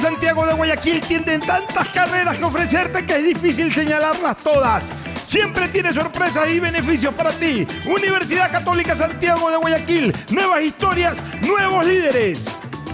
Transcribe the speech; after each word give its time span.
Santiago 0.00 0.46
de 0.46 0.54
Guayaquil 0.54 1.00
tienen 1.02 1.40
tantas 1.40 1.88
carreras 1.90 2.38
que 2.38 2.44
ofrecerte 2.44 3.04
que 3.04 3.16
es 3.16 3.24
difícil 3.24 3.72
señalarlas 3.72 4.36
todas. 4.38 4.82
Siempre 5.26 5.68
tiene 5.68 5.92
sorpresas 5.92 6.48
y 6.48 6.58
beneficios 6.58 7.14
para 7.14 7.30
ti. 7.30 7.66
Universidad 7.86 8.50
Católica 8.50 8.96
Santiago 8.96 9.50
de 9.50 9.58
Guayaquil. 9.58 10.14
Nuevas 10.30 10.62
historias, 10.62 11.16
nuevos 11.42 11.86
líderes. 11.86 12.40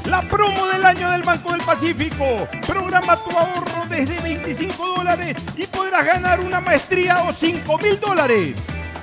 La 0.04 0.22
promo 0.22 0.66
del 0.66 0.84
año 0.84 1.10
del 1.10 1.22
Banco 1.22 1.52
del 1.52 1.62
Pacífico. 1.62 2.48
Programa 2.66 3.16
tu 3.16 3.30
ahorro 3.30 3.86
desde 3.88 4.20
25 4.20 4.94
dólares 4.96 5.36
y 5.56 5.66
podrás 5.66 6.04
ganar 6.04 6.40
una 6.40 6.60
maestría 6.60 7.22
o 7.22 7.32
5 7.32 7.78
mil 7.78 8.00
dólares. 8.00 8.56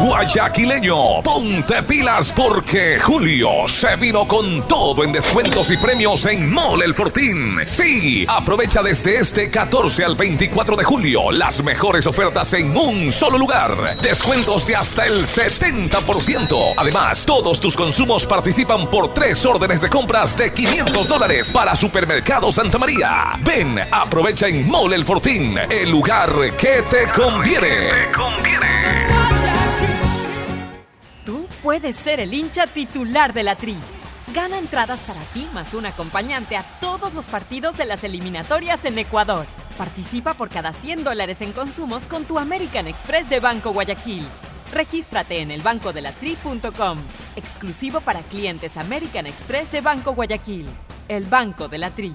Guayaquileño, 0.08 1.22
ponte 1.22 1.82
pilas 1.82 2.32
porque 2.34 2.98
Julio 2.98 3.68
se 3.68 3.94
vino 3.96 4.26
con 4.26 4.66
todo 4.66 5.04
en 5.04 5.12
descuentos 5.12 5.70
y 5.70 5.76
premios 5.76 6.24
en 6.24 6.50
Mole 6.50 6.86
El 6.86 6.94
Fortín. 6.94 7.58
Sí, 7.66 8.24
aprovecha 8.26 8.82
desde 8.82 9.18
este 9.18 9.50
14 9.50 10.06
al 10.06 10.16
24 10.16 10.76
de 10.76 10.84
julio 10.84 11.30
las 11.30 11.62
mejores 11.62 12.06
ofertas 12.06 12.54
en 12.54 12.74
un 12.74 13.12
solo 13.12 13.36
lugar. 13.36 13.98
Descuentos 14.00 14.66
de 14.66 14.76
hasta 14.76 15.04
el 15.04 15.26
70%. 15.26 16.72
Además, 16.78 17.26
todos 17.26 17.60
tus 17.60 17.76
consumos 17.76 18.24
participan 18.24 18.88
por 18.88 19.12
tres 19.12 19.44
órdenes 19.44 19.82
de 19.82 19.90
compras 19.90 20.38
de 20.38 20.54
500 20.54 21.06
dólares 21.06 21.52
para 21.52 21.76
Supermercado 21.76 22.50
Santa 22.50 22.78
María. 22.78 23.38
Ven, 23.40 23.78
aprovecha 23.90 24.48
en 24.48 24.66
Mole 24.66 24.96
El 24.96 25.04
Fortín, 25.04 25.58
el 25.68 25.90
lugar 25.90 26.32
que 26.56 26.82
te 26.88 27.10
conviene. 27.10 28.08
Tú 28.14 29.17
puedes 31.68 31.96
ser 31.96 32.18
el 32.18 32.32
hincha 32.32 32.66
titular 32.66 33.34
de 33.34 33.42
la 33.42 33.54
Tri. 33.54 33.76
Gana 34.32 34.58
entradas 34.58 35.00
para 35.00 35.20
ti 35.34 35.46
más 35.52 35.74
un 35.74 35.84
acompañante 35.84 36.56
a 36.56 36.62
todos 36.80 37.12
los 37.12 37.26
partidos 37.28 37.76
de 37.76 37.84
las 37.84 38.04
eliminatorias 38.04 38.86
en 38.86 38.98
Ecuador. 38.98 39.44
Participa 39.76 40.32
por 40.32 40.48
cada 40.48 40.72
100 40.72 41.04
dólares 41.04 41.42
en 41.42 41.52
consumos 41.52 42.04
con 42.04 42.24
tu 42.24 42.38
American 42.38 42.86
Express 42.86 43.28
de 43.28 43.40
Banco 43.40 43.74
Guayaquil. 43.74 44.24
Regístrate 44.72 45.42
en 45.42 45.50
elbancodelatri.com. 45.50 46.98
Exclusivo 47.36 48.00
para 48.00 48.20
clientes 48.20 48.78
American 48.78 49.26
Express 49.26 49.70
de 49.70 49.82
Banco 49.82 50.14
Guayaquil. 50.14 50.66
El 51.06 51.26
Banco 51.26 51.68
de 51.68 51.76
la 51.76 51.90
Tri. 51.90 52.14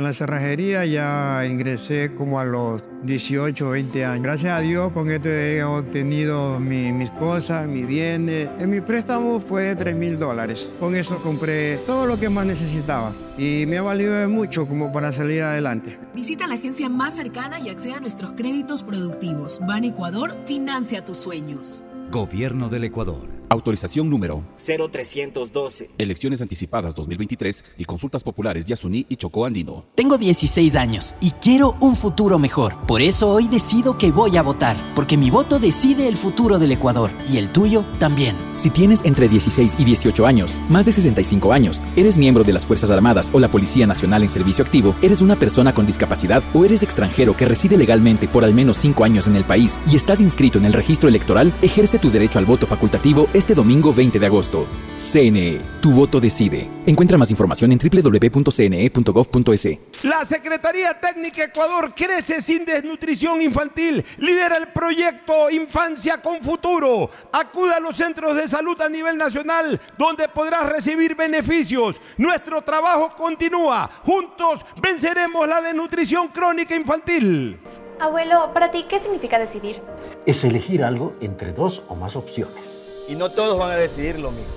En 0.00 0.04
la 0.04 0.14
cerrajería 0.14 0.86
ya 0.86 1.44
ingresé 1.46 2.14
como 2.14 2.40
a 2.40 2.44
los 2.46 2.82
18 3.02 3.66
o 3.68 3.70
20 3.72 4.02
años. 4.06 4.22
Gracias 4.22 4.50
a 4.50 4.60
Dios 4.60 4.92
con 4.92 5.10
esto 5.10 5.28
he 5.28 5.62
obtenido 5.62 6.58
mi- 6.58 6.90
mis 6.90 7.10
cosas, 7.10 7.68
mis 7.68 7.86
bienes. 7.86 8.48
En 8.58 8.70
mi 8.70 8.80
préstamo 8.80 9.40
fue 9.40 9.76
3 9.76 9.94
mil 9.94 10.18
dólares. 10.18 10.70
Con 10.80 10.94
eso 10.96 11.18
compré 11.22 11.76
todo 11.86 12.06
lo 12.06 12.18
que 12.18 12.30
más 12.30 12.46
necesitaba 12.46 13.12
y 13.36 13.66
me 13.68 13.76
ha 13.76 13.82
valido 13.82 14.14
de 14.14 14.26
mucho 14.26 14.66
como 14.66 14.90
para 14.90 15.12
salir 15.12 15.42
adelante. 15.42 15.98
Visita 16.14 16.46
la 16.46 16.54
agencia 16.54 16.88
más 16.88 17.14
cercana 17.16 17.60
y 17.60 17.68
acceda 17.68 17.98
a 17.98 18.00
nuestros 18.00 18.32
créditos 18.32 18.82
productivos. 18.82 19.60
Ban 19.68 19.84
Ecuador 19.84 20.34
financia 20.46 21.04
tus 21.04 21.18
sueños. 21.18 21.84
Gobierno 22.10 22.70
del 22.70 22.84
Ecuador. 22.84 23.28
Autorización 23.52 24.08
número 24.08 24.44
0312. 24.58 25.90
Elecciones 25.98 26.40
anticipadas 26.40 26.94
2023 26.94 27.64
y 27.78 27.84
consultas 27.84 28.22
populares 28.22 28.64
Yasuní 28.64 29.06
y 29.08 29.16
Chocó 29.16 29.44
Andino. 29.44 29.86
Tengo 29.96 30.16
16 30.18 30.76
años 30.76 31.16
y 31.20 31.32
quiero 31.32 31.74
un 31.80 31.96
futuro 31.96 32.38
mejor. 32.38 32.76
Por 32.86 33.02
eso 33.02 33.28
hoy 33.28 33.48
decido 33.48 33.98
que 33.98 34.12
voy 34.12 34.36
a 34.36 34.42
votar, 34.42 34.76
porque 34.94 35.16
mi 35.16 35.30
voto 35.30 35.58
decide 35.58 36.06
el 36.06 36.16
futuro 36.16 36.60
del 36.60 36.70
Ecuador 36.70 37.10
y 37.28 37.38
el 37.38 37.50
tuyo 37.50 37.84
también. 37.98 38.36
Si 38.56 38.70
tienes 38.70 39.04
entre 39.04 39.28
16 39.28 39.80
y 39.80 39.84
18 39.84 40.26
años, 40.26 40.60
más 40.68 40.86
de 40.86 40.92
65 40.92 41.52
años, 41.52 41.84
eres 41.96 42.16
miembro 42.16 42.44
de 42.44 42.52
las 42.52 42.64
Fuerzas 42.64 42.92
Armadas 42.92 43.30
o 43.32 43.40
la 43.40 43.48
Policía 43.48 43.84
Nacional 43.84 44.22
en 44.22 44.28
servicio 44.28 44.64
activo, 44.64 44.94
eres 45.02 45.22
una 45.22 45.34
persona 45.34 45.74
con 45.74 45.86
discapacidad 45.86 46.44
o 46.54 46.64
eres 46.64 46.84
extranjero 46.84 47.36
que 47.36 47.46
reside 47.46 47.76
legalmente 47.76 48.28
por 48.28 48.44
al 48.44 48.54
menos 48.54 48.76
5 48.76 49.02
años 49.02 49.26
en 49.26 49.34
el 49.34 49.44
país 49.44 49.76
y 49.90 49.96
estás 49.96 50.20
inscrito 50.20 50.58
en 50.58 50.66
el 50.66 50.72
registro 50.72 51.08
electoral, 51.08 51.52
ejerce 51.62 51.98
tu 51.98 52.12
derecho 52.12 52.38
al 52.38 52.46
voto 52.46 52.68
facultativo 52.68 53.28
este 53.40 53.54
domingo 53.54 53.94
20 53.94 54.18
de 54.18 54.26
agosto. 54.26 54.66
CNE, 54.98 55.62
tu 55.80 55.92
voto 55.92 56.20
decide. 56.20 56.68
Encuentra 56.84 57.16
más 57.16 57.30
información 57.30 57.72
en 57.72 57.78
www.cne.gov.es. 57.78 59.78
La 60.02 60.26
Secretaría 60.26 61.00
Técnica 61.00 61.44
Ecuador 61.44 61.94
crece 61.96 62.42
sin 62.42 62.66
desnutrición 62.66 63.40
infantil. 63.40 64.04
Lidera 64.18 64.58
el 64.58 64.68
proyecto 64.68 65.50
Infancia 65.50 66.20
con 66.20 66.42
Futuro. 66.42 67.10
Acuda 67.32 67.78
a 67.78 67.80
los 67.80 67.96
centros 67.96 68.36
de 68.36 68.46
salud 68.46 68.78
a 68.78 68.90
nivel 68.90 69.16
nacional 69.16 69.80
donde 69.96 70.28
podrás 70.28 70.68
recibir 70.68 71.16
beneficios. 71.16 71.96
Nuestro 72.18 72.60
trabajo 72.60 73.08
continúa. 73.16 73.90
Juntos 74.04 74.66
venceremos 74.82 75.48
la 75.48 75.62
desnutrición 75.62 76.28
crónica 76.28 76.76
infantil. 76.76 77.58
Abuelo, 77.98 78.50
para 78.52 78.70
ti, 78.70 78.84
¿qué 78.86 78.98
significa 78.98 79.38
decidir? 79.38 79.80
Es 80.26 80.44
elegir 80.44 80.84
algo 80.84 81.14
entre 81.22 81.54
dos 81.54 81.82
o 81.88 81.94
más 81.94 82.16
opciones. 82.16 82.82
Y 83.10 83.16
no 83.16 83.28
todos 83.28 83.58
van 83.58 83.72
a 83.72 83.76
decidir 83.76 84.20
lo 84.20 84.30
mismo. 84.30 84.54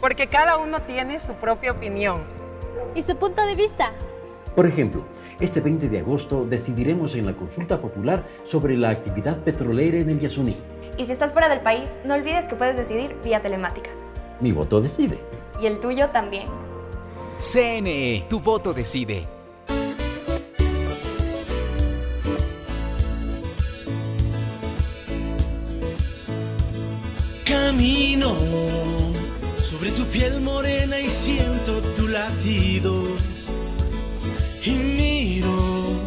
Porque 0.00 0.26
cada 0.26 0.56
uno 0.56 0.82
tiene 0.82 1.20
su 1.20 1.34
propia 1.34 1.70
opinión. 1.70 2.24
¿Y 2.96 3.02
su 3.02 3.14
punto 3.14 3.46
de 3.46 3.54
vista? 3.54 3.92
Por 4.56 4.66
ejemplo, 4.66 5.04
este 5.38 5.60
20 5.60 5.88
de 5.88 6.00
agosto 6.00 6.44
decidiremos 6.44 7.14
en 7.14 7.26
la 7.26 7.36
consulta 7.36 7.80
popular 7.80 8.26
sobre 8.42 8.76
la 8.76 8.90
actividad 8.90 9.38
petrolera 9.44 9.98
en 9.98 10.10
el 10.10 10.18
Yasuní. 10.18 10.56
Y 10.98 11.04
si 11.04 11.12
estás 11.12 11.32
fuera 11.32 11.48
del 11.48 11.60
país, 11.60 11.88
no 12.04 12.14
olvides 12.14 12.48
que 12.48 12.56
puedes 12.56 12.76
decidir 12.76 13.16
vía 13.22 13.40
telemática. 13.40 13.90
Mi 14.40 14.50
voto 14.50 14.80
decide. 14.80 15.20
Y 15.60 15.66
el 15.66 15.78
tuyo 15.78 16.10
también. 16.10 16.48
CNE, 17.38 18.26
tu 18.28 18.40
voto 18.40 18.74
decide. 18.74 19.28
Camino 27.54 28.36
sobre 29.62 29.92
tu 29.92 30.04
piel 30.06 30.40
morena 30.40 30.98
y 30.98 31.08
siento 31.08 31.80
tu 31.94 32.08
latido. 32.08 33.00
Y 34.64 34.70
miro 34.70 36.00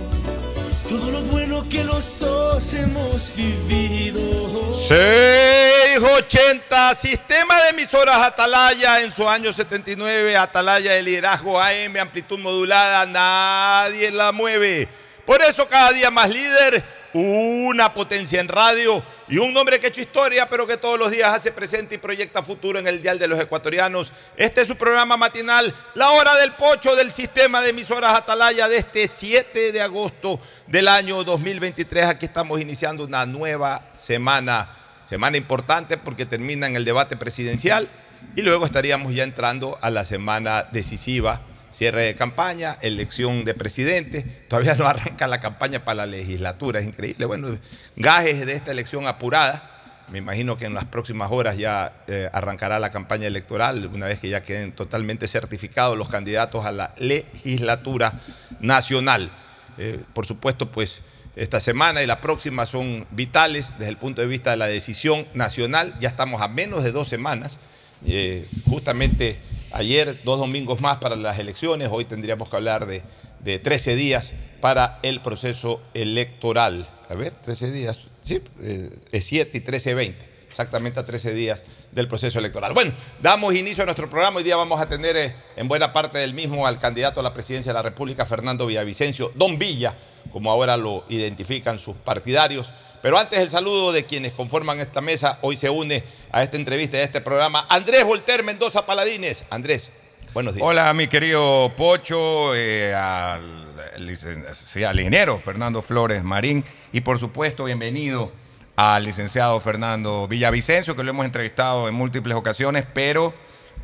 todo 0.89 1.09
lo 1.09 1.21
bueno 1.21 1.65
que 1.69 1.85
los 1.85 2.19
dos 2.19 2.73
hemos 2.73 3.33
vivido. 3.33 4.75
680, 4.75 6.95
sistema 6.95 7.61
de 7.61 7.69
emisoras 7.69 8.17
Atalaya 8.17 9.01
en 9.01 9.13
su 9.13 9.29
año 9.29 9.53
79, 9.53 10.35
Atalaya 10.35 10.95
de 10.95 11.01
liderazgo 11.01 11.61
AM, 11.61 11.95
amplitud 11.95 12.39
modulada, 12.39 13.05
nadie 13.05 14.11
la 14.11 14.33
mueve. 14.33 14.89
Por 15.25 15.41
eso 15.41 15.65
cada 15.69 15.93
día 15.93 16.11
más 16.11 16.29
líder, 16.29 16.83
una 17.13 17.93
potencia 17.93 18.39
en 18.39 18.47
radio 18.47 19.03
y 19.27 19.37
un 19.37 19.53
nombre 19.53 19.79
que 19.79 19.87
ha 19.87 19.89
hecho 19.89 20.01
historia, 20.01 20.47
pero 20.49 20.67
que 20.67 20.77
todos 20.77 20.97
los 20.97 21.11
días 21.11 21.33
hace 21.33 21.51
presente 21.51 21.95
y 21.95 21.97
proyecta 21.97 22.41
futuro 22.41 22.79
en 22.79 22.87
el 22.87 23.01
dial 23.01 23.19
de 23.19 23.27
los 23.27 23.39
ecuatorianos. 23.39 24.11
Este 24.35 24.61
es 24.61 24.67
su 24.67 24.75
programa 24.75 25.17
matinal, 25.17 25.73
La 25.95 26.11
Hora 26.11 26.35
del 26.35 26.53
Pocho 26.53 26.95
del 26.95 27.11
sistema 27.11 27.61
de 27.61 27.69
emisoras 27.69 28.15
Atalaya 28.15 28.67
de 28.67 28.77
este 28.77 29.07
7 29.07 29.71
de 29.71 29.81
agosto 29.81 30.39
del 30.67 30.87
año 30.87 31.23
2023. 31.23 32.05
Aquí 32.05 32.25
estamos 32.25 32.61
iniciando 32.61 33.05
una 33.05 33.25
nueva 33.25 33.81
semana, 33.97 34.69
semana 35.05 35.37
importante 35.37 35.97
porque 35.97 36.25
termina 36.25 36.67
en 36.67 36.75
el 36.75 36.85
debate 36.85 37.17
presidencial 37.17 37.87
y 38.35 38.41
luego 38.41 38.65
estaríamos 38.65 39.13
ya 39.13 39.23
entrando 39.23 39.77
a 39.81 39.89
la 39.89 40.03
semana 40.03 40.67
decisiva 40.71 41.41
cierre 41.77 42.05
de 42.05 42.15
campaña, 42.15 42.79
elección 42.81 43.45
de 43.45 43.53
presidente, 43.53 44.23
todavía 44.47 44.73
no 44.73 44.87
arranca 44.87 45.27
la 45.27 45.39
campaña 45.39 45.85
para 45.85 45.97
la 45.97 46.05
legislatura, 46.07 46.79
es 46.79 46.87
increíble. 46.87 47.27
Bueno, 47.27 47.49
gajes 47.95 48.43
de 48.43 48.53
esta 48.53 48.71
elección 48.71 49.05
apurada, 49.05 49.69
me 50.09 50.17
imagino 50.17 50.57
que 50.57 50.65
en 50.65 50.73
las 50.73 50.85
próximas 50.85 51.31
horas 51.31 51.55
ya 51.55 51.93
eh, 52.07 52.29
arrancará 52.33 52.79
la 52.79 52.89
campaña 52.89 53.27
electoral, 53.27 53.91
una 53.93 54.07
vez 54.07 54.19
que 54.19 54.29
ya 54.29 54.41
queden 54.41 54.71
totalmente 54.71 55.27
certificados 55.27 55.95
los 55.95 56.09
candidatos 56.09 56.65
a 56.65 56.71
la 56.71 56.95
legislatura 56.97 58.13
nacional. 58.59 59.29
Eh, 59.77 60.01
por 60.13 60.25
supuesto, 60.25 60.71
pues 60.71 61.03
esta 61.35 61.59
semana 61.59 62.01
y 62.01 62.07
la 62.07 62.21
próxima 62.21 62.65
son 62.65 63.05
vitales 63.11 63.73
desde 63.77 63.91
el 63.91 63.97
punto 63.97 64.21
de 64.21 64.27
vista 64.27 64.49
de 64.49 64.57
la 64.57 64.65
decisión 64.65 65.27
nacional, 65.35 65.93
ya 65.99 66.09
estamos 66.09 66.41
a 66.41 66.47
menos 66.47 66.83
de 66.83 66.91
dos 66.91 67.07
semanas, 67.07 67.59
eh, 68.05 68.47
justamente 68.69 69.37
Ayer, 69.71 70.15
dos 70.23 70.39
domingos 70.39 70.79
más 70.79 70.97
para 70.97 71.15
las 71.15 71.39
elecciones, 71.39 71.89
hoy 71.91 72.05
tendríamos 72.05 72.49
que 72.49 72.55
hablar 72.55 72.87
de, 72.87 73.03
de 73.41 73.59
13 73.59 73.95
días 73.95 74.31
para 74.61 74.99
el 75.03 75.21
proceso 75.21 75.81
electoral. 75.93 76.87
A 77.09 77.15
ver, 77.15 77.33
13 77.33 77.71
días, 77.71 78.07
sí, 78.21 78.41
eh, 78.61 78.89
es 79.11 79.25
7 79.25 79.57
y 79.57 79.61
13, 79.61 79.93
20, 79.93 80.25
exactamente 80.47 81.01
a 81.01 81.05
13 81.05 81.33
días 81.33 81.63
del 81.91 82.07
proceso 82.07 82.39
electoral. 82.39 82.73
Bueno, 82.73 82.93
damos 83.21 83.55
inicio 83.55 83.83
a 83.83 83.85
nuestro 83.85 84.09
programa. 84.09 84.37
Hoy 84.37 84.43
día 84.43 84.55
vamos 84.55 84.79
a 84.79 84.87
tener 84.87 85.17
eh, 85.17 85.35
en 85.57 85.67
buena 85.67 85.91
parte 85.91 86.17
del 86.17 86.33
mismo 86.33 86.65
al 86.65 86.77
candidato 86.77 87.19
a 87.19 87.23
la 87.23 87.33
presidencia 87.33 87.71
de 87.71 87.73
la 87.73 87.81
República, 87.81 88.25
Fernando 88.25 88.65
Villavicencio, 88.67 89.33
Don 89.35 89.59
Villa, 89.59 89.95
como 90.31 90.49
ahora 90.49 90.77
lo 90.77 91.03
identifican 91.09 91.77
sus 91.77 91.97
partidarios. 91.97 92.71
Pero 93.01 93.17
antes 93.17 93.39
el 93.39 93.49
saludo 93.49 93.91
de 93.91 94.05
quienes 94.05 94.33
conforman 94.33 94.79
esta 94.79 95.01
mesa, 95.01 95.39
hoy 95.41 95.57
se 95.57 95.69
une 95.69 96.03
a 96.31 96.43
esta 96.43 96.55
entrevista 96.55 96.97
y 96.97 97.01
a 97.01 97.03
este 97.03 97.21
programa 97.21 97.65
Andrés 97.69 98.03
Volter 98.03 98.43
Mendoza 98.43 98.85
Paladines. 98.85 99.45
Andrés, 99.49 99.91
buenos 100.33 100.55
días. 100.55 100.67
Hola, 100.67 100.93
mi 100.93 101.07
querido 101.07 101.73
Pocho, 101.75 102.55
eh, 102.55 102.93
al, 102.93 103.67
al 103.95 104.99
ingeniero 104.99 105.39
Fernando 105.39 105.81
Flores 105.81 106.23
Marín 106.23 106.63
y 106.91 107.01
por 107.01 107.19
supuesto 107.19 107.65
bienvenido 107.65 108.31
al 108.75 109.03
licenciado 109.03 109.59
Fernando 109.59 110.27
Villavicencio, 110.27 110.95
que 110.95 111.03
lo 111.03 111.09
hemos 111.09 111.25
entrevistado 111.25 111.87
en 111.87 111.95
múltiples 111.95 112.37
ocasiones, 112.37 112.85
pero 112.93 113.33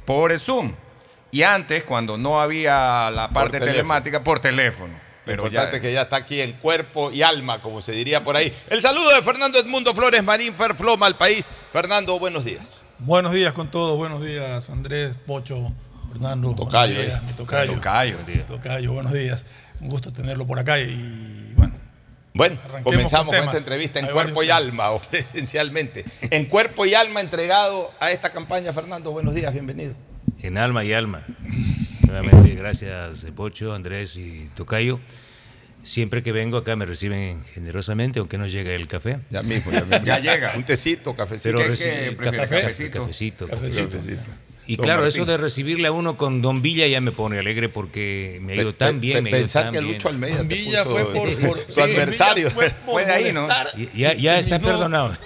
por 0.06 0.38
Zoom. 0.40 0.74
Y 1.32 1.42
antes, 1.42 1.84
cuando 1.84 2.16
no 2.16 2.40
había 2.40 3.10
la 3.10 3.32
parte 3.32 3.60
telemática, 3.60 4.24
por 4.24 4.40
teléfono. 4.40 4.94
Pero 5.26 5.46
importante 5.46 5.80
que 5.80 5.94
ya 5.94 6.04
está 6.04 6.18
aquí 6.18 6.42
en 6.42 6.54
cuerpo 6.54 7.12
y 7.12 7.22
alma, 7.22 7.62
como 7.62 7.80
se 7.82 7.94
diría 7.94 8.24
por 8.24 8.36
ahí. 8.36 8.54
El 8.70 8.82
saludo 8.82 9.16
de 9.16 9.22
Fernando 9.22 9.58
Edmundo 9.58 9.94
Flores 9.96 10.24
Marín 10.24 10.54
Ferfloma 10.54 11.06
al 11.06 11.16
país. 11.16 11.48
Fernando, 11.72 12.20
buenos 12.20 12.44
días. 12.44 12.82
Buenos 13.00 13.32
días 13.32 13.54
con 13.54 13.72
todos, 13.72 13.98
buenos 13.98 14.24
días 14.24 14.70
Andrés, 14.70 15.18
Pocho, 15.18 15.72
Fernando. 16.10 16.54
Tocayo, 16.54 16.96
buenos 16.96 17.06
días, 17.06 17.22
eh. 17.22 17.26
mi 17.26 17.34
tocayo. 17.34 17.74
Tocayo, 17.74 18.18
tío. 18.26 18.46
Tocayo, 18.46 18.94
buenos 18.94 19.14
días. 19.14 19.46
Un 19.80 19.90
gusto 19.90 20.12
tenerlo 20.12 20.46
por 20.46 20.60
acá 20.60 20.80
y 20.80 21.54
bueno. 21.56 21.74
Bueno, 22.34 22.58
comenzamos 22.84 23.34
con 23.36 23.46
esta 23.46 23.58
entrevista 23.58 24.00
en 24.00 24.06
Hay 24.06 24.12
cuerpo 24.12 24.44
y 24.44 24.50
alma, 24.50 24.92
o 24.94 25.02
esencialmente. 25.12 26.04
En 26.22 26.46
cuerpo 26.46 26.86
y 26.86 26.96
alma 26.96 27.22
entregado 27.22 27.92
a 28.00 28.12
esta 28.12 28.32
campaña, 28.32 28.74
Fernando. 28.74 29.12
Buenos 29.12 29.36
días, 29.36 29.54
bienvenido. 29.54 29.94
En 30.42 30.58
alma 30.58 30.84
y 30.84 30.94
alma. 30.94 31.24
Nuevamente, 32.14 32.54
gracias 32.54 33.26
Pocho, 33.36 33.74
Andrés 33.74 34.16
y 34.18 34.48
Tocayo. 34.54 35.00
Siempre 35.82 36.22
que 36.22 36.32
vengo 36.32 36.58
acá 36.58 36.76
me 36.76 36.86
reciben 36.86 37.44
generosamente, 37.56 38.20
aunque 38.20 38.38
no 38.38 38.46
llegue 38.46 38.76
el 38.76 38.88
café. 38.88 39.20
Ya 39.32 39.42
mismo, 39.42 39.72
ya 39.72 39.82
mismo. 39.84 40.06
Ya 40.06 40.20
llega. 40.20 40.54
Un 40.56 40.64
tecito, 40.64 41.16
cafecito. 41.16 41.58
Pero 41.58 41.68
¿Qué- 41.76 41.76
qué 41.76 42.12
prefiere, 42.16 42.38
café- 42.48 42.62
cafecito? 42.62 43.02
cafecito, 43.02 43.48
Cafecito. 43.48 43.98
Cafecito. 43.98 44.32
Y 44.66 44.78
Don 44.78 44.86
claro, 44.86 45.02
Martín. 45.04 45.22
eso 45.24 45.30
de 45.30 45.38
recibirle 45.38 45.88
a 45.90 45.92
uno 45.92 46.16
con 46.16 46.42
Don 46.42 46.62
Villa 46.62 46.88
ya 46.88 47.02
me 47.02 47.12
pone 47.12 47.38
alegre 47.38 47.68
porque 47.68 48.40
me 48.42 48.54
ha 48.54 48.56
ido 48.56 48.72
Pe- 48.72 48.78
tan 48.78 48.96
pe- 48.96 49.00
bien. 49.02 49.24
Pensar 49.26 49.66
tan 49.66 49.74
que 49.74 49.80
bien. 49.82 49.94
Lucho 49.94 50.08
Almeida 50.08 50.38
te 50.38 50.44
Villa 50.44 50.84
puso 50.86 50.96
fue 50.96 51.14
por, 51.14 51.36
por 51.48 51.58
su 51.58 51.72
sí, 51.74 51.82
adversario. 51.82 52.50
Fue 52.50 52.70
por 52.70 52.94
Fue 52.94 53.06
de 53.06 53.12
ahí, 53.12 53.34
¿no? 53.34 53.48
Ya, 53.94 54.14
ya 54.14 54.38
y 54.38 54.40
está 54.40 54.60
terminó- 54.60 54.72
perdonado. 54.72 55.18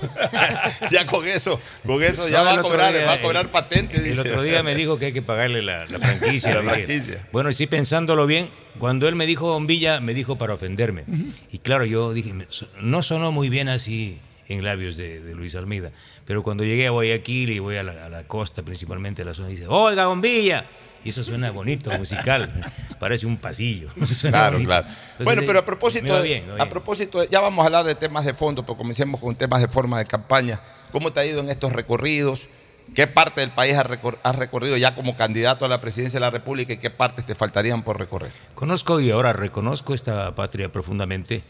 ya 0.91 1.05
con 1.05 1.27
eso, 1.27 1.59
con 1.85 2.01
eso 2.03 2.27
ya 2.27 2.39
No, 2.39 2.45
va 2.45 2.53
el 2.53 2.59
a 2.59 2.61
cobrar, 2.63 2.93
día, 2.93 3.05
va 3.05 3.13
a 3.13 3.21
cobrar 3.21 3.45
el- 3.45 3.51
patente. 3.51 3.97
El 3.97 4.03
dice. 4.03 4.21
otro 4.21 4.41
día 4.41 4.63
me 4.63 4.73
dijo 4.75 4.97
que 4.97 5.05
hay 5.07 5.13
que 5.13 5.21
pagarle 5.21 5.61
la, 5.61 5.85
la 5.85 5.99
franquicia. 5.99 6.55
La 6.55 6.63
franquicia. 6.73 7.27
Bueno, 7.31 7.49
y 7.49 7.53
sí, 7.53 7.67
pensándolo 7.67 8.25
bien, 8.25 8.49
cuando 8.79 9.07
él 9.07 9.15
me 9.15 9.25
dijo 9.27 9.47
Don 9.49 9.67
Villa, 9.67 9.99
me 9.99 10.13
dijo 10.13 10.37
para 10.37 10.53
ofenderme. 10.55 11.03
Y 11.51 11.59
claro, 11.59 11.85
yo 11.85 12.13
dije, 12.13 12.33
no 12.81 13.03
sonó 13.03 13.31
muy 13.31 13.49
bien 13.49 13.69
así 13.69 14.17
en 14.47 14.63
labios 14.63 14.97
de, 14.97 15.19
de 15.21 15.35
Luis 15.35 15.55
Almeida. 15.55 15.91
Pero 16.27 16.43
cuando 16.43 16.65
llegué 16.65 16.87
a 16.87 16.89
Guayaquil 16.91 17.51
y 17.51 17.59
voy 17.59 17.77
a 17.77 17.83
la, 17.83 18.05
a 18.05 18.09
la 18.09 18.25
costa, 18.25 18.61
principalmente 18.61 19.21
a 19.21 19.25
la 19.25 19.33
zona, 19.33 19.47
dice, 19.47 19.65
oiga, 19.65 20.03
Don 20.03 20.19
Villa. 20.19 20.65
Y 21.01 21.09
eso 21.09 21.23
suena 21.23 21.51
bonito, 21.51 21.89
musical. 21.97 22.69
Parece 22.99 23.25
un 23.25 23.37
pasillo. 23.37 23.87
Claro, 24.21 24.53
bonito. 24.53 24.67
claro. 24.67 24.87
Entonces, 24.87 25.23
bueno, 25.23 25.43
pero 25.47 25.59
a 25.59 25.65
propósito, 25.65 26.21
bien, 26.21 26.45
a 26.59 26.67
propósito, 26.67 27.23
ya 27.23 27.39
vamos 27.39 27.63
a 27.63 27.67
hablar 27.67 27.85
de 27.85 27.95
temas 27.95 28.25
de 28.25 28.33
fondo, 28.33 28.65
pero 28.65 28.77
comencemos 28.77 29.21
con 29.21 29.35
temas 29.35 29.61
de 29.61 29.69
forma 29.69 29.99
de 29.99 30.05
campaña. 30.05 30.59
¿Cómo 30.91 31.13
te 31.13 31.21
ha 31.21 31.25
ido 31.25 31.39
en 31.39 31.49
estos 31.49 31.71
recorridos? 31.71 32.49
¿Qué 32.93 33.07
parte 33.07 33.39
del 33.39 33.51
país 33.51 33.77
has 33.77 34.35
recorrido 34.35 34.75
ya 34.75 34.95
como 34.95 35.15
candidato 35.15 35.63
a 35.63 35.69
la 35.69 35.79
presidencia 35.79 36.19
de 36.19 36.25
la 36.25 36.29
República 36.29 36.73
y 36.73 36.77
qué 36.77 36.89
partes 36.89 37.25
te 37.25 37.35
faltarían 37.35 37.83
por 37.83 37.99
recorrer? 37.99 38.31
Conozco 38.53 38.99
y 38.99 39.11
ahora 39.11 39.31
reconozco 39.31 39.93
esta 39.93 40.35
patria 40.35 40.69
profundamente. 40.71 41.41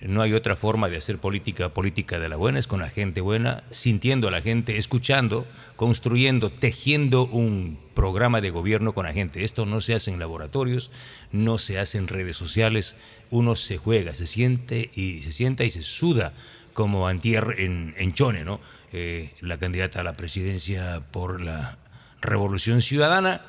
No 0.00 0.20
hay 0.22 0.34
otra 0.34 0.54
forma 0.54 0.90
de 0.90 0.98
hacer 0.98 1.18
política, 1.18 1.70
política 1.70 2.18
de 2.18 2.28
la 2.28 2.36
buena, 2.36 2.58
es 2.58 2.66
con 2.66 2.80
la 2.80 2.90
gente 2.90 3.20
buena, 3.20 3.64
sintiendo 3.70 4.28
a 4.28 4.30
la 4.30 4.42
gente, 4.42 4.76
escuchando, 4.76 5.46
construyendo, 5.76 6.50
tejiendo 6.50 7.24
un 7.24 7.78
programa 7.94 8.40
de 8.40 8.50
gobierno 8.50 8.92
con 8.92 9.06
la 9.06 9.12
gente. 9.12 9.44
Esto 9.44 9.64
no 9.64 9.80
se 9.80 9.94
hace 9.94 10.10
en 10.10 10.18
laboratorios, 10.18 10.90
no 11.32 11.58
se 11.58 11.78
hace 11.78 11.98
en 11.98 12.08
redes 12.08 12.36
sociales, 12.36 12.96
uno 13.30 13.56
se 13.56 13.78
juega, 13.78 14.14
se 14.14 14.26
siente 14.26 14.90
y 14.94 15.22
se 15.22 15.32
sienta 15.32 15.64
y 15.64 15.70
se 15.70 15.82
suda 15.82 16.34
como 16.74 17.08
antier 17.08 17.46
en, 17.58 18.12
Chone, 18.14 18.44
¿no? 18.44 18.60
eh, 18.92 19.32
la 19.40 19.58
candidata 19.58 20.00
a 20.00 20.04
la 20.04 20.14
presidencia 20.14 21.02
por 21.12 21.40
la 21.40 21.78
Revolución 22.20 22.82
Ciudadana. 22.82 23.42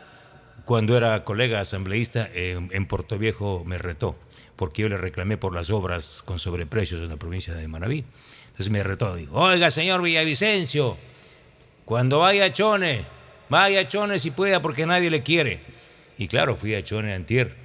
Cuando 0.64 0.96
era 0.96 1.24
colega 1.26 1.60
asambleísta 1.60 2.28
en 2.34 2.88
Puerto 2.88 3.20
Viejo 3.20 3.64
me 3.66 3.78
retó, 3.78 4.18
porque 4.56 4.84
yo 4.84 4.90
le 4.90 4.98
reclamé 4.98 5.38
por 5.38 5.54
las 5.54 5.70
obras 5.70 6.22
con 6.26 6.40
sobreprecios 6.40 7.02
en 7.02 7.10
la 7.10 7.18
provincia 7.18 7.54
de 7.54 7.68
Manabí. 7.68 8.04
Entonces 8.48 8.70
me 8.70 8.84
retó, 8.84 9.16
dijo, 9.16 9.38
oiga 9.38 9.70
señor 9.72 10.02
Villavicencio, 10.02 10.98
cuando 11.84 12.20
vaya 12.20 12.46
a 12.46 12.52
Chone, 12.52 13.06
vaya 13.50 13.82
a 13.82 13.88
Chone 13.88 14.20
si 14.20 14.32
pueda 14.32 14.62
porque 14.62 14.86
nadie 14.86 15.10
le 15.10 15.24
quiere. 15.24 15.62
Y 16.18 16.28
claro, 16.28 16.56
fui 16.56 16.74
a 16.74 16.84
Chone 16.84 17.14
Antier, 17.14 17.56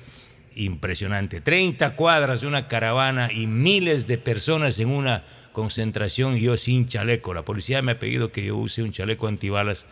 impresionante, 0.56 1.40
30 1.40 1.94
cuadras 1.94 2.40
de 2.40 2.48
una 2.48 2.66
caravana 2.66 3.32
y 3.32 3.46
miles 3.46 4.08
de 4.08 4.18
personas 4.18 4.78
en 4.80 4.88
una 4.88 5.24
concentración, 5.52 6.36
yo 6.36 6.56
sin 6.56 6.86
chaleco. 6.86 7.34
La 7.34 7.44
policía 7.44 7.82
me 7.82 7.92
ha 7.92 7.98
pedido 7.98 8.32
que 8.32 8.44
yo 8.44 8.56
use 8.56 8.82
un 8.82 8.90
chaleco 8.90 9.28
antibalas 9.28 9.86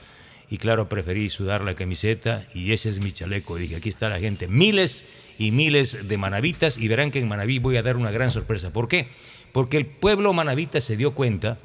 y 0.50 0.58
claro, 0.58 0.88
preferí 0.88 1.28
sudar 1.28 1.62
la 1.64 1.74
camiseta 1.74 2.44
y 2.54 2.72
ese 2.72 2.88
es 2.88 3.00
mi 3.00 3.12
chaleco. 3.12 3.56
Dije, 3.56 3.76
aquí 3.76 3.88
está 3.88 4.08
la 4.08 4.18
gente, 4.18 4.48
miles 4.48 5.06
y 5.38 5.52
miles 5.52 6.08
de 6.08 6.18
manavitas 6.18 6.76
y 6.76 6.88
verán 6.88 7.10
que 7.10 7.20
en 7.20 7.28
Manabí 7.28 7.58
voy 7.58 7.76
a 7.76 7.82
dar 7.82 7.96
una 7.96 8.10
gran 8.10 8.30
sorpresa. 8.30 8.72
¿Por 8.72 8.88
qué? 8.88 9.08
Porque 9.52 9.76
el 9.76 9.86
pueblo 9.86 10.32
manavita 10.32 10.80
se 10.80 10.96
dio 10.96 11.12
cuenta, 11.14 11.58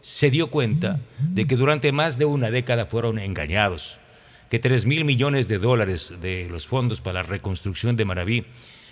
se 0.00 0.30
dio 0.30 0.48
cuenta 0.48 1.00
de 1.18 1.46
que 1.46 1.56
durante 1.56 1.92
más 1.92 2.18
de 2.18 2.24
una 2.24 2.50
década 2.50 2.86
fueron 2.86 3.18
engañados, 3.18 3.98
que 4.50 4.58
3 4.58 4.84
mil 4.84 5.04
millones 5.04 5.46
de 5.46 5.58
dólares 5.58 6.14
de 6.20 6.48
los 6.50 6.66
fondos 6.66 7.00
para 7.00 7.22
la 7.22 7.28
reconstrucción 7.28 7.96
de 7.96 8.04
Manabí 8.04 8.44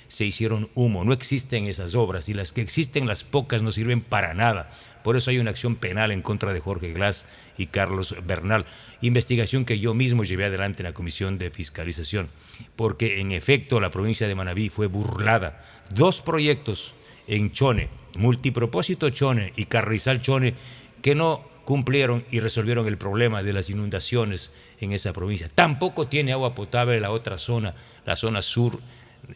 se 0.07 0.25
hicieron 0.25 0.71
humo, 0.75 1.05
no 1.05 1.13
existen 1.13 1.67
esas 1.67 1.95
obras 1.95 2.29
y 2.29 2.35
las 2.35 2.53
que 2.53 2.63
existen, 2.63 3.07
las 3.07 3.25
pocas, 3.25 3.63
no 3.63 3.73
sirven 3.73 4.01
para 4.01 4.35
nada. 4.35 4.71
Por 5.03 5.17
eso 5.17 5.31
hay 5.31 5.39
una 5.39 5.51
acción 5.51 5.77
penal 5.77 6.11
en 6.11 6.23
contra 6.23 6.53
de 6.53 6.61
Jorge 6.61 6.93
Glass 6.93 7.27
y 7.57 7.67
Carlos 7.67 8.15
Bernal, 8.27 8.67
investigación 9.01 9.65
que 9.65 9.79
yo 9.79 9.95
mismo 9.95 10.25
llevé 10.25 10.45
adelante 10.45 10.83
en 10.83 10.87
la 10.87 10.95
Comisión 10.95 11.39
de 11.39 11.51
Fiscalización, 11.51 12.29
porque 12.77 13.21
en 13.21 13.33
efecto 13.33 13.81
la 13.81 13.91
provincia 13.91 14.29
de 14.29 14.35
Manabí 14.35 14.69
fue 14.69 14.87
burlada. 14.87 15.65
Dos 15.91 16.21
proyectos 16.21 16.95
en 17.27 17.53
Chone, 17.53 17.89
multipropósito 18.17 19.11
Chone 19.11 19.53
y 19.57 19.67
Carrizal 19.67 20.23
Chone, 20.23 20.55
que 21.03 21.15
no 21.15 21.49
cumplieron 21.65 22.25
y 22.31 22.41
resolvieron 22.41 22.87
el 22.87 22.97
problema 22.97 23.43
de 23.43 23.53
las 23.53 23.69
inundaciones 23.69 24.53
en 24.81 24.93
esa 24.93 25.13
provincia. 25.13 25.51
Tampoco 25.55 26.07
tiene 26.07 26.33
agua 26.33 26.55
potable 26.55 26.99
la 26.99 27.11
otra 27.11 27.37
zona, 27.37 27.75
la 28.07 28.17
zona 28.17 28.41
sur 28.41 28.81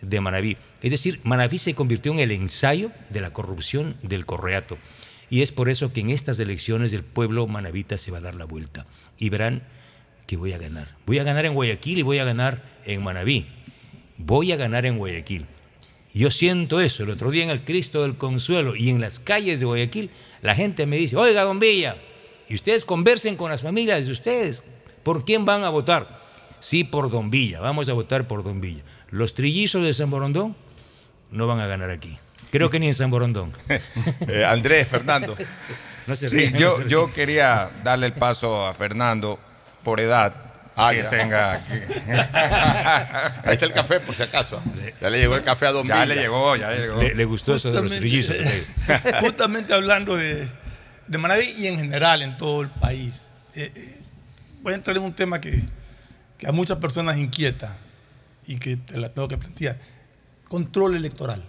de 0.01 0.21
Manabí. 0.21 0.57
Es 0.81 0.91
decir, 0.91 1.21
Manabí 1.25 1.59
se 1.59 1.75
convirtió 1.75 2.13
en 2.13 2.21
el 2.21 2.31
ensayo 2.31 2.91
de 3.11 3.21
la 3.21 3.35
corrupción 3.35 3.97
del 4.03 4.25
correato. 4.25 4.79
Y 5.33 5.41
es 5.41 5.51
por 5.51 5.71
eso 5.71 5.95
que 5.95 6.01
en 6.01 6.11
estas 6.11 6.39
elecciones 6.41 6.93
el 6.93 7.05
pueblo 7.05 7.47
manabita 7.47 7.97
se 7.97 8.11
va 8.11 8.19
a 8.19 8.21
dar 8.21 8.35
la 8.35 8.45
vuelta. 8.45 8.85
Y 9.17 9.31
verán 9.31 9.63
que 10.27 10.37
voy 10.37 10.53
a 10.53 10.59
ganar. 10.59 10.95
Voy 11.07 11.21
a 11.21 11.25
ganar 11.25 11.47
en 11.47 11.55
Guayaquil 11.55 12.01
y 12.01 12.03
voy 12.03 12.19
a 12.19 12.25
ganar 12.25 12.63
en 12.85 13.03
Manabí. 13.03 13.47
Voy 14.19 14.53
a 14.53 14.57
ganar 14.57 14.85
en 14.85 14.99
Guayaquil. 14.99 15.47
Yo 16.13 16.31
siento 16.31 16.83
eso. 16.83 17.05
El 17.05 17.09
otro 17.09 17.31
día 17.31 17.45
en 17.45 17.49
el 17.49 17.65
Cristo 17.65 18.03
del 18.03 18.19
Consuelo 18.19 18.77
y 18.77 18.91
en 18.91 19.01
las 19.01 19.21
calles 19.21 19.61
de 19.61 19.65
Guayaquil, 19.65 20.11
la 20.43 20.55
gente 20.55 20.85
me 20.85 20.99
dice, 20.99 21.17
oiga, 21.17 21.45
don 21.45 21.59
Villa, 21.59 21.97
y 22.47 22.55
ustedes 22.55 22.85
conversen 22.85 23.37
con 23.37 23.51
las 23.51 23.63
familias 23.63 24.05
de 24.05 24.13
ustedes. 24.13 24.63
¿Por 25.03 25.25
quién 25.25 25.47
van 25.47 25.65
a 25.65 25.71
votar? 25.71 26.21
Sí, 26.61 26.85
por 26.85 27.11
Don 27.11 27.31
Villa. 27.31 27.59
Vamos 27.61 27.89
a 27.89 27.95
votar 27.95 28.29
por 28.29 28.45
Don 28.45 28.61
Villa. 28.61 28.83
Los 29.09 29.33
trillizos 29.33 29.83
de 29.83 29.95
San 29.95 30.11
Borondón 30.11 30.55
no 31.31 31.47
van 31.47 31.61
a 31.61 31.67
ganar 31.67 31.89
aquí. 31.89 32.19
Creo 32.53 32.69
que 32.71 32.79
ni 32.79 32.87
en 32.87 32.95
San 32.95 33.11
Borondón. 33.11 33.53
Eh, 34.29 34.45
Andrés, 34.45 34.87
Fernando. 34.87 35.37
No 36.07 36.17
se 36.17 36.29
Sí, 36.29 36.51
no 36.51 36.59
yo, 36.59 36.77
se 36.79 36.89
yo 36.89 37.13
quería 37.13 37.71
darle 37.85 38.07
el 38.07 38.13
paso 38.13 38.67
a 38.67 38.75
Fernando 38.75 39.39
por 39.85 40.01
edad. 40.01 40.35
Ah, 40.75 40.91
que 40.93 41.05
tenga. 41.05 41.53
Ahí 43.45 43.53
está 43.53 43.67
el 43.67 43.73
café, 43.73 44.01
por 44.01 44.13
si 44.15 44.23
acaso. 44.25 44.61
Ya 45.01 45.11
le 45.11 45.19
llegó 45.21 45.37
el 45.37 45.43
café 45.43 45.67
a 45.67 45.71
Don 45.71 45.87
Ya 45.87 45.95
Villa. 46.03 46.07
le 46.07 46.21
llegó, 46.23 46.57
ya 46.57 46.71
le 46.71 46.79
llegó. 46.81 47.01
Le, 47.01 47.15
le 47.15 47.25
gustó 47.25 47.55
eso 47.55 47.71
de 47.71 47.83
los 47.83 47.93
trillizos. 47.97 48.37
Justamente, 48.37 49.19
Justamente 49.21 49.75
hablando 49.75 50.17
de, 50.17 50.51
de 51.07 51.19
Manaví 51.19 51.47
y 51.59 51.69
en 51.69 51.77
general 51.79 52.23
en 52.23 52.37
todo 52.37 52.63
el 52.63 52.71
país. 52.71 53.31
Eh, 53.55 53.71
eh, 53.73 54.01
voy 54.63 54.73
a 54.73 54.77
entrar 54.77 54.97
en 54.97 55.05
un 55.05 55.13
tema 55.13 55.41
que, 55.41 55.63
que 56.37 56.49
a 56.49 56.53
muchas 56.53 56.79
personas 56.79 57.17
inquieta 57.17 57.77
y 58.47 58.57
que 58.59 58.77
te 58.77 58.97
la 58.99 59.09
tengo 59.11 59.29
que 59.29 59.39
plantear. 59.39 59.79
Control 60.49 60.97
electoral. 60.97 61.45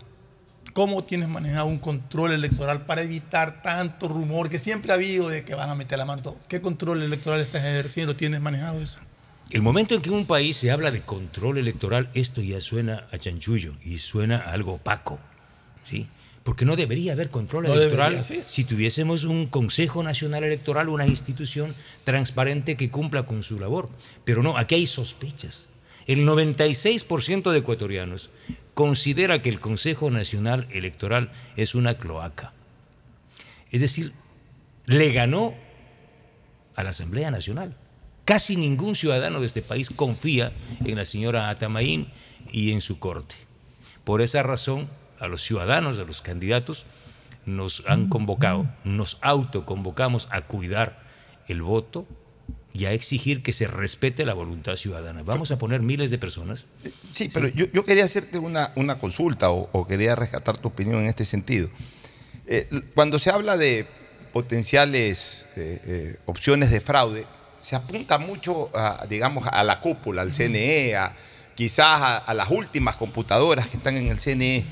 ¿Cómo 0.74 1.04
tienes 1.04 1.30
manejado 1.30 1.68
un 1.68 1.78
control 1.78 2.34
electoral 2.34 2.86
para 2.86 3.04
evitar 3.04 3.62
tanto 3.62 4.08
rumor 4.08 4.50
que 4.50 4.58
siempre 4.58 4.92
ha 4.92 4.96
habido 4.96 5.30
de 5.30 5.46
que 5.46 5.54
van 5.54 5.70
a 5.70 5.76
meter 5.76 6.00
la 6.00 6.06
mano? 6.06 6.36
¿Qué 6.48 6.62
control 6.62 7.04
electoral 7.04 7.42
estás 7.42 7.64
ejerciendo? 7.64 8.16
¿Tienes 8.16 8.42
manejado 8.42 8.82
eso? 8.82 8.98
El 9.52 9.62
momento 9.62 9.94
en 9.94 10.02
que 10.02 10.10
en 10.10 10.16
un 10.16 10.26
país 10.26 10.58
se 10.58 10.72
habla 10.72 10.90
de 10.90 11.02
control 11.02 11.60
electoral, 11.60 12.10
esto 12.16 12.42
ya 12.42 12.60
suena 12.60 13.06
a 13.12 13.20
chanchullo 13.20 13.76
y 13.84 14.00
suena 14.00 14.38
a 14.38 14.52
algo 14.54 14.74
opaco. 14.74 15.20
¿sí? 15.88 16.08
Porque 16.44 16.66
no 16.66 16.76
debería 16.76 17.14
haber 17.14 17.30
control 17.30 17.66
No 17.66 17.74
electoral 17.74 18.22
debería, 18.22 18.44
si 18.44 18.64
tuviésemos 18.64 19.26
un 19.26 19.46
Consejo 19.46 20.02
Nacional 20.02 20.44
Electoral, 20.44 20.90
una 20.90 21.06
institución 21.06 21.76
transparente 22.04 22.76
que 22.76 22.90
cumpla 22.90 23.24
con 23.24 23.44
su 23.44 23.60
labor. 23.60 23.90
Pero 24.26 24.42
no, 24.42 24.58
aquí 24.58 24.74
hay 24.74 24.88
sospechas. 24.88 25.70
El 26.08 26.28
96% 26.28 27.52
de 27.52 27.60
ecuatorianos 27.60 28.30
considera 28.74 29.42
que 29.42 29.50
el 29.50 29.60
Consejo 29.60 30.12
Nacional 30.12 30.68
Electoral 30.72 31.32
es 31.56 31.76
una 31.76 31.98
cloaca. 31.98 32.54
Es 33.72 33.82
decir, 33.82 34.14
le 34.86 35.12
ganó 35.12 35.54
a 36.76 36.84
la 36.84 36.90
Asamblea 36.90 37.32
Nacional. 37.32 37.76
Casi 38.26 38.56
ningún 38.56 38.96
ciudadano 38.96 39.40
de 39.40 39.48
este 39.48 39.62
país 39.62 39.90
confía 39.90 40.52
en 40.86 40.96
la 40.96 41.06
señora 41.06 41.50
Atamaín 41.50 42.08
y 42.52 42.72
en 42.72 42.82
su 42.82 43.00
corte. 43.00 43.36
Por 44.04 44.22
esa 44.22 44.44
razón, 44.44 44.90
a 45.20 45.28
los 45.28 45.42
ciudadanos, 45.42 45.98
a 45.98 46.04
los 46.04 46.22
candidatos, 46.22 46.86
nos 47.46 47.84
han 47.88 48.08
convocado, 48.08 48.70
nos 48.84 49.18
autoconvocamos 49.22 50.28
a 50.32 50.42
cuidar 50.42 51.04
el 51.48 51.62
voto 51.62 52.08
y 52.74 52.86
a 52.86 52.92
exigir 52.92 53.44
que 53.44 53.54
se 53.54 53.68
respete 53.68 54.26
la 54.26 54.34
voluntad 54.34 54.76
ciudadana. 54.76 55.22
Vamos 55.22 55.52
a 55.52 55.60
poner 55.60 55.82
miles 55.82 56.10
de 56.10 56.18
personas. 56.18 56.66
Sí, 57.12 57.30
pero 57.32 57.48
yo, 57.48 57.68
yo 57.72 57.86
quería 57.86 58.04
hacerte 58.04 58.40
una, 58.40 58.72
una 58.76 58.98
consulta 58.98 59.52
o, 59.52 59.70
o 59.72 59.86
quería 59.86 60.16
rescatar 60.16 60.58
tu 60.58 60.70
opinión 60.70 61.00
en 61.02 61.06
este 61.06 61.24
sentido. 61.24 61.70
Eh, 62.48 62.68
cuando 62.96 63.20
se 63.20 63.30
habla 63.30 63.58
de 63.58 63.86
potenciales 64.34 65.46
eh, 65.56 65.80
eh, 65.86 66.18
opciones 66.26 66.72
de 66.72 66.82
fraude, 66.82 67.28
se 67.60 67.76
apunta 67.76 68.18
mucho, 68.18 68.72
a, 68.76 69.06
digamos, 69.08 69.48
a 69.50 69.64
la 69.64 69.80
cúpula, 69.80 70.24
al 70.24 70.34
CNE, 70.34 70.96
a, 70.96 71.16
quizás 71.56 72.02
a, 72.02 72.18
a 72.18 72.34
las 72.34 72.50
últimas 72.50 72.96
computadoras 72.96 73.68
que 73.68 73.78
están 73.78 73.98
en 73.98 74.08
el 74.08 74.18
CNE. 74.18 74.66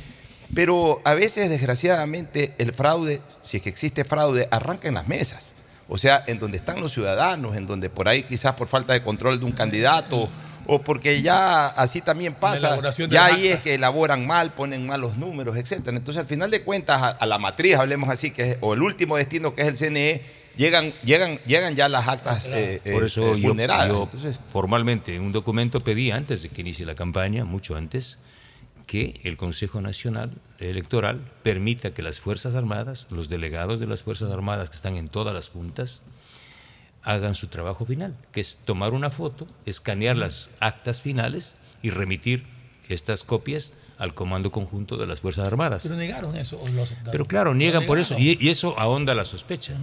Pero 0.56 1.02
a 1.06 1.14
veces, 1.14 1.50
desgraciadamente, 1.50 2.56
el 2.58 2.74
fraude, 2.74 3.22
si 3.44 3.58
es 3.58 3.64
que 3.64 3.70
existe 3.70 4.04
fraude, 4.04 4.48
arranca 4.52 4.88
en 4.88 4.96
las 4.96 5.08
mesas. 5.08 5.51
O 5.94 5.98
sea, 5.98 6.24
en 6.26 6.40
donde 6.40 6.56
están 6.56 6.80
los 6.80 6.94
ciudadanos, 6.94 7.58
en 7.58 7.68
donde 7.68 7.90
por 7.90 8.08
ahí 8.08 8.24
quizás 8.24 8.56
por 8.56 8.70
falta 8.70 8.94
de 8.94 9.04
control 9.04 9.42
de 9.42 9.46
un 9.46 9.52
candidato 9.52 10.30
o 10.66 10.82
porque 10.82 11.22
ya 11.22 11.68
así 11.68 12.00
también 12.00 12.34
pasa, 12.34 12.80
ya 13.10 13.26
ahí 13.26 13.48
es 13.48 13.60
que 13.60 13.74
elaboran 13.74 14.26
mal, 14.26 14.54
ponen 14.54 14.88
mal 14.88 15.02
los 15.02 15.18
números, 15.18 15.58
etcétera. 15.58 15.98
Entonces, 15.98 16.22
al 16.22 16.28
final 16.28 16.50
de 16.50 16.62
cuentas, 16.64 17.02
a, 17.02 17.10
a 17.10 17.26
la 17.26 17.38
matriz, 17.38 17.76
hablemos 17.76 18.10
así, 18.10 18.32
que 18.32 18.52
es, 18.52 18.58
o 18.62 18.74
el 18.74 18.82
último 18.82 19.18
destino 19.18 19.54
que 19.54 19.64
es 19.64 19.68
el 19.68 19.76
CNE, 19.76 20.22
llegan, 20.56 20.94
llegan, 21.04 21.40
llegan 21.46 21.76
ya 21.76 21.90
las 21.90 22.08
actas 22.08 22.46
eh, 22.48 22.80
Por 22.90 23.04
eh, 23.04 23.08
eso 23.08 23.36
eh, 23.36 23.42
yo, 23.42 23.50
vulneradas. 23.50 23.90
yo 23.90 24.04
Entonces, 24.04 24.40
formalmente 24.48 25.14
en 25.14 25.24
un 25.24 25.34
documento 25.34 25.82
pedí 25.82 26.12
antes 26.12 26.42
de 26.44 26.48
que 26.48 26.62
inicie 26.62 26.86
la 26.86 26.96
campaña, 26.96 27.44
mucho 27.44 27.76
antes, 27.76 28.18
que 28.92 29.22
el 29.24 29.38
Consejo 29.38 29.80
Nacional 29.80 30.32
Electoral 30.60 31.22
permita 31.44 31.94
que 31.94 32.02
las 32.02 32.20
Fuerzas 32.20 32.56
Armadas, 32.56 33.08
los 33.10 33.30
delegados 33.30 33.80
de 33.80 33.88
las 33.88 34.04
Fuerzas 34.04 34.30
Armadas 34.32 34.70
que 34.70 34.76
están 34.76 34.98
en 34.98 35.08
todas 35.08 35.34
las 35.34 35.48
juntas, 35.48 36.02
hagan 37.02 37.34
su 37.34 37.48
trabajo 37.48 37.86
final, 37.86 38.18
que 38.34 38.42
es 38.42 38.60
tomar 38.66 38.94
una 38.94 39.10
foto, 39.10 39.48
escanear 39.66 40.18
las 40.18 40.50
actas 40.60 41.02
finales 41.02 41.56
y 41.82 41.90
remitir 41.90 42.44
estas 42.90 43.24
copias 43.24 43.72
al 43.98 44.14
Comando 44.14 44.52
Conjunto 44.52 44.98
de 44.98 45.08
las 45.08 45.22
Fuerzas 45.22 45.48
Armadas. 45.48 45.84
Pero 45.84 45.96
negaron 45.96 46.36
eso. 46.36 46.60
o 46.60 46.68
lo? 46.68 46.84
Pero 47.14 47.26
claro, 47.26 47.56
niegan 47.56 47.86
por 47.86 47.98
eso. 47.98 48.16
negaron. 48.16 48.42
Y, 48.42 48.46
y 48.46 48.50
eso 48.50 48.78
ahonda 48.78 49.16
la 49.16 49.24
sospecha. 49.24 49.74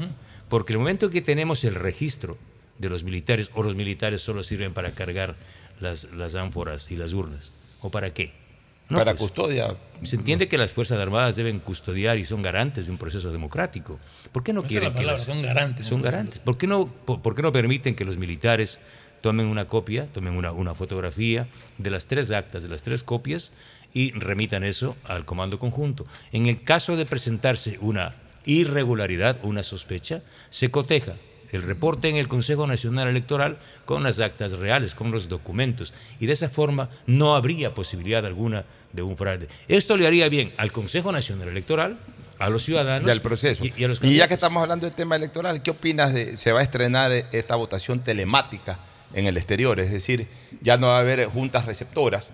Porque 0.50 0.74
el 0.74 0.80
momento 0.80 1.06
en 1.06 1.12
que 1.12 1.22
tenemos 1.22 1.64
el 1.64 1.76
registro 1.76 2.36
de 2.76 2.90
los 2.90 3.04
militares, 3.04 3.50
o 3.54 3.62
los 3.62 3.74
militares 3.74 4.20
solo 4.20 4.44
sirven 4.44 4.74
para 4.74 4.90
cargar 4.90 5.34
las, 5.80 6.12
las 6.12 6.34
ánforas 6.34 6.90
y 6.90 6.96
las 6.96 7.14
urnas, 7.14 7.52
¿o 7.80 7.90
para 7.90 8.12
qué? 8.12 8.47
Para 8.88 9.14
custodia. 9.14 9.76
Se 10.02 10.16
entiende 10.16 10.48
que 10.48 10.56
las 10.58 10.72
Fuerzas 10.72 10.98
Armadas 10.98 11.36
deben 11.36 11.58
custodiar 11.60 12.18
y 12.18 12.24
son 12.24 12.40
garantes 12.42 12.86
de 12.86 12.92
un 12.92 12.98
proceso 12.98 13.30
democrático. 13.32 13.98
¿Por 14.32 14.42
qué 14.44 14.52
no 14.52 14.60
Esa 14.60 14.68
quieren 14.68 14.88
la 14.88 14.92
que 14.94 14.98
palabra, 15.04 15.18
las- 15.18 15.26
son 15.26 15.42
garantes, 15.42 15.86
Son 15.86 16.02
garantes. 16.02 16.38
¿Por 16.38 16.56
qué 16.56 16.66
no, 16.66 16.86
por, 16.86 17.20
por 17.20 17.34
qué 17.34 17.42
no 17.42 17.52
permiten 17.52 17.94
que 17.94 18.04
los 18.04 18.16
militares 18.16 18.78
tomen 19.20 19.46
una 19.46 19.66
copia, 19.66 20.06
tomen 20.06 20.34
una, 20.34 20.52
una 20.52 20.74
fotografía 20.74 21.48
de 21.78 21.90
las 21.90 22.06
tres 22.06 22.30
actas, 22.30 22.62
de 22.62 22.68
las 22.68 22.82
tres 22.84 23.02
copias 23.02 23.52
y 23.92 24.12
remitan 24.12 24.62
eso 24.64 24.96
al 25.04 25.24
comando 25.24 25.58
conjunto? 25.58 26.06
En 26.32 26.46
el 26.46 26.62
caso 26.62 26.96
de 26.96 27.04
presentarse 27.04 27.76
una 27.80 28.14
irregularidad 28.46 29.38
o 29.42 29.48
una 29.48 29.62
sospecha, 29.62 30.22
se 30.50 30.70
coteja 30.70 31.14
el 31.50 31.62
reporte 31.62 32.08
en 32.08 32.16
el 32.16 32.28
Consejo 32.28 32.66
Nacional 32.66 33.08
Electoral 33.08 33.58
con 33.84 34.02
las 34.02 34.20
actas 34.20 34.52
reales, 34.52 34.94
con 34.94 35.10
los 35.10 35.28
documentos. 35.28 35.92
Y 36.20 36.26
de 36.26 36.32
esa 36.32 36.48
forma 36.48 36.90
no 37.06 37.34
habría 37.34 37.74
posibilidad 37.74 38.24
alguna 38.24 38.64
de 38.92 39.02
un 39.02 39.16
fraude. 39.16 39.48
Esto 39.68 39.96
le 39.96 40.06
haría 40.06 40.28
bien 40.28 40.52
al 40.56 40.72
Consejo 40.72 41.12
Nacional 41.12 41.48
Electoral, 41.48 41.98
a 42.38 42.50
los 42.50 42.62
ciudadanos. 42.64 43.06
Del 43.06 43.20
proceso. 43.20 43.64
Y, 43.64 43.72
y 43.76 43.84
a 43.84 43.88
los 43.88 44.02
Y 44.02 44.16
ya 44.16 44.28
que 44.28 44.34
estamos 44.34 44.62
hablando 44.62 44.86
del 44.86 44.94
tema 44.94 45.16
electoral, 45.16 45.62
¿qué 45.62 45.70
opinas 45.70 46.14
de 46.14 46.36
se 46.36 46.52
va 46.52 46.60
a 46.60 46.62
estrenar 46.62 47.12
esta 47.32 47.56
votación 47.56 48.00
telemática 48.00 48.78
en 49.12 49.26
el 49.26 49.36
exterior? 49.36 49.80
Es 49.80 49.90
decir, 49.90 50.28
ya 50.60 50.76
no 50.76 50.88
va 50.88 50.98
a 50.98 51.00
haber 51.00 51.26
juntas 51.26 51.66
receptoras, 51.66 52.26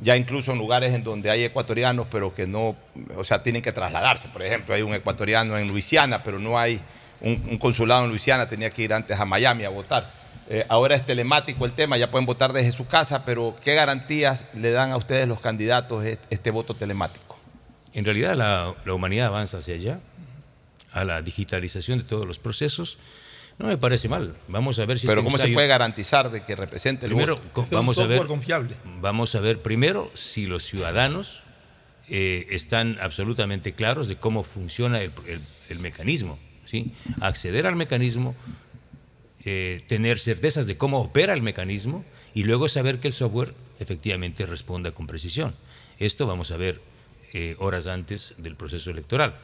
ya 0.00 0.16
incluso 0.16 0.52
en 0.52 0.58
lugares 0.58 0.92
en 0.94 1.04
donde 1.04 1.30
hay 1.30 1.44
ecuatorianos, 1.44 2.08
pero 2.10 2.34
que 2.34 2.46
no, 2.46 2.76
o 3.16 3.22
sea, 3.22 3.42
tienen 3.42 3.62
que 3.62 3.70
trasladarse. 3.70 4.28
Por 4.28 4.42
ejemplo, 4.42 4.74
hay 4.74 4.82
un 4.82 4.94
ecuatoriano 4.94 5.56
en 5.56 5.68
Luisiana, 5.68 6.24
pero 6.24 6.40
no 6.40 6.58
hay 6.58 6.80
un, 7.22 7.42
un 7.50 7.58
consulado 7.58 8.04
en 8.04 8.10
Luisiana, 8.10 8.48
tenía 8.48 8.68
que 8.70 8.82
ir 8.82 8.92
antes 8.92 9.18
a 9.18 9.24
Miami 9.24 9.64
a 9.64 9.70
votar. 9.70 10.10
Eh, 10.50 10.66
ahora 10.68 10.94
es 10.96 11.06
telemático 11.06 11.64
el 11.64 11.72
tema, 11.72 11.96
ya 11.96 12.08
pueden 12.08 12.26
votar 12.26 12.52
desde 12.52 12.72
su 12.72 12.86
casa, 12.86 13.24
pero 13.24 13.56
¿qué 13.64 13.74
garantías 13.74 14.46
le 14.54 14.72
dan 14.72 14.90
a 14.92 14.96
ustedes 14.96 15.26
los 15.26 15.40
candidatos 15.40 16.04
est- 16.04 16.20
este 16.30 16.50
voto 16.50 16.74
telemático? 16.74 17.38
En 17.94 18.04
realidad 18.04 18.34
la, 18.36 18.74
la 18.84 18.92
humanidad 18.94 19.28
avanza 19.28 19.58
hacia 19.58 19.74
allá, 19.76 20.00
a 20.92 21.04
la 21.04 21.22
digitalización 21.22 21.98
de 21.98 22.04
todos 22.04 22.26
los 22.26 22.38
procesos. 22.38 22.98
No 23.58 23.66
me 23.68 23.76
parece 23.78 24.08
mal. 24.08 24.34
Vamos 24.48 24.78
a 24.78 24.84
ver 24.86 24.98
si 24.98 25.06
Pero 25.06 25.20
este 25.20 25.24
¿cómo 25.30 25.38
se 25.42 25.48
puede 25.52 25.68
garantizar 25.68 26.30
de 26.30 26.42
que 26.42 26.56
represente 26.56 27.06
el 27.06 27.10
Primero, 27.12 27.36
voto? 27.54 27.64
vamos 27.70 27.98
a 27.98 28.06
ver, 28.06 28.20
Vamos 29.00 29.34
a 29.34 29.40
ver 29.40 29.60
primero 29.62 30.10
si 30.14 30.46
los 30.46 30.64
ciudadanos 30.64 31.42
eh, 32.08 32.46
están 32.50 32.98
absolutamente 33.00 33.74
claros 33.74 34.08
de 34.08 34.16
cómo 34.16 34.42
funciona 34.42 35.00
el, 35.00 35.12
el- 35.28 35.40
el 35.68 35.78
mecanismo. 35.78 36.38
¿Sí? 36.72 36.94
Acceder 37.20 37.66
al 37.66 37.76
mecanismo, 37.76 38.34
eh, 39.44 39.84
tener 39.88 40.18
certezas 40.18 40.66
de 40.66 40.78
cómo 40.78 41.00
opera 41.00 41.34
el 41.34 41.42
mecanismo 41.42 42.02
y 42.32 42.44
luego 42.44 42.68
saber 42.68 42.98
que 42.98 43.08
el 43.08 43.14
software 43.14 43.54
efectivamente 43.78 44.46
responda 44.46 44.92
con 44.92 45.06
precisión. 45.06 45.54
Esto 45.98 46.26
vamos 46.26 46.50
a 46.50 46.56
ver 46.56 46.80
eh, 47.34 47.56
horas 47.58 47.86
antes 47.86 48.34
del 48.38 48.56
proceso 48.56 48.90
electoral. 48.90 49.36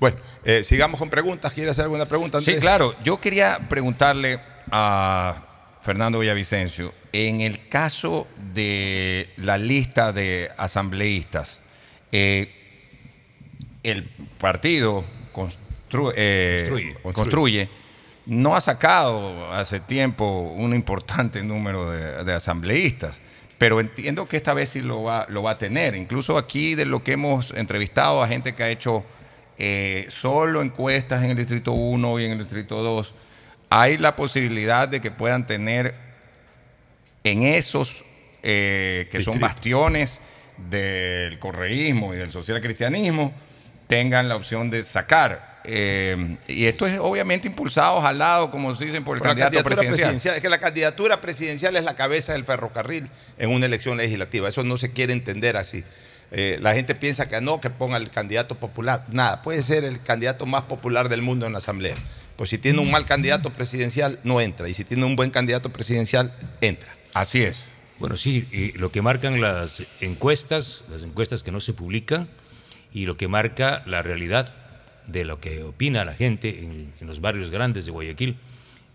Bueno, 0.00 0.16
eh, 0.44 0.64
sigamos 0.64 0.98
con 0.98 1.10
preguntas. 1.10 1.52
¿Quiere 1.52 1.70
hacer 1.70 1.84
alguna 1.84 2.06
pregunta? 2.06 2.40
Sí, 2.40 2.56
claro. 2.56 2.94
Yo 3.02 3.20
quería 3.20 3.68
preguntarle 3.68 4.40
a 4.70 5.78
Fernando 5.82 6.20
Villavicencio, 6.20 6.94
en 7.12 7.42
el 7.42 7.68
caso 7.68 8.26
de 8.54 9.28
la 9.36 9.58
lista 9.58 10.12
de 10.12 10.50
asambleístas, 10.56 11.60
eh, 12.10 12.54
el 13.82 14.04
partido 14.38 15.04
constru- 15.88 16.12
eh, 16.16 16.60
Construye. 16.68 16.96
construye, 17.14 17.68
no 18.26 18.54
ha 18.56 18.60
sacado 18.60 19.52
hace 19.52 19.80
tiempo 19.80 20.40
un 20.40 20.74
importante 20.74 21.42
número 21.42 21.90
de, 21.90 22.24
de 22.24 22.32
asambleístas. 22.34 23.20
Pero 23.58 23.80
entiendo 23.80 24.28
que 24.28 24.36
esta 24.36 24.54
vez 24.54 24.68
sí 24.68 24.82
lo 24.82 25.02
va, 25.02 25.26
lo 25.28 25.42
va 25.42 25.52
a 25.52 25.58
tener. 25.58 25.96
Incluso 25.96 26.38
aquí 26.38 26.74
de 26.76 26.84
lo 26.84 27.02
que 27.02 27.12
hemos 27.12 27.50
entrevistado 27.52 28.22
a 28.22 28.28
gente 28.28 28.54
que 28.54 28.62
ha 28.62 28.68
hecho 28.70 29.04
eh, 29.58 30.06
solo 30.10 30.62
encuestas 30.62 31.24
en 31.24 31.30
el 31.30 31.36
Distrito 31.36 31.72
1 31.72 32.20
y 32.20 32.24
en 32.26 32.32
el 32.32 32.38
Distrito 32.38 32.80
2, 32.82 33.14
hay 33.70 33.98
la 33.98 34.14
posibilidad 34.14 34.86
de 34.88 35.00
que 35.00 35.10
puedan 35.10 35.44
tener 35.46 35.94
en 37.24 37.42
esos 37.42 38.04
eh, 38.44 39.08
que 39.10 39.22
son 39.22 39.40
bastiones 39.40 40.20
del 40.70 41.38
correísmo 41.40 42.14
y 42.14 42.18
del 42.18 42.30
social 42.30 42.60
cristianismo, 42.60 43.32
tengan 43.88 44.28
la 44.28 44.36
opción 44.36 44.70
de 44.70 44.84
sacar. 44.84 45.57
Eh, 45.70 46.38
y 46.48 46.64
esto 46.64 46.86
es 46.86 46.98
obviamente 46.98 47.46
impulsado, 47.46 48.00
jalado, 48.00 48.50
como 48.50 48.74
se 48.74 48.86
dicen, 48.86 49.04
por 49.04 49.18
el 49.18 49.20
Por 49.20 49.28
la 49.28 49.34
candidato 49.34 49.62
presidencial. 49.62 50.36
Es 50.36 50.40
que 50.40 50.48
la 50.48 50.58
candidatura 50.58 51.20
presidencial 51.20 51.76
es 51.76 51.84
la 51.84 51.94
cabeza 51.94 52.32
del 52.32 52.46
ferrocarril 52.46 53.10
en 53.36 53.50
una 53.50 53.66
elección 53.66 53.98
legislativa. 53.98 54.48
Eso 54.48 54.64
no 54.64 54.78
se 54.78 54.92
quiere 54.92 55.12
entender 55.12 55.58
así. 55.58 55.84
Eh, 56.30 56.56
la 56.62 56.72
gente 56.72 56.94
piensa 56.94 57.28
que 57.28 57.38
no, 57.42 57.60
que 57.60 57.68
ponga 57.68 57.98
el 57.98 58.10
candidato 58.10 58.54
popular. 58.54 59.04
Nada, 59.10 59.42
puede 59.42 59.60
ser 59.60 59.84
el 59.84 60.00
candidato 60.00 60.46
más 60.46 60.62
popular 60.62 61.10
del 61.10 61.20
mundo 61.20 61.44
en 61.44 61.52
la 61.52 61.58
asamblea. 61.58 61.96
Pues 62.36 62.48
si 62.48 62.56
tiene 62.56 62.80
un 62.80 62.90
mal 62.90 63.04
candidato 63.04 63.50
presidencial, 63.50 64.20
no 64.24 64.40
entra. 64.40 64.70
Y 64.70 64.74
si 64.74 64.84
tiene 64.84 65.04
un 65.04 65.16
buen 65.16 65.30
candidato 65.30 65.70
presidencial, 65.70 66.32
entra. 66.62 66.88
Así 67.12 67.42
es. 67.42 67.66
Bueno, 67.98 68.16
sí, 68.16 68.48
y 68.52 68.72
lo 68.78 68.90
que 68.90 69.02
marcan 69.02 69.42
las 69.42 69.82
encuestas, 70.00 70.84
las 70.90 71.02
encuestas 71.02 71.42
que 71.42 71.52
no 71.52 71.60
se 71.60 71.74
publican, 71.74 72.26
y 72.90 73.04
lo 73.04 73.18
que 73.18 73.28
marca 73.28 73.82
la 73.84 74.02
realidad 74.02 74.54
de 75.08 75.24
lo 75.24 75.40
que 75.40 75.64
opina 75.64 76.04
la 76.04 76.14
gente 76.14 76.60
en, 76.60 76.92
en 77.00 77.06
los 77.06 77.20
barrios 77.20 77.50
grandes 77.50 77.84
de 77.84 77.90
Guayaquil. 77.90 78.36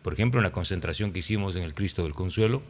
Por 0.01 0.13
ejemplo, 0.13 0.39
en 0.39 0.43
la 0.43 0.51
concentración 0.51 1.11
que 1.11 1.19
hicimos 1.19 1.55
en 1.55 1.63
el 1.63 1.73
Cristo 1.73 2.03
del 2.03 2.13
Consuelo, 2.13 2.61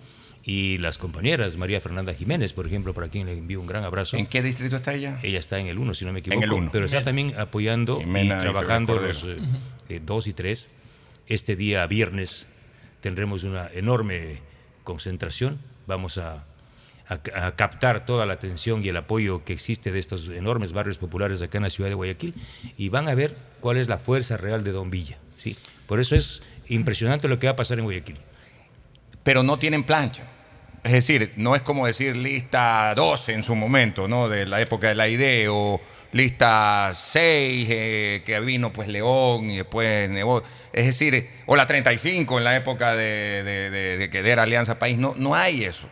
y 0.45 0.77
las 0.79 0.97
compañeras, 0.97 1.55
María 1.55 1.79
Fernanda 1.79 2.13
Jiménez, 2.13 2.51
por 2.51 2.67
ejemplo, 2.67 2.93
para 2.93 3.07
quien 3.07 3.27
le 3.27 3.37
envío 3.37 3.61
un 3.61 3.67
gran 3.67 3.85
abrazo. 3.85 4.17
¿En 4.17 4.27
qué 4.27 4.43
distrito 4.43 4.75
está 4.75 4.93
ella? 4.93 5.17
Ella 5.23 5.39
está 5.39 5.57
en 5.57 5.67
el 5.67 5.79
1, 5.79 5.93
si 5.93 6.03
no 6.03 6.11
me 6.11 6.19
equivoco. 6.19 6.43
el 6.43 6.51
uno. 6.51 6.69
Pero 6.71 6.85
está 6.85 7.01
también 7.01 7.33
apoyando 7.39 7.99
Jimena 7.99 8.35
y 8.35 8.39
trabajando 8.39 8.97
los 8.97 9.25
2 9.87 10.27
y 10.27 10.33
3. 10.33 10.69
Este 11.27 11.55
día 11.55 11.87
viernes 11.87 12.49
tendremos 12.99 13.45
una 13.45 13.69
enorme 13.73 14.41
concentración. 14.83 15.59
Vamos 15.87 16.17
a, 16.17 16.45
a- 17.07 17.51
captar 17.55 18.05
toda 18.05 18.25
la 18.25 18.33
atención 18.33 18.83
y 18.83 18.89
el 18.89 18.97
apoyo 18.97 19.43
que 19.43 19.53
existe 19.53 19.91
de 19.91 19.99
estos 19.99 20.29
enormes 20.29 20.73
barrios 20.73 20.97
populares 20.97 21.41
acá 21.41 21.57
en 21.57 21.63
la 21.63 21.69
ciudad 21.69 21.89
de 21.89 21.95
Guayaquil 21.95 22.33
y 22.77 22.89
van 22.89 23.07
a 23.09 23.15
ver 23.15 23.35
cuál 23.59 23.77
es 23.77 23.87
la 23.87 23.97
fuerza 23.97 24.37
real 24.37 24.63
de 24.63 24.71
Don 24.71 24.89
Villa. 24.89 25.17
¿sí? 25.37 25.57
Por 25.87 25.99
eso 25.99 26.15
es 26.15 26.41
impresionante 26.67 27.27
lo 27.27 27.39
que 27.39 27.47
va 27.47 27.53
a 27.53 27.55
pasar 27.57 27.77
en 27.79 27.85
Guayaquil. 27.85 28.17
pero 29.23 29.41
no 29.43 29.57
tienen 29.59 29.83
plancha. 29.83 30.23
Es 30.83 30.91
decir, 30.91 31.31
no 31.37 31.55
es 31.55 31.61
como 31.61 31.87
decir 31.87 32.17
lista 32.17 32.93
12 32.93 33.31
en 33.33 33.43
su 33.43 33.55
momento, 33.55 34.09
¿no? 34.09 34.27
De 34.27 34.45
la 34.45 34.59
época 34.59 34.89
de 34.89 34.95
la 34.95 35.07
idea, 35.07 35.49
o 35.49 35.79
lista 36.11 36.91
6, 36.93 37.67
eh, 37.71 38.23
que 38.25 38.37
vino 38.41 38.73
pues 38.73 38.89
León 38.89 39.49
y 39.49 39.55
después. 39.57 40.09
Es 40.73 40.85
decir, 40.85 41.29
o 41.45 41.55
la 41.55 41.67
35 41.67 42.37
en 42.37 42.43
la 42.43 42.57
época 42.57 42.97
de- 42.97 43.97
de 43.97 44.09
que 44.09 44.19
era 44.29 44.43
Alianza 44.43 44.77
País. 44.77 44.97
No, 44.97 45.13
no 45.17 45.35
hay 45.35 45.63
eso. 45.63 45.87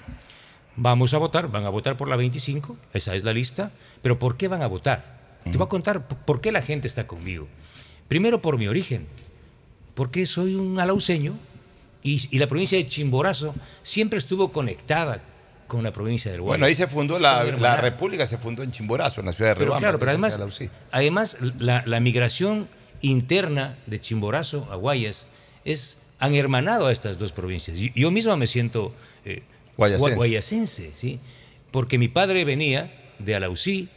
Vamos 0.76 1.14
a 1.14 1.18
votar, 1.18 1.50
van 1.52 1.66
a 1.66 1.70
votar 1.70 1.98
por 1.98 2.08
la 2.08 2.16
25, 2.16 2.78
esa 2.94 3.14
es 3.16 3.24
la 3.24 3.34
lista, 3.34 3.72
pero 4.02 4.18
¿por 4.20 4.38
qué 4.38 4.48
van 4.48 4.62
a 4.62 4.68
votar? 4.68 5.20
Te 5.44 5.58
voy 5.58 5.66
a 5.66 5.70
contar 5.70 6.08
p- 6.08 6.16
por 6.26 6.40
qué 6.40 6.52
la 6.52 6.62
gente 6.62 6.88
está 6.88 7.08
conmigo. 7.08 7.48
Primero 8.08 8.42
por 8.42 8.58
mi 8.58 8.68
origen, 8.68 9.08
porque 9.96 10.26
soy 10.26 10.56
un 10.56 10.80
alauceño 10.80 11.34
y, 12.04 12.28
y 12.34 12.40
la 12.40 12.48
provincia 12.48 12.78
de 12.78 12.86
Chimborazo 12.86 13.54
siempre 13.84 14.18
estuvo 14.20 14.52
conectada 14.52 15.22
con 15.68 15.84
la 15.84 15.92
provincia 15.92 16.32
del 16.32 16.42
Guayas. 16.42 16.52
Bueno, 16.60 16.66
ahí 16.68 16.76
se 16.76 16.88
fundó 16.88 17.18
la. 17.20 17.44
República, 17.78 18.26
se 18.28 18.38
fundó 18.38 18.62
en 18.64 18.72
Chimborazo, 18.72 19.22
en 19.22 19.28
la 19.28 19.34
ciudad 19.34 19.52
de 19.52 19.56
Pero 19.56 19.72
claro, 19.78 20.00
pero 20.00 20.12
además, 20.12 20.34
además 20.92 21.38
la, 21.60 21.84
la 21.86 22.00
migración 22.00 22.68
interna 23.02 23.78
de 23.88 24.00
Chimborazo 24.00 24.68
a 24.72 24.76
Guayas 24.76 25.28
es, 25.66 26.00
han 26.20 26.36
hermanado 26.36 26.88
a 26.88 26.92
estas 26.92 27.20
dos 27.20 27.32
provincias. 27.32 27.78
Yo 27.78 28.12
mismo 28.12 28.36
me 28.38 28.48
siento 28.48 28.94
eh, 29.26 29.44
Guayacense. 29.78 30.12
gua- 30.12 30.16
guayacense, 30.16 30.92
¿sí? 30.96 31.20
porque 31.72 31.98
mi 31.98 32.08
padre 32.08 32.44
venía 32.46 32.92
de 33.20 33.36
Alausí, 33.36 33.88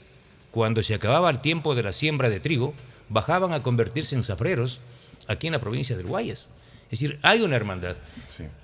cuando 0.51 0.83
se 0.83 0.95
acababa 0.95 1.31
el 1.31 1.41
tiempo 1.41 1.75
de 1.75 1.83
la 1.83 1.93
siembra 1.93 2.31
de 2.31 2.41
trigo, 2.41 2.75
bajaban 3.09 3.53
a 3.53 3.63
convertirse 3.63 4.15
en 4.15 4.23
zafreros 4.23 4.81
aquí 5.27 5.47
en 5.49 5.53
la 5.55 5.61
provincia 5.61 5.97
del 5.97 6.07
Guayas. 6.07 6.49
Es 6.91 7.01
decir, 7.01 7.19
hay 7.23 7.41
una 7.43 7.57
hermandad. 7.57 7.97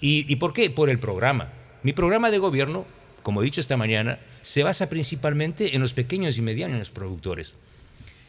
¿Y, 0.00 0.30
¿Y 0.32 0.36
por 0.36 0.52
qué? 0.52 0.70
Por 0.70 0.88
el 0.90 1.00
programa. 1.00 1.48
Mi 1.82 1.92
programa 1.92 2.30
de 2.30 2.38
gobierno, 2.38 2.86
como 3.22 3.40
he 3.42 3.44
dicho 3.44 3.60
esta 3.60 3.76
mañana, 3.76 4.20
se 4.42 4.62
basa 4.62 4.88
principalmente 4.88 5.74
en 5.74 5.80
los 5.80 5.92
pequeños 5.94 6.38
y 6.38 6.42
medianos 6.42 6.90
productores. 6.90 7.56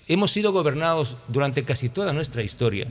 Hemos 0.08 0.32
sido 0.32 0.52
gobernados 0.52 1.18
durante 1.28 1.64
casi 1.64 1.90
toda 1.90 2.14
nuestra 2.14 2.42
historia 2.44 2.88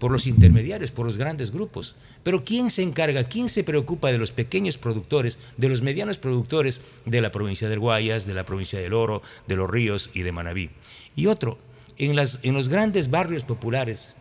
por 0.00 0.10
los 0.10 0.26
intermediarios, 0.26 0.90
por 0.90 1.06
los 1.06 1.18
grandes 1.18 1.52
grupos. 1.52 1.94
Pero 2.24 2.42
¿quién 2.42 2.70
se 2.70 2.82
encarga, 2.82 3.24
quién 3.24 3.48
se 3.50 3.62
preocupa 3.62 4.10
de 4.10 4.18
los 4.18 4.32
pequeños 4.32 4.78
productores, 4.78 5.38
de 5.58 5.68
los 5.68 5.82
medianos 5.82 6.18
productores 6.18 6.80
de 7.04 7.20
la 7.20 7.30
provincia 7.30 7.68
del 7.68 7.78
Guayas, 7.78 8.26
de 8.26 8.34
la 8.34 8.46
provincia 8.46 8.80
del 8.80 8.94
Oro, 8.94 9.22
de 9.46 9.56
los 9.56 9.70
Ríos 9.70 10.10
y 10.14 10.22
de 10.22 10.32
Manabí? 10.32 10.70
Y 11.14 11.26
otro, 11.26 11.58
en, 11.98 12.16
los 12.16 12.68
grandes 12.70 13.10
barrios 13.10 13.44
populares, 13.44 14.14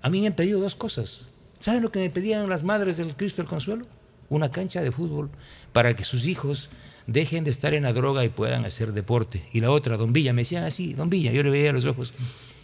a 0.00 0.08
mí 0.08 0.22
me 0.22 0.28
han 0.28 0.32
pedido 0.32 0.58
dos 0.58 0.74
cosas. 0.74 1.28
¿Saben 1.60 1.82
lo 1.82 1.92
que 1.92 1.98
me 1.98 2.10
pedían 2.10 2.48
las 2.48 2.64
madres 2.64 2.96
del 2.96 3.14
Cristo 3.14 3.42
del 3.42 3.48
Consuelo? 3.48 3.84
Una 4.30 4.50
cancha 4.50 4.80
de 4.80 4.90
fútbol 4.90 5.30
para 5.74 5.94
que 5.94 6.04
sus 6.04 6.26
hijos 6.26 6.70
dejen 7.06 7.44
de 7.44 7.50
estar 7.50 7.74
en 7.74 7.82
la 7.82 7.92
droga 7.92 8.24
y 8.24 8.30
puedan 8.30 8.64
hacer 8.64 8.94
deporte. 8.94 9.44
Y 9.52 9.60
la 9.60 9.70
otra, 9.70 9.98
Don 9.98 10.14
Villa, 10.14 10.32
me 10.32 10.42
decían 10.42 10.64
así, 10.64 10.94
Don 10.94 11.10
Villa, 11.10 11.30
yo 11.30 11.42
le 11.42 11.50
veía 11.50 11.72
los 11.72 11.84
ojos 11.84 12.14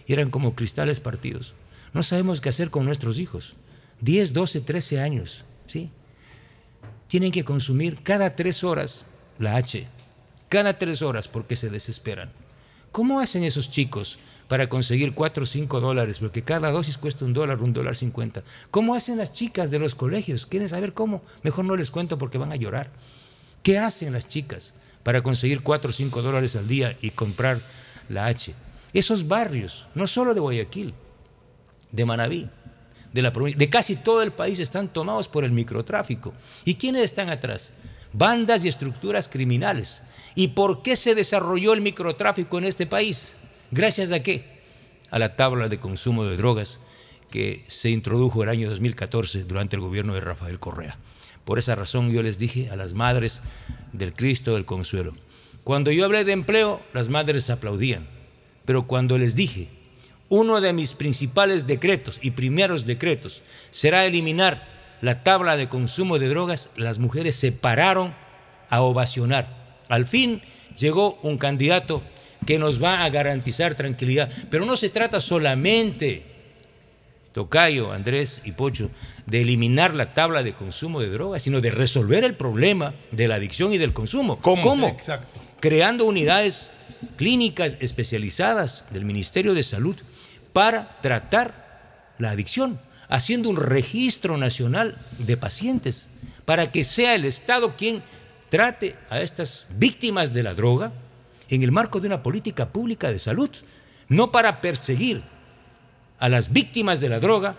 y 0.07 0.15
eran 0.15 0.31
como 0.31 0.55
cristales 0.55 1.01
partidos. 1.01 1.55
No 1.93 2.03
sabemos 2.03 2.41
qué 2.41 2.49
hacer 2.49 2.71
con 2.71 2.85
nuestros 2.85 3.19
hijos. 3.19 3.55
10, 4.01 4.33
12, 4.33 4.61
13 4.61 5.01
años, 5.01 5.45
¿sí? 5.67 5.91
Tienen 7.09 7.31
que 7.31 7.45
consumir 7.45 8.03
cada 8.03 8.35
tres 8.35 8.65
horas 8.65 9.07
la 9.39 9.57
H, 9.57 9.87
cada 10.49 10.79
tres 10.79 11.03
horas 11.03 11.29
porque 11.29 11.57
se 11.57 11.71
desesperan. 11.71 12.33
¿Cómo 12.91 13.21
hacen 13.21 13.45
esos 13.45 13.71
chicos 13.71 14.19
para 14.53 14.69
conseguir 14.69 15.15
4 15.15 15.45
o 15.45 15.47
5 15.47 15.81
dólares, 15.81 16.19
porque 16.19 16.43
cada 16.43 16.71
dosis 16.71 16.99
cuesta 16.99 17.25
un 17.25 17.33
dólar, 17.33 17.63
un 17.63 17.73
dólar 17.73 17.97
50. 17.97 18.43
¿Cómo 18.71 18.95
hacen 18.95 19.17
las 19.17 19.33
chicas 19.33 19.71
de 19.71 19.79
los 19.79 19.95
colegios? 19.95 20.45
¿Quieren 20.45 20.69
saber 20.69 20.93
cómo? 20.93 21.23
Mejor 21.43 21.65
no 21.65 21.75
les 21.75 21.91
cuento 21.91 22.19
porque 22.19 22.37
van 22.37 22.53
a 22.53 22.57
llorar. 22.57 22.91
¿Qué 23.63 23.79
hacen 23.79 24.13
las 24.13 24.29
chicas 24.29 24.75
para 25.05 25.23
conseguir 25.23 25.63
4 25.63 25.89
o 25.89 25.93
5 25.95 26.21
dólares 26.21 26.55
al 26.55 26.69
día 26.69 26.95
y 27.01 27.13
comprar 27.13 27.61
la 28.11 28.27
H? 28.27 28.53
Esos 28.93 29.27
barrios, 29.27 29.87
no 29.95 30.07
solo 30.07 30.35
de 30.35 30.41
Guayaquil, 30.41 30.93
de 31.93 32.05
Manabí, 32.05 32.49
de, 33.13 33.23
la 33.23 33.33
provincia, 33.33 33.59
de 33.59 33.71
casi 33.71 33.97
todo 33.97 34.23
el 34.23 34.33
país 34.33 34.59
están 34.59 34.89
tomados 34.89 35.29
por 35.29 35.45
el 35.45 35.53
microtráfico. 35.53 36.33
¿Y 36.65 36.75
quiénes 36.75 37.03
están 37.03 37.29
atrás? 37.29 37.73
Bandas 38.13 38.65
y 38.65 38.69
estructuras 38.69 39.29
criminales. 39.29 40.03
¿Y 40.35 40.49
por 40.49 40.83
qué 40.83 40.97
se 40.97 41.15
desarrolló 41.15 41.75
el 41.75 41.83
microtráfico 41.83 42.59
en 42.59 42.65
este 42.65 42.87
país? 42.87 43.35
¿Gracias 43.71 44.11
a 44.13 44.23
qué? 44.23 44.63
A 45.11 45.19
la 45.19 45.37
tabla 45.37 45.69
de 45.69 45.79
consumo 45.79 46.25
de 46.25 46.37
drogas 46.37 46.79
que 47.31 47.65
se 47.69 47.91
introdujo 47.91 48.43
el 48.43 48.49
año 48.49 48.69
2014 48.69 49.45
durante 49.45 49.77
el 49.77 49.83
gobierno 49.83 50.15
de 50.15 50.21
Rafael 50.21 50.59
Correa. 50.59 50.99
Por 51.45 51.59
esa 51.59 51.75
razón 51.75 52.11
yo 52.11 52.23
les 52.23 52.39
dije 52.39 52.71
a 52.71 52.77
las 52.77 52.93
madres 52.93 53.43
del 53.93 54.13
Cristo 54.13 54.55
del 54.55 54.65
Consuelo, 54.65 55.13
cuando 55.65 55.93
yo 55.93 56.05
hablé 56.05 56.25
de 56.25 56.33
empleo, 56.33 56.83
las 56.93 57.09
madres 57.09 57.49
aplaudían, 57.49 58.09
pero 58.65 58.87
cuando 58.87 59.17
les 59.17 59.37
dije, 59.37 59.69
uno 60.33 60.63
de 60.63 60.73
mis 60.73 60.95
principales 60.95 61.67
decretos 61.67 62.19
y 62.23 62.31
primeros 62.31 62.87
decretos 62.87 63.43
será 63.71 64.07
eliminar 64.07 64.67
la 65.03 65.23
tabla 65.23 65.59
de 65.59 65.69
consumo 65.69 66.19
de 66.19 66.31
drogas, 66.31 66.71
las 66.75 66.99
mujeres 66.99 67.35
se 67.35 67.53
pararon 67.53 68.15
a 68.71 68.81
ovacionar. 68.81 69.77
Al 69.91 70.07
fin 70.07 70.41
llegó 70.79 71.19
un 71.21 71.37
candidato 71.37 72.03
que 72.47 72.59
nos 72.59 72.83
va 72.83 73.05
a 73.05 73.11
garantizar 73.11 73.75
tranquilidad, 73.75 74.31
pero 74.51 74.65
no 74.65 74.79
se 74.79 74.89
trata 74.89 75.21
solamente 75.21 76.23
Tocayo, 77.35 77.93
Andrés 77.93 78.41
y 78.47 78.53
Pocho, 78.53 78.91
de 79.27 79.43
eliminar 79.43 79.95
la 79.95 80.15
tabla 80.15 80.43
de 80.43 80.55
consumo 80.55 81.03
de 81.03 81.11
drogas, 81.11 81.43
sino 81.43 81.61
de 81.61 81.73
resolver 81.73 82.25
el 82.25 82.37
problema 82.37 82.95
de 83.11 83.29
la 83.29 83.35
adicción 83.35 83.75
y 83.75 83.77
del 83.77 83.93
consumo. 83.93 84.39
¿Cómo? 84.39 84.89
Exacto. 84.89 85.29
Creando 85.61 86.07
unidades 86.07 86.71
clínicas 87.17 87.77
especializadas 87.81 88.87
del 88.93 89.05
Ministerio 89.05 89.53
de 89.53 89.63
Salud 89.63 89.97
para 90.53 91.01
tratar 91.01 92.15
la 92.19 92.31
adicción, 92.31 92.81
haciendo 93.09 93.49
un 93.49 93.57
registro 93.57 94.37
nacional 94.37 94.97
de 95.19 95.37
pacientes, 95.37 96.09
para 96.45 96.73
que 96.73 96.85
sea 96.85 97.15
el 97.15 97.25
Estado 97.25 97.77
quien 97.77 98.03
trate 98.49 98.97
a 99.09 99.21
estas 99.21 99.67
víctimas 99.77 100.33
de 100.33 100.43
la 100.43 100.55
droga 100.55 100.93
en 101.49 101.63
el 101.63 101.73
marco 101.73 102.01
de 102.01 102.07
una 102.07 102.23
política 102.23 102.71
pública 102.71 103.11
de 103.11 103.19
salud, 103.19 103.51
no 104.09 104.31
para 104.31 104.61
perseguir 104.61 105.23
a 106.19 106.29
las 106.29 106.53
víctimas 106.53 107.01
de 107.01 107.09
la 107.09 107.21
droga, 107.21 107.57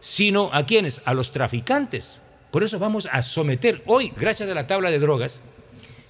sino 0.00 0.50
a 0.52 0.64
quienes, 0.66 1.00
a 1.04 1.14
los 1.14 1.32
traficantes. 1.32 2.20
Por 2.50 2.62
eso 2.62 2.78
vamos 2.78 3.08
a 3.10 3.22
someter 3.22 3.82
hoy, 3.86 4.12
gracias 4.16 4.48
a 4.48 4.54
la 4.54 4.66
tabla 4.66 4.90
de 4.90 4.98
drogas, 4.98 5.40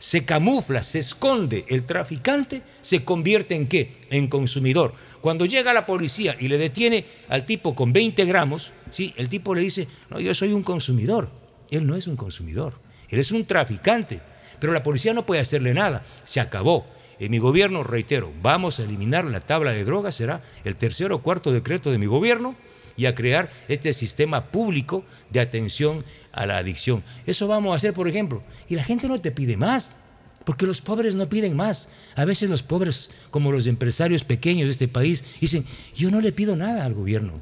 se 0.04 0.26
camufla, 0.26 0.82
se 0.82 0.98
esconde 0.98 1.64
el 1.68 1.84
traficante, 1.84 2.60
se 2.82 3.06
convierte 3.06 3.54
en 3.54 3.66
qué? 3.66 3.94
En 4.10 4.28
consumidor. 4.28 4.92
Cuando 5.22 5.46
llega 5.46 5.72
la 5.72 5.86
policía 5.86 6.36
y 6.38 6.48
le 6.48 6.58
detiene 6.58 7.06
al 7.30 7.46
tipo 7.46 7.74
con 7.74 7.94
20 7.94 8.22
gramos, 8.26 8.72
¿sí? 8.90 9.14
el 9.16 9.30
tipo 9.30 9.54
le 9.54 9.62
dice, 9.62 9.88
no, 10.10 10.20
yo 10.20 10.34
soy 10.34 10.52
un 10.52 10.62
consumidor. 10.62 11.30
Él 11.70 11.86
no 11.86 11.96
es 11.96 12.06
un 12.06 12.16
consumidor, 12.16 12.74
él 13.08 13.18
es 13.18 13.32
un 13.32 13.46
traficante. 13.46 14.20
Pero 14.60 14.74
la 14.74 14.82
policía 14.82 15.14
no 15.14 15.24
puede 15.24 15.40
hacerle 15.40 15.72
nada, 15.72 16.04
se 16.26 16.38
acabó. 16.38 16.84
En 17.18 17.30
mi 17.30 17.38
gobierno, 17.38 17.82
reitero, 17.82 18.30
vamos 18.42 18.80
a 18.80 18.84
eliminar 18.84 19.24
la 19.24 19.40
tabla 19.40 19.72
de 19.72 19.84
drogas, 19.84 20.16
será 20.16 20.42
el 20.64 20.76
tercer 20.76 21.12
o 21.12 21.22
cuarto 21.22 21.50
decreto 21.50 21.90
de 21.90 21.96
mi 21.96 22.04
gobierno, 22.04 22.56
y 22.96 23.06
a 23.06 23.14
crear 23.14 23.50
este 23.68 23.92
sistema 23.92 24.46
público 24.46 25.04
de 25.30 25.40
atención 25.40 26.04
a 26.32 26.46
la 26.46 26.58
adicción. 26.58 27.02
Eso 27.26 27.48
vamos 27.48 27.72
a 27.72 27.76
hacer, 27.76 27.94
por 27.94 28.08
ejemplo. 28.08 28.42
Y 28.68 28.76
la 28.76 28.84
gente 28.84 29.08
no 29.08 29.20
te 29.20 29.32
pide 29.32 29.56
más, 29.56 29.96
porque 30.44 30.66
los 30.66 30.80
pobres 30.80 31.14
no 31.14 31.28
piden 31.28 31.56
más. 31.56 31.88
A 32.16 32.24
veces 32.24 32.50
los 32.50 32.62
pobres, 32.62 33.10
como 33.30 33.52
los 33.52 33.66
empresarios 33.66 34.24
pequeños 34.24 34.66
de 34.66 34.72
este 34.72 34.88
país, 34.88 35.24
dicen, 35.40 35.64
yo 35.96 36.10
no 36.10 36.20
le 36.20 36.32
pido 36.32 36.56
nada 36.56 36.84
al 36.84 36.94
gobierno, 36.94 37.34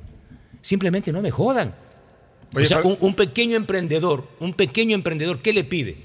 simplemente 0.60 1.12
no 1.12 1.22
me 1.22 1.30
jodan. 1.30 1.74
o 2.54 2.60
sea, 2.60 2.80
un, 2.82 2.96
un, 3.00 3.14
pequeño 3.14 3.56
emprendedor, 3.56 4.28
un 4.40 4.54
pequeño 4.54 4.94
emprendedor, 4.94 5.40
¿qué 5.42 5.52
le 5.52 5.64
pide? 5.64 5.96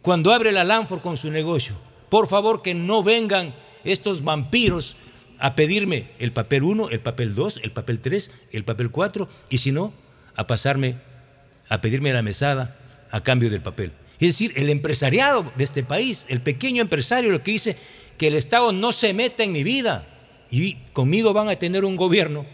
Cuando 0.00 0.32
abre 0.32 0.52
la 0.52 0.64
Lanford 0.64 1.00
con 1.00 1.16
su 1.16 1.30
negocio, 1.30 1.76
por 2.08 2.26
favor 2.26 2.62
que 2.62 2.74
no 2.74 3.02
vengan 3.02 3.54
estos 3.84 4.22
vampiros 4.22 4.96
a 5.42 5.56
pedirme 5.56 6.06
el 6.20 6.30
papel 6.30 6.62
1, 6.62 6.90
el 6.90 7.00
papel 7.00 7.34
2, 7.34 7.62
el 7.64 7.72
papel 7.72 7.98
3, 7.98 8.30
el 8.52 8.62
papel 8.62 8.92
4, 8.92 9.28
y 9.50 9.58
si 9.58 9.72
no, 9.72 9.92
a 10.36 10.46
pasarme, 10.46 10.98
a 11.68 11.80
pedirme 11.80 12.12
la 12.12 12.22
mesada 12.22 12.78
a 13.10 13.24
cambio 13.24 13.50
del 13.50 13.60
papel. 13.60 13.90
Es 14.20 14.28
decir, 14.28 14.52
el 14.54 14.70
empresariado 14.70 15.52
de 15.56 15.64
este 15.64 15.82
país, 15.82 16.26
el 16.28 16.40
pequeño 16.42 16.80
empresario, 16.80 17.32
lo 17.32 17.42
que 17.42 17.50
dice 17.50 17.76
que 18.18 18.28
el 18.28 18.36
Estado 18.36 18.72
no 18.72 18.92
se 18.92 19.14
meta 19.14 19.42
en 19.42 19.50
mi 19.50 19.64
vida 19.64 20.06
y 20.48 20.76
conmigo 20.92 21.32
van 21.32 21.48
a 21.48 21.56
tener 21.56 21.84
un 21.84 21.96
gobierno 21.96 22.46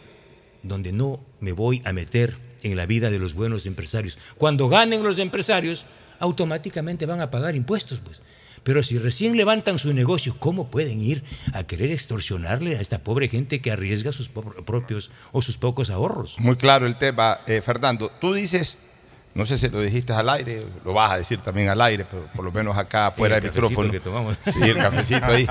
donde 0.63 0.91
no 0.91 1.23
me 1.41 1.53
voy 1.53 1.83
a 1.85 1.93
meter 1.93 2.39
en 2.63 2.75
la 2.75 2.87
vida 2.87 3.11
de 3.11 3.19
los 3.19 3.35
buenos 3.35 3.67
empresarios. 3.67 4.17
Cuando 4.39 4.71
ganen 4.71 5.03
los 5.03 5.19
empresarios, 5.19 5.85
automáticamente 6.21 7.05
van 7.05 7.21
a 7.21 7.31
pagar 7.31 7.55
impuestos, 7.55 7.99
pues. 7.99 8.23
Pero 8.63 8.83
si 8.83 8.99
recién 8.99 9.37
levantan 9.37 9.79
su 9.79 9.93
negocio, 9.93 10.37
¿cómo 10.39 10.71
pueden 10.71 11.01
ir 11.01 11.25
a 11.53 11.65
querer 11.65 11.91
extorsionarle 11.91 12.77
a 12.77 12.81
esta 12.81 12.99
pobre 12.99 13.29
gente 13.29 13.61
que 13.61 13.71
arriesga 13.71 14.13
sus 14.13 14.29
propios 14.29 15.11
o 15.33 15.43
sus 15.43 15.59
pocos 15.59 15.91
ahorros? 15.91 16.37
Muy 16.39 16.57
claro 16.57 16.87
el 16.87 16.97
tema, 16.97 17.41
eh, 17.47 17.63
Fernando. 17.63 18.11
Tú 18.21 18.35
dices, 18.35 18.77
no 19.35 19.45
sé 19.45 19.59
si 19.59 19.69
lo 19.69 19.81
dijiste 19.81 20.13
al 20.13 20.29
aire, 20.29 20.67
lo 20.85 20.93
vas 20.93 21.13
a 21.13 21.17
decir 21.19 21.41
también 21.41 21.69
al 21.69 21.81
aire, 21.81 22.05
pero 22.05 22.27
por 22.35 22.45
lo 22.45 22.53
menos 22.53 22.77
acá 22.77 23.11
fuera 23.11 23.37
del 23.41 23.51
micrófono. 23.51 23.91
Que 23.91 24.01
tomamos. 24.01 24.37
Sí, 24.45 24.63
el 24.63 24.77
cafecito 24.77 25.27
ahí. 25.27 25.47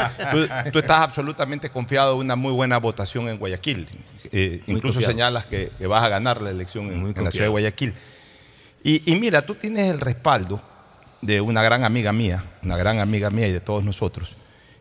Tú, 0.71 0.79
estás 0.79 1.01
absolutamente 1.01 1.69
confiado 1.69 2.13
de 2.13 2.19
una 2.19 2.35
muy 2.35 2.51
buena 2.51 2.77
votación 2.77 3.29
en 3.29 3.37
Guayaquil. 3.37 3.87
Eh, 4.31 4.61
incluso 4.67 5.01
señalas 5.01 5.45
que, 5.45 5.71
vas 5.87 6.03
a 6.03 6.09
ganar 6.09 6.41
la 6.41 6.49
elección 6.49 6.91
en, 6.91 7.23
la 7.23 7.31
ciudad 7.31 7.45
de 7.45 7.49
Guayaquil. 7.49 7.93
y 8.83 9.15
mira, 9.15 9.41
tú 9.43 9.55
tienes 9.55 9.89
el 9.89 9.99
respaldo 9.99 10.61
de 11.21 11.41
una 11.41 11.63
gran 11.63 11.83
amiga 11.83 12.13
mía, 12.13 12.43
una 12.63 12.77
gran 12.77 12.99
amiga 12.99 13.29
mía 13.29 13.47
y 13.47 13.51
de 13.51 13.59
todos 13.59 13.83
nosotros, 13.83 14.35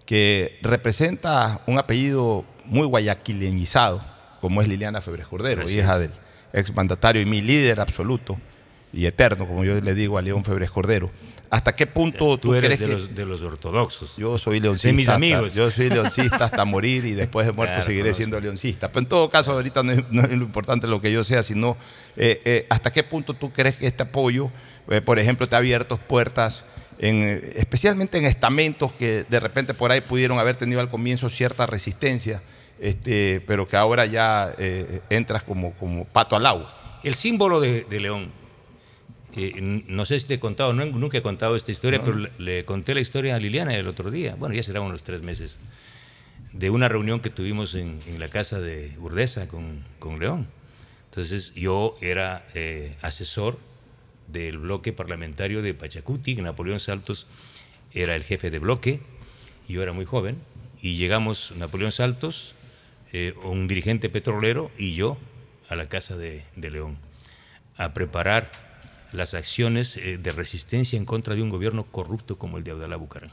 que 0.04 0.58
representa 0.62 1.62
un 1.66 1.78
apellido 1.78 2.44
muy 2.64 2.86
guayaquileñizado, 2.86 4.02
como 4.40 4.62
es 4.62 4.68
Liliana 4.68 5.00
Febres 5.00 5.26
Cordero, 5.26 5.68
hija 5.68 5.98
del 5.98 6.12
exmandatario 6.52 7.22
y 7.22 7.26
mi 7.26 7.42
líder 7.42 7.80
absoluto 7.80 8.38
y 8.92 9.06
eterno, 9.06 9.46
como 9.46 9.64
yo 9.64 9.80
le 9.80 9.94
digo 9.94 10.18
a 10.18 10.22
León 10.22 10.44
Febres 10.44 10.70
Cordero. 10.70 11.10
¿Hasta 11.48 11.76
qué 11.76 11.86
punto 11.86 12.38
tú, 12.38 12.54
eres 12.54 12.80
de, 12.80 12.88
los, 12.88 13.14
de, 13.14 13.24
los, 13.24 13.40
ortodoxos? 13.42 14.16
Yo 14.16 14.36
soy 14.36 14.58
leoncista. 14.58 14.96
mis 14.96 15.08
amigos. 15.08 15.54
yo 15.54 15.70
soy 15.70 15.90
leoncista 15.90 16.44
hasta 16.44 16.64
morir 16.64 17.04
y 17.04 17.12
después 17.12 17.46
de 17.46 17.52
muerto 17.52 17.80
seguiré 17.82 18.12
siendo 18.12 18.40
leoncista. 18.40 18.88
Pero 18.88 19.00
en 19.00 19.08
todo 19.08 19.30
caso, 19.30 19.52
ahorita 19.52 19.82
no 19.82 19.92
es, 19.92 20.04
lo 20.10 20.44
importante 20.44 20.88
lo 20.88 21.00
que 21.00 21.12
yo 21.12 21.22
sea, 21.22 21.44
sino 21.44 21.76
eh, 22.16 22.42
eh, 22.44 22.66
hasta 22.68 22.90
qué 22.90 23.04
punto 23.04 23.34
tú 23.34 23.52
crees 23.52 23.76
que 23.76 23.86
este 23.86 24.02
apoyo 24.02 24.50
eh, 24.88 25.00
por 25.00 25.18
ejemplo, 25.18 25.48
te 25.48 25.56
ha 25.56 25.58
abierto 25.58 25.96
puertas, 25.96 26.64
en, 26.98 27.42
especialmente 27.56 28.18
en 28.18 28.24
estamentos 28.24 28.92
que 28.92 29.24
de 29.24 29.40
repente 29.40 29.74
por 29.74 29.92
ahí 29.92 30.00
pudieron 30.00 30.38
haber 30.38 30.56
tenido 30.56 30.80
al 30.80 30.88
comienzo 30.88 31.28
cierta 31.28 31.66
resistencia, 31.66 32.42
este, 32.78 33.42
pero 33.46 33.66
que 33.66 33.76
ahora 33.76 34.06
ya 34.06 34.54
eh, 34.58 35.00
entras 35.10 35.42
como, 35.42 35.72
como 35.74 36.04
pato 36.04 36.36
al 36.36 36.46
agua. 36.46 36.72
El 37.02 37.14
símbolo 37.14 37.60
de, 37.60 37.84
León, 37.90 38.30
eh, 39.36 39.52
no 39.60 40.06
sé 40.06 40.20
si 40.20 40.26
te 40.26 40.34
he 40.34 40.40
contado, 40.40 40.72
nunca 40.72 41.18
he 41.18 41.22
contado 41.22 41.56
esta 41.56 41.72
historia, 41.72 42.02
pero 42.02 42.16
le, 42.38 42.64
conté 42.64 42.94
la 42.94 43.00
historia 43.00 43.36
a 43.36 43.38
Liliana 43.38 43.76
el 43.76 43.88
otro 43.88 44.10
día, 44.10 44.34
bueno, 44.36 44.54
ya 44.54 44.62
será 44.62 44.80
unos 44.80 45.02
tres 45.02 45.22
meses, 45.22 45.60
de 46.52 46.70
una 46.70 46.88
reunión 46.88 47.20
que 47.20 47.30
tuvimos 47.30 47.74
en, 47.74 48.00
la 48.18 48.28
casa 48.28 48.60
de 48.60 48.96
Urdesa 48.98 49.48
con, 49.48 49.84
con 49.98 50.18
León. 50.18 50.48
Entonces 51.10 51.54
yo 51.54 51.94
era 52.00 52.46
asesor 53.02 53.58
del 54.28 54.58
bloque 54.58 54.92
parlamentario 54.92 55.62
de 55.62 55.74
Pachacuti, 55.74 56.34
Napoleón 56.36 56.80
Saltos 56.80 57.26
era 57.92 58.14
el 58.14 58.24
jefe 58.24 58.50
de 58.50 58.58
bloque, 58.58 59.00
y 59.68 59.74
yo 59.74 59.82
era 59.82 59.92
muy 59.92 60.04
joven, 60.04 60.38
y 60.80 60.96
llegamos 60.96 61.52
Napoleón 61.56 61.92
Saltos, 61.92 62.54
eh, 63.12 63.34
un 63.44 63.68
dirigente 63.68 64.08
petrolero, 64.08 64.70
y 64.76 64.94
yo 64.94 65.16
a 65.68 65.76
la 65.76 65.88
Casa 65.88 66.16
de, 66.16 66.44
León, 66.56 66.98
a 67.76 67.94
preparar 67.94 68.50
las 69.12 69.34
acciones 69.34 69.96
eh, 69.96 70.18
de 70.18 70.32
resistencia 70.32 70.96
en 70.96 71.04
contra 71.04 71.34
de 71.34 71.42
un 71.42 71.50
gobierno 71.50 71.84
corrupto 71.84 72.38
como 72.38 72.58
el 72.58 72.64
de 72.64 72.72
Abdalá 72.72 72.96
Bucarán. 72.96 73.30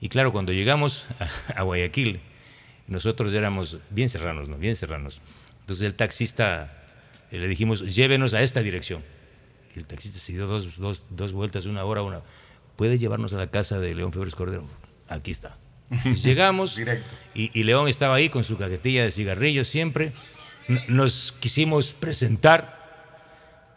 Y 0.00 0.08
claro, 0.08 0.32
cuando 0.32 0.52
llegamos 0.52 1.06
a, 1.54 1.62
Guayaquil, 1.62 2.20
nosotros 2.86 3.32
éramos 3.32 3.78
bien 3.90 4.08
serranos, 4.08 4.48
¿no? 4.48 4.56
Bien 4.56 4.76
serranos. 4.76 5.20
Entonces 5.60 5.86
el 5.86 5.94
taxista 5.94 6.84
eh, 7.30 7.38
le 7.38 7.48
dijimos, 7.48 7.94
llévenos 7.94 8.34
a 8.34 8.42
esta 8.42 8.62
dirección 8.62 9.02
el 9.76 9.86
taxista 9.86 10.18
se 10.18 10.32
dio 10.32 10.46
dos, 10.46 10.76
dos, 10.78 11.04
dos 11.10 11.32
vueltas, 11.32 11.66
una 11.66 11.84
hora, 11.84 12.02
una. 12.02 12.22
¿Puede 12.76 12.98
llevarnos 12.98 13.32
a 13.32 13.36
la 13.36 13.50
casa 13.50 13.78
de 13.78 13.94
León 13.94 14.12
Febres 14.12 14.34
Cordero? 14.34 14.64
Aquí 15.08 15.30
está. 15.30 15.56
Llegamos 16.22 16.78
y, 17.34 17.50
y 17.58 17.62
León 17.62 17.88
estaba 17.88 18.16
ahí 18.16 18.28
con 18.28 18.44
su 18.44 18.56
cajetilla 18.56 19.04
de 19.04 19.10
cigarrillos 19.10 19.68
siempre. 19.68 20.12
Nos 20.88 21.32
quisimos 21.32 21.92
presentar 21.92 22.76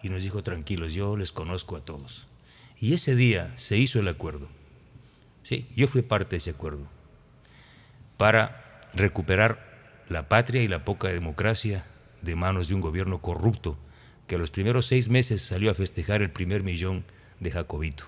y 0.02 0.10
nos 0.10 0.24
dijo, 0.24 0.42
tranquilos, 0.42 0.94
yo 0.94 1.18
les 1.18 1.32
conozco 1.32 1.76
a 1.76 1.82
todos. 1.82 2.26
Y 2.80 2.94
ese 2.94 3.16
día 3.16 3.54
se 3.58 3.78
hizo 3.78 4.00
el 4.00 4.08
acuerdo. 4.08 4.48
Sí, 5.44 5.68
yo 5.76 5.88
fui 5.88 6.02
parte 6.02 6.32
de 6.32 6.38
ese 6.38 6.52
acuerdo 6.52 6.88
para 8.18 8.82
recuperar 8.94 9.80
la 10.10 10.28
patria 10.28 10.62
y 10.62 10.68
la 10.68 10.84
poca 10.86 11.10
democracia 11.10 11.86
de 12.22 12.36
manos 12.36 12.68
de 12.68 12.76
un 12.76 12.82
gobierno 12.82 13.22
corrupto 13.22 13.78
que 14.30 14.38
los 14.38 14.52
primeros 14.52 14.86
seis 14.86 15.10
meses 15.10 15.42
salió 15.42 15.72
a 15.72 15.74
festejar 15.74 16.22
el 16.22 16.30
primer 16.30 16.62
millón 16.62 17.04
de 17.40 17.50
Jacobito. 17.50 18.06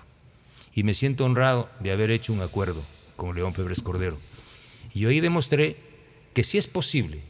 Y 0.72 0.84
me 0.84 0.94
siento 0.94 1.24
honrado 1.24 1.68
de 1.80 1.90
haber 1.90 2.12
hecho 2.12 2.32
un 2.32 2.40
acuerdo 2.40 2.80
con 3.16 3.34
León 3.34 3.52
Febres 3.52 3.82
Cordero. 3.82 4.18
Y 4.94 5.04
ahí 5.04 5.18
demostré 5.18 5.76
que 6.32 6.44
sí 6.44 6.58
es 6.58 6.68
posible, 6.68 7.20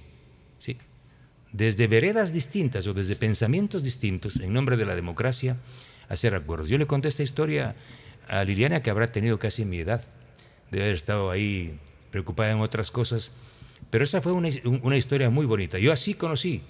¿sí? 0.59 0.77
desde 1.53 1.87
veredas 1.87 2.35
distintas 2.35 2.87
o 2.87 2.93
desde 2.93 3.17
pensamientos 3.17 3.83
distintos, 3.83 4.37
en 4.37 4.53
nombre 4.53 4.77
de 4.77 4.85
la 4.85 4.95
democracia, 4.95 5.57
hacer 6.11 6.35
acuerdos. 6.35 6.69
Yo 6.69 6.77
le 6.77 6.87
conté 6.87 7.09
esta 7.09 7.23
historia 7.23 7.75
a 8.29 8.45
Liliana, 8.45 8.83
que 8.83 8.91
habrá 8.91 9.11
tenido 9.11 9.39
casi 9.39 9.65
mi 9.65 9.79
edad, 9.79 10.05
debe 10.71 10.85
haber 10.85 10.97
estado 10.97 11.31
ahí 11.31 11.79
preocupada 12.11 12.53
en 12.53 12.61
otras 12.61 12.91
cosas, 12.91 13.33
pero 13.91 14.05
esa 14.05 14.21
fue 14.21 14.33
una, 14.33 14.97
historia 14.99 15.31
muy 15.31 15.47
bonita. 15.47 15.79
Yo 15.79 15.93
así 15.93 16.13
conocí 16.13 16.63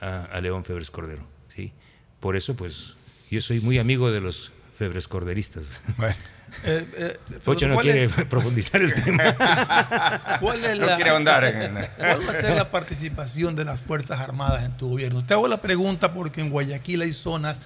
a 0.00 0.40
León 0.40 0.64
Febres 0.64 0.90
Cordero, 0.90 1.37
¿sí? 1.58 1.72
Por 2.20 2.36
eso, 2.36 2.54
pues, 2.54 2.94
yo 3.30 3.40
soy 3.40 3.60
muy 3.60 3.78
amigo 3.78 4.10
de 4.12 4.20
los 4.20 4.52
Febres 4.78 5.08
Corderistas. 5.08 5.80
Eh, 6.64 6.86
eh, 6.96 7.18
Pocho 7.44 7.68
no 7.68 7.74
¿cuál 7.74 7.84
quiere 7.84 8.04
es- 8.04 8.12
profundizar 8.30 8.80
el 8.80 8.94
tema. 8.94 9.22
¿Cuál 10.40 10.64
es 10.64 10.78
No 10.78 10.86
la, 10.86 10.96
quiere 10.96 11.10
ahondar 11.10 11.44
en- 11.44 11.74
¿Cuál 11.98 12.26
va 12.26 12.30
a 12.32 12.40
ser 12.40 12.56
la 12.56 12.70
participación 12.70 13.54
de 13.54 13.66
las 13.66 13.80
Fuerzas 13.82 14.18
Armadas 14.18 14.64
en 14.64 14.74
tu 14.78 14.88
gobierno? 14.88 15.22
Te 15.22 15.34
hago 15.34 15.46
la 15.46 15.60
pregunta 15.60 16.14
porque 16.14 16.40
en 16.40 16.48
Guayaquil 16.48 17.02
hay 17.02 17.12
zonas 17.12 17.60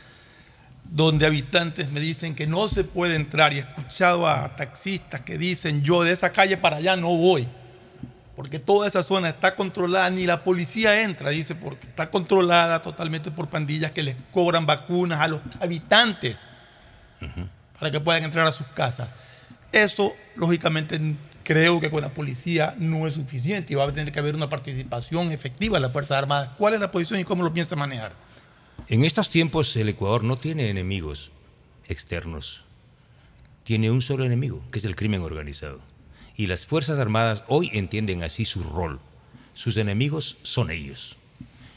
donde 0.82 1.26
habitantes 1.26 1.92
me 1.92 2.00
dicen 2.00 2.34
que 2.34 2.48
no 2.48 2.66
se 2.66 2.82
puede 2.82 3.14
entrar 3.14 3.52
y 3.52 3.58
he 3.58 3.60
escuchado 3.60 4.26
a 4.26 4.52
taxistas 4.56 5.20
que 5.20 5.38
dicen 5.38 5.82
yo 5.82 6.02
de 6.02 6.10
esa 6.10 6.32
calle 6.32 6.56
para 6.56 6.78
allá 6.78 6.96
no 6.96 7.16
voy 7.16 7.48
porque 8.36 8.58
toda 8.58 8.88
esa 8.88 9.02
zona 9.02 9.28
está 9.28 9.54
controlada, 9.54 10.08
ni 10.10 10.24
la 10.24 10.42
policía 10.42 11.02
entra, 11.02 11.30
dice, 11.30 11.54
porque 11.54 11.86
está 11.86 12.10
controlada 12.10 12.80
totalmente 12.82 13.30
por 13.30 13.48
pandillas 13.48 13.92
que 13.92 14.02
les 14.02 14.16
cobran 14.30 14.64
vacunas 14.64 15.20
a 15.20 15.28
los 15.28 15.40
habitantes 15.60 16.46
para 17.78 17.90
que 17.90 18.00
puedan 18.00 18.24
entrar 18.24 18.46
a 18.46 18.52
sus 18.52 18.66
casas. 18.68 19.10
Eso, 19.70 20.14
lógicamente, 20.34 20.98
creo 21.44 21.80
que 21.80 21.90
con 21.90 22.00
la 22.00 22.14
policía 22.14 22.74
no 22.78 23.06
es 23.06 23.14
suficiente 23.14 23.72
y 23.72 23.76
va 23.76 23.84
a 23.84 23.92
tener 23.92 24.12
que 24.12 24.18
haber 24.18 24.34
una 24.34 24.48
participación 24.48 25.30
efectiva 25.32 25.76
de 25.76 25.82
las 25.82 25.92
Fuerzas 25.92 26.18
Armadas. 26.18 26.50
¿Cuál 26.56 26.74
es 26.74 26.80
la 26.80 26.90
posición 26.90 27.20
y 27.20 27.24
cómo 27.24 27.42
lo 27.42 27.52
piensa 27.52 27.76
manejar? 27.76 28.12
En 28.88 29.04
estos 29.04 29.28
tiempos 29.28 29.76
el 29.76 29.90
Ecuador 29.90 30.24
no 30.24 30.36
tiene 30.36 30.70
enemigos 30.70 31.30
externos, 31.86 32.64
tiene 33.64 33.90
un 33.90 34.02
solo 34.02 34.24
enemigo, 34.24 34.62
que 34.72 34.78
es 34.78 34.84
el 34.84 34.96
crimen 34.96 35.20
organizado. 35.20 35.80
Y 36.36 36.46
las 36.46 36.66
Fuerzas 36.66 36.98
Armadas 36.98 37.44
hoy 37.48 37.70
entienden 37.72 38.22
así 38.22 38.44
su 38.44 38.62
rol. 38.62 39.00
Sus 39.54 39.76
enemigos 39.76 40.38
son 40.42 40.70
ellos. 40.70 41.16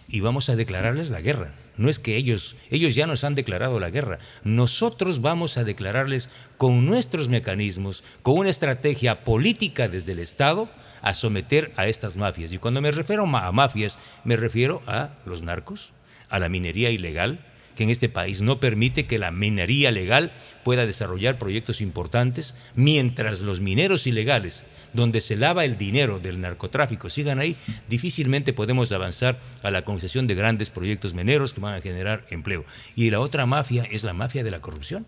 Y 0.07 0.19
vamos 0.21 0.49
a 0.49 0.55
declararles 0.55 1.09
la 1.09 1.21
guerra. 1.21 1.53
No 1.77 1.89
es 1.89 1.99
que 1.99 2.15
ellos, 2.15 2.55
ellos 2.69 2.95
ya 2.95 3.07
nos 3.07 3.23
han 3.23 3.35
declarado 3.35 3.79
la 3.79 3.89
guerra. 3.89 4.19
Nosotros 4.43 5.21
vamos 5.21 5.57
a 5.57 5.63
declararles 5.63 6.29
con 6.57 6.85
nuestros 6.85 7.27
mecanismos, 7.27 8.03
con 8.21 8.37
una 8.37 8.49
estrategia 8.49 9.23
política 9.23 9.89
desde 9.89 10.13
el 10.13 10.19
Estado, 10.19 10.69
a 11.01 11.13
someter 11.13 11.73
a 11.75 11.87
estas 11.87 12.17
mafias. 12.17 12.53
Y 12.53 12.57
cuando 12.57 12.81
me 12.81 12.91
refiero 12.91 13.23
a 13.23 13.51
mafias, 13.51 13.99
me 14.23 14.37
refiero 14.37 14.81
a 14.87 15.09
los 15.25 15.41
narcos, 15.41 15.91
a 16.29 16.39
la 16.39 16.49
minería 16.49 16.89
ilegal, 16.89 17.39
que 17.75 17.83
en 17.83 17.89
este 17.89 18.09
país 18.09 18.41
no 18.41 18.59
permite 18.59 19.05
que 19.05 19.19
la 19.19 19.31
minería 19.31 19.91
legal 19.91 20.31
pueda 20.63 20.85
desarrollar 20.85 21.37
proyectos 21.37 21.81
importantes, 21.81 22.55
mientras 22.73 23.41
los 23.41 23.61
mineros 23.61 24.07
ilegales, 24.07 24.63
donde 24.93 25.21
se 25.21 25.35
lava 25.35 25.65
el 25.65 25.77
dinero 25.77 26.19
del 26.19 26.41
narcotráfico, 26.41 27.09
sigan 27.09 27.39
ahí, 27.39 27.55
difícilmente 27.87 28.53
podemos 28.53 28.91
avanzar 28.91 29.39
a 29.61 29.71
la 29.71 29.83
concesión 29.83 30.25
de 30.25 30.35
grandes 30.35 30.69
proyectos 30.69 31.13
mineros 31.13 31.53
que 31.53 31.61
van 31.61 31.75
a 31.75 31.81
generar 31.81 32.25
empleo. 32.29 32.65
Y 32.95 33.11
la 33.11 33.19
otra 33.19 33.45
mafia 33.45 33.83
es 33.83 34.03
la 34.03 34.13
mafia 34.13 34.43
de 34.43 34.51
la 34.51 34.61
corrupción. 34.61 35.05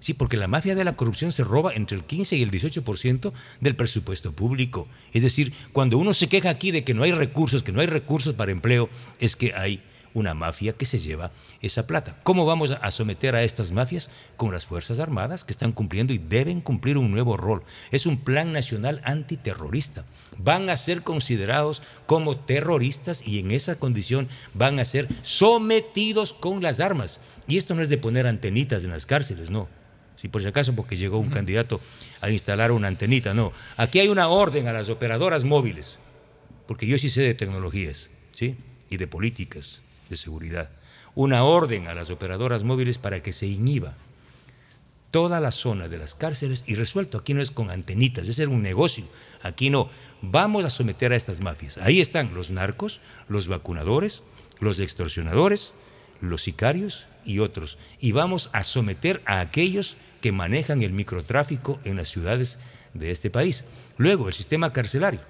Sí, 0.00 0.12
porque 0.12 0.36
la 0.36 0.48
mafia 0.48 0.74
de 0.74 0.84
la 0.84 0.96
corrupción 0.96 1.32
se 1.32 1.44
roba 1.44 1.72
entre 1.72 1.96
el 1.96 2.04
15 2.04 2.36
y 2.36 2.42
el 2.42 2.50
18% 2.50 3.32
del 3.62 3.74
presupuesto 3.74 4.32
público. 4.32 4.86
Es 5.14 5.22
decir, 5.22 5.54
cuando 5.72 5.96
uno 5.96 6.12
se 6.12 6.28
queja 6.28 6.50
aquí 6.50 6.72
de 6.72 6.84
que 6.84 6.92
no 6.92 7.04
hay 7.04 7.12
recursos, 7.12 7.62
que 7.62 7.72
no 7.72 7.80
hay 7.80 7.86
recursos 7.86 8.34
para 8.34 8.52
empleo, 8.52 8.90
es 9.18 9.34
que 9.34 9.54
hay 9.54 9.80
una 10.14 10.32
mafia 10.32 10.72
que 10.72 10.86
se 10.86 10.98
lleva 10.98 11.32
esa 11.60 11.86
plata. 11.86 12.16
¿Cómo 12.22 12.46
vamos 12.46 12.70
a 12.70 12.90
someter 12.90 13.34
a 13.34 13.42
estas 13.42 13.72
mafias? 13.72 14.10
Con 14.36 14.52
las 14.52 14.64
Fuerzas 14.64 15.00
Armadas 15.00 15.44
que 15.44 15.52
están 15.52 15.72
cumpliendo 15.72 16.12
y 16.14 16.18
deben 16.18 16.60
cumplir 16.60 16.96
un 16.96 17.10
nuevo 17.10 17.36
rol. 17.36 17.62
Es 17.90 18.06
un 18.06 18.18
plan 18.18 18.52
nacional 18.52 19.00
antiterrorista. 19.04 20.04
Van 20.38 20.70
a 20.70 20.76
ser 20.76 21.02
considerados 21.02 21.82
como 22.06 22.38
terroristas 22.38 23.26
y 23.26 23.40
en 23.40 23.50
esa 23.50 23.76
condición 23.76 24.28
van 24.54 24.78
a 24.78 24.84
ser 24.84 25.08
sometidos 25.22 26.32
con 26.32 26.62
las 26.62 26.80
armas. 26.80 27.20
Y 27.46 27.58
esto 27.58 27.74
no 27.74 27.82
es 27.82 27.88
de 27.88 27.98
poner 27.98 28.26
antenitas 28.26 28.84
en 28.84 28.90
las 28.90 29.06
cárceles, 29.06 29.50
no. 29.50 29.68
Si 30.16 30.28
por 30.28 30.40
si 30.40 30.48
acaso 30.48 30.74
porque 30.74 30.96
llegó 30.96 31.18
un 31.18 31.28
candidato 31.28 31.80
a 32.20 32.30
instalar 32.30 32.70
una 32.70 32.88
antenita, 32.88 33.34
no. 33.34 33.52
Aquí 33.76 33.98
hay 33.98 34.08
una 34.08 34.28
orden 34.28 34.68
a 34.68 34.72
las 34.72 34.88
operadoras 34.88 35.44
móviles, 35.44 35.98
porque 36.66 36.86
yo 36.86 36.96
sí 36.98 37.10
sé 37.10 37.22
de 37.22 37.34
tecnologías, 37.34 38.10
¿sí? 38.30 38.56
Y 38.88 38.96
de 38.96 39.06
políticas 39.06 39.82
de 40.08 40.16
seguridad. 40.16 40.70
Una 41.14 41.44
orden 41.44 41.86
a 41.86 41.94
las 41.94 42.10
operadoras 42.10 42.64
móviles 42.64 42.98
para 42.98 43.22
que 43.22 43.32
se 43.32 43.46
inhiba 43.46 43.94
toda 45.14 45.38
la 45.38 45.52
zona 45.52 45.86
de 45.88 45.96
las 45.96 46.16
cárceles 46.16 46.64
y 46.66 46.74
resuelto. 46.74 47.18
Aquí 47.18 47.34
no 47.34 47.40
es 47.40 47.52
con 47.52 47.70
antenitas, 47.70 48.26
ese 48.26 48.42
es 48.42 48.48
un 48.48 48.62
negocio. 48.62 49.04
Aquí 49.44 49.70
no. 49.70 49.88
Vamos 50.22 50.64
a 50.64 50.70
someter 50.70 51.12
a 51.12 51.16
estas 51.16 51.40
mafias. 51.40 51.78
Ahí 51.78 52.00
están 52.00 52.34
los 52.34 52.50
narcos, 52.50 53.00
los 53.28 53.46
vacunadores, 53.46 54.24
los 54.58 54.80
extorsionadores, 54.80 55.72
los 56.20 56.42
sicarios 56.42 57.06
y 57.24 57.38
otros. 57.38 57.78
Y 58.00 58.10
vamos 58.10 58.50
a 58.52 58.64
someter 58.64 59.22
a 59.24 59.38
aquellos 59.38 59.96
que 60.20 60.32
manejan 60.32 60.82
el 60.82 60.92
microtráfico 60.92 61.78
en 61.84 61.94
las 61.94 62.08
ciudades 62.08 62.58
de 62.92 63.12
este 63.12 63.30
país. 63.30 63.66
Luego, 63.98 64.26
el 64.26 64.34
sistema 64.34 64.72
carcelario, 64.72 65.20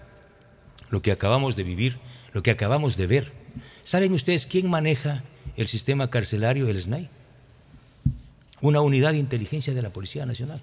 lo 0.89 1.03
que 1.03 1.13
acabamos 1.13 1.57
de 1.57 1.65
vivir, 1.65 1.99
lo 2.33 2.43
que 2.43 2.53
acabamos 2.53 2.97
de 2.97 3.07
ver. 3.07 3.43
¿Saben 3.85 4.14
ustedes 4.14 4.47
quién 4.47 4.70
maneja 4.70 5.23
el 5.57 5.68
sistema 5.68 6.09
carcelario, 6.09 6.68
el 6.68 6.81
SNAI? 6.81 7.11
Una 8.62 8.81
unidad 8.81 9.12
de 9.12 9.18
inteligencia 9.18 9.75
de 9.75 9.83
la 9.83 9.92
Policía 9.92 10.25
Nacional. 10.25 10.62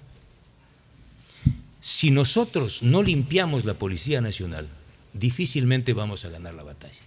Si 1.80 2.10
nosotros 2.10 2.82
no 2.82 3.00
limpiamos 3.02 3.64
la 3.64 3.74
Policía 3.74 4.20
Nacional, 4.20 4.68
difícilmente 5.12 5.92
vamos 5.92 6.24
a 6.24 6.30
ganar 6.30 6.54
la 6.54 6.64
batalla. 6.64 6.98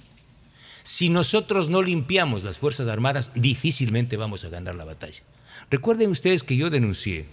Si 0.83 1.09
nosotros 1.09 1.67
no 1.67 1.81
limpiamos 1.81 2.45
las 2.45 2.59
Fuerzas 2.59 2.87
Armadas, 2.87 3.33
difícilmente 3.35 4.15
vamos 4.15 4.45
a 4.45 4.49
ganar 4.49 4.75
la 4.75 4.85
batalla. 4.85 5.21
Recuerden 5.69 6.11
ustedes 6.11 6.43
que 6.43 6.55
yo 6.55 6.69
denuncié 6.69 7.25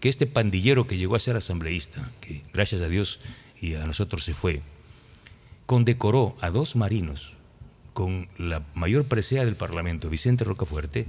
que 0.00 0.08
este 0.08 0.26
pandillero 0.26 0.86
que 0.86 0.96
llegó 0.96 1.16
a 1.16 1.20
ser 1.20 1.36
asambleísta, 1.36 2.10
que 2.22 2.42
gracias 2.54 2.80
a 2.80 2.88
Dios 2.88 3.20
y 3.60 3.74
a 3.74 3.86
nosotros 3.86 4.24
se 4.24 4.32
fue, 4.32 4.62
condecoró 5.66 6.36
a 6.40 6.50
dos 6.50 6.74
marinos 6.74 7.34
con 7.94 8.28
la 8.36 8.62
mayor 8.74 9.06
presea 9.06 9.44
del 9.44 9.56
Parlamento, 9.56 10.10
Vicente 10.10 10.44
Rocafuerte, 10.44 11.06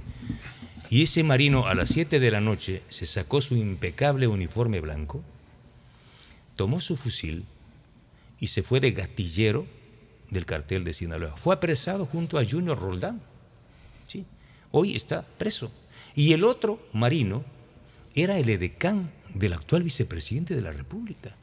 y 0.88 1.02
ese 1.02 1.24
marino 1.24 1.66
a 1.66 1.74
las 1.74 1.90
7 1.90 2.20
de 2.20 2.30
la 2.30 2.40
noche 2.40 2.82
se 2.88 3.06
sacó 3.06 3.40
su 3.40 3.56
impecable 3.56 4.28
uniforme 4.28 4.80
blanco, 4.80 5.22
tomó 6.54 6.80
su 6.80 6.96
fusil 6.96 7.44
y 8.38 8.46
se 8.46 8.62
fue 8.62 8.80
de 8.80 8.92
gatillero 8.92 9.66
del 10.30 10.46
cartel 10.46 10.84
de 10.84 10.92
Sinaloa. 10.92 11.36
Fue 11.36 11.54
apresado 11.54 12.06
junto 12.06 12.38
a 12.38 12.44
Junior 12.44 12.78
Roldán. 12.78 13.20
¿sí? 14.06 14.24
Hoy 14.70 14.94
está 14.94 15.22
preso. 15.22 15.72
Y 16.14 16.32
el 16.32 16.44
otro 16.44 16.80
marino 16.92 17.44
era 18.14 18.38
el 18.38 18.48
edecán 18.48 19.10
del 19.34 19.54
actual 19.54 19.82
vicepresidente 19.82 20.54
de 20.54 20.62
la 20.62 20.70
República. 20.70 21.36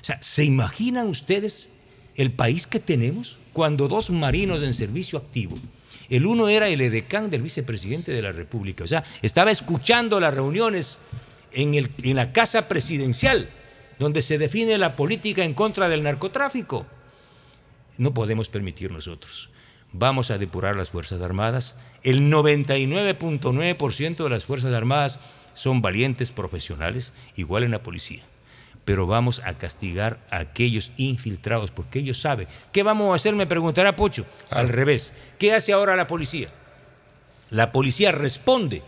O 0.00 0.04
sea, 0.04 0.18
¿se 0.22 0.44
imaginan 0.44 1.08
ustedes 1.08 1.68
el 2.14 2.32
país 2.32 2.66
que 2.66 2.80
tenemos 2.80 3.38
cuando 3.56 3.88
dos 3.88 4.10
marinos 4.10 4.62
en 4.62 4.74
servicio 4.74 5.16
activo, 5.18 5.56
el 6.10 6.26
uno 6.26 6.50
era 6.50 6.68
el 6.68 6.78
edecán 6.82 7.30
del 7.30 7.40
vicepresidente 7.40 8.12
de 8.12 8.20
la 8.20 8.30
República, 8.30 8.84
o 8.84 8.86
sea, 8.86 9.02
estaba 9.22 9.50
escuchando 9.50 10.20
las 10.20 10.34
reuniones 10.34 10.98
en, 11.52 11.72
el- 11.72 11.90
en 12.02 12.16
la 12.16 12.34
casa 12.34 12.68
presidencial, 12.68 13.48
donde 13.98 14.20
se 14.20 14.36
define 14.36 14.76
la 14.76 14.94
política 14.94 15.42
en 15.42 15.54
contra 15.54 15.88
del 15.88 16.02
narcotráfico. 16.02 16.84
No 17.96 18.12
podemos 18.12 18.50
permitir 18.50 18.92
nosotros. 18.92 19.48
Vamos 19.94 20.30
a 20.30 20.36
depurar 20.36 20.76
las 20.76 20.90
Fuerzas 20.90 21.22
Armadas. 21.22 21.76
El 22.02 22.30
99.9% 22.30 24.22
de 24.24 24.28
las 24.28 24.44
Fuerzas 24.44 24.74
Armadas 24.74 25.18
son 25.54 25.80
valientes 25.80 26.30
profesionales, 26.30 27.14
igual 27.36 27.64
en 27.64 27.70
la 27.70 27.82
policía. 27.82 28.22
Pero 28.86 29.08
vamos 29.08 29.42
a 29.44 29.58
castigar 29.58 30.20
a 30.30 30.38
aquellos 30.38 30.92
infiltrados, 30.96 31.72
porque 31.72 31.98
ellos 31.98 32.20
saben. 32.20 32.46
¿Qué 32.70 32.84
vamos 32.84 33.12
a 33.12 33.16
hacer? 33.16 33.34
Me 33.34 33.48
preguntará 33.48 33.96
Pocho. 33.96 34.24
Al 34.48 34.68
revés. 34.68 35.12
¿Qué 35.38 35.52
hace 35.52 35.72
ahora 35.72 35.96
la 35.96 36.06
policía? 36.06 36.48
La 37.50 37.72
policía 37.72 38.12
responde 38.12 38.84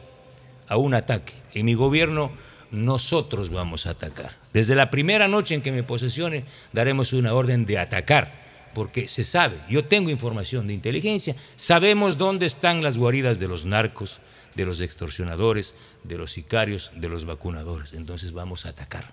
a 0.69 0.77
un 0.77 0.95
ataque. 0.95 1.35
En 1.53 1.67
mi 1.67 1.75
gobierno 1.75 2.31
nosotros 2.71 3.51
vamos 3.51 3.87
a 3.87 3.91
atacar. 3.91 4.37
Desde 4.53 4.77
la 4.77 4.89
primera 4.89 5.27
noche 5.27 5.57
en 5.57 5.63
que 5.63 5.73
me 5.73 5.83
posesione 5.83 6.45
daremos 6.73 7.13
una 7.13 7.35
orden 7.35 7.67
de 7.67 7.79
atacar, 7.79 8.33
porque 8.75 9.09
se 9.09 9.25
sabe, 9.25 9.59
yo 9.69 9.85
tengo 9.87 10.11
información 10.11 10.69
de 10.69 10.75
inteligencia, 10.75 11.35
sabemos 11.57 12.19
dónde 12.19 12.47
están 12.47 12.85
las 12.85 12.99
guaridas 12.99 13.41
de 13.41 13.49
los 13.49 13.67
narcos, 13.67 14.21
de 14.55 14.65
los 14.65 14.81
extorsionadores, 14.81 15.75
de 16.05 16.19
los 16.19 16.31
sicarios, 16.31 16.93
de 16.95 17.09
los 17.09 17.25
vacunadores. 17.25 17.95
Entonces 17.95 18.31
vamos 18.31 18.65
a 18.65 18.69
atacar. 18.69 19.13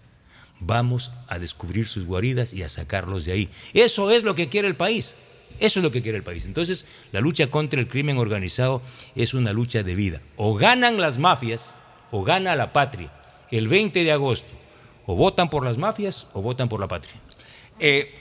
Vamos 0.60 1.12
a 1.28 1.40
descubrir 1.40 1.88
sus 1.88 2.06
guaridas 2.06 2.54
y 2.54 2.64
a 2.64 2.70
sacarlos 2.70 3.26
de 3.26 3.34
ahí. 3.34 3.50
Eso 3.74 4.12
es 4.12 4.24
lo 4.24 4.36
que 4.36 4.50
quiere 4.50 4.68
el 4.68 4.76
país. 4.76 5.16
Eso 5.60 5.80
es 5.80 5.84
lo 5.84 5.92
que 5.92 6.02
quiere 6.02 6.18
el 6.18 6.24
país. 6.24 6.46
Entonces, 6.46 6.86
la 7.12 7.22
lucha 7.22 7.48
contra 7.48 7.80
el 7.80 7.88
crimen 7.88 8.18
organizado 8.18 8.82
es 9.16 9.34
una 9.34 9.54
lucha 9.54 9.84
de 9.84 9.96
vida. 9.96 10.22
O 10.36 10.56
ganan 10.56 11.00
las 11.00 11.18
mafias 11.18 11.76
o 12.12 12.24
gana 12.24 12.56
la 12.56 12.74
patria. 12.74 13.12
El 13.52 13.68
20 13.68 14.04
de 14.04 14.12
agosto, 14.12 14.52
o 15.06 15.16
votan 15.16 15.50
por 15.50 15.64
las 15.64 15.78
mafias 15.78 16.28
o 16.34 16.42
votan 16.42 16.68
por 16.68 16.80
la 16.80 16.88
patria. 16.88 17.14
Eh, 17.80 18.14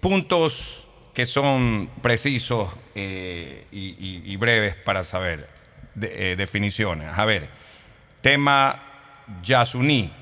puntos 0.00 0.86
que 1.14 1.24
son 1.24 1.88
precisos 2.02 2.68
eh, 2.94 3.66
y, 3.72 4.36
breves 4.36 4.74
para 4.74 5.02
saber. 5.04 5.48
Eh, 6.00 6.34
definiciones. 6.36 7.08
A 7.16 7.24
ver, 7.24 7.48
tema 8.20 8.82
Yasuní, 9.42 10.12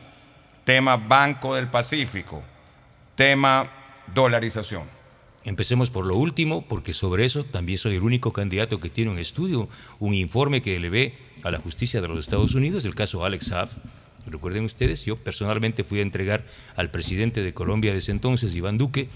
tema 0.65 0.97
Banco 0.97 1.55
del 1.55 1.69
Pacífico, 1.69 2.43
tema 3.17 3.71
dolarización. 4.15 4.85
Empecemos 5.45 5.91
por 5.91 6.07
lo 6.07 6.17
último, 6.17 6.67
porque 6.67 6.95
sobre 6.95 7.27
eso 7.27 7.45
también 7.45 7.79
soy 7.79 7.97
el 7.97 8.03
único 8.03 8.33
candidato 8.33 8.81
que 8.81 8.89
tiene 8.89 9.11
un 9.11 9.19
estudio, 9.19 9.69
un 9.99 10.15
informe 10.15 10.63
que 10.63 10.77
eleve 10.77 11.19
a 11.43 11.51
la 11.51 11.59
justicia 11.59 12.01
de 12.01 12.09
los 12.09 12.19
Estados 12.19 12.55
Unidos, 12.55 12.87
el 12.87 12.95
caso 12.95 13.25
Alex 13.27 13.49
Saab. 13.49 13.69
Recuerden 14.27 14.65
ustedes, 14.65 15.05
yo 15.05 15.17
personalmente 15.17 15.85
fui 15.85 15.99
a 15.99 16.03
entregar 16.03 16.47
al 16.77 16.91
presidente 16.91 17.43
de 17.43 17.53
Colombia 17.53 17.93
de 17.93 17.99
ese 17.99 18.13
entonces, 18.13 18.55
Iván 18.55 18.79
Duque, 18.79 19.11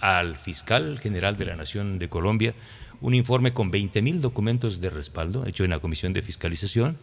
al 0.00 0.36
fiscal 0.36 0.98
general 0.98 1.36
de 1.36 1.46
la 1.46 1.56
Nación 1.56 1.98
de 1.98 2.10
Colombia, 2.10 2.54
un 3.00 3.14
informe 3.14 3.54
con 3.54 3.70
20 3.70 4.02
mil 4.02 4.20
documentos 4.20 4.82
de 4.82 4.90
respaldo, 4.90 5.46
hecho 5.46 5.64
en 5.64 5.70
la 5.70 5.78
Comisión 5.78 6.12
de 6.12 6.20
Fiscalización, 6.20 6.98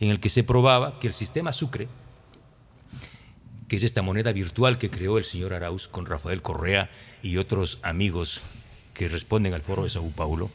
en 0.00 0.08
el 0.08 0.18
que 0.18 0.30
se 0.30 0.44
probaba 0.44 0.98
que 0.98 1.08
el 1.08 1.14
sistema 1.14 1.52
Sucre, 1.52 1.88
que 3.74 3.78
es 3.78 3.82
esta 3.82 4.02
moneda 4.02 4.30
virtual 4.30 4.78
que 4.78 4.88
creó 4.88 5.18
el 5.18 5.24
señor 5.24 5.52
Arauz 5.52 5.88
con 5.88 6.06
Rafael 6.06 6.42
Correa 6.42 6.90
y 7.22 7.38
otros 7.38 7.80
amigos 7.82 8.40
que 8.92 9.08
responden 9.08 9.52
al 9.52 9.62
foro 9.62 9.82
de 9.82 9.90
Sao 9.90 10.08
Paulo, 10.10 10.48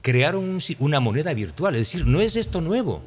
crearon 0.00 0.44
un 0.44 0.62
una 0.78 0.98
moneda 0.98 1.34
virtual. 1.34 1.74
Es 1.74 1.80
decir, 1.92 2.06
no 2.06 2.22
es 2.22 2.36
esto 2.36 2.62
nuevo. 2.62 3.02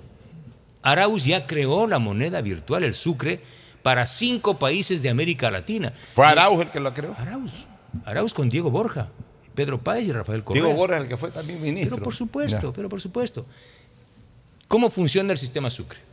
Arauz 0.84 1.26
ya 1.26 1.48
creó 1.48 1.88
la 1.88 1.98
moneda 1.98 2.40
virtual, 2.42 2.84
el 2.84 2.94
Sucre, 2.94 3.42
para 3.82 4.06
cinco 4.06 4.60
países 4.60 5.02
de 5.02 5.10
América 5.10 5.50
Latina. 5.50 5.92
¿Fue 6.14 6.28
Arauz 6.28 6.62
el 6.62 6.70
que 6.70 6.80
lo 6.80 6.94
creó? 6.94 7.16
Arauz. 7.18 7.66
Arauz 8.06 8.36
con 8.36 8.48
Diego 8.48 8.70
Borja, 8.70 9.10
Pedro 9.56 9.82
Páez 9.82 10.08
y 10.08 10.12
Rafael 10.12 10.44
Correa. 10.44 10.62
Diego 10.62 10.78
Borja, 10.78 10.98
el 10.98 11.08
que 11.08 11.18
fue 11.18 11.32
también 11.32 11.60
ministro. 11.60 11.96
Pero 11.96 12.04
por 12.04 12.14
supuesto, 12.14 12.72
pero 12.74 12.90
por 12.90 13.02
supuesto. 13.02 13.48
¿Cómo 14.68 14.92
funciona 14.92 15.32
el 15.34 15.40
sistema 15.40 15.72
Sucre? 15.72 16.11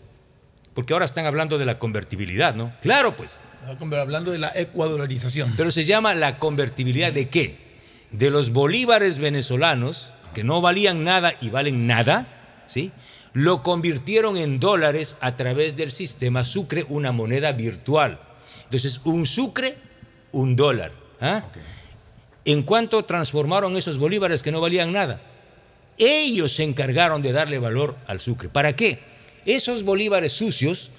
Porque 0.78 0.92
ahora 0.92 1.06
están 1.06 1.26
hablando 1.26 1.58
de 1.58 1.64
la 1.64 1.80
convertibilidad, 1.80 2.54
¿no? 2.54 2.72
Claro, 2.82 3.16
pues. 3.16 3.32
Hablando 3.66 4.30
de 4.30 4.38
la 4.38 4.52
ecuadolarización. 4.54 5.52
Pero 5.56 5.72
se 5.72 5.82
llama 5.82 6.14
la 6.14 6.38
convertibilidad 6.38 7.12
de 7.12 7.28
qué? 7.28 7.58
De 8.12 8.30
los 8.30 8.52
bolívares 8.52 9.18
venezolanos, 9.18 10.12
que 10.34 10.44
no 10.44 10.60
valían 10.60 11.02
nada 11.02 11.34
y 11.40 11.50
valen 11.50 11.88
nada, 11.88 12.62
¿sí? 12.68 12.92
Lo 13.32 13.64
convirtieron 13.64 14.36
en 14.36 14.60
dólares 14.60 15.16
a 15.20 15.34
través 15.34 15.74
del 15.74 15.90
sistema 15.90 16.44
Sucre, 16.44 16.86
una 16.88 17.10
moneda 17.10 17.50
virtual. 17.50 18.20
Entonces, 18.62 19.00
un 19.02 19.26
Sucre, 19.26 19.78
un 20.30 20.54
dólar. 20.54 20.92
¿ah? 21.20 21.44
¿En 22.44 22.62
cuánto 22.62 23.04
transformaron 23.04 23.76
esos 23.76 23.98
bolívares 23.98 24.44
que 24.44 24.52
no 24.52 24.60
valían 24.60 24.92
nada? 24.92 25.20
Ellos 25.98 26.52
se 26.52 26.62
encargaron 26.62 27.20
de 27.20 27.32
darle 27.32 27.58
valor 27.58 27.96
al 28.06 28.20
Sucre. 28.20 28.48
¿Para 28.48 28.76
qué? 28.76 29.17
Esos 29.48 29.82
bolívares 29.82 30.34
sucios 30.34 30.90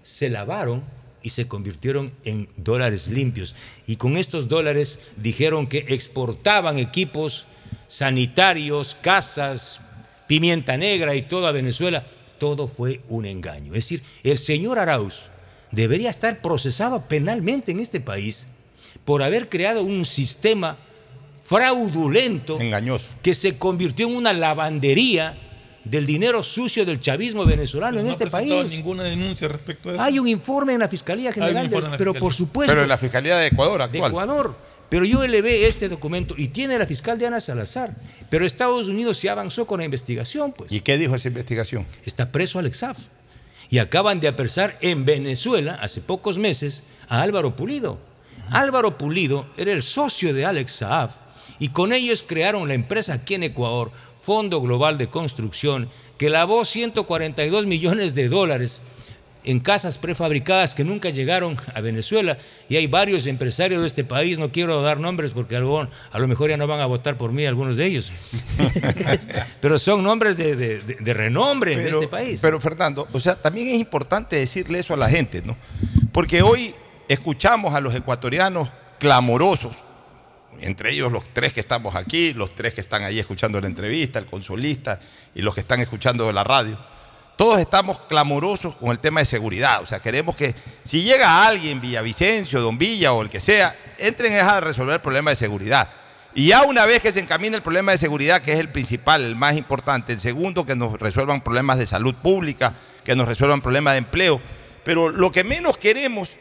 se 0.00 0.30
lavaron 0.30 0.82
y 1.22 1.28
se 1.28 1.46
convirtieron 1.46 2.10
en 2.24 2.48
dólares 2.56 3.08
limpios. 3.08 3.54
Y 3.86 3.96
con 3.96 4.16
estos 4.16 4.48
dólares 4.48 4.98
dijeron 5.18 5.66
que 5.66 5.84
exportaban 5.88 6.78
equipos 6.78 7.44
sanitarios, 7.88 8.96
casas, 8.98 9.78
pimienta 10.26 10.78
negra 10.78 11.14
y 11.14 11.20
todo 11.20 11.46
a 11.46 11.52
Venezuela. 11.52 12.06
Todo 12.38 12.66
fue 12.66 13.02
un 13.08 13.26
engaño. 13.26 13.74
Es 13.74 13.80
decir, 13.80 14.02
el 14.22 14.38
señor 14.38 14.78
Arauz 14.78 15.24
debería 15.70 16.08
estar 16.08 16.40
procesado 16.40 17.02
penalmente 17.02 17.72
en 17.72 17.80
este 17.80 18.00
país 18.00 18.46
por 19.04 19.22
haber 19.22 19.50
creado 19.50 19.82
un 19.82 20.06
sistema 20.06 20.78
fraudulento, 21.44 22.58
engañoso, 22.58 23.10
que 23.20 23.34
se 23.34 23.58
convirtió 23.58 24.08
en 24.08 24.16
una 24.16 24.32
lavandería 24.32 25.38
del 25.84 26.06
dinero 26.06 26.42
sucio 26.42 26.84
del 26.84 27.00
chavismo 27.00 27.44
venezolano 27.44 27.98
en 27.98 28.06
no 28.06 28.12
este 28.12 28.26
país. 28.28 28.70
ninguna 28.70 29.02
denuncia 29.02 29.48
respecto 29.48 29.90
a 29.90 29.94
eso. 29.94 30.02
Hay 30.02 30.18
un 30.18 30.28
informe 30.28 30.74
en 30.74 30.80
la 30.80 30.88
Fiscalía 30.88 31.32
General, 31.32 31.64
en 31.66 31.70
la 31.72 31.96
pero 31.96 32.12
Fiscalía. 32.12 32.20
por 32.20 32.34
supuesto. 32.34 32.72
Pero 32.72 32.82
en 32.82 32.88
la 32.88 32.98
Fiscalía 32.98 33.36
de 33.36 33.48
Ecuador 33.48 33.78
de 33.78 33.84
actual. 33.84 34.10
Ecuador. 34.10 34.56
Pero 34.88 35.06
yo 35.06 35.24
elevé 35.24 35.66
este 35.66 35.88
documento 35.88 36.34
y 36.36 36.48
tiene 36.48 36.78
la 36.78 36.86
fiscal 36.86 37.18
Diana 37.18 37.40
Salazar. 37.40 37.96
Pero 38.28 38.44
Estados 38.44 38.88
Unidos 38.88 39.16
se 39.16 39.30
avanzó 39.30 39.66
con 39.66 39.78
la 39.78 39.86
investigación, 39.86 40.52
pues. 40.52 40.70
¿Y 40.70 40.80
qué 40.80 40.98
dijo 40.98 41.14
esa 41.14 41.28
investigación? 41.28 41.86
Está 42.04 42.30
preso 42.30 42.58
Alex 42.58 42.76
Saab. 42.76 42.96
Y 43.70 43.78
acaban 43.78 44.20
de 44.20 44.28
apresar 44.28 44.76
en 44.82 45.06
Venezuela, 45.06 45.78
hace 45.80 46.02
pocos 46.02 46.36
meses, 46.36 46.82
a 47.08 47.22
Álvaro 47.22 47.56
Pulido. 47.56 47.98
Álvaro 48.50 48.98
Pulido 48.98 49.48
era 49.56 49.72
el 49.72 49.82
socio 49.82 50.34
de 50.34 50.44
Alex 50.44 50.72
Saab 50.72 51.22
y 51.58 51.68
con 51.68 51.92
ellos 51.92 52.24
crearon 52.26 52.66
la 52.68 52.74
empresa 52.74 53.14
aquí 53.14 53.34
en 53.34 53.44
Ecuador, 53.44 53.92
Fondo 54.22 54.60
Global 54.60 54.96
de 54.98 55.08
Construcción, 55.08 55.88
que 56.16 56.30
lavó 56.30 56.64
142 56.64 57.66
millones 57.66 58.14
de 58.14 58.28
dólares 58.28 58.80
en 59.44 59.58
casas 59.58 59.98
prefabricadas 59.98 60.72
que 60.72 60.84
nunca 60.84 61.10
llegaron 61.10 61.56
a 61.74 61.80
Venezuela. 61.80 62.38
Y 62.68 62.76
hay 62.76 62.86
varios 62.86 63.26
empresarios 63.26 63.80
de 63.80 63.88
este 63.88 64.04
país, 64.04 64.38
no 64.38 64.52
quiero 64.52 64.80
dar 64.82 65.00
nombres 65.00 65.32
porque 65.32 65.56
a 65.56 65.60
lo, 65.60 65.80
a 65.80 66.18
lo 66.20 66.28
mejor 66.28 66.50
ya 66.50 66.56
no 66.56 66.68
van 66.68 66.78
a 66.78 66.86
votar 66.86 67.16
por 67.18 67.32
mí 67.32 67.44
algunos 67.44 67.76
de 67.76 67.86
ellos. 67.86 68.12
Pero 69.60 69.78
son 69.80 70.02
nombres 70.04 70.36
de, 70.36 70.54
de- 70.56 70.78
de- 70.80 70.94
de 70.94 71.12
renombre 71.14 71.72
en 71.72 71.80
este 71.80 72.08
país. 72.08 72.40
Pero 72.40 72.60
Fernando, 72.60 73.08
o 73.12 73.18
sea, 73.20 73.34
también 73.34 73.68
es 73.68 73.80
importante 73.80 74.36
decirle 74.36 74.78
eso 74.78 74.94
a 74.94 74.96
la 74.96 75.08
gente, 75.08 75.42
¿no? 75.42 75.56
Porque 76.12 76.42
hoy 76.42 76.74
escuchamos 77.08 77.74
a 77.74 77.80
los 77.80 77.94
ecuatorianos 77.94 78.68
clamorosos, 79.00 79.76
entre 80.60 80.92
ellos 80.92 81.10
los 81.10 81.24
tres 81.32 81.52
que 81.52 81.60
estamos 81.60 81.94
aquí, 81.94 82.32
los 82.32 82.54
tres 82.54 82.74
que 82.74 82.80
están 82.80 83.02
ahí 83.02 83.18
escuchando 83.18 83.60
la 83.60 83.66
entrevista, 83.66 84.18
el 84.18 84.26
consolista 84.26 85.00
y 85.34 85.42
los 85.42 85.54
que 85.54 85.60
están 85.60 85.80
escuchando 85.80 86.30
la 86.32 86.44
radio. 86.44 86.78
Todos 87.36 87.58
estamos 87.58 88.00
clamorosos 88.08 88.76
con 88.76 88.90
el 88.90 88.98
tema 88.98 89.20
de 89.20 89.26
seguridad. 89.26 89.82
O 89.82 89.86
sea, 89.86 90.00
queremos 90.00 90.36
que 90.36 90.54
si 90.84 91.02
llega 91.02 91.46
alguien, 91.46 91.80
Villavicencio, 91.80 92.60
Don 92.60 92.78
Villa 92.78 93.12
o 93.12 93.22
el 93.22 93.30
que 93.30 93.40
sea, 93.40 93.74
entren 93.98 94.34
a 94.34 94.60
resolver 94.60 94.94
el 94.94 95.00
problema 95.00 95.30
de 95.30 95.36
seguridad. 95.36 95.88
Y 96.34 96.48
ya 96.48 96.62
una 96.62 96.86
vez 96.86 97.02
que 97.02 97.12
se 97.12 97.20
encamina 97.20 97.56
el 97.56 97.62
problema 97.62 97.92
de 97.92 97.98
seguridad, 97.98 98.40
que 98.40 98.52
es 98.52 98.58
el 98.58 98.70
principal, 98.70 99.22
el 99.22 99.36
más 99.36 99.56
importante, 99.56 100.12
el 100.12 100.20
segundo, 100.20 100.64
que 100.64 100.76
nos 100.76 100.98
resuelvan 100.98 101.42
problemas 101.42 101.78
de 101.78 101.86
salud 101.86 102.14
pública, 102.14 102.74
que 103.04 103.14
nos 103.14 103.28
resuelvan 103.28 103.60
problemas 103.60 103.94
de 103.94 103.98
empleo. 103.98 104.40
Pero 104.84 105.10
lo 105.10 105.30
que 105.30 105.44
menos 105.44 105.76
queremos, 105.76 106.36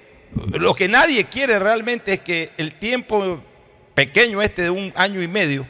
lo 0.53 0.73
que 0.75 0.87
nadie 0.87 1.25
quiere 1.25 1.59
realmente 1.59 2.13
es 2.13 2.19
que 2.21 2.51
el 2.57 2.75
tiempo 2.75 3.43
pequeño 3.93 4.41
este 4.41 4.63
de 4.63 4.69
un 4.69 4.91
año 4.95 5.21
y 5.21 5.27
medio, 5.27 5.65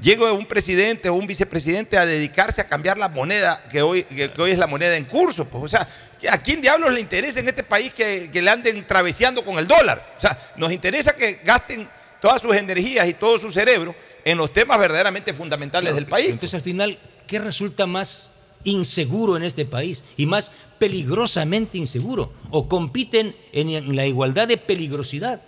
llegue 0.00 0.30
un 0.30 0.46
presidente 0.46 1.08
o 1.08 1.14
un 1.14 1.26
vicepresidente 1.26 1.96
a 1.96 2.06
dedicarse 2.06 2.60
a 2.60 2.68
cambiar 2.68 2.98
la 2.98 3.08
moneda, 3.08 3.60
que 3.70 3.82
hoy, 3.82 4.02
que, 4.04 4.30
que 4.30 4.42
hoy 4.42 4.50
es 4.50 4.58
la 4.58 4.66
moneda 4.66 4.96
en 4.96 5.04
curso. 5.04 5.44
Pues, 5.44 5.64
o 5.64 5.68
sea, 5.68 5.88
¿a 6.30 6.38
quién 6.38 6.60
diablos 6.60 6.92
le 6.92 7.00
interesa 7.00 7.40
en 7.40 7.48
este 7.48 7.62
país 7.62 7.92
que, 7.92 8.30
que 8.32 8.42
le 8.42 8.50
anden 8.50 8.84
traveseando 8.86 9.44
con 9.44 9.58
el 9.58 9.66
dólar? 9.66 10.14
O 10.16 10.20
sea, 10.20 10.38
nos 10.56 10.72
interesa 10.72 11.14
que 11.14 11.40
gasten 11.44 11.88
todas 12.20 12.42
sus 12.42 12.54
energías 12.54 13.08
y 13.08 13.14
todo 13.14 13.38
su 13.38 13.50
cerebro 13.50 13.94
en 14.24 14.38
los 14.38 14.52
temas 14.52 14.78
verdaderamente 14.78 15.32
fundamentales 15.32 15.94
del 15.94 16.06
país. 16.06 16.30
Entonces, 16.30 16.54
al 16.54 16.62
final, 16.62 16.98
¿qué 17.26 17.38
resulta 17.38 17.86
más 17.86 18.32
inseguro 18.64 19.36
en 19.36 19.44
este 19.44 19.64
país 19.64 20.02
y 20.16 20.26
más 20.26 20.50
peligrosamente 20.78 21.78
inseguro? 21.78 22.32
¿O 22.50 22.68
compiten 22.68 23.36
en, 23.52 23.70
en 23.70 23.94
la 23.94 24.06
igualdad 24.06 24.48
de 24.48 24.56
peligrosidad? 24.56 25.40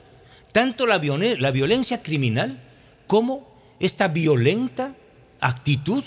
Tanto 0.58 0.88
la, 0.88 0.98
viole- 0.98 1.38
la 1.38 1.52
violencia 1.52 2.02
criminal 2.02 2.58
como 3.06 3.46
esta 3.78 4.08
violenta 4.08 4.96
actitud 5.38 6.02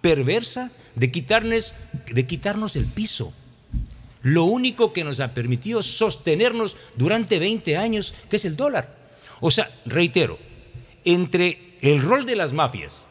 perversa 0.00 0.70
de 0.94 1.10
quitarnos, 1.10 1.74
de 2.06 2.24
quitarnos 2.24 2.76
el 2.76 2.84
piso. 2.86 3.32
lo 4.22 4.44
único 4.44 4.92
que 4.92 5.02
nos 5.02 5.18
ha 5.18 5.34
permitido 5.34 5.82
sostenernos 5.82 6.76
durante 6.94 7.40
20 7.40 7.76
años, 7.76 8.14
que 8.30 8.36
es 8.36 8.44
el 8.44 8.54
dólar. 8.54 8.96
O 9.40 9.50
sea, 9.50 9.68
reitero, 9.86 10.38
entre 11.04 11.76
el 11.80 12.00
rol 12.00 12.26
de 12.26 12.36
las 12.36 12.52
mafias 12.52 13.06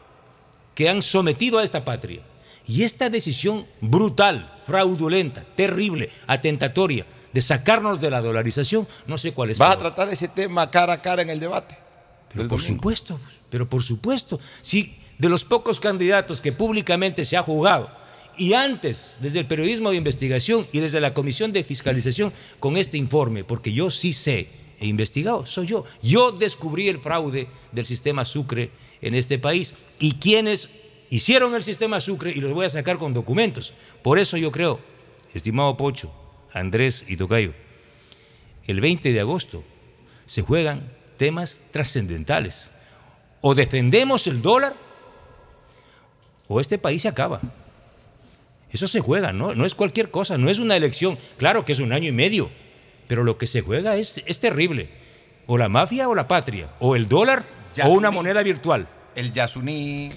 que 0.74 0.88
han 0.88 1.02
sometido 1.02 1.58
a 1.58 1.64
esta 1.64 1.84
patria 1.84 2.22
y 2.66 2.84
esta 2.84 3.10
decisión 3.10 3.66
brutal, 3.82 4.50
fraudulenta, 4.66 5.44
terrible, 5.56 6.08
atentatoria 6.26 7.04
de 7.36 7.42
sacarnos 7.42 8.00
de 8.00 8.10
la 8.10 8.22
dolarización, 8.22 8.88
no 9.06 9.18
sé 9.18 9.32
cuál 9.32 9.50
es. 9.50 9.58
¿Vas 9.58 9.74
a 9.74 9.78
tratar 9.78 10.08
ese 10.08 10.26
tema 10.26 10.66
cara 10.70 10.94
a 10.94 11.02
cara 11.02 11.20
en 11.20 11.28
el 11.28 11.38
debate? 11.38 11.76
Pero 12.30 12.48
por 12.48 12.58
domingo? 12.58 12.76
supuesto, 12.76 13.20
pero 13.50 13.68
por 13.68 13.82
supuesto. 13.82 14.40
Si 14.62 14.96
de 15.18 15.28
los 15.28 15.44
pocos 15.44 15.78
candidatos 15.78 16.40
que 16.40 16.52
públicamente 16.52 17.26
se 17.26 17.36
ha 17.36 17.42
jugado, 17.42 17.90
y 18.38 18.54
antes, 18.54 19.16
desde 19.20 19.40
el 19.40 19.46
periodismo 19.46 19.90
de 19.90 19.96
investigación 19.96 20.66
y 20.72 20.78
desde 20.78 20.98
la 20.98 21.12
Comisión 21.12 21.52
de 21.52 21.62
Fiscalización, 21.62 22.32
con 22.58 22.78
este 22.78 22.96
informe, 22.96 23.44
porque 23.44 23.70
yo 23.70 23.90
sí 23.90 24.14
sé, 24.14 24.48
he 24.80 24.86
investigado, 24.86 25.44
soy 25.44 25.66
yo. 25.66 25.84
Yo 26.02 26.32
descubrí 26.32 26.88
el 26.88 26.96
fraude 26.96 27.48
del 27.70 27.84
sistema 27.84 28.24
Sucre 28.24 28.70
en 29.02 29.14
este 29.14 29.38
país 29.38 29.74
y 29.98 30.12
quienes 30.12 30.70
hicieron 31.10 31.54
el 31.54 31.62
sistema 31.62 32.00
Sucre, 32.00 32.32
y 32.34 32.40
los 32.40 32.54
voy 32.54 32.64
a 32.64 32.70
sacar 32.70 32.96
con 32.96 33.12
documentos. 33.12 33.74
Por 34.02 34.18
eso 34.18 34.38
yo 34.38 34.50
creo, 34.50 34.80
estimado 35.34 35.76
Pocho, 35.76 36.10
Andrés 36.56 37.04
y 37.06 37.16
Tocayo, 37.16 37.52
el 38.66 38.80
20 38.80 39.12
de 39.12 39.20
agosto 39.20 39.62
se 40.24 40.42
juegan 40.42 40.90
temas 41.16 41.64
trascendentales. 41.70 42.70
O 43.40 43.54
defendemos 43.54 44.26
el 44.26 44.42
dólar 44.42 44.74
o 46.48 46.60
este 46.60 46.78
país 46.78 47.02
se 47.02 47.08
acaba. 47.08 47.40
Eso 48.72 48.88
se 48.88 49.00
juega, 49.00 49.32
¿no? 49.32 49.54
No 49.54 49.64
es 49.64 49.74
cualquier 49.74 50.10
cosa, 50.10 50.38
no 50.38 50.50
es 50.50 50.58
una 50.58 50.76
elección. 50.76 51.18
Claro 51.36 51.64
que 51.64 51.72
es 51.72 51.78
un 51.78 51.92
año 51.92 52.08
y 52.08 52.12
medio, 52.12 52.50
pero 53.06 53.22
lo 53.22 53.38
que 53.38 53.46
se 53.46 53.60
juega 53.60 53.96
es, 53.96 54.22
es 54.26 54.40
terrible. 54.40 54.88
O 55.46 55.58
la 55.58 55.68
mafia 55.68 56.08
o 56.08 56.14
la 56.14 56.26
patria, 56.26 56.70
o 56.80 56.96
el 56.96 57.06
dólar 57.06 57.44
o 57.84 57.90
una 57.90 58.10
moneda 58.10 58.42
virtual. 58.42 58.88
El 59.14 59.32
Yasuní. 59.32 60.08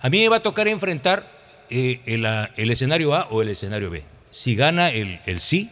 A 0.00 0.10
mí 0.10 0.20
me 0.20 0.28
va 0.28 0.36
a 0.36 0.42
tocar 0.42 0.68
enfrentar 0.68 1.30
eh, 1.70 2.00
el, 2.04 2.24
el 2.56 2.70
escenario 2.70 3.14
A 3.14 3.26
o 3.30 3.42
el 3.42 3.48
escenario 3.48 3.90
B. 3.90 4.04
Si 4.30 4.54
gana 4.54 4.90
el, 4.90 5.20
el 5.26 5.40
sí, 5.40 5.70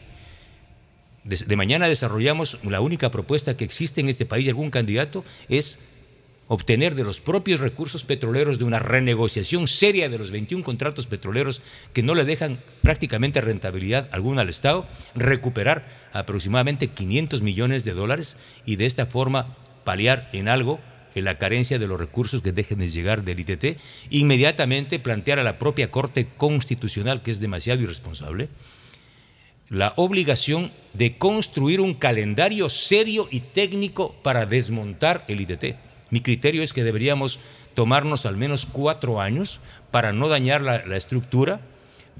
de, 1.25 1.57
mañana 1.57 1.89
desarrollamos 1.89 2.59
la 2.62 2.81
única 2.81 3.11
propuesta 3.11 3.57
que 3.57 3.64
existe 3.64 4.01
en 4.01 4.09
este 4.09 4.27
país 4.27 4.45
de 4.45 4.51
algún 4.51 4.70
candidato 4.70 5.25
es 5.49 5.79
obtener 6.47 6.95
de 6.95 7.05
los 7.05 7.20
propios 7.20 7.61
recursos 7.61 8.05
petroleros 8.05 8.59
de 8.59 8.64
una 8.64 8.79
renegociación 8.79 9.66
seria 9.66 10.11
de 10.11 10.18
los 10.18 10.31
21 10.31 10.62
contratos 10.62 11.07
petroleros 11.07 11.62
que 11.95 12.03
no 12.03 12.14
le 12.14 12.27
dejan 12.27 12.59
prácticamente 12.83 13.41
rentabilidad 13.41 14.09
alguna 14.12 14.43
al 14.43 14.51
Estado, 14.51 14.87
recuperar 15.14 15.87
aproximadamente 16.12 16.89
500 16.89 17.41
millones 17.41 17.85
de 17.85 17.95
dólares 17.95 18.37
y 18.66 18.77
de 18.77 18.85
esta 18.85 19.07
forma 19.07 19.57
paliar 19.85 20.29
en 20.33 20.49
algo 20.49 20.81
en 21.14 21.25
la 21.25 21.39
carencia 21.39 21.79
de 21.79 21.87
los 21.87 21.99
recursos 21.99 22.43
que 22.43 22.53
dejen 22.53 22.81
de 22.81 22.89
llegar 22.89 23.25
del 23.25 23.41
ITT, 23.41 23.81
inmediatamente 24.11 24.99
plantear 24.99 25.39
a 25.39 25.45
la 25.45 25.59
propia 25.59 25.91
Corte 25.91 26.27
Constitucional, 26.37 27.22
que 27.22 27.31
es 27.31 27.41
demasiado 27.41 27.83
irresponsable, 27.83 28.49
la 29.69 29.93
obligación 29.97 30.73
de 30.93 31.19
construir 31.19 31.81
un 31.81 31.95
calendario 31.95 32.69
serio 32.69 33.29
y 33.31 33.41
técnico 33.41 34.15
para 34.23 34.47
desmontar 34.47 35.25
el 35.29 35.41
ITT. 35.41 35.77
Mi 36.11 36.21
criterio 36.21 36.62
es 36.62 36.73
que 36.73 36.85
deberíamos 36.85 37.41
tomarnos 37.75 38.27
al 38.27 38.37
menos 38.37 38.67
cuatro 38.67 39.21
años 39.21 39.61
para 39.91 40.12
no 40.12 40.29
dañar 40.29 40.62
la, 40.62 40.97
estructura, 40.97 41.61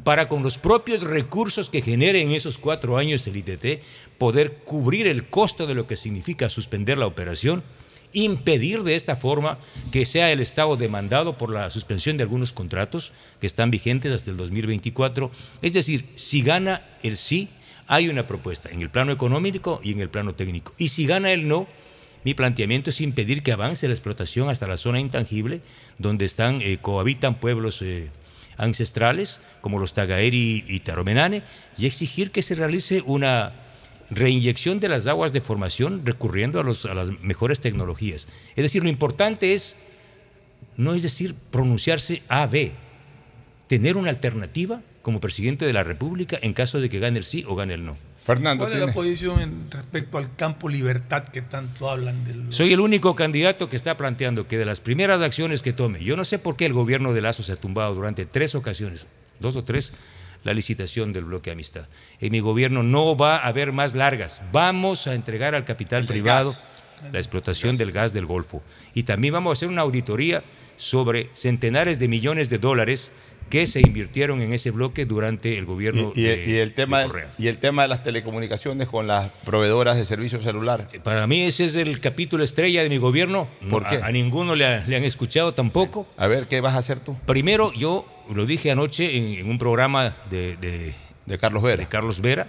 para 0.03 0.29
con 0.29 0.43
los 0.43 0.59
propios 0.59 1.03
recursos 1.03 1.71
que 1.71 1.83
genere 1.83 2.21
en 2.21 2.33
esos 2.33 2.59
cuatro 2.59 2.97
años 2.97 3.27
el 3.27 3.37
ITT 3.37 3.83
poder 4.19 4.59
cubrir 4.65 5.07
el 5.07 5.29
costo 5.29 5.67
de 5.67 5.75
lo 5.75 5.87
que 5.87 5.97
significa 5.97 6.49
suspender 6.49 6.99
la 6.99 7.07
operación, 7.07 7.63
impedir 8.15 8.83
de 8.83 8.95
esta 8.95 9.17
forma 9.17 9.59
que 9.93 10.07
sea 10.07 10.33
el 10.33 10.41
Estado 10.41 10.77
demandado 10.77 11.37
por 11.37 11.51
la 11.51 11.69
suspensión 11.69 12.17
de 12.17 12.23
algunos 12.23 12.53
contratos 12.53 13.13
que 13.41 13.47
están 13.47 13.71
vigentes 13.71 14.13
hasta 14.13 14.31
el 14.31 14.37
2024. 14.37 15.31
Es 15.61 15.75
decir, 15.75 16.07
si 16.15 16.43
gana 16.43 16.83
el 17.03 17.19
sí, 17.19 17.51
hay 17.87 18.09
una 18.09 18.27
propuesta 18.27 18.71
en 18.71 18.81
el 18.81 18.91
plano 18.91 19.13
económico 19.13 19.81
y 19.85 19.93
en 19.93 20.01
el 20.01 20.09
plano 20.09 20.35
técnico. 20.35 20.73
Y 20.79 20.89
si 20.89 21.07
gana 21.07 21.33
el 21.33 21.47
no, 21.47 21.67
mi 22.25 22.33
planteamiento 22.33 22.91
es 22.91 23.01
impedir 23.01 23.43
que 23.43 23.53
avance 23.53 23.87
la 23.87 23.95
explotación 23.95 24.49
hasta 24.49 24.67
la 24.67 24.79
zona 24.79 25.01
intangible, 25.01 25.61
donde 25.99 26.25
están, 26.25 26.61
eh, 26.63 26.79
cohabitan 26.81 27.39
pueblos 27.39 27.83
eh, 27.83 28.11
ancestrales 28.57 29.41
como 29.61 29.79
los 29.79 29.93
Tagaeri 29.93 30.65
y 30.67 30.81
Taromenane, 30.81 31.43
y 31.77 31.87
exigir 31.87 32.31
que 32.31 32.43
se 32.43 32.55
realice 32.55 33.03
una 33.05 33.53
reinyección 34.15 34.81
de 34.81 34.89
las 34.89 35.07
aguas 35.07 35.33
de 35.33 35.41
formación 35.41 36.03
recurriendo 36.05 36.61
a, 36.61 36.65
los- 36.65 36.85
a 36.87 36.95
las 36.95 37.09
mejores 37.23 37.61
tecnologías. 37.61 38.29
Es 38.57 38.63
decir, 38.63 38.83
lo 38.83 38.89
importante 38.89 39.55
es, 39.55 39.77
no 40.77 40.95
es 40.95 41.03
decir, 41.03 41.35
pronunciarse 41.51 42.23
A, 42.29 42.47
B, 42.47 42.73
tener 43.67 43.97
una 43.97 44.11
alternativa 44.11 44.81
como 45.03 45.21
presidente 45.21 45.67
de 45.67 45.73
la 45.73 45.85
República 45.85 46.39
en 46.41 46.53
caso 46.55 46.81
de 46.81 46.89
que 46.89 46.99
gane 46.99 47.19
el 47.19 47.25
sí 47.25 47.45
o 47.47 47.55
gane 47.57 47.75
el 47.75 47.85
no. 47.85 47.97
Fernando, 48.25 48.65
¿Cuál 48.65 48.79
es 48.81 48.87
la 48.87 48.93
posición 48.93 49.39
en 49.43 49.71
respecto 49.71 50.17
al 50.17 50.35
campo 50.35 50.71
libertad 50.71 51.25
que 51.29 51.43
tanto 51.43 51.91
hablan 51.91 52.25
del... 52.25 52.47
Soy 52.51 52.73
el 52.73 52.81
único 52.81 53.15
candidato 53.15 53.69
que 53.69 53.77
está 53.77 53.99
planteando 53.99 54.49
que 54.49 54.57
de 54.57 54.65
las 54.65 54.81
primeras 54.81 55.21
acciones 55.21 55.61
que 55.61 55.75
tome, 55.75 56.03
yo 56.03 56.17
no 56.17 56.25
sé 56.25 56.39
por 56.39 56.57
qué 56.57 56.65
el 56.65 56.73
gobierno 56.73 57.13
de 57.13 57.21
Lazo 57.21 57.43
se 57.43 57.53
ha 57.53 57.57
tumbado 57.57 57.95
durante 57.95 58.25
tres 58.25 58.55
ocasiones, 58.55 59.07
dos 59.41 59.57
o 59.57 59.65
tres, 59.65 59.93
la 60.45 60.55
licitación 60.55 61.13
del 61.13 61.25
bloque 61.25 61.51
Amistad. 61.51 61.89
En 62.21 62.33
mi 62.33 62.41
gobierno 62.41 62.83
no 62.83 63.17
va 63.17 63.39
a 63.39 63.49
haber 63.49 63.73
más 63.73 63.95
largas. 63.95 64.43
Vamos 64.53 65.07
a 65.07 65.15
entregar 65.15 65.55
al 65.55 65.65
capital 65.65 66.07
privado 66.07 66.55
la 67.13 67.19
explotación 67.19 67.77
del 67.77 67.93
gas 67.93 68.13
del 68.13 68.27
Golfo. 68.27 68.63
Y 68.95 69.03
también 69.03 69.35
vamos 69.35 69.51
a 69.51 69.55
hacer 69.55 69.69
una 69.69 69.83
auditoría 69.83 70.45
sobre 70.77 71.31
centenares 71.35 71.99
de 71.99 72.09
millones 72.09 72.51
de 72.51 72.59
dólares 72.59 73.13
que 73.49 73.67
se 73.67 73.81
invirtieron 73.81 74.43
en 74.43 74.53
ese 74.53 74.71
bloque 74.71 75.05
durante 75.07 75.57
el 75.59 75.65
gobierno 75.65 76.13
Y, 76.15 76.21
y- 76.21 76.25
de, 76.25 76.45
y 76.47 76.55
el 76.57 76.75
tema, 76.75 77.01
de 77.01 77.07
Correa. 77.07 77.35
y 77.39 77.47
el 77.49 77.59
tema 77.59 77.83
de 77.83 77.89
las 77.89 78.03
telecomunicaciones 78.03 78.89
con 78.89 79.07
las 79.07 79.31
proveedoras 79.45 79.97
de 79.97 80.05
servicio 80.05 80.41
celular. 80.43 80.89
Para 81.05 81.27
mí 81.27 81.43
ese 81.43 81.67
es 81.67 81.75
el 81.77 82.01
capítulo 82.01 82.43
estrella 82.45 82.83
de 82.83 82.89
mi 82.89 82.99
gobierno. 82.99 83.49
¿Por 83.71 83.87
A- 83.87 83.91
qué? 83.91 83.97
A, 84.03 84.11
ninguno 84.11 84.55
le, 84.55 84.67
ha- 84.67 84.85
le 84.87 84.97
han 84.97 85.05
escuchado 85.05 85.55
tampoco. 85.55 86.07
A 86.17 86.27
ver, 86.27 86.49
¿qué 86.49 86.61
vas 86.61 86.75
a 86.75 86.79
hacer 86.79 87.01
tú? 87.01 87.17
Primero, 87.27 87.73
yo 87.75 88.07
lo 88.35 88.47
dije 88.47 88.71
anoche 88.71 89.17
en, 89.17 89.39
en 89.41 89.49
un 89.51 89.59
programa 89.59 90.17
de, 90.31 90.57
de- 90.57 90.95
De 91.27 91.39
Carlos 91.39 91.63
Vera. 91.63 91.77
de 91.77 91.87
Carlos 91.89 92.21
Vera. 92.21 92.49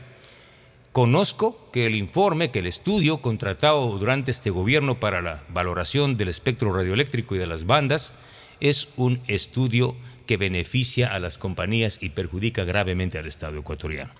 Conozco 0.91 1.69
que 1.73 1.85
el 1.87 1.95
informe, 1.95 2.51
que 2.51 2.59
el 2.59 2.67
estudio 2.67 3.17
contratado 3.21 3.97
durante 3.97 4.31
este 4.31 4.49
gobierno 4.49 4.97
para 4.99 5.21
la 5.21 5.43
valoración 5.49 6.15
del 6.15 6.29
espectro 6.29 6.73
radioeléctrico 6.73 7.35
y 7.35 7.37
de 7.37 7.47
las 7.47 7.65
bandas 7.65 8.13
es 8.61 8.87
un 8.95 9.19
estudio 9.27 9.97
que 10.25 10.37
beneficia 10.37 11.13
a 11.13 11.19
las 11.19 11.37
compañías 11.37 11.99
y 12.01 12.09
perjudica 12.09 12.63
gravemente 12.63 13.17
al 13.17 13.27
Estado 13.27 13.59
ecuatoriano. 13.59 14.11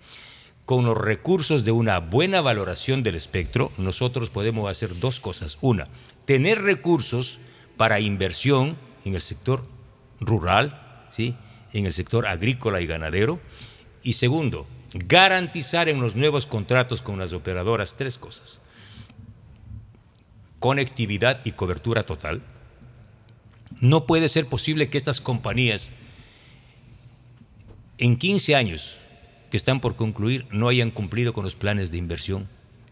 Con 0.66 0.86
los 0.86 0.98
recursos 0.98 1.64
de 1.64 1.72
una 1.72 2.00
buena 2.00 2.42
valoración 2.42 3.04
del 3.04 3.16
espectro, 3.16 3.72
nosotros 3.78 4.30
podemos 4.32 4.70
hacer 4.70 4.98
dos 5.00 5.20
cosas. 5.20 5.60
Una, 5.62 5.88
tener 6.26 6.62
recursos 6.62 7.40
para 7.78 8.00
inversión 8.00 8.78
en 9.04 9.14
el 9.14 9.22
sector 9.22 9.64
rural, 10.20 11.06
¿sí? 11.10 11.36
en 11.72 11.86
el 11.86 11.94
sector 11.94 12.26
agrícola 12.26 12.82
y 12.82 12.88
ganadero. 12.88 13.40
Y 14.02 14.14
segundo, 14.14 14.66
garantizar 14.94 15.90
en 15.90 16.02
los 16.02 16.16
nuevos 16.16 16.46
contratos 16.46 17.02
con 17.02 17.20
las 17.20 17.34
operadoras 17.34 17.96
tres 17.96 18.18
cosas. 18.18 18.62
Conectividad 20.60 21.46
y 21.46 21.52
cobertura 21.52 22.04
total. 22.04 22.42
No 23.80 24.06
puede 24.06 24.30
ser 24.30 24.46
posible 24.48 24.90
que 24.90 24.98
estas 24.98 25.22
compañías 25.22 25.92
en 27.98 28.18
15 28.18 28.56
años 28.56 28.98
que 29.50 29.58
están 29.58 29.80
por 29.80 29.96
concluir 29.96 30.46
no 30.52 30.70
hayan 30.70 30.92
cumplido 30.92 31.34
con 31.34 31.44
los 31.44 31.56
planes 31.56 31.92
de 31.92 31.98
inversión. 31.98 32.48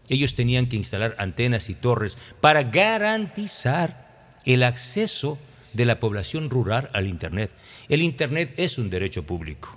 Ellos 0.08 0.34
tenían 0.34 0.66
que 0.66 0.76
instalar 0.76 1.14
antenas 1.18 1.68
y 1.68 1.74
torres 1.74 2.18
para 2.40 2.62
garantizar 2.64 4.38
el 4.44 4.62
acceso 4.62 5.38
de 5.72 5.86
la 5.86 6.00
población 6.00 6.50
rural 6.50 6.90
al 6.92 7.06
Internet. 7.06 7.52
El 7.88 8.02
Internet 8.02 8.54
es 8.56 8.78
un 8.78 8.90
derecho 8.90 9.24
público. 9.24 9.76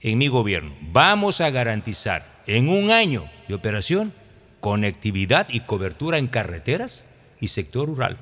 En 0.00 0.18
mi 0.18 0.28
gobierno 0.28 0.74
vamos 0.80 1.40
a 1.40 1.50
garantizar 1.50 2.42
en 2.46 2.68
un 2.68 2.90
año 2.90 3.30
de 3.48 3.54
operación 3.54 4.12
conectividad 4.60 5.48
y 5.48 5.60
cobertura 5.60 6.18
en 6.18 6.28
carreteras 6.28 7.04
y 7.40 7.48
sector 7.48 7.88
rural 7.88 8.18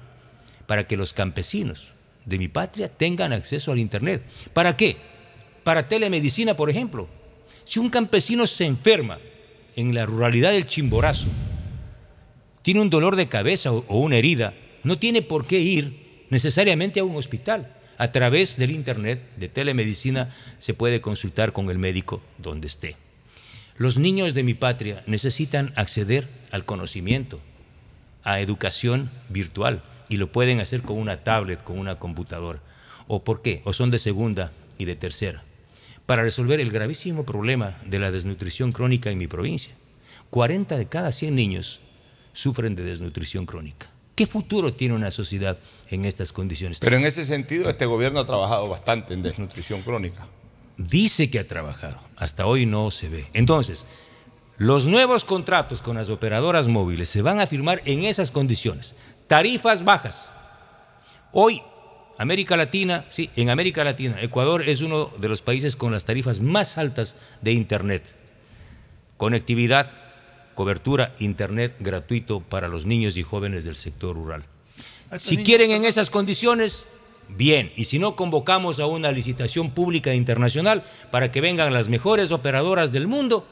para 0.71 0.87
que 0.87 0.97
los 0.97 1.13
campesinos 1.13 1.89
de 2.25 2.39
mi 2.39 2.47
patria 2.47 2.89
tengan 2.89 3.33
acceso 3.33 3.73
al 3.73 3.81
Internet. 3.81 4.23
¿Para 4.53 4.77
qué? 4.77 4.99
Para 5.65 5.89
telemedicina, 5.89 6.55
por 6.55 6.71
ejemplo. 6.71 7.09
Si 7.65 7.81
un 7.81 7.91
campesino 7.91 8.47
se 8.47 8.67
enferma 8.67 9.19
en 9.75 9.97
la 9.97 10.07
ruralidad 10.07 10.53
del 10.53 10.67
Chimborazo, 10.67 11.27
tiene 12.63 12.83
un 12.83 12.89
dolor 12.89 13.17
de 13.17 13.27
cabeza 13.27 13.73
o, 13.73 13.99
una 13.99 14.15
herida, 14.15 14.55
no 14.85 14.97
tiene 14.97 15.23
por 15.23 15.45
qué 15.45 15.59
ir 15.59 16.27
necesariamente 16.31 17.01
a 17.01 17.05
un 17.05 17.17
hospital. 17.17 17.75
A 17.99 18.13
través 18.13 18.57
del 18.57 18.71
Internet 18.71 19.25
de 19.39 19.49
telemedicina 19.49 20.33
se 20.59 20.73
puede 20.73 21.01
consultar 21.01 21.53
con 21.53 21.69
el 21.69 21.81
médico 21.81 22.23
donde 22.39 22.69
esté. 22.69 22.95
Los 23.77 23.99
niños 23.99 24.35
de 24.35 24.45
mi 24.45 24.55
patria 24.55 25.03
necesitan 25.09 25.73
acceder 25.75 26.29
al 26.53 26.65
conocimiento, 26.65 27.41
a 28.23 28.39
educación 28.39 29.11
virtual, 29.31 29.83
y 30.11 30.19
lo 30.19 30.31
pueden 30.31 30.61
hacer 30.61 30.83
con 30.83 30.99
una 30.99 31.25
tablet, 31.25 31.65
con 31.65 31.79
una 31.79 31.99
computadora. 31.99 32.61
¿O 33.07 33.25
por 33.25 33.41
qué? 33.41 33.63
O 33.65 33.73
son 33.73 33.91
de 33.91 33.99
segunda 33.99 34.53
y 34.77 34.85
de 34.85 34.97
tercera. 34.97 35.43
Para 36.05 36.23
resolver 36.23 36.61
el 36.61 36.71
gravísimo 36.71 37.25
problema 37.25 37.79
de 37.87 38.01
la 38.01 38.11
desnutrición 38.11 38.73
crónica 38.73 39.11
en 39.11 39.19
mi 39.19 39.29
provincia. 39.29 39.73
40 40.31 40.77
de 40.77 40.87
cada 40.87 41.13
100 41.13 41.35
niños 41.35 41.81
sufren 42.33 42.75
de 42.75 42.85
desnutrición 42.85 43.47
crónica. 43.47 43.89
¿Qué 44.17 44.27
futuro 44.27 44.75
tiene 44.75 44.95
una 44.95 45.13
sociedad 45.13 45.59
en 45.89 46.05
estas 46.05 46.33
condiciones? 46.33 46.79
Pero 46.81 46.97
en 46.97 47.07
ese 47.07 47.25
sentido, 47.25 47.71
este 47.71 47.87
gobierno 47.87 48.21
ha 48.21 48.27
trabajado 48.27 48.69
bastante 48.69 49.15
en 49.15 49.23
desnutrición 49.23 49.83
crónica. 49.83 50.27
Dice 50.77 51.31
que 51.31 51.39
ha 51.39 51.47
trabajado, 51.47 52.01
hasta 52.17 52.47
hoy 52.47 52.67
no 52.67 52.91
se 52.91 53.09
ve. 53.09 53.27
Entonces, 53.33 53.87
los 54.59 54.89
nuevos 54.89 55.25
contratos 55.25 55.81
con 55.81 55.97
las 55.97 56.11
operadoras 56.11 56.69
móviles 56.69 57.09
se 57.09 57.23
van 57.23 57.41
a 57.41 57.47
firmar 57.47 57.81
en 57.87 58.03
esas 58.03 58.31
condiciones. 58.31 58.95
Tarifas 59.31 59.85
bajas. 59.85 60.33
Hoy, 61.31 61.63
América 62.19 62.57
Latina, 62.57 63.05
sí, 63.11 63.31
en 63.37 63.49
América 63.49 63.85
Latina, 63.85 64.21
Ecuador 64.21 64.69
es 64.69 64.81
uno 64.81 65.09
de 65.19 65.29
los 65.29 65.41
países 65.41 65.77
con 65.77 65.93
las 65.93 66.05
tarifas 66.05 66.41
más 66.41 66.79
altas 66.79 67.17
de 67.41 67.53
Internet. 67.53 68.13
Conectividad, 69.17 69.89
cobertura, 70.57 71.15
Internet 71.21 71.77
gratuito 71.79 72.41
para 72.41 72.67
los 72.67 72.87
niños 72.87 73.17
y 73.17 73.23
jóvenes 73.23 73.65
del 73.65 73.77
sector 73.77 74.17
rural. 74.17 74.43
Si 75.21 75.37
quieren 75.37 75.71
en 75.71 75.85
esas 75.85 76.11
condiciones, 76.11 76.89
bien. 77.29 77.71
Y 77.77 77.85
si 77.85 78.01
no, 78.01 78.17
convocamos 78.17 78.81
a 78.81 78.87
una 78.87 79.13
licitación 79.13 79.71
pública 79.71 80.13
internacional 80.13 80.83
para 81.13 81.31
que 81.31 81.41
vengan 81.41 81.73
las 81.73 81.89
mejores 81.89 82.33
operadoras 82.33 82.91
del 82.91 83.07
mundo, 83.07 83.47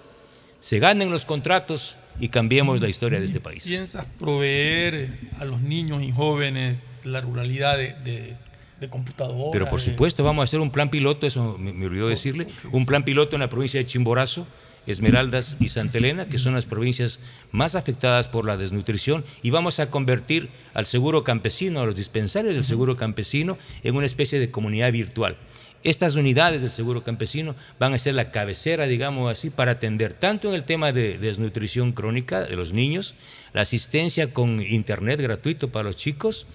se 0.58 0.80
ganen 0.80 1.12
los 1.12 1.24
contratos 1.24 1.96
y 2.20 2.28
cambiemos 2.28 2.80
la 2.80 2.88
historia 2.88 3.20
de 3.20 3.26
este 3.26 3.40
país. 3.40 3.64
¿Piensas 3.64 4.06
proveer 4.18 4.94
eh, 4.94 5.10
a 5.38 5.44
los 5.44 5.60
niños 5.60 6.02
y 6.02 6.12
jóvenes 6.12 6.84
la 7.04 7.20
ruralidad 7.20 7.76
de, 7.76 7.94
de, 8.04 8.36
de 8.80 8.88
computadoras? 8.88 9.50
Pero 9.52 9.68
por 9.68 9.80
supuesto, 9.80 10.24
vamos 10.24 10.42
a 10.42 10.44
hacer 10.44 10.60
un 10.60 10.70
plan 10.70 10.90
piloto, 10.90 11.26
eso 11.26 11.56
me, 11.58 11.72
me 11.72 11.86
olvidó 11.86 12.08
decirle, 12.08 12.48
un 12.72 12.86
plan 12.86 13.04
piloto 13.04 13.36
en 13.36 13.40
la 13.40 13.48
provincia 13.48 13.78
de 13.78 13.84
Chimborazo, 13.86 14.46
Esmeraldas 14.86 15.56
y 15.60 15.68
Santa 15.68 15.98
Elena, 15.98 16.26
que 16.26 16.38
son 16.38 16.54
las 16.54 16.64
provincias 16.64 17.20
más 17.52 17.74
afectadas 17.74 18.26
por 18.26 18.46
la 18.46 18.56
desnutrición, 18.56 19.22
y 19.42 19.50
vamos 19.50 19.80
a 19.80 19.90
convertir 19.90 20.48
al 20.72 20.86
seguro 20.86 21.24
campesino, 21.24 21.80
a 21.80 21.86
los 21.86 21.94
dispensarios 21.94 22.54
del 22.54 22.64
seguro 22.64 22.96
campesino, 22.96 23.58
en 23.82 23.96
una 23.96 24.06
especie 24.06 24.40
de 24.40 24.50
comunidad 24.50 24.90
virtual. 24.90 25.36
Estas 25.84 26.16
unidades 26.16 26.62
del 26.62 26.70
seguro 26.70 27.04
campesino 27.04 27.54
van 27.78 27.94
a 27.94 27.98
ser 27.98 28.14
la 28.14 28.32
cabecera, 28.32 28.86
digamos 28.86 29.30
así, 29.30 29.50
para 29.50 29.72
atender 29.72 30.12
tanto 30.12 30.48
en 30.48 30.54
el 30.54 30.64
tema 30.64 30.92
de 30.92 31.18
desnutrición 31.18 31.92
crónica 31.92 32.42
de 32.42 32.56
los 32.56 32.72
niños, 32.72 33.14
la 33.52 33.62
asistencia 33.62 34.32
con 34.32 34.60
internet 34.60 35.20
gratuito 35.20 35.70
para 35.70 35.84
los 35.84 35.96
chicos 35.96 36.46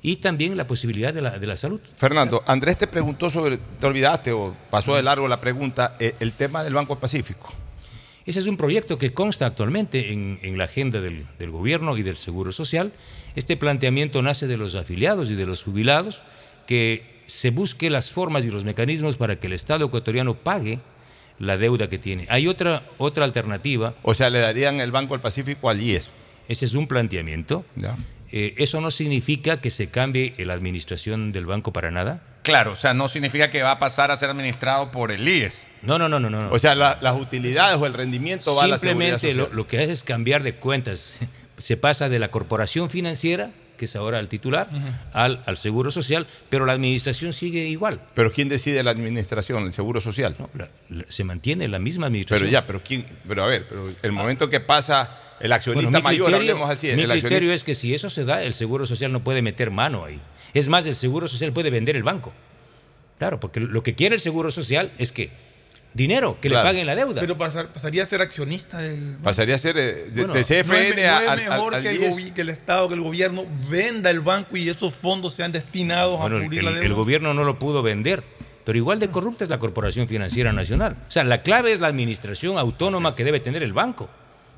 y 0.00 0.16
también 0.16 0.56
la 0.56 0.68
posibilidad 0.68 1.12
de 1.12 1.22
la, 1.22 1.40
de 1.40 1.46
la 1.48 1.56
salud. 1.56 1.80
Fernando, 1.96 2.44
Andrés 2.46 2.78
te 2.78 2.86
preguntó 2.86 3.30
sobre, 3.30 3.58
te 3.58 3.86
olvidaste 3.86 4.30
o 4.30 4.54
pasó 4.70 4.94
de 4.94 5.02
largo 5.02 5.26
la 5.26 5.40
pregunta, 5.40 5.96
eh, 5.98 6.14
el 6.20 6.32
tema 6.32 6.62
del 6.62 6.74
Banco 6.74 7.00
Pacífico. 7.00 7.52
Ese 8.26 8.38
es 8.38 8.46
un 8.46 8.56
proyecto 8.56 8.96
que 8.96 9.12
consta 9.12 9.46
actualmente 9.46 10.12
en, 10.12 10.38
en 10.42 10.56
la 10.56 10.64
agenda 10.64 11.00
del, 11.00 11.26
del 11.38 11.50
gobierno 11.50 11.96
y 11.96 12.02
del 12.02 12.16
Seguro 12.16 12.52
Social. 12.52 12.92
Este 13.34 13.56
planteamiento 13.56 14.22
nace 14.22 14.46
de 14.46 14.56
los 14.56 14.76
afiliados 14.76 15.30
y 15.30 15.34
de 15.34 15.46
los 15.46 15.64
jubilados, 15.64 16.22
que 16.66 17.17
se 17.28 17.50
busque 17.50 17.88
las 17.90 18.10
formas 18.10 18.44
y 18.44 18.48
los 18.50 18.64
mecanismos 18.64 19.16
para 19.16 19.36
que 19.38 19.46
el 19.46 19.52
Estado 19.52 19.84
ecuatoriano 19.86 20.34
pague 20.34 20.80
la 21.38 21.56
deuda 21.56 21.88
que 21.88 21.98
tiene. 21.98 22.26
Hay 22.30 22.48
otra, 22.48 22.82
otra 22.98 23.24
alternativa. 23.24 23.94
O 24.02 24.14
sea, 24.14 24.28
le 24.30 24.40
darían 24.40 24.80
el 24.80 24.90
Banco 24.90 25.14
del 25.14 25.20
Pacífico 25.20 25.70
al 25.70 25.80
IES. 25.80 26.08
Ese 26.48 26.64
es 26.64 26.74
un 26.74 26.88
planteamiento. 26.88 27.64
Eh, 28.32 28.54
eso 28.58 28.80
no 28.80 28.90
significa 28.90 29.60
que 29.60 29.70
se 29.70 29.88
cambie 29.88 30.34
la 30.38 30.54
administración 30.54 31.30
del 31.30 31.46
banco 31.46 31.72
para 31.72 31.90
nada. 31.92 32.22
Claro, 32.42 32.72
o 32.72 32.76
sea, 32.76 32.92
no 32.94 33.08
significa 33.08 33.50
que 33.50 33.62
va 33.62 33.72
a 33.72 33.78
pasar 33.78 34.10
a 34.10 34.16
ser 34.16 34.30
administrado 34.30 34.90
por 34.90 35.12
el 35.12 35.28
IES. 35.28 35.54
No, 35.82 35.98
no, 35.98 36.08
no, 36.08 36.18
no. 36.18 36.28
no. 36.30 36.50
O 36.50 36.58
sea, 36.58 36.74
la- 36.74 36.98
las 37.00 37.14
utilidades 37.20 37.78
o 37.80 37.86
el 37.86 37.94
rendimiento 37.94 38.56
va 38.56 38.64
a 38.64 38.66
la 38.66 38.78
Simplemente 38.78 39.32
lo, 39.34 39.48
lo 39.52 39.66
que 39.68 39.78
hace 39.78 39.92
es 39.92 40.02
cambiar 40.02 40.42
de 40.42 40.54
cuentas. 40.54 41.18
Se 41.58 41.76
pasa 41.76 42.08
de 42.08 42.18
la 42.18 42.30
corporación 42.30 42.88
financiera, 42.90 43.50
que 43.78 43.86
es 43.86 43.96
ahora 43.96 44.18
el 44.18 44.28
titular, 44.28 44.68
al, 45.14 45.42
al 45.46 45.56
Seguro 45.56 45.90
Social, 45.90 46.26
pero 46.50 46.66
la 46.66 46.74
administración 46.74 47.32
sigue 47.32 47.66
igual. 47.68 48.02
Pero 48.12 48.30
¿quién 48.32 48.50
decide 48.50 48.82
la 48.82 48.90
administración, 48.90 49.64
el 49.64 49.72
Seguro 49.72 50.02
Social? 50.02 50.36
se 51.08 51.24
mantiene 51.24 51.66
la 51.68 51.78
misma 51.78 52.02
Pero 52.02 52.06
administración. 52.08 52.50
ya, 52.50 52.66
pero 52.66 52.82
quién, 52.82 53.06
pero 53.26 53.44
a 53.44 53.46
ver, 53.46 53.66
pero 53.66 53.88
el 54.02 54.12
momento 54.12 54.50
que 54.50 54.60
pasa 54.60 55.18
el 55.40 55.52
accionista 55.52 55.88
Bueno, 55.90 56.04
mayor, 56.04 56.26
criterio- 56.26 56.36
hablemos 56.52 56.68
así, 56.70 56.88
Mi 56.94 57.02
el 57.04 57.10
criterio 57.12 57.52
es 57.54 57.64
que 57.64 57.74
si 57.74 57.94
eso 57.94 58.10
se 58.10 58.26
da, 58.26 58.42
el 58.42 58.52
Seguro 58.52 58.84
Social 58.84 59.10
no 59.12 59.24
puede 59.24 59.40
meter 59.40 59.70
mano 59.70 60.04
ahí. 60.04 60.20
Es 60.52 60.68
más, 60.68 60.84
el 60.86 60.94
Seguro 60.96 61.28
Social 61.28 61.52
puede 61.52 61.70
vender 61.70 61.96
el 61.96 62.02
banco. 62.02 62.34
Claro, 63.18 63.40
porque 63.40 63.60
lo 63.60 63.82
que 63.82 63.94
quiere 63.94 64.14
el 64.14 64.20
Seguro 64.20 64.50
Social 64.50 64.92
es 64.98 65.12
que 65.12 65.30
dinero, 65.94 66.38
que 66.40 66.48
Claro. 66.48 66.64
le 66.64 66.70
paguen 66.70 66.86
la 66.86 66.94
deuda. 66.94 67.20
Pero 67.20 67.36
pasar- 67.36 67.72
pasaría 67.72 68.02
a 68.02 68.06
ser 68.06 68.20
accionista 68.20 68.78
del 68.78 69.00
banco. 69.12 69.22
pasaría 69.24 69.54
a 69.54 69.58
ser 69.58 69.76
eh, 69.78 69.82
de, 69.82 70.10
Bueno, 70.10 70.34
de 70.34 70.40
¿No 70.40 70.40
es, 70.40 70.46
CFN 70.46 71.02
no 71.02 71.10
a- 71.12 71.22
es 71.24 71.28
al- 71.28 71.38
mejor 71.38 71.74
al 71.74 71.82
que, 71.82 71.90
el 71.90 72.34
que 72.34 72.40
el 72.42 72.48
Estado, 72.50 72.88
que 72.88 72.94
el 72.94 73.00
gobierno 73.00 73.44
venda 73.68 74.10
el 74.10 74.20
banco 74.20 74.56
y 74.56 74.68
esos 74.68 74.94
fondos 74.94 75.34
sean 75.34 75.50
destinados 75.52 76.20
Bueno, 76.20 76.36
a 76.36 76.38
el, 76.38 76.44
cubrir 76.44 76.60
el- 76.60 76.64
la 76.66 76.70
el 76.72 76.80
deuda? 76.80 76.94
gobierno 76.94 77.34
no 77.34 77.42
lo 77.44 77.58
pudo 77.58 77.82
vender, 77.82 78.22
pero 78.64 78.78
igual 78.78 79.00
de 79.00 79.08
corrupta 79.08 79.44
es 79.44 79.50
la 79.50 79.58
Corporación 79.58 80.06
Financiera 80.08 80.52
Nacional. 80.52 80.96
O 81.08 81.10
sea, 81.10 81.24
la 81.24 81.42
clave 81.42 81.72
es 81.72 81.80
la 81.80 81.88
administración 81.88 82.58
autónoma 82.58 83.16
que 83.16 83.24
debe 83.24 83.40
tener 83.40 83.62
el 83.62 83.72
banco. 83.72 84.08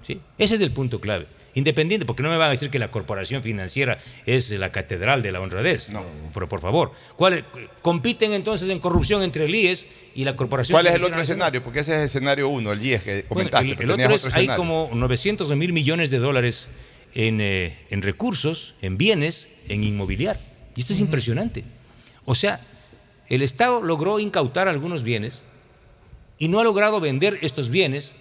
¿sí? 0.07 0.21
Ese 0.39 0.57
es 0.57 0.61
el 0.61 0.73
punto 0.73 1.01
clave. 1.01 1.27
Independiente, 1.55 2.07
porque 2.07 2.23
no 2.23 2.31
me 2.31 2.37
van 2.37 2.49
a 2.49 2.51
decir 2.53 2.71
que 2.71 2.79
la 2.79 2.91
Corporación 2.93 3.43
Financiera 3.43 3.99
es 4.25 4.51
la 4.51 4.71
catedral 4.71 5.23
de 5.23 5.33
la 5.33 5.41
honradez. 5.41 5.91
No. 5.91 6.05
Pero 6.33 6.49
por 6.49 6.61
favor, 6.61 6.93
¿cuál- 7.17 7.45
compiten 7.83 8.33
entonces 8.33 8.69
en 8.71 8.79
corrupción 8.79 9.23
entre 9.23 9.47
el 9.47 9.55
IES 9.55 9.89
y 10.15 10.25
la 10.25 10.37
Corporación 10.37 10.75
¿Cuál 10.75 10.87
es 10.87 10.95
el 10.95 11.05
otro 11.05 11.21
escenario? 11.21 11.63
Porque 11.65 11.81
ese 11.81 11.93
es 11.95 11.99
el 11.99 12.05
escenario 12.05 12.49
uno, 12.49 12.71
el 12.73 12.81
IES 12.85 13.03
que 13.03 13.13
Bueno, 13.13 13.29
comentaste. 13.51 13.69
el, 13.71 13.77
pero 13.77 13.91
el 13.93 13.97
tenías 13.97 14.07
otro 14.13 14.17
es, 14.17 14.27
otro 14.27 14.39
hay 14.53 14.57
como 14.57 14.91
900 14.95 15.51
o 15.51 15.57
mil 15.57 15.73
millones 15.73 16.11
de 16.11 16.19
dólares 16.21 16.69
en, 17.15 17.41
eh, 17.41 17.77
en 17.91 18.03
recursos, 18.03 18.75
en 18.81 18.97
bienes, 18.97 19.49
en 19.69 19.83
inmobiliar. 19.83 20.39
Y 20.77 20.83
esto 20.83 20.93
es 20.93 21.01
impresionante. 21.01 21.65
O 22.25 22.37
sea, 22.37 22.61
el 23.29 23.43
Estado 23.43 23.83
logró 23.83 24.21
incautar 24.21 24.69
algunos 24.69 25.03
bienes 25.03 25.43
y 26.39 26.47
no 26.47 26.61
ha 26.61 26.65
logrado 26.65 27.01
vender 27.01 27.39
estos 27.43 27.71
bienes 27.71 28.15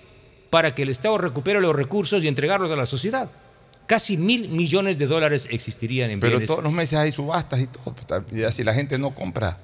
para 0.49 0.73
que 0.75 0.83
el 0.83 0.89
Estado 0.89 1.17
recupere 1.17 1.61
los 1.61 1.75
recursos 1.75 2.23
y 2.23 2.27
entregarlos 2.27 2.71
a 2.71 2.75
la 2.75 2.85
sociedad. 2.85 3.29
Casi 3.87 4.17
mil 4.17 4.49
millones 4.49 4.97
de 4.99 5.07
dólares 5.07 5.47
existirían 5.49 6.11
en 6.11 6.19
Pero 6.19 6.31
bienes. 6.31 6.47
todos 6.47 6.63
los 6.63 6.73
meses 6.73 6.99
hay 6.99 7.11
subastas 7.11 7.59
y 7.59 7.67
todo. 7.67 7.95
Ya 8.31 8.51
si 8.51 8.63
la 8.63 8.73
gente 8.73 8.99
no 8.99 9.15
compra, 9.15 9.59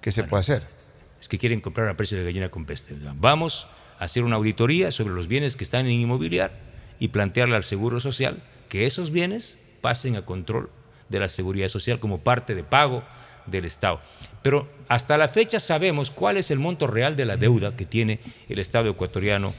¿qué 0.00 0.12
se 0.12 0.22
puede 0.24 0.40
hacer? 0.40 0.76
es 1.20 1.28
que 1.28 1.38
quieren 1.38 1.60
comprar 1.60 1.88
a 1.88 1.96
precio 1.96 2.18
de 2.18 2.24
gallina 2.24 2.50
con 2.50 2.66
peste. 2.66 2.94
Vamos 3.14 3.68
a 3.98 4.04
hacer 4.04 4.22
una 4.22 4.36
auditoría 4.36 4.90
sobre 4.90 5.14
los 5.14 5.28
bienes 5.28 5.56
que 5.56 5.64
están 5.64 5.86
en 5.86 5.92
inmobiliar 5.92 6.52
y 6.98 7.08
plantearle 7.08 7.56
al 7.56 7.64
Seguro 7.64 8.00
Social 8.00 8.42
que 8.68 8.86
esos 8.86 9.10
bienes 9.10 9.56
pasen 9.80 10.16
a 10.16 10.24
control 10.24 10.70
de 11.08 11.20
la 11.20 11.28
Seguridad 11.28 11.68
Social 11.68 12.00
como 12.00 12.20
parte 12.20 12.54
de 12.54 12.64
pago 12.64 13.02
del 13.46 13.64
Estado. 13.64 14.00
Pero 14.42 14.68
hasta 14.88 15.18
la 15.18 15.28
fecha 15.28 15.60
sabemos 15.60 16.10
cuál 16.10 16.36
es 16.36 16.50
el 16.50 16.58
monto 16.58 16.86
real 16.86 17.16
de 17.16 17.26
la 17.26 17.36
deuda 17.36 17.76
que 17.76 17.86
tiene 17.86 18.20
el 18.48 18.58
Estado 18.58 18.90
ecuatoriano 18.90 19.54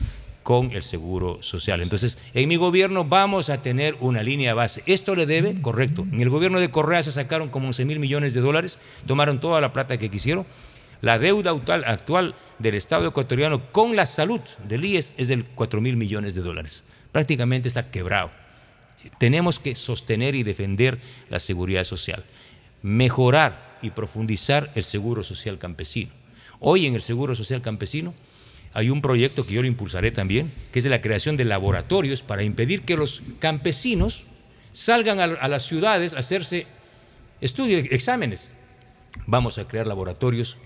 con 0.48 0.72
el 0.72 0.84
Seguro 0.84 1.44
Social. 1.44 1.82
Entonces, 1.82 2.18
en 2.34 2.48
mi 2.48 2.56
gobierno 2.56 3.04
vamos 3.04 3.50
a 3.50 3.62
tener 3.62 3.98
una 4.00 4.24
línea 4.24 4.54
base. 4.54 4.82
Esto 4.86 5.14
le 5.14 5.26
debe, 5.26 5.62
correcto. 5.62 6.06
En 6.10 6.22
el 6.22 6.30
gobierno 6.30 6.62
de 6.62 6.72
Correa 6.72 7.04
se 7.04 7.12
sacaron 7.12 7.50
como 7.50 7.68
11 7.68 7.84
mil 7.84 8.00
millones 8.00 8.34
de 8.34 8.40
dólares, 8.40 8.80
tomaron 9.06 9.42
toda 9.42 9.60
la 9.60 9.74
plata 9.74 9.98
que 9.98 10.10
quisieron. 10.10 10.46
La 11.02 11.20
deuda 11.20 11.52
actual, 11.52 12.34
del 12.60 12.76
Estado 12.76 13.10
ecuatoriano 13.10 13.74
con 13.74 13.98
la 13.98 14.06
salud 14.06 14.40
del 14.66 14.86
IES 14.86 15.16
es 15.18 15.28
de 15.28 15.44
4 15.44 15.82
mil 15.82 15.98
millones 15.98 16.34
de 16.34 16.40
dólares. 16.40 16.86
Prácticamente 17.12 17.68
está 17.68 17.92
quebrado. 17.92 18.32
Tenemos 19.18 19.60
que 19.60 19.76
sostener 19.76 20.34
y 20.34 20.44
defender 20.44 21.02
la 21.30 21.40
seguridad 21.40 21.84
social, 21.84 22.24
mejorar 22.82 23.80
y 23.82 23.90
profundizar 23.90 24.72
el 24.76 24.86
seguro 24.86 25.26
social 25.26 25.58
campesino. 25.58 26.12
Hoy 26.62 26.86
en 26.86 26.96
el 26.96 27.02
seguro 27.02 27.36
social 27.36 27.62
campesino 27.62 28.14
hay 28.74 28.90
un 28.90 29.02
proyecto 29.02 29.46
que 29.46 29.54
yo 29.54 29.62
lo 29.62 29.68
impulsaré 29.68 30.12
también, 30.12 30.52
que 30.72 30.80
es 30.80 30.84
de 30.84 30.90
la 30.92 31.02
creación 31.02 31.38
de 31.38 31.46
laboratorios 31.46 32.22
para 32.22 32.44
impedir 32.44 32.84
que 32.84 32.96
los 32.98 33.24
campesinos 33.40 34.24
salgan 34.72 35.20
a, 35.20 35.48
las 35.48 35.64
ciudades 35.66 36.14
a 36.14 36.20
hacerse 36.20 36.68
estudios, 37.42 37.88
exámenes. 37.92 38.52
Vamos 39.26 39.58
a 39.58 39.68
crear 39.68 39.88
laboratorios, 39.88 40.58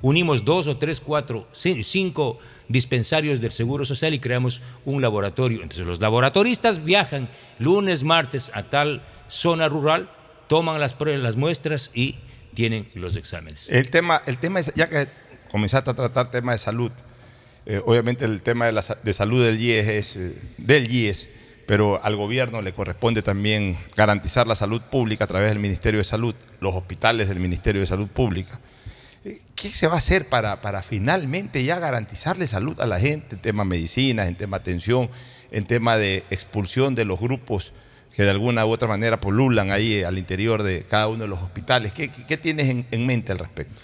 unimos 0.00 0.44
dos 0.44 0.68
o 0.68 0.76
tres, 0.76 1.00
cuatro, 1.00 1.48
ci- 1.52 1.82
cinco 1.82 2.38
dispensarios 2.68 3.40
del 3.40 3.50
Seguro 3.52 3.84
Social 3.84 4.14
y 4.14 4.20
creamos 4.20 4.62
un 4.84 5.02
laboratorio. 5.02 5.62
Entonces 5.62 5.86
los 5.86 6.00
laboratoristas 6.00 6.84
viajan 6.84 7.28
lunes, 7.58 8.04
martes 8.04 8.52
a 8.54 8.62
tal 8.70 9.02
zona 9.28 9.68
rural, 9.68 10.08
toman 10.48 10.78
las 10.78 10.94
pruebas, 10.94 11.20
las 11.22 11.36
muestras 11.36 11.90
y 11.94 12.14
tienen 12.54 12.88
los 12.94 13.16
exámenes. 13.16 13.66
El 13.68 13.90
tema, 13.90 14.22
el 14.26 14.38
tema 14.38 14.60
es, 14.60 14.72
ya 14.76 14.88
que 14.88 15.08
comenzaste 15.50 15.90
a 15.90 15.94
tratar 15.94 16.30
tema 16.30 16.52
de 16.52 16.58
salud, 16.58 16.92
Eh, 17.66 17.82
obviamente 17.84 18.24
el 18.24 18.42
tema 18.42 18.66
de, 18.66 18.72
la, 18.72 18.82
sa- 18.82 18.98
de 19.02 19.12
salud 19.12 19.44
del 19.44 19.60
IES 19.60 19.88
es 19.88 20.16
eh, 20.16 20.34
del 20.56 20.90
IES, 20.90 21.28
pero 21.66 22.02
al 22.04 22.14
gobierno 22.14 22.62
le 22.62 22.72
corresponde 22.72 23.22
también 23.22 23.76
garantizar 23.96 24.46
la 24.46 24.54
salud 24.54 24.80
pública 24.82 25.24
a 25.24 25.26
través 25.26 25.48
del 25.48 25.58
Ministerio 25.58 25.98
de 25.98 26.04
Salud, 26.04 26.34
los 26.60 26.74
hospitales 26.74 27.28
del 27.28 27.40
Ministerio 27.40 27.80
de 27.80 27.86
Salud 27.88 28.06
Pública. 28.06 28.60
Eh, 29.24 29.40
¿Qué 29.56 29.68
se 29.70 29.88
va 29.88 29.94
a 29.94 29.98
hacer 29.98 30.28
para, 30.28 30.82
finalmente 30.82 31.64
ya 31.64 31.80
garantizarle 31.80 32.46
salud 32.46 32.80
a 32.80 32.86
la 32.86 33.00
gente 33.00 33.34
en 33.34 33.42
tema 33.42 33.64
medicinas, 33.64 34.28
en 34.28 34.36
tema 34.36 34.58
atención, 34.58 35.10
en 35.50 35.66
tema 35.66 35.96
de 35.96 36.24
expulsión 36.30 36.94
de 36.94 37.04
los 37.04 37.18
grupos 37.18 37.72
que 38.14 38.22
de 38.22 38.30
alguna 38.30 38.64
u 38.64 38.70
otra 38.70 38.86
manera 38.86 39.20
polulan 39.20 39.72
ahí 39.72 40.02
al 40.04 40.18
interior 40.18 40.62
de 40.62 40.84
cada 40.88 41.08
uno 41.08 41.24
de 41.24 41.28
los 41.28 41.42
hospitales? 41.42 41.92
¿Qué, 41.92 42.36
tienes 42.36 42.68
en, 42.68 42.86
en 42.92 43.06
mente 43.06 43.32
al 43.32 43.40
respecto? 43.40 43.82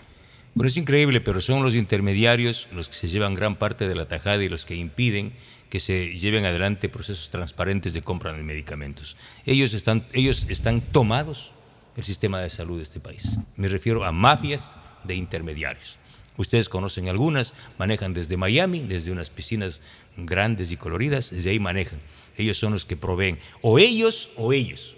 Bueno, 0.54 0.68
es 0.68 0.76
increíble, 0.76 1.22
pero 1.22 1.40
son 1.40 1.62
los 1.62 1.74
intermediarios 1.74 2.68
los 2.72 2.90
que 2.90 2.94
se 2.94 3.08
llevan 3.08 3.32
gran 3.32 3.56
parte 3.56 3.88
de 3.88 3.94
la 3.94 4.06
tajada 4.06 4.42
y 4.44 4.50
los 4.50 4.66
que 4.66 4.74
impiden 4.74 5.32
que 5.70 5.80
se 5.80 6.18
lleven 6.18 6.44
adelante 6.44 6.90
procesos 6.90 7.30
transparentes 7.30 7.94
de 7.94 8.02
compra 8.02 8.34
de 8.34 8.42
medicamentos. 8.42 9.16
Ellos 9.46 9.72
están, 9.72 10.06
ellos 10.12 10.44
están 10.50 10.82
tomados 10.82 11.52
el 11.96 12.04
sistema 12.04 12.40
de 12.40 12.50
salud 12.50 12.76
de 12.76 12.82
este 12.82 13.00
país. 13.00 13.38
Me 13.56 13.68
refiero 13.68 14.04
a 14.04 14.12
mafias 14.12 14.76
de 15.04 15.14
intermediarios. 15.14 15.98
Ustedes 16.36 16.68
conocen 16.68 17.08
algunas, 17.08 17.54
manejan 17.78 18.12
desde 18.12 18.36
Miami, 18.36 18.80
desde 18.80 19.12
unas 19.12 19.30
piscinas 19.30 19.80
grandes 20.18 20.70
y 20.70 20.76
coloridas, 20.76 21.30
desde 21.30 21.48
ahí 21.48 21.58
manejan. 21.58 22.00
Ellos 22.36 22.58
son 22.58 22.74
los 22.74 22.84
que 22.84 22.98
proveen, 22.98 23.38
o 23.62 23.78
ellos 23.78 24.30
o 24.36 24.52
ellos. 24.52 24.96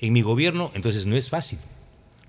En 0.00 0.14
mi 0.14 0.22
gobierno, 0.22 0.70
entonces 0.74 1.04
no 1.04 1.16
es 1.16 1.28
fácil. 1.28 1.58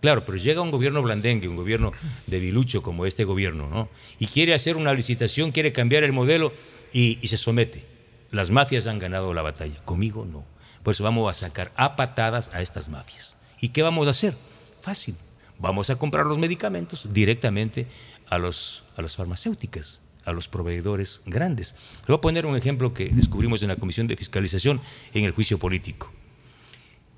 Claro, 0.02 0.26
pero 0.26 0.38
llega 0.38 0.62
un 0.62 0.72
gobierno 0.72 1.02
blandengue, 1.02 1.48
un 1.48 1.56
gobierno 1.56 1.92
debilucho 2.28 2.84
como 2.84 3.06
este 3.06 3.24
gobierno, 3.24 3.68
¿no? 3.68 3.90
Y 4.20 4.28
quiere 4.28 4.54
hacer 4.54 4.78
una 4.78 4.94
licitación, 4.94 5.52
quiere 5.52 5.74
cambiar 5.74 6.04
el 6.04 6.14
modelo 6.14 6.54
y, 6.94 7.16
se 7.28 7.38
somete. 7.38 7.86
Las 8.32 8.52
mafias 8.52 8.86
han 8.88 9.00
ganado 9.00 9.34
la 9.34 9.42
batalla, 9.42 9.80
conmigo 9.86 10.26
no. 10.26 10.46
Por 10.84 10.94
eso 10.94 11.04
vamos 11.04 11.30
a 11.30 11.34
sacar 11.34 11.72
a 11.76 11.96
patadas 11.96 12.54
a 12.54 12.62
estas 12.62 12.90
mafias. 12.90 13.36
¿Y 13.60 13.70
qué 13.70 13.82
vamos 13.82 14.08
a 14.08 14.12
hacer? 14.12 14.36
Fácil. 14.82 15.16
Vamos 15.58 15.90
a 15.90 15.96
comprar 15.96 16.28
los 16.28 16.38
medicamentos 16.38 17.12
directamente 17.12 17.88
a, 18.30 18.38
los, 18.38 18.84
a 18.96 19.02
las 19.02 19.16
farmacéuticas, 19.16 20.02
a 20.26 20.32
los 20.32 20.48
proveedores 20.48 21.22
grandes. 21.26 21.74
Le 22.02 22.08
voy 22.08 22.18
a 22.18 22.22
poner 22.22 22.46
un 22.46 22.56
ejemplo 22.56 22.94
que 22.94 23.10
descubrimos 23.10 23.64
en 23.64 23.70
la 23.70 23.78
Comisión 23.78 24.06
de 24.06 24.16
Fiscalización 24.16 24.80
en 25.14 25.26
el 25.26 25.32
juicio 25.32 25.58
político. 25.58 26.14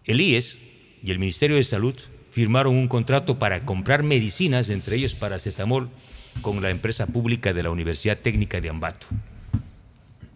El 0.05 0.21
IES 0.21 0.59
y 1.03 1.11
el 1.11 1.19
Ministerio 1.19 1.57
de 1.57 1.63
Salud 1.63 1.95
firmaron 2.31 2.75
un 2.75 2.87
contrato 2.87 3.39
para 3.39 3.61
comprar 3.61 4.03
medicinas, 4.03 4.69
entre 4.69 4.95
ellos 4.97 5.15
paracetamol, 5.15 5.89
con 6.41 6.61
la 6.61 6.69
empresa 6.69 7.07
pública 7.07 7.53
de 7.53 7.63
la 7.63 7.71
Universidad 7.71 8.17
Técnica 8.17 8.61
de 8.61 8.69
Ambato. 8.69 9.07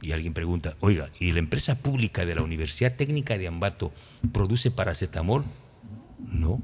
Y 0.02 0.12
alguien 0.12 0.34
pregunta, 0.34 0.76
oiga, 0.82 1.08
¿y 1.20 1.32
la 1.32 1.40
empresa 1.40 1.80
pública 1.80 2.26
de 2.26 2.36
la 2.36 2.42
Universidad 2.42 2.96
Técnica 2.96 3.38
de 3.38 3.48
Ambato 3.48 3.94
produce 4.34 4.70
paracetamol? 4.70 5.46
No. 6.20 6.62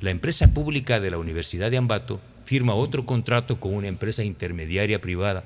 La 0.00 0.10
empresa 0.10 0.54
pública 0.54 1.00
de 1.00 1.10
la 1.10 1.18
Universidad 1.18 1.70
de 1.70 1.78
Ambato 1.78 2.20
firma 2.44 2.74
otro 2.74 3.06
contrato 3.06 3.58
con 3.58 3.74
una 3.74 3.88
empresa 3.88 4.22
intermediaria 4.22 5.00
privada 5.00 5.44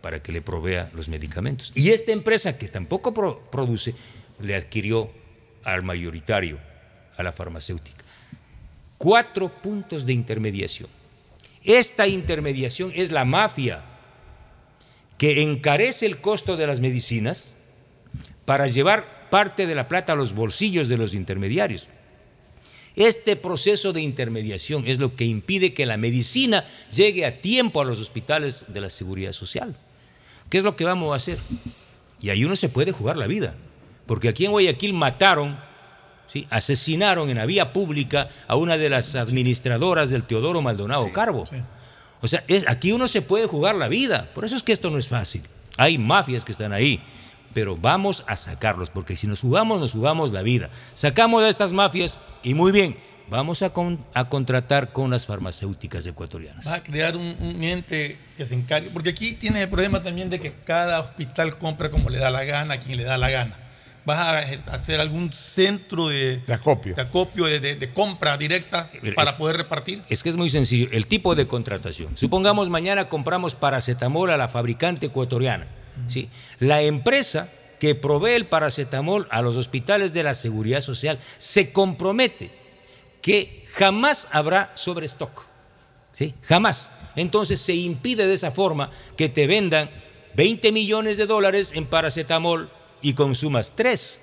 para 0.00 0.22
que 0.22 0.32
le 0.32 0.42
provea 0.42 0.90
los 0.94 1.08
medicamentos. 1.08 1.72
Y 1.74 1.90
esta 1.90 2.12
empresa, 2.12 2.58
que 2.58 2.68
tampoco 2.68 3.14
pro- 3.14 3.48
produce, 3.50 3.94
le 4.40 4.54
adquirió 4.56 5.10
al 5.64 5.82
mayoritario, 5.82 6.58
a 7.16 7.22
la 7.22 7.32
farmacéutica. 7.32 8.01
Cuatro 9.02 9.48
puntos 9.48 10.06
de 10.06 10.12
intermediación. 10.12 10.88
Esta 11.64 12.06
intermediación 12.06 12.92
es 12.94 13.10
la 13.10 13.24
mafia 13.24 13.82
que 15.18 15.42
encarece 15.42 16.06
el 16.06 16.18
costo 16.18 16.56
de 16.56 16.68
las 16.68 16.80
medicinas 16.80 17.56
para 18.44 18.68
llevar 18.68 19.28
parte 19.28 19.66
de 19.66 19.74
la 19.74 19.88
plata 19.88 20.12
a 20.12 20.14
los 20.14 20.34
bolsillos 20.34 20.86
de 20.86 20.98
los 20.98 21.14
intermediarios. 21.14 21.88
Este 22.94 23.34
proceso 23.34 23.92
de 23.92 24.02
intermediación 24.02 24.84
es 24.86 25.00
lo 25.00 25.16
que 25.16 25.24
impide 25.24 25.74
que 25.74 25.84
la 25.84 25.96
medicina 25.96 26.64
llegue 26.94 27.26
a 27.26 27.40
tiempo 27.40 27.80
a 27.80 27.84
los 27.84 27.98
hospitales 27.98 28.66
de 28.68 28.82
la 28.82 28.88
seguridad 28.88 29.32
social. 29.32 29.74
¿Qué 30.48 30.58
es 30.58 30.64
lo 30.64 30.76
que 30.76 30.84
vamos 30.84 31.12
a 31.12 31.16
hacer? 31.16 31.38
Y 32.20 32.30
ahí 32.30 32.44
uno 32.44 32.54
se 32.54 32.68
puede 32.68 32.92
jugar 32.92 33.16
la 33.16 33.26
vida, 33.26 33.56
porque 34.06 34.28
aquí 34.28 34.44
en 34.44 34.52
Guayaquil 34.52 34.94
mataron, 34.94 35.58
¿sí? 36.32 36.46
asesinaron 36.50 37.28
en 37.30 37.36
la 37.38 37.46
vía 37.46 37.72
pública 37.72 38.28
a 38.48 38.56
una 38.56 38.76
de 38.78 38.88
las 38.90 39.14
administradoras 39.14 40.10
del 40.10 40.24
Teodoro 40.24 40.62
Maldonado 40.62 41.12
Carbo. 41.12 41.44
O 42.20 42.28
sea, 42.28 42.44
es, 42.46 42.68
aquí 42.68 42.92
uno 42.92 43.08
se 43.08 43.20
puede 43.22 43.46
jugar 43.46 43.74
la 43.74 43.88
vida, 43.88 44.28
por 44.34 44.44
eso 44.44 44.54
es 44.56 44.62
que 44.62 44.72
esto 44.72 44.90
no 44.90 44.98
es 44.98 45.08
fácil. 45.08 45.42
Hay 45.76 45.98
mafias 45.98 46.44
que 46.44 46.52
están 46.52 46.72
ahí, 46.72 47.02
pero 47.52 47.76
vamos 47.76 48.24
a 48.28 48.36
sacarlos, 48.36 48.90
porque 48.90 49.16
si 49.16 49.26
nos 49.26 49.40
jugamos, 49.40 49.80
nos 49.80 49.92
jugamos 49.92 50.32
la 50.32 50.42
vida. 50.42 50.70
Sacamos 50.94 51.42
a 51.42 51.48
estas 51.48 51.72
mafias 51.72 52.18
y 52.44 52.54
muy 52.54 52.70
bien, 52.70 52.96
vamos 53.28 53.62
a, 53.62 53.70
con- 53.70 53.98
a 54.14 54.28
contratar 54.28 54.92
con 54.92 55.10
las 55.10 55.26
farmacéuticas 55.26 56.06
ecuatorianas. 56.06 56.64
Vas 56.66 56.74
a 56.74 56.82
crear 56.82 57.16
un, 57.16 57.34
un 57.40 57.64
ente 57.64 58.16
que 58.36 58.46
se 58.46 58.54
encargue. 58.54 58.90
Porque 58.90 59.10
aquí 59.10 59.32
tienes 59.32 59.62
el 59.62 59.68
problema 59.68 60.02
también 60.02 60.30
de 60.30 60.38
que 60.38 60.52
cada 60.64 61.00
hospital 61.00 61.58
compra 61.58 61.90
como 61.90 62.08
le 62.08 62.18
da 62.18 62.30
la 62.30 62.44
gana, 62.44 62.74
a 62.74 62.78
quien 62.78 62.96
le 62.96 63.02
da 63.04 63.18
la 63.18 63.30
gana. 63.30 63.58
Vas 64.04 64.18
a 64.18 64.38
hacer 64.74 65.00
algún 65.00 65.32
centro 65.32 66.08
de, 66.08 66.38
De 66.38 66.54
acopio. 66.54 66.94
de 66.96 67.02
acopio, 67.02 67.44
de, 67.44 67.60
de- 67.60 67.76
de 67.76 67.92
compra 67.92 68.36
directa 68.36 68.88
Mira, 69.00 69.14
para 69.14 69.30
es- 69.30 69.36
poder 69.36 69.56
repartir. 69.56 70.02
Es 70.08 70.22
que 70.24 70.28
es 70.28 70.36
muy 70.36 70.50
sencillo. 70.50 70.88
El 70.92 71.06
tipo 71.06 71.34
de 71.36 71.46
contratación. 71.46 72.16
Supongamos 72.18 72.68
mañana 72.68 73.08
compramos 73.08 73.54
paracetamol 73.54 74.30
a 74.30 74.36
la 74.36 74.48
fabricante 74.48 75.06
ecuatoriana. 75.06 75.68
¿sí? 76.08 76.28
La 76.58 76.82
empresa 76.82 77.48
que 77.78 77.94
provee 77.94 78.32
el 78.32 78.46
paracetamol 78.46 79.28
a 79.30 79.40
los 79.42 79.56
hospitales 79.56 80.12
de 80.12 80.22
la 80.24 80.34
seguridad 80.34 80.80
social 80.80 81.18
se 81.38 81.72
compromete 81.72 82.50
que 83.20 83.66
jamás 83.74 84.26
habrá 84.32 84.72
sobrestock. 84.74 85.44
¿sí? 86.12 86.34
Jamás. 86.42 86.90
Entonces 87.14 87.60
se 87.60 87.74
impide 87.74 88.26
de 88.26 88.34
esa 88.34 88.50
forma 88.50 88.90
que 89.16 89.28
te 89.28 89.46
vendan 89.46 89.90
20 90.34 90.72
millones 90.72 91.18
de 91.18 91.26
dólares 91.26 91.72
en 91.74 91.86
paracetamol 91.86 92.70
y 93.02 93.14
consumas 93.14 93.74
3. 93.76 94.20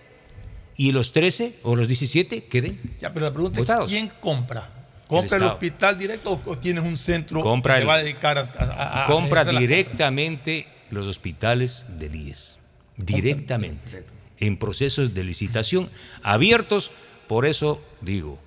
Y 0.77 0.91
los 0.93 1.11
13 1.11 1.57
o 1.63 1.75
los 1.75 1.87
17 1.87 2.45
queden 2.45 2.79
Ya, 2.99 3.13
pero 3.13 3.25
la 3.25 3.33
pregunta 3.33 3.59
Votados. 3.59 3.91
es: 3.91 3.97
¿quién 3.97 4.11
compra? 4.21 4.69
¿Compra 5.07 5.37
el, 5.37 5.43
hospital 5.43 5.97
directo 5.97 6.39
o- 6.45 6.57
tienes 6.57 6.83
un 6.83 6.95
centro 6.95 7.41
Compra 7.41 7.75
que 7.75 7.81
se 7.81 7.85
va 7.87 7.95
a 7.95 7.97
dedicar 7.99 8.37
a, 8.37 9.03
a- 9.03 9.05
compra 9.07 9.43
directamente 9.43 10.67
los 10.91 11.07
hospitales 11.07 11.85
del 11.97 12.15
IES. 12.15 12.59
Directamente. 12.95 14.05
En 14.39 14.57
procesos 14.57 15.13
de 15.13 15.23
licitación 15.23 15.89
abiertos. 16.23 16.91
Por 17.27 17.45
eso 17.45 17.83
digo, 18.01 18.39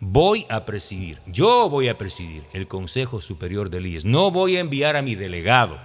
voy 0.00 0.46
a 0.48 0.64
presidir, 0.64 1.20
yo 1.26 1.68
voy 1.68 1.88
a 1.88 1.98
presidir 1.98 2.44
el 2.52 2.66
Consejo 2.66 3.20
Superior 3.20 3.70
del 3.70 3.86
IES. 3.86 4.04
No 4.04 4.30
voy 4.30 4.56
a 4.56 4.60
enviar 4.60 4.96
a 4.96 5.02
mi 5.02 5.14
delegado, 5.14 5.78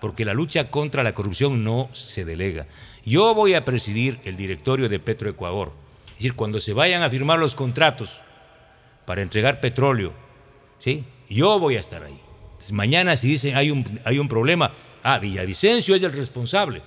porque 0.00 0.24
la 0.24 0.34
lucha 0.34 0.70
contra 0.70 1.02
la 1.02 1.14
corrupción 1.14 1.62
no 1.62 1.88
se 1.92 2.24
delega. 2.24 2.66
Yo 3.04 3.34
voy 3.34 3.54
a 3.54 3.64
presidir 3.64 4.18
el 4.24 4.36
directorio 4.36 4.88
de 4.88 4.98
Petroecuador. 4.98 5.72
Es 6.08 6.16
decir, 6.16 6.34
cuando 6.34 6.60
se 6.60 6.72
vayan 6.72 7.02
a 7.02 7.10
firmar 7.10 7.38
los 7.38 7.54
contratos 7.54 8.20
para 9.04 9.22
entregar 9.22 9.60
petróleo, 9.60 10.12
¿sí? 10.78 11.04
Yo 11.28 11.58
voy 11.58 11.76
a 11.76 11.80
estar 11.80 12.02
ahí. 12.02 12.18
Mañana 12.72 13.16
si 13.16 13.26
dicen 13.28 13.56
hay 13.56 13.70
un, 13.70 13.84
hay 14.04 14.18
un 14.18 14.28
problema, 14.28 14.72
ah, 15.02 15.18
Villavicencio 15.18 15.94
es 15.94 16.02
el 16.02 16.12
responsable. 16.12 16.82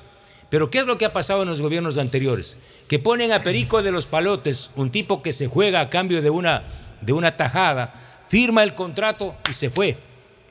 Pero 0.49 0.69
¿qué 0.69 0.79
es 0.79 0.85
lo 0.85 0.97
que 0.97 1.05
ha 1.05 1.13
pasado 1.13 1.41
en 1.41 1.49
los 1.49 1.61
gobiernos 1.61 1.97
anteriores? 1.97 2.57
Que 2.87 2.99
ponen 2.99 3.31
a 3.31 3.41
Perico 3.41 3.81
de 3.81 3.91
los 3.91 4.05
Palotes, 4.05 4.69
un 4.75 4.91
tipo 4.91 5.23
que 5.23 5.33
se 5.33 5.47
juega 5.47 5.81
a 5.81 5.89
cambio 5.89 6.21
de 6.21 6.29
una, 6.29 6.63
de 7.01 7.13
una 7.13 7.35
tajada, 7.35 8.21
firma 8.27 8.61
el 8.61 8.75
contrato 8.75 9.35
y 9.49 9.53
se 9.53 9.71
fue. 9.71 9.97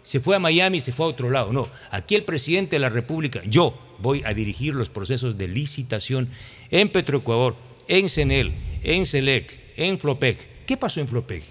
Se 0.03 0.20
fue 0.20 0.34
a 0.36 0.38
Miami, 0.38 0.80
se 0.80 0.92
fue 0.92 1.07
a 1.07 1.09
otro 1.11 1.30
lado. 1.30 1.53
No, 1.53 1.68
aquí 1.90 2.14
el 2.14 2.24
presidente 2.24 2.76
de 2.76 2.80
la 2.80 2.88
República, 2.88 3.40
yo 3.46 3.78
voy 3.98 4.22
a 4.24 4.34
dirigir 4.34 4.74
los 4.74 4.88
procesos 4.88 5.38
de 5.38 5.46
licitación 5.48 6.28
en 6.70 6.90
Petroecuador, 6.90 7.55
en 7.88 8.09
CENEL, 8.09 8.53
en 8.82 9.07
CELEC, 9.07 9.61
en 9.76 9.98
FLOPEC. 9.98 10.64
¿Qué 10.66 10.76
pasó 10.76 11.00
en 11.00 11.09
FLOPEC? 11.09 11.44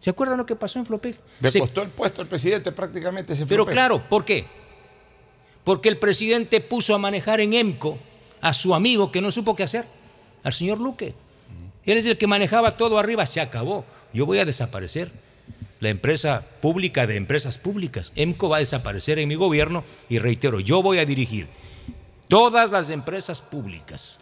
¿Se 0.00 0.10
acuerdan 0.10 0.38
lo 0.38 0.46
que 0.46 0.54
pasó 0.54 0.78
en 0.78 0.86
FLOPEC? 0.86 1.16
Le 1.40 1.50
Se- 1.50 1.58
costó 1.60 1.82
el 1.82 1.88
puesto 1.88 2.20
al 2.22 2.28
presidente 2.28 2.70
prácticamente 2.72 3.32
ese 3.32 3.46
pero 3.46 3.64
Flopec. 3.64 3.74
claro, 3.74 4.08
¿por 4.08 4.24
qué? 4.24 4.44
Porque 5.64 5.88
el 5.88 5.96
presidente 5.96 6.60
puso 6.60 6.94
a 6.94 6.98
manejar 6.98 7.40
en 7.40 7.54
EMCO 7.54 7.98
a 8.40 8.52
su 8.52 8.74
amigo 8.74 9.10
que 9.10 9.20
no 9.22 9.32
supo 9.32 9.56
qué 9.56 9.62
hacer, 9.62 9.86
al 10.42 10.52
señor 10.52 10.78
Luque. 10.78 11.14
Él 11.84 11.96
es 11.98 12.06
el 12.06 12.18
que 12.18 12.26
manejaba 12.26 12.76
todo 12.76 12.98
arriba, 12.98 13.24
se 13.26 13.40
acabó. 13.40 13.84
Yo 14.12 14.26
voy 14.26 14.38
a 14.38 14.44
desaparecer. 14.44 15.10
La 15.80 15.88
empresa 15.88 16.46
pública 16.60 17.06
de 17.06 17.16
empresas 17.16 17.58
públicas, 17.58 18.12
EMCO 18.16 18.48
va 18.48 18.56
a 18.56 18.60
desaparecer 18.60 19.18
en 19.18 19.28
mi 19.28 19.34
gobierno 19.34 19.84
y 20.08 20.18
reitero, 20.18 20.60
yo 20.60 20.82
voy 20.82 20.98
a 20.98 21.04
dirigir 21.04 21.48
todas 22.28 22.70
las 22.70 22.90
empresas 22.90 23.42
públicas. 23.42 24.20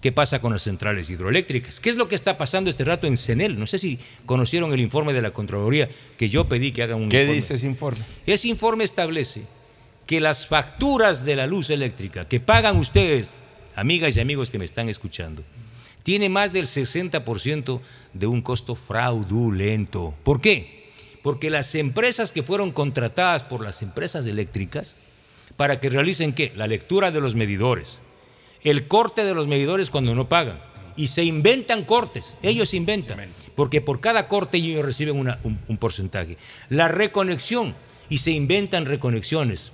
¿Qué 0.00 0.12
pasa 0.12 0.40
con 0.40 0.52
las 0.52 0.62
centrales 0.62 1.10
hidroeléctricas? 1.10 1.80
¿Qué 1.80 1.90
es 1.90 1.96
lo 1.96 2.08
que 2.08 2.14
está 2.14 2.38
pasando 2.38 2.70
este 2.70 2.84
rato 2.84 3.08
en 3.08 3.16
CENEL? 3.16 3.58
No 3.58 3.66
sé 3.66 3.78
si 3.78 3.98
conocieron 4.26 4.72
el 4.72 4.78
informe 4.80 5.12
de 5.12 5.22
la 5.22 5.32
Contraloría 5.32 5.88
que 6.16 6.28
yo 6.28 6.48
pedí 6.48 6.70
que 6.70 6.84
hagan 6.84 7.00
un 7.00 7.08
¿Qué 7.08 7.22
informe. 7.22 7.34
dice 7.34 7.54
ese 7.54 7.66
informe? 7.66 8.04
Ese 8.24 8.48
informe 8.48 8.84
establece 8.84 9.42
que 10.06 10.20
las 10.20 10.46
facturas 10.46 11.24
de 11.24 11.34
la 11.34 11.48
luz 11.48 11.70
eléctrica 11.70 12.28
que 12.28 12.38
pagan 12.38 12.76
ustedes, 12.76 13.28
amigas 13.74 14.16
y 14.16 14.20
amigos 14.20 14.50
que 14.50 14.58
me 14.60 14.64
están 14.64 14.88
escuchando, 14.88 15.42
tiene 16.04 16.28
más 16.28 16.52
del 16.52 16.66
60% 16.66 17.80
de 18.12 18.26
un 18.26 18.42
costo 18.42 18.74
fraudulento. 18.76 20.14
¿Por 20.22 20.40
qué? 20.40 20.81
Porque 21.22 21.50
las 21.50 21.74
empresas 21.74 22.32
que 22.32 22.42
fueron 22.42 22.72
contratadas 22.72 23.44
por 23.44 23.62
las 23.62 23.82
empresas 23.82 24.26
eléctricas 24.26 24.96
para 25.56 25.78
que 25.80 25.90
realicen 25.90 26.32
qué? 26.32 26.52
La 26.56 26.66
lectura 26.66 27.10
de 27.10 27.20
los 27.20 27.34
medidores, 27.34 28.00
el 28.62 28.88
corte 28.88 29.24
de 29.24 29.34
los 29.34 29.46
medidores 29.46 29.90
cuando 29.90 30.14
no 30.14 30.28
pagan. 30.28 30.60
Y 30.96 31.08
se 31.08 31.24
inventan 31.24 31.84
cortes, 31.84 32.36
ellos 32.42 32.74
inventan, 32.74 33.28
porque 33.54 33.80
por 33.80 34.00
cada 34.00 34.28
corte 34.28 34.58
ellos 34.58 34.84
reciben 34.84 35.16
una- 35.16 35.38
un, 35.42 35.58
un 35.68 35.76
porcentaje. 35.78 36.36
La 36.68 36.88
reconexión, 36.88 37.74
y 38.10 38.18
se 38.18 38.32
inventan 38.32 38.84
reconexiones. 38.84 39.72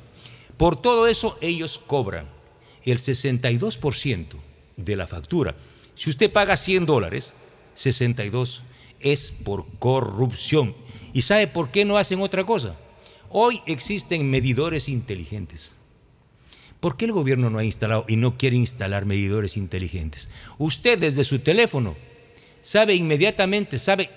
Por 0.57 0.81
todo 0.81 1.09
eso 1.09 1.37
ellos 1.41 1.79
cobran 1.85 2.29
el 2.85 3.01
62% 3.01 4.27
de 4.77 4.97
la 4.97 5.07
factura. 5.09 5.57
Si 5.97 6.11
usted 6.11 6.31
paga 6.33 6.57
100 6.57 6.87
dólares, 6.87 7.35
62 7.75 8.63
es 9.01 9.33
por 9.33 9.67
corrupción. 9.79 10.77
¿Y 11.13 11.23
sabe 11.23 11.47
por 11.47 11.71
qué 11.71 11.85
no 11.85 11.97
hacen 11.99 12.21
otra 12.21 12.45
cosa? 12.45 12.77
Hoy 13.31 13.61
existen 13.67 14.29
medidores 14.31 14.89
inteligentes. 14.89 15.75
¿Por 16.81 16.97
qué 16.97 17.07
el 17.07 17.13
gobierno 17.13 17.51
no 17.51 17.59
ha 17.59 17.65
instalado 17.65 18.05
y 18.09 18.17
no 18.17 18.37
quiere 18.39 18.57
instalar 18.57 19.05
medidores 19.05 19.57
inteligentes? 19.57 20.29
Usted 20.59 20.99
desde 20.99 21.25
su 21.25 21.41
teléfono 21.41 21.97
sabe 22.63 22.95
inmediatamente, 22.95 23.79
sabe 23.79 24.11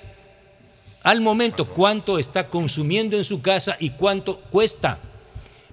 al 1.03 1.21
momento 1.21 1.73
cuánto 1.73 2.19
está 2.19 2.49
consumiendo 2.49 3.17
en 3.17 3.23
su 3.23 3.41
casa 3.41 3.75
y 3.79 3.91
cuánto 3.91 4.39
cuesta. 4.41 4.99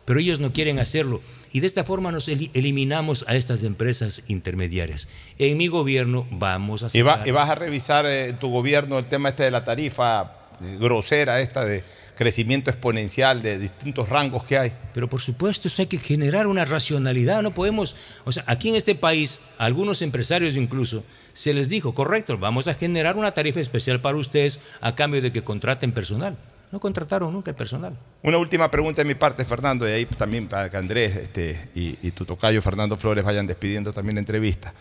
Pero 0.07 0.21
ellos 0.21 0.41
no 0.41 0.53
quieren 0.55 0.79
hacerlo. 0.79 1.21
Y 1.53 1.61
de 1.61 1.67
esta 1.67 1.85
forma 1.85 2.11
nos 2.13 2.29
eli- 2.29 2.51
eliminamos 2.55 3.25
a 3.29 3.37
estas 3.37 3.63
empresas 3.63 4.23
intermediarias. 4.29 5.09
En 5.39 5.59
mi 5.59 5.67
gobierno 5.69 6.27
vamos 6.31 6.83
a 6.83 6.89
Y, 6.93 7.03
va- 7.03 7.17
sacar- 7.19 7.29
y 7.29 7.31
vas 7.31 7.51
a 7.51 7.55
revisar 7.55 8.07
eh, 8.07 8.29
en 8.31 8.37
tu 8.39 8.49
gobierno 8.51 8.99
el 8.99 9.07
tema 9.09 9.29
este 9.31 9.43
de 9.45 9.51
la 9.51 9.65
tarifa 9.65 10.38
grosera, 10.61 11.41
esta 11.41 11.65
de 11.65 11.85
crecimiento 12.19 12.69
exponencial 12.71 13.43
de 13.43 13.61
distintos 13.61 14.09
rangos 14.09 14.43
que 14.43 14.59
hay. 14.59 14.73
Pero 14.93 15.09
por 15.09 15.21
supuesto, 15.21 15.69
eso 15.69 15.83
hay 15.83 15.87
que 15.87 15.99
generar 15.99 16.49
una 16.49 16.65
racionalidad. 16.65 17.43
No 17.43 17.55
podemos, 17.55 17.95
o 18.25 18.33
sea, 18.33 18.43
aquí 18.49 18.69
en 18.69 18.75
este 18.75 18.97
país, 18.97 19.41
a 19.57 19.67
algunos 19.67 20.03
empresarios 20.03 20.57
incluso, 20.57 21.05
se 21.33 21.55
les 21.55 21.69
dijo, 21.69 21.95
correcto, 21.95 22.37
vamos 22.37 22.67
a 22.67 22.75
generar 22.75 23.17
una 23.17 23.33
tarifa 23.33 23.61
especial 23.61 24.01
para 24.01 24.17
ustedes 24.17 24.59
a 24.81 24.97
cambio 24.97 25.23
de 25.23 25.31
que 25.31 25.45
contraten 25.45 25.93
personal. 25.93 26.37
No 26.73 26.81
contrataron 26.81 27.33
nunca 27.33 27.53
el 27.53 27.57
personal. 27.57 27.97
Una 28.23 28.37
última 28.37 28.69
pregunta 28.69 29.03
de 29.03 29.09
mi 29.09 29.15
parte, 29.15 29.45
Fernando, 29.45 29.89
y 29.89 29.93
ahí 29.93 30.05
también 30.05 30.49
para 30.49 30.69
que 30.69 30.77
Andrés 30.77 31.15
este, 31.17 31.71
y, 31.75 31.97
y 32.03 32.11
tu 32.11 32.25
tocayo 32.25 32.61
Fernando 32.61 32.97
Flores 32.97 33.25
vayan 33.25 33.47
despidiendo 33.47 33.93
también 33.93 34.17
la 34.17 34.21
entrevista. 34.21 34.75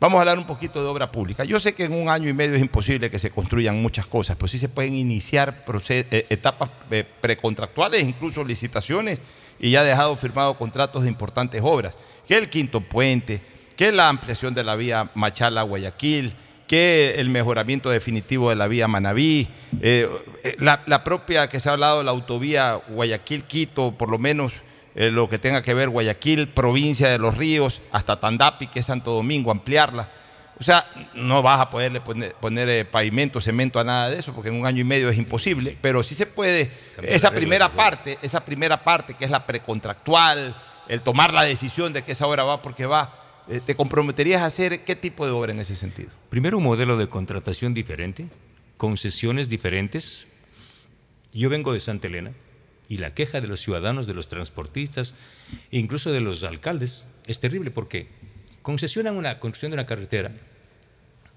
Vamos 0.00 0.18
a 0.18 0.20
hablar 0.20 0.38
un 0.38 0.46
poquito 0.46 0.82
de 0.82 0.88
obra 0.88 1.10
pública. 1.10 1.44
Yo 1.44 1.58
sé 1.60 1.72
que 1.72 1.84
en 1.84 1.92
un 1.92 2.08
año 2.08 2.28
y 2.28 2.32
medio 2.32 2.56
es 2.56 2.60
imposible 2.60 3.10
que 3.10 3.18
se 3.18 3.30
construyan 3.30 3.80
muchas 3.80 4.06
cosas, 4.06 4.36
pero 4.36 4.48
sí 4.48 4.58
se 4.58 4.68
pueden 4.68 4.94
iniciar 4.94 5.62
eh, 5.88 6.26
etapas 6.28 6.70
eh, 6.90 7.04
precontractuales, 7.20 8.06
incluso 8.06 8.44
licitaciones, 8.44 9.20
y 9.58 9.70
ya 9.70 9.80
ha 9.80 9.84
dejado 9.84 10.16
firmado 10.16 10.58
contratos 10.58 11.04
de 11.04 11.08
importantes 11.08 11.62
obras, 11.64 11.94
que 12.26 12.36
el 12.36 12.50
quinto 12.50 12.80
puente, 12.80 13.40
que 13.76 13.92
la 13.92 14.08
ampliación 14.08 14.52
de 14.52 14.64
la 14.64 14.74
vía 14.74 15.10
Machala-Guayaquil, 15.14 16.34
que 16.66 17.14
el 17.18 17.30
mejoramiento 17.30 17.88
definitivo 17.88 18.50
de 18.50 18.56
la 18.56 18.66
vía 18.66 18.88
Manabí, 18.88 19.48
eh, 19.80 20.08
la, 20.58 20.82
la 20.86 21.04
propia 21.04 21.48
que 21.48 21.60
se 21.60 21.68
ha 21.68 21.72
hablado 21.72 22.02
la 22.02 22.10
autovía 22.10 22.80
Guayaquil-Quito, 22.88 23.92
por 23.92 24.10
lo 24.10 24.18
menos 24.18 24.54
eh, 24.94 25.10
lo 25.10 25.28
que 25.28 25.38
tenga 25.38 25.62
que 25.62 25.74
ver 25.74 25.88
Guayaquil, 25.88 26.48
provincia 26.48 27.08
de 27.08 27.18
los 27.18 27.36
ríos, 27.36 27.82
hasta 27.90 28.20
Tandapi, 28.20 28.68
que 28.68 28.80
es 28.80 28.86
Santo 28.86 29.12
Domingo, 29.12 29.50
ampliarla. 29.50 30.08
O 30.58 30.62
sea, 30.62 30.88
no 31.14 31.42
vas 31.42 31.60
a 31.60 31.68
poderle 31.68 32.00
poner, 32.00 32.34
poner, 32.34 32.68
eh, 32.68 32.84
pavimento, 32.84 33.40
cemento 33.40 33.80
a 33.80 33.84
nada 33.84 34.08
de 34.08 34.18
eso, 34.18 34.32
porque 34.32 34.50
en 34.50 34.54
un 34.54 34.66
año 34.66 34.80
y 34.80 34.84
medio 34.84 35.08
es 35.08 35.18
imposible, 35.18 35.76
pero 35.80 36.04
sí 36.04 36.14
se 36.14 36.26
puede, 36.26 36.70
Cambiar 36.94 37.16
esa 37.16 37.30
reglas, 37.30 37.40
primera 37.40 37.72
parte, 37.72 38.18
esa 38.22 38.44
primera 38.44 38.84
parte 38.84 39.14
que 39.14 39.24
es 39.24 39.32
la 39.32 39.46
precontractual, 39.46 40.56
el 40.88 41.00
tomar 41.00 41.34
la 41.34 41.42
decisión 41.42 41.92
de 41.92 42.02
que 42.02 42.12
esa 42.12 42.28
obra 42.28 42.44
va 42.44 42.62
porque 42.62 42.86
va, 42.86 43.42
eh, 43.48 43.60
¿te 43.64 43.74
comprometerías 43.74 44.42
a 44.42 44.46
hacer 44.46 44.84
qué 44.84 44.94
tipo 44.94 45.26
de 45.26 45.32
obra 45.32 45.50
en 45.50 45.58
ese 45.58 45.74
sentido? 45.74 46.10
Primero, 46.30 46.58
un 46.58 46.64
modelo 46.64 46.96
de 46.96 47.08
contratación 47.08 47.74
diferente, 47.74 48.28
concesiones 48.76 49.48
diferentes. 49.48 50.28
Yo 51.32 51.50
vengo 51.50 51.72
de 51.72 51.80
Santa 51.80 52.06
Elena 52.06 52.30
y 52.88 52.98
la 52.98 53.14
queja 53.14 53.40
de 53.40 53.48
los 53.48 53.60
ciudadanos, 53.60 54.06
de 54.06 54.14
los 54.14 54.28
transportistas, 54.28 55.14
incluso 55.70 56.12
de 56.12 56.20
los 56.20 56.42
alcaldes, 56.42 57.06
es 57.26 57.40
terrible 57.40 57.70
porque 57.70 58.08
concesionan 58.62 59.16
una 59.16 59.38
construcción 59.40 59.70
de 59.70 59.74
una 59.76 59.86
carretera. 59.86 60.32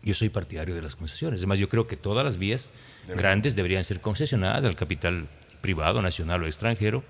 Yo 0.03 0.13
soy 0.13 0.29
partidario 0.29 0.75
de 0.75 0.81
las 0.81 0.95
concesiones. 0.95 1.39
Además, 1.39 1.59
yo 1.59 1.69
creo 1.69 1.87
que 1.87 1.97
todas 1.97 2.23
las 2.23 2.37
vías 2.37 2.69
grandes 3.07 3.55
deberían 3.55 3.83
ser 3.83 3.99
concesionadas 4.01 4.63
al 4.65 4.75
capital 4.75 5.27
privado, 5.61 6.01
nacional 6.01 6.43
o 6.43 6.47
extranjero. 6.47 7.03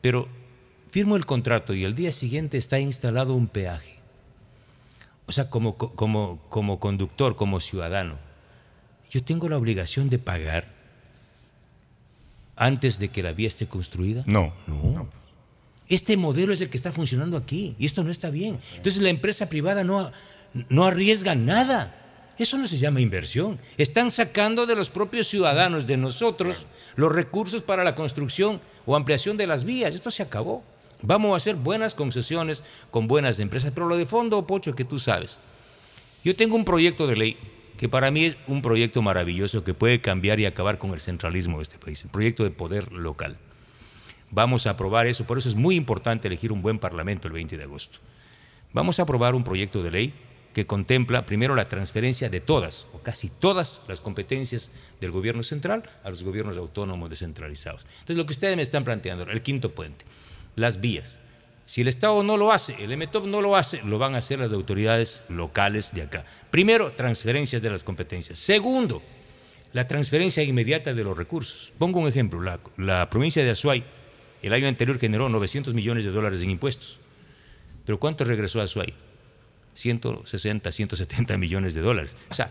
Pero 0.00 0.28
firmo 0.88 1.16
el 1.16 1.24
contrato 1.26 1.72
y 1.74 1.84
el 1.84 1.94
día 1.94 2.12
siguiente 2.12 2.58
está 2.58 2.78
instalado 2.80 3.34
un 3.34 3.46
peaje. 3.48 4.00
O 5.26 5.32
sea, 5.32 5.48
como, 5.50 5.76
co- 5.76 5.94
como, 5.94 6.42
como 6.48 6.80
conductor, 6.80 7.36
como 7.36 7.60
ciudadano, 7.60 8.18
yo 9.10 9.22
tengo 9.22 9.48
la 9.48 9.56
obligación 9.56 10.10
de 10.10 10.18
pagar 10.18 10.72
antes 12.60 12.98
de 12.98 13.08
que 13.08 13.22
la 13.22 13.32
vía 13.32 13.48
esté 13.48 13.66
construida. 13.66 14.22
No. 14.26 14.52
No. 14.66 15.08
Este 15.88 16.18
modelo 16.18 16.52
es 16.52 16.60
el 16.60 16.68
que 16.68 16.76
está 16.76 16.92
funcionando 16.92 17.38
aquí 17.38 17.74
y 17.78 17.86
esto 17.86 18.04
no 18.04 18.10
está 18.10 18.28
bien. 18.30 18.58
Entonces 18.76 19.00
la 19.02 19.08
empresa 19.08 19.48
privada 19.48 19.82
no, 19.82 20.12
no 20.68 20.84
arriesga 20.84 21.34
nada. 21.34 21.96
Eso 22.38 22.58
no 22.58 22.66
se 22.66 22.76
llama 22.76 23.00
inversión. 23.00 23.58
Están 23.78 24.10
sacando 24.10 24.66
de 24.66 24.76
los 24.76 24.90
propios 24.90 25.26
ciudadanos, 25.26 25.86
de 25.86 25.96
nosotros, 25.96 26.66
los 26.96 27.10
recursos 27.10 27.62
para 27.62 27.82
la 27.82 27.94
construcción 27.94 28.60
o 28.84 28.94
ampliación 28.94 29.38
de 29.38 29.46
las 29.46 29.64
vías. 29.64 29.94
Esto 29.94 30.10
se 30.10 30.22
acabó. 30.22 30.62
Vamos 31.00 31.32
a 31.32 31.36
hacer 31.38 31.56
buenas 31.56 31.94
concesiones 31.94 32.62
con 32.90 33.08
buenas 33.08 33.40
empresas. 33.40 33.72
Pero 33.74 33.88
lo 33.88 33.96
de 33.96 34.04
fondo, 34.04 34.46
Pocho, 34.46 34.74
que 34.74 34.84
tú 34.84 34.98
sabes. 34.98 35.38
Yo 36.22 36.36
tengo 36.36 36.56
un 36.56 36.66
proyecto 36.66 37.06
de 37.06 37.16
ley 37.16 37.36
que 37.80 37.88
para 37.88 38.10
mí 38.10 38.26
es 38.26 38.36
un 38.46 38.60
proyecto 38.60 39.00
maravilloso 39.00 39.64
que 39.64 39.72
puede 39.72 40.02
cambiar 40.02 40.38
y 40.38 40.44
acabar 40.44 40.76
con 40.76 40.90
el 40.90 41.00
centralismo 41.00 41.56
de 41.56 41.62
este 41.62 41.78
país, 41.78 42.04
el 42.04 42.10
proyecto 42.10 42.44
de 42.44 42.50
poder 42.50 42.92
local. 42.92 43.38
Vamos 44.30 44.66
a 44.66 44.72
aprobar 44.72 45.06
eso, 45.06 45.26
por 45.26 45.38
eso 45.38 45.48
es 45.48 45.54
muy 45.54 45.76
importante 45.76 46.28
elegir 46.28 46.52
un 46.52 46.60
buen 46.60 46.78
parlamento 46.78 47.26
el 47.26 47.32
20 47.32 47.56
de 47.56 47.64
agosto. 47.64 48.00
Vamos 48.74 48.98
a 48.98 49.04
aprobar 49.04 49.34
un 49.34 49.44
proyecto 49.44 49.82
de 49.82 49.90
ley 49.90 50.14
que 50.52 50.66
contempla 50.66 51.24
primero 51.24 51.54
la 51.54 51.70
transferencia 51.70 52.28
de 52.28 52.40
todas 52.40 52.86
o 52.92 52.98
casi 52.98 53.30
todas 53.30 53.80
las 53.88 54.02
competencias 54.02 54.72
del 55.00 55.10
gobierno 55.10 55.42
central 55.42 55.88
a 56.04 56.10
los 56.10 56.22
gobiernos 56.22 56.58
autónomos 56.58 57.08
descentralizados. 57.08 57.86
Entonces, 57.92 58.16
lo 58.16 58.26
que 58.26 58.34
ustedes 58.34 58.56
me 58.56 58.62
están 58.62 58.84
planteando, 58.84 59.24
el 59.24 59.40
quinto 59.40 59.74
puente, 59.74 60.04
las 60.54 60.82
vías. 60.82 61.18
Si 61.70 61.82
el 61.82 61.86
Estado 61.86 62.24
no 62.24 62.36
lo 62.36 62.50
hace, 62.50 62.74
el 62.82 62.96
MTOP 62.96 63.26
no 63.26 63.40
lo 63.40 63.54
hace, 63.54 63.80
lo 63.84 63.96
van 63.96 64.16
a 64.16 64.18
hacer 64.18 64.40
las 64.40 64.52
autoridades 64.52 65.22
locales 65.28 65.94
de 65.94 66.02
acá. 66.02 66.24
Primero, 66.50 66.90
transferencias 66.94 67.62
de 67.62 67.70
las 67.70 67.84
competencias. 67.84 68.40
Segundo, 68.40 69.00
la 69.72 69.86
transferencia 69.86 70.42
inmediata 70.42 70.94
de 70.94 71.04
los 71.04 71.16
recursos. 71.16 71.72
Pongo 71.78 72.00
un 72.00 72.08
ejemplo, 72.08 72.40
la, 72.40 72.58
la 72.76 73.08
provincia 73.08 73.44
de 73.44 73.50
Azuay 73.50 73.84
el 74.42 74.52
año 74.52 74.66
anterior 74.66 74.98
generó 74.98 75.28
900 75.28 75.72
millones 75.72 76.04
de 76.04 76.10
dólares 76.10 76.42
en 76.42 76.50
impuestos. 76.50 76.98
Pero 77.86 78.00
¿cuánto 78.00 78.24
regresó 78.24 78.60
a 78.60 78.64
Azuay? 78.64 78.92
160, 79.74 80.72
170 80.72 81.36
millones 81.36 81.74
de 81.74 81.82
dólares. 81.82 82.16
O 82.30 82.34
sea, 82.34 82.50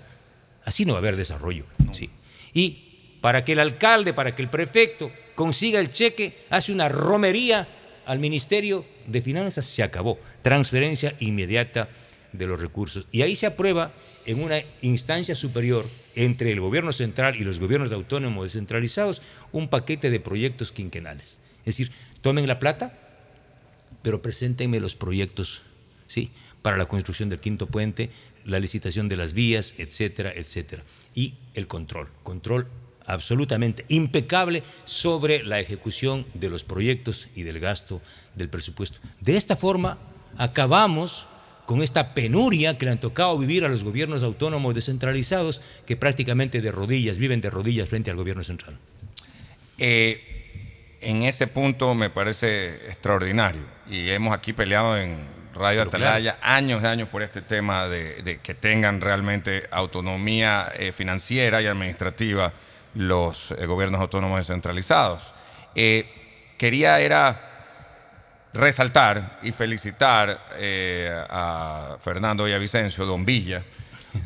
así 0.64 0.86
no 0.86 0.94
va 0.94 1.00
a 1.00 1.02
haber 1.02 1.18
desarrollo. 1.18 1.66
¿sí? 1.92 2.10
Y 2.54 3.18
para 3.20 3.44
que 3.44 3.52
el 3.52 3.60
alcalde, 3.60 4.14
para 4.14 4.34
que 4.34 4.44
el 4.44 4.50
prefecto 4.50 5.12
consiga 5.36 5.82
el 5.82 5.90
cheque, 5.90 6.46
hace 6.50 6.72
una 6.72 6.88
romería 6.88 7.68
al 8.10 8.18
Ministerio 8.18 8.86
de 9.06 9.22
Finanzas, 9.22 9.66
se 9.66 9.84
acabó. 9.84 10.18
Transferencia 10.42 11.16
inmediata 11.20 11.90
de 12.34 12.48
los 12.48 12.60
recursos. 12.60 13.06
Y 13.12 13.22
ahí 13.22 13.36
se 13.36 13.46
aprueba 13.46 13.94
en 14.26 14.42
una 14.42 14.58
instancia 14.82 15.36
superior 15.36 15.86
entre 16.16 16.52
el 16.52 16.60
gobierno 16.60 16.92
central 16.92 17.36
y 17.36 17.44
los 17.44 17.60
gobiernos 17.60 17.92
autónomos 17.92 18.46
descentralizados 18.46 19.22
un 19.52 19.68
paquete 19.68 20.10
de 20.10 20.20
proyectos 20.20 20.72
quinquenales. 20.72 21.38
Es 21.60 21.78
decir, 21.78 21.92
tomen 22.22 22.48
la 22.48 22.58
plata, 22.58 22.98
pero 24.02 24.24
preséntenme 24.24 24.80
los 24.80 24.96
proyectos, 24.96 25.62
¿sí? 26.08 26.32
Para 26.64 26.78
la 26.78 26.88
construcción 26.88 27.30
del 27.30 27.40
quinto 27.40 27.68
puente, 27.68 28.10
la 28.44 28.60
licitación 28.60 29.08
de 29.08 29.18
las 29.18 29.34
vías, 29.34 29.76
etcétera, 29.78 30.34
etcétera. 30.36 30.84
Y 31.14 31.36
el 31.54 31.68
control, 31.68 32.10
control 32.24 32.68
absolutamente 33.10 33.86
impecable 33.90 34.64
sobre 34.86 35.44
la 35.44 35.60
ejecución 35.60 36.26
de 36.34 36.50
los 36.50 36.64
proyectos 36.64 37.28
y 37.36 37.44
del 37.44 37.60
gasto 37.60 38.02
del 38.36 38.50
presupuesto. 38.50 39.00
De 39.20 39.36
esta 39.36 39.56
forma, 39.56 39.98
acabamos 40.38 41.28
con 41.66 41.84
esta 41.84 42.16
penuria 42.16 42.78
que 42.78 42.86
le 42.86 42.92
han 42.92 43.00
tocado 43.00 43.38
vivir 43.38 43.64
a 43.64 43.68
los 43.68 43.84
gobiernos 43.84 44.24
autónomos 44.24 44.74
descentralizados, 44.74 45.62
que 45.86 45.96
prácticamente 45.96 46.62
de 46.62 46.72
rodillas, 46.72 47.18
viven 47.18 47.42
de 47.42 47.52
rodillas 47.52 47.90
frente 47.90 48.10
al 48.10 48.18
gobierno 48.18 48.44
central. 48.44 48.80
Eh, 49.78 50.98
en 51.02 51.24
ese 51.24 51.48
punto 51.48 51.94
me 51.94 52.10
parece 52.10 52.74
extraordinario. 52.88 53.62
Y 53.88 54.10
hemos 54.10 54.34
aquí 54.34 54.54
peleado 54.54 54.98
en 54.98 55.18
Radio 55.54 55.80
Pero 55.80 55.90
Atalaya 55.90 56.40
años 56.42 56.82
y 56.84 56.86
años 56.86 57.10
por 57.10 57.22
este 57.22 57.42
tema 57.42 57.88
de, 57.88 58.22
de 58.24 58.40
que 58.40 58.54
tengan 58.54 59.02
realmente 59.02 59.68
autonomía 59.72 60.72
eh, 60.76 60.92
financiera 60.92 61.62
y 61.62 61.68
administrativa 61.68 62.54
los 63.00 63.52
eh, 63.52 63.66
gobiernos 63.66 64.02
autónomos 64.02 64.40
descentralizados. 64.40 65.22
Eh, 65.74 66.54
quería 66.58 67.00
era 67.00 67.46
resaltar 68.54 69.40
y 69.42 69.54
felicitar 69.54 70.38
eh, 70.58 71.10
a 71.30 71.96
Fernando 72.02 72.44
Villavicencio, 72.44 73.06
don 73.06 73.24
Villa, 73.24 73.64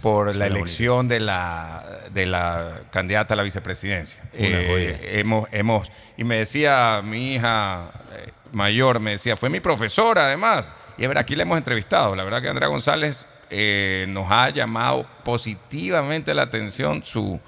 por 0.02 0.34
la 0.36 0.48
elección 0.48 1.08
de 1.08 1.20
la, 1.20 1.84
de 2.12 2.26
la 2.26 2.82
candidata 2.90 3.36
a 3.36 3.38
la 3.38 3.44
vicepresidencia. 3.44 4.24
Hemos, 4.34 5.48
hemos, 5.52 5.92
y 6.18 6.24
me 6.24 6.38
decía 6.38 7.02
mi 7.04 7.36
hija 7.36 7.92
mayor, 8.54 9.00
me 9.00 9.12
decía, 9.12 9.38
fue 9.38 9.52
mi 9.52 9.60
profesora 9.60 10.26
además. 10.26 10.74
Y 10.98 11.04
es 11.04 11.08
verdad, 11.10 11.22
aquí 11.22 11.36
la 11.36 11.44
hemos 11.44 11.60
entrevistado. 11.60 12.16
La 12.16 12.24
verdad 12.24 12.42
que 12.42 12.48
Andrea 12.50 12.70
González 12.70 13.28
nos 14.08 14.32
ha 14.32 14.50
llamado 14.50 15.06
positivamente 15.24 16.34
la 16.34 16.42
atención 16.44 17.04
su- 17.04 17.40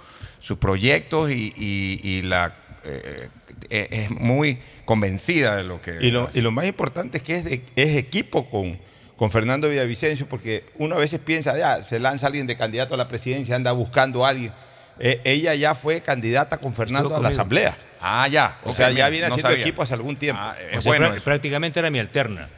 sus 0.46 0.60
proyectos 0.60 1.32
y, 1.32 1.54
y- 1.58 2.00
y 2.04 2.22
la 2.22 2.54
eh, 2.84 3.30
eh, 3.72 3.88
es 3.89 4.12
muy 4.12 4.60
convencida 4.86 5.56
de 5.56 5.64
lo 5.64 5.82
que 5.82 5.98
Y 6.02 6.12
lo, 6.12 6.30
y 6.36 6.41
lo 6.41 6.52
más 6.52 6.68
importante 6.68 7.18
es 7.18 7.24
que 7.24 7.36
es, 7.38 7.43
de- 7.43 7.64
es 7.76 7.98
equipo 7.98 8.48
con, 8.48 8.80
con 9.18 9.32
Fernando 9.32 9.68
Villavicencio, 9.70 10.28
porque 10.30 10.66
uno 10.78 10.93
a 10.93 11.00
veces 11.00 11.20
piensa, 11.20 11.58
ya, 11.58 11.84
se 11.84 12.00
lanza 12.00 12.28
alguien 12.28 12.46
de 12.46 12.56
candidato 12.56 12.93
a 12.93 12.98
la 12.98 13.08
presidencia, 13.08 13.56
anda 13.56 13.72
buscando 13.72 14.24
a 14.24 14.30
alguien. 14.30 14.52
Eh, 15.00 15.20
ella 15.24 15.56
ya 15.56 15.74
fue 15.74 16.02
candidata 16.02 16.58
con 16.58 16.76
Fernando 16.76 17.16
a 17.16 17.20
la. 17.20 17.30
Asamblea. 17.30 17.76
Ah, 18.00 18.28
ya. 18.28 18.60
O 18.66 18.72
sea, 18.72 18.89
mira, 18.89 19.00
ya 19.00 19.10
viene 19.10 19.28
no 19.28 19.34
haciendo 19.34 19.50
sabía. 19.50 19.64
equipo 19.66 19.82
hace 19.82 19.96
algún 19.96 20.16
tiempo. 20.16 20.41
O 20.78 20.82
sea, 20.82 20.91
prá- 20.93 21.22
prácticamente 21.22 21.80
era 21.80 21.89
mi 21.89 21.98
alterna. 21.98 22.50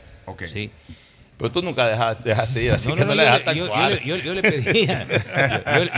Sí. 0.46 0.70
Pero 1.38 1.52
tú 1.52 1.62
nunca 1.62 1.88
dejaste, 1.88 2.30
dejaste 2.30 2.64
ir, 2.64 2.72
así 2.72 2.88
No, 2.90 2.96
que 2.96 3.02
no, 3.06 3.08
no, 3.08 3.16
no, 3.16 3.22
le 3.22 3.28
yo, 3.28 3.32
dejaste 3.34 3.56
yo- 3.60 3.66
yo 3.68 3.74
actuar. 3.74 3.92
le- 3.92 4.06
yo- 4.08 4.16
yo 4.18 4.34
le 4.34 4.42
pedía. 4.42 5.08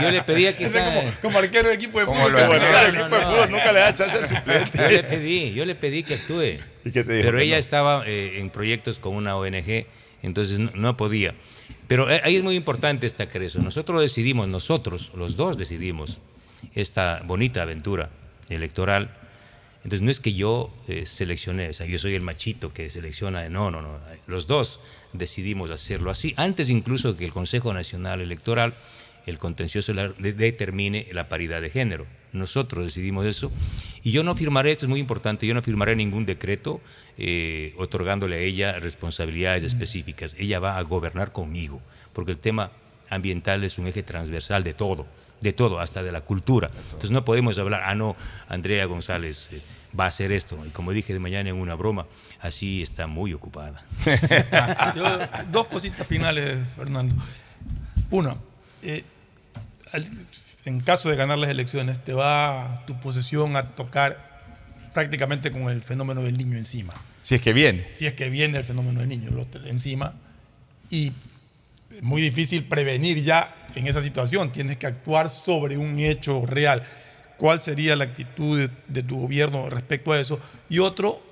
Yo, 0.02 0.10
le 0.10 0.22
pedía 0.22 0.56
que. 0.56 0.70
Como, 0.70 1.02
como 1.22 1.38
arquero 1.38 1.68
de 1.68 1.74
equipo 1.74 1.98
de 1.98 2.04
Como 2.06 2.18
fútbol, 2.18 2.32
No, 2.32 2.38
equipo 2.54 3.04
de 3.04 3.08
no. 3.08 3.16
fútbol 3.16 3.50
nunca 3.50 3.72
le 3.72 3.80
da 3.80 3.94
chance 3.94 4.18
al 4.18 4.28
suplente. 4.28 4.78
Yo 4.78 4.88
le 4.88 5.02
pedí, 5.04 5.52
yo 5.54 5.64
le 5.64 5.74
pedí 5.74 6.02
que 6.02 6.14
actúe. 6.14 6.42
¿Y 6.84 6.90
qué 6.92 7.04
te 7.04 7.12
dijo 7.14 7.24
Pero 7.26 7.38
ella 7.40 7.54
no? 7.56 7.60
estaba 7.60 8.02
eh, 8.06 8.38
en 8.40 8.50
proyectos 8.50 8.98
con 8.98 9.14
una 9.14 9.34
ONG, 9.36 9.86
entonces 10.22 10.58
no, 10.58 10.70
no 10.74 10.96
podía. 10.98 11.34
Pero 11.88 12.10
eh, 12.10 12.20
ahí 12.22 12.36
es 12.36 12.42
muy 12.42 12.54
importante 12.54 13.06
esta 13.06 13.26
creso. 13.26 13.60
Nosotros 13.60 14.00
decidimos, 14.02 14.46
nosotros, 14.46 15.10
los 15.14 15.36
dos 15.36 15.56
decidimos 15.56 16.20
esta 16.74 17.22
bonita 17.24 17.62
aventura 17.62 18.10
electoral. 18.50 19.16
Entonces 19.78 20.02
no 20.02 20.10
es 20.10 20.20
que 20.20 20.34
yo 20.34 20.70
eh, 20.88 21.06
seleccioné, 21.06 21.70
o 21.70 21.72
sea, 21.72 21.86
yo 21.86 21.98
soy 21.98 22.14
el 22.14 22.20
machito 22.20 22.74
que 22.74 22.90
selecciona, 22.90 23.48
no, 23.48 23.70
no, 23.70 23.80
no. 23.80 23.98
Los 24.26 24.46
dos 24.46 24.80
decidimos 25.12 25.70
hacerlo 25.70 26.10
así, 26.10 26.34
antes 26.36 26.70
incluso 26.70 27.16
que 27.16 27.24
el 27.24 27.32
Consejo 27.32 27.72
Nacional 27.74 28.20
Electoral, 28.20 28.74
el 29.26 29.38
contencioso 29.38 29.92
determine 30.18 31.06
la 31.12 31.28
paridad 31.28 31.60
de 31.60 31.70
género. 31.70 32.06
Nosotros 32.32 32.86
decidimos 32.86 33.26
eso. 33.26 33.50
Y 34.02 34.12
yo 34.12 34.22
no 34.22 34.34
firmaré, 34.34 34.72
esto 34.72 34.86
es 34.86 34.90
muy 34.90 35.00
importante, 35.00 35.46
yo 35.46 35.54
no 35.54 35.62
firmaré 35.62 35.94
ningún 35.96 36.26
decreto 36.26 36.80
eh, 37.18 37.74
otorgándole 37.76 38.36
a 38.36 38.38
ella 38.40 38.78
responsabilidades 38.78 39.64
específicas. 39.64 40.36
Ella 40.38 40.58
va 40.58 40.78
a 40.78 40.82
gobernar 40.82 41.32
conmigo, 41.32 41.80
porque 42.12 42.32
el 42.32 42.38
tema 42.38 42.72
ambiental 43.10 43.64
es 43.64 43.78
un 43.78 43.88
eje 43.88 44.02
transversal 44.02 44.64
de 44.64 44.72
todo, 44.72 45.06
de 45.40 45.52
todo, 45.52 45.80
hasta 45.80 46.02
de 46.02 46.12
la 46.12 46.22
cultura. 46.22 46.70
Entonces 46.84 47.10
no 47.10 47.24
podemos 47.24 47.58
hablar, 47.58 47.82
ah, 47.84 47.94
no, 47.94 48.16
Andrea 48.48 48.84
González 48.86 49.48
eh, 49.52 49.60
va 49.98 50.04
a 50.04 50.08
hacer 50.08 50.32
esto. 50.32 50.58
Y 50.66 50.70
como 50.70 50.92
dije 50.92 51.12
de 51.12 51.18
mañana 51.18 51.50
en 51.50 51.56
una 51.56 51.74
broma, 51.74 52.06
así 52.40 52.82
está 52.82 53.06
muy 53.06 53.32
ocupada. 53.32 53.84
Yo- 54.96 55.18
dos 55.50 55.66
cositas 55.66 56.06
finales, 56.06 56.58
Fernando. 56.76 57.14
Una, 58.10 58.36
eh, 58.82 59.04
en 60.64 60.80
caso 60.80 61.08
de 61.10 61.16
ganar 61.16 61.38
las 61.38 61.50
elecciones, 61.50 62.02
te 62.04 62.12
va 62.12 62.84
tu 62.86 62.98
posesión 63.00 63.56
a 63.56 63.70
tocar 63.70 64.28
prácticamente 64.94 65.50
con 65.50 65.62
el 65.70 65.82
fenómeno 65.82 66.22
del 66.22 66.36
niño 66.36 66.56
encima. 66.56 66.94
Si 67.22 67.34
es 67.34 67.42
que 67.42 67.52
viene. 67.52 67.88
Si 67.94 68.06
es 68.06 68.14
que 68.14 68.30
viene 68.30 68.58
el 68.58 68.64
fenómeno 68.64 69.00
del 69.00 69.08
niño 69.08 69.30
encima. 69.66 70.14
Y 70.90 71.12
es 71.96 72.02
muy 72.02 72.22
difícil 72.22 72.64
prevenir 72.64 73.22
ya 73.22 73.54
en 73.74 73.86
esa 73.86 74.00
situación. 74.02 74.50
Tienes 74.52 74.76
que 74.78 74.86
actuar 74.86 75.28
sobre 75.30 75.76
un 75.76 75.98
hecho 75.98 76.44
real. 76.46 76.82
¿Cuál 77.40 77.62
sería 77.62 77.96
la 77.96 78.04
actitud 78.04 78.58
de, 78.58 78.70
de 78.88 79.02
tu 79.02 79.18
gobierno 79.18 79.70
respecto 79.70 80.12
a 80.12 80.20
eso? 80.20 80.38
Y 80.68 80.80
otro, 80.80 81.22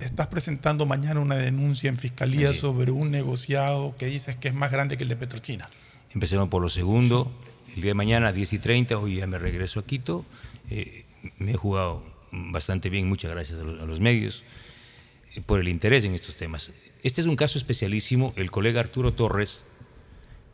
estás 0.00 0.26
presentando 0.26 0.84
mañana 0.84 1.20
una 1.20 1.36
denuncia 1.36 1.88
en 1.88 1.96
fiscalía 1.96 2.52
sobre 2.52 2.90
un 2.90 3.12
negociado 3.12 3.94
que 3.96 4.06
dices 4.06 4.34
que 4.34 4.48
es 4.48 4.54
más 4.54 4.72
grande 4.72 4.96
que 4.96 5.04
el 5.04 5.08
de 5.08 5.14
Petrochina. 5.14 5.68
Empecemos 6.12 6.48
por 6.48 6.60
lo 6.60 6.68
segundo. 6.68 7.30
El 7.68 7.82
día 7.82 7.90
de 7.90 7.94
mañana, 7.94 8.32
10 8.32 8.54
y 8.54 8.58
30, 8.58 8.98
hoy 8.98 9.18
ya 9.18 9.28
me 9.28 9.38
regreso 9.38 9.78
a 9.78 9.86
Quito. 9.86 10.24
Eh, 10.70 11.04
me 11.38 11.52
he 11.52 11.56
jugado 11.56 12.02
bastante 12.32 12.90
bien, 12.90 13.08
muchas 13.08 13.30
gracias 13.30 13.60
a 13.60 13.62
los, 13.62 13.80
a 13.80 13.84
los 13.84 14.00
medios, 14.00 14.42
eh, 15.36 15.40
por 15.40 15.60
el 15.60 15.68
interés 15.68 16.04
en 16.04 16.16
estos 16.16 16.34
temas. 16.34 16.72
Este 17.04 17.20
es 17.20 17.28
un 17.28 17.36
caso 17.36 17.58
especialísimo. 17.58 18.32
El 18.34 18.50
colega 18.50 18.80
Arturo 18.80 19.14
Torres, 19.14 19.62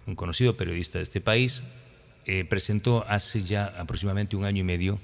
un 0.07 0.15
conocido 0.15 0.59
periodista 0.59 0.99
de 0.99 1.05
este 1.05 1.23
país, 1.23 1.65
eh, 2.27 2.45
presentó 2.45 3.05
hace 3.09 3.41
ya 3.41 3.67
aproximadamente 3.79 4.37
un 4.37 4.45
año 4.45 4.61
y 4.61 4.65
medio 4.65 5.01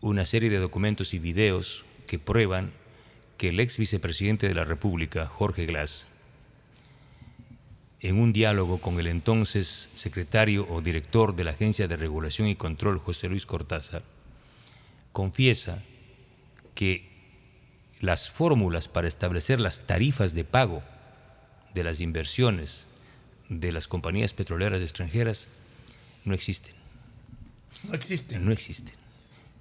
una 0.00 0.24
serie 0.24 0.50
de 0.50 0.58
documentos 0.58 1.14
y 1.14 1.18
videos 1.18 1.84
que 2.06 2.18
prueban 2.18 2.72
que 3.38 3.48
el 3.48 3.60
ex 3.60 3.78
vicepresidente 3.78 4.48
de 4.48 4.54
la 4.54 4.64
República, 4.64 5.26
Jorge 5.26 5.66
Glass, 5.66 6.06
en 8.00 8.18
un 8.18 8.32
diálogo 8.32 8.78
con 8.78 9.00
el 9.00 9.06
entonces 9.06 9.88
secretario 9.94 10.66
o 10.68 10.80
director 10.80 11.34
de 11.34 11.44
la 11.44 11.50
Agencia 11.52 11.88
de 11.88 11.96
Regulación 11.96 12.48
y 12.48 12.56
Control, 12.56 12.98
José 12.98 13.28
Luis 13.28 13.46
Cortázar, 13.46 14.02
confiesa 15.12 15.82
que 16.74 17.08
las 18.00 18.30
fórmulas 18.30 18.88
para 18.88 19.08
establecer 19.08 19.60
las 19.60 19.86
tarifas 19.86 20.34
de 20.34 20.44
pago 20.44 20.82
de 21.74 21.84
las 21.84 22.00
inversiones 22.00 22.86
de 23.48 23.72
las 23.72 23.88
compañías 23.88 24.34
petroleras 24.34 24.82
extranjeras 24.82 25.48
no 26.26 26.34
existen. 26.34 26.74
No 27.88 27.94
existen. 27.94 28.44
No 28.44 28.52
existen. 28.52 28.94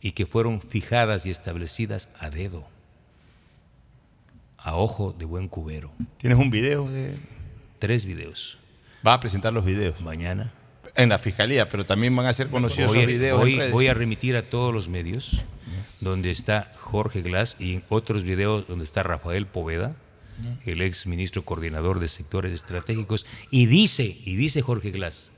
Y 0.01 0.11
que 0.11 0.25
fueron 0.25 0.61
fijadas 0.61 1.25
y 1.25 1.29
establecidas 1.29 2.09
a 2.19 2.29
dedo, 2.29 2.67
a 4.57 4.75
ojo 4.75 5.15
de 5.17 5.25
buen 5.25 5.47
cubero. 5.47 5.91
¿Tienes 6.17 6.37
un 6.39 6.49
video 6.49 6.89
de...? 6.89 7.17
Tres 7.79 8.05
videos. 8.05 8.57
Va 9.05 9.13
a 9.13 9.19
presentar 9.19 9.53
los 9.53 9.63
videos. 9.65 10.01
Mañana. 10.01 10.51
En 10.95 11.09
la 11.09 11.19
fiscalía, 11.19 11.67
pero 11.69 11.85
también 11.85 12.15
van 12.15 12.25
a 12.25 12.33
ser 12.33 12.49
conocidos 12.49 12.91
Voy, 12.91 13.03
a- 13.03 13.05
videos. 13.05 13.39
voy- 13.39 13.59
voy 13.71 13.87
a 13.87 13.93
remitir 13.93 14.35
a 14.37 14.41
todos 14.43 14.73
los 14.73 14.87
medios 14.87 15.43
donde 15.99 16.31
está 16.31 16.71
Jorge 16.79 17.21
Glass 17.21 17.57
y 17.59 17.81
otros 17.89 18.23
videos 18.23 18.67
donde 18.67 18.85
está 18.85 19.03
Rafael 19.03 19.45
Poveda, 19.47 19.95
el 20.65 20.81
ex 20.81 21.05
ministro 21.07 21.43
coordinador 21.43 21.99
de 21.99 22.07
sectores 22.07 22.53
estratégicos, 22.53 23.25
y 23.49 23.65
dice, 23.65 24.17
y 24.23 24.35
dice 24.35 24.61
Jorge 24.61 24.91
Glass, 24.91 25.31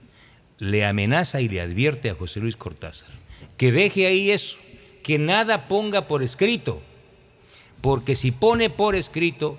le 0.59 0.85
amenaza 0.85 1.41
y 1.41 1.49
le 1.49 1.61
advierte 1.61 2.09
a 2.09 2.15
José 2.15 2.39
Luis 2.39 2.55
Cortázar 2.55 3.09
que 3.57 3.71
deje 3.71 4.07
ahí 4.07 4.31
eso, 4.31 4.57
que 5.03 5.19
nada 5.19 5.67
ponga 5.67 6.07
por 6.07 6.21
escrito, 6.21 6.81
porque 7.81 8.15
si 8.15 8.31
pone 8.31 8.69
por 8.69 8.95
escrito, 8.95 9.57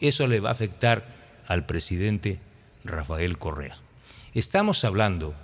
eso 0.00 0.26
le 0.26 0.40
va 0.40 0.48
a 0.48 0.52
afectar 0.52 1.42
al 1.46 1.66
presidente 1.66 2.40
Rafael 2.84 3.38
Correa. 3.38 3.78
Estamos 4.34 4.84
hablando 4.84 5.34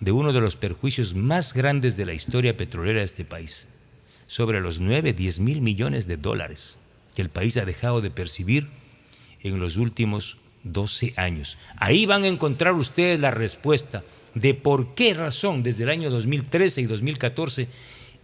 de 0.00 0.12
uno 0.12 0.32
de 0.32 0.40
los 0.40 0.56
perjuicios 0.56 1.14
más 1.14 1.52
grandes 1.52 1.96
de 1.96 2.06
la 2.06 2.14
historia 2.14 2.56
petrolera 2.56 3.00
de 3.00 3.04
este 3.04 3.24
país, 3.24 3.68
sobre 4.26 4.60
los 4.60 4.80
9, 4.80 5.12
10 5.12 5.40
mil 5.40 5.60
millones 5.60 6.06
de 6.06 6.16
dólares 6.16 6.78
que 7.14 7.22
el 7.22 7.28
país 7.28 7.56
ha 7.58 7.66
dejado 7.66 8.00
de 8.00 8.10
percibir 8.10 8.68
en 9.42 9.58
los 9.58 9.76
últimos 9.76 10.38
12 10.64 11.12
años. 11.16 11.58
Ahí 11.76 12.06
van 12.06 12.24
a 12.24 12.28
encontrar 12.28 12.72
ustedes 12.74 13.20
la 13.20 13.30
respuesta 13.30 14.02
de 14.34 14.54
por 14.54 14.94
qué 14.94 15.14
razón 15.14 15.62
desde 15.62 15.84
el 15.84 15.90
año 15.90 16.10
2013 16.10 16.80
y 16.80 16.86
2014 16.86 17.68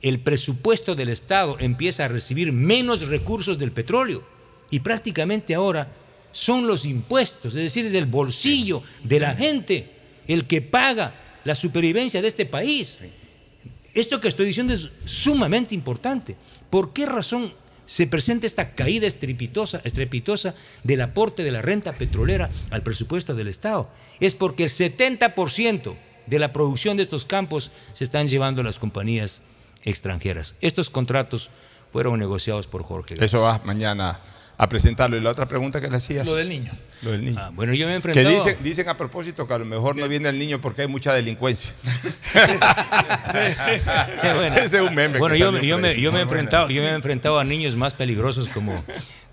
el 0.00 0.20
presupuesto 0.20 0.94
del 0.94 1.08
Estado 1.08 1.56
empieza 1.58 2.04
a 2.04 2.08
recibir 2.08 2.52
menos 2.52 3.08
recursos 3.08 3.58
del 3.58 3.72
petróleo 3.72 4.22
y 4.70 4.80
prácticamente 4.80 5.54
ahora 5.54 5.90
son 6.30 6.66
los 6.66 6.84
impuestos, 6.84 7.54
es 7.54 7.62
decir, 7.62 7.86
es 7.86 7.94
el 7.94 8.06
bolsillo 8.06 8.82
de 9.02 9.20
la 9.20 9.34
gente 9.34 9.90
el 10.26 10.46
que 10.46 10.60
paga 10.60 11.40
la 11.44 11.54
supervivencia 11.54 12.20
de 12.22 12.28
este 12.28 12.46
país. 12.46 13.00
Esto 13.94 14.20
que 14.20 14.28
estoy 14.28 14.46
diciendo 14.46 14.74
es 14.74 14.90
sumamente 15.04 15.74
importante. 15.74 16.36
¿Por 16.70 16.92
qué 16.92 17.06
razón 17.06 17.52
se 17.88 18.06
presenta 18.06 18.46
esta 18.46 18.74
caída 18.74 19.06
estrepitosa, 19.06 19.80
estrepitosa 19.82 20.54
del 20.84 21.00
aporte 21.00 21.42
de 21.42 21.50
la 21.50 21.62
renta 21.62 21.94
petrolera 21.94 22.50
al 22.70 22.82
presupuesto 22.82 23.34
del 23.34 23.48
Estado? 23.48 23.90
Es 24.20 24.34
porque 24.34 24.64
el 24.64 24.70
70% 24.70 25.96
de 26.26 26.38
la 26.38 26.52
producción 26.52 26.98
de 26.98 27.02
estos 27.02 27.24
campos 27.24 27.72
se 27.94 28.04
están 28.04 28.28
llevando 28.28 28.62
las 28.62 28.78
compañías 28.78 29.40
extranjeras. 29.84 30.54
Estos 30.60 30.90
contratos 30.90 31.50
fueron 31.90 32.18
negociados 32.18 32.66
por 32.66 32.82
Jorge. 32.82 33.16
Eso 33.18 33.40
vas 33.40 33.64
mañana 33.64 34.20
a 34.58 34.68
presentarlo. 34.68 35.16
Y 35.16 35.20
la 35.20 35.30
otra 35.30 35.46
pregunta 35.46 35.80
que 35.80 35.88
le 35.88 35.96
hacías. 35.96 36.26
Lo 36.26 36.34
del 36.34 36.48
niño. 36.48 36.72
Lo 37.02 37.12
del 37.12 37.24
niño. 37.24 37.38
Ah, 37.40 37.50
bueno, 37.54 37.72
yo 37.74 37.86
me 37.86 37.96
he 37.96 38.00
Que 38.00 38.24
dicen, 38.24 38.56
dicen 38.60 38.88
a 38.88 38.96
propósito 38.96 39.46
que 39.46 39.54
a 39.54 39.58
lo 39.58 39.64
mejor 39.64 39.96
no 39.96 40.08
viene 40.08 40.28
el 40.28 40.38
niño 40.38 40.60
porque 40.60 40.82
hay 40.82 40.88
mucha 40.88 41.14
delincuencia. 41.14 41.74
bueno, 44.34 44.56
Ese 44.56 44.76
es 44.78 44.82
un 44.82 44.94
meme. 44.94 45.18
Bueno, 45.18 45.34
que 45.34 45.40
yo, 45.40 45.56
yo 45.60 45.78
me, 45.78 46.00
yo 46.00 46.12
me 46.12 46.18
he 46.18 46.22
enfrentado, 46.22 46.68
yo 46.68 46.82
me 46.82 46.88
he 46.88 46.94
enfrentado 46.94 47.38
a 47.38 47.44
niños 47.44 47.76
más 47.76 47.94
peligrosos 47.94 48.48
como, 48.48 48.84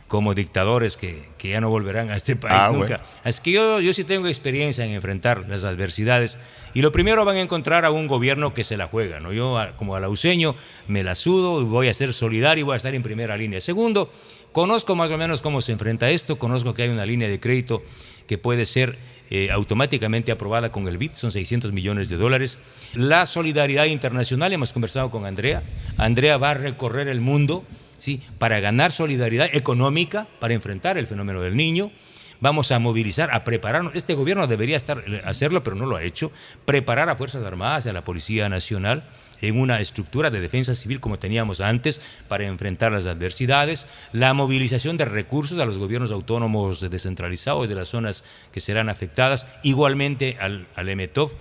como 0.08 0.36
dictadores 0.36 0.96
que, 0.96 1.28
que 1.40 1.50
ya 1.50 1.62
no 1.62 1.70
volverán 1.70 2.12
a 2.12 2.16
este 2.16 2.36
país 2.36 2.54
Ah, 2.56 2.70
nunca. 2.72 2.98
bueno. 2.98 3.04
Así 3.24 3.42
que 3.42 3.52
yo, 3.52 3.82
yo 3.82 3.94
sí 3.94 4.04
tengo 4.04 4.28
experiencia 4.28 4.86
en 4.86 4.92
enfrentar 4.92 5.46
las 5.48 5.64
adversidades. 5.64 6.38
Y 6.76 6.82
lo 6.82 6.92
primero 6.92 7.26
van 7.26 7.38
a 7.38 7.42
encontrar 7.42 7.86
a 7.86 7.92
un 7.92 8.06
gobierno 8.06 8.54
que 8.54 8.64
se 8.64 8.78
la 8.78 8.88
juega. 8.88 9.20
¿no? 9.20 9.34
Yo, 9.34 9.58
como 9.78 9.96
alauceño, 9.96 10.56
me 10.88 11.04
la 11.04 11.16
sudo, 11.16 11.66
voy 11.66 11.88
a 11.88 11.94
ser 11.94 12.14
solidario 12.14 12.62
y 12.62 12.66
voy 12.66 12.74
a 12.74 12.78
estar 12.78 12.94
en 12.94 13.02
primera 13.02 13.38
línea. 13.38 13.62
Segundo, 13.62 14.12
conozco 14.56 14.96
más 14.96 15.12
o 15.12 15.18
menos 15.18 15.42
cómo 15.42 15.60
se 15.60 15.74
enfrenta 15.74 16.10
esto, 16.10 16.40
conozco 16.40 16.74
que 16.74 16.84
hay 16.84 16.90
una 16.90 17.06
línea 17.06 17.28
de 17.28 17.42
crédito 17.42 17.84
que 18.26 18.38
puede 18.38 18.66
ser 18.66 18.98
eh, 19.30 19.52
automáticamente 19.52 20.32
aprobada 20.32 20.72
con 20.72 20.88
el 20.88 20.98
BID, 20.98 21.12
son 21.12 21.34
600 21.34 21.74
millones 21.74 22.08
de 22.08 22.16
dólares. 22.16 22.58
La 22.94 23.26
solidaridad 23.26 23.84
internacional, 23.84 24.54
hemos 24.54 24.72
conversado 24.72 25.12
con 25.12 25.26
Andrea. 25.26 25.62
Andrea 25.98 26.38
va 26.38 26.52
a 26.52 26.54
recorrer 26.54 27.10
el 27.10 27.20
mundo 27.20 27.66
¿sí? 27.98 28.22
para 28.40 28.62
ganar 28.62 28.94
solidaridad 28.94 29.50
económica, 29.52 30.26
para 30.40 30.54
enfrentar 30.54 30.98
el 30.98 31.06
fenómeno 31.06 31.42
del 31.42 31.58
niño. 31.58 31.92
Vamos 32.40 32.72
a 32.72 32.80
movilizar, 32.80 33.34
a 33.34 33.44
prepararnos. 33.44 33.94
Este 33.94 34.14
gobierno 34.14 34.48
debería 34.48 34.78
estar, 34.78 35.04
eh, 35.06 35.22
hacerlo, 35.26 35.66
pero 35.66 35.76
no 35.76 35.86
lo 35.86 35.98
ha 35.98 36.04
hecho. 36.04 36.32
Preparar 36.64 37.10
a 37.10 37.18
Fuerzas 37.18 37.44
Armadas 37.44 37.88
y 37.88 37.90
a 37.90 37.94
la 37.94 38.06
Policía 38.06 38.48
Nacional 38.48 39.04
en 39.42 39.60
una 39.60 39.80
estructura 39.80 40.30
de 40.30 40.42
defensa 40.42 40.76
civil 40.76 41.00
como 41.00 41.20
teníamos 41.20 41.62
antes 41.62 42.02
para 42.28 42.46
enfrentar 42.46 42.92
las 42.92 43.06
adversidades. 43.06 43.88
La 44.12 44.34
movilización 44.34 44.98
de 44.98 45.06
recursos 45.06 45.60
a 45.60 45.66
los 45.66 45.78
gobiernos 45.78 46.12
autónomos 46.12 46.82
descentralizados 46.90 47.70
de 47.70 47.76
las 47.76 47.90
zonas 47.90 48.24
que 48.52 48.62
serán 48.62 48.90
afectadas. 48.90 49.48
Igualmente 49.64 50.38
al, 50.40 50.68
al 50.76 50.90
EMETOF 50.90 51.34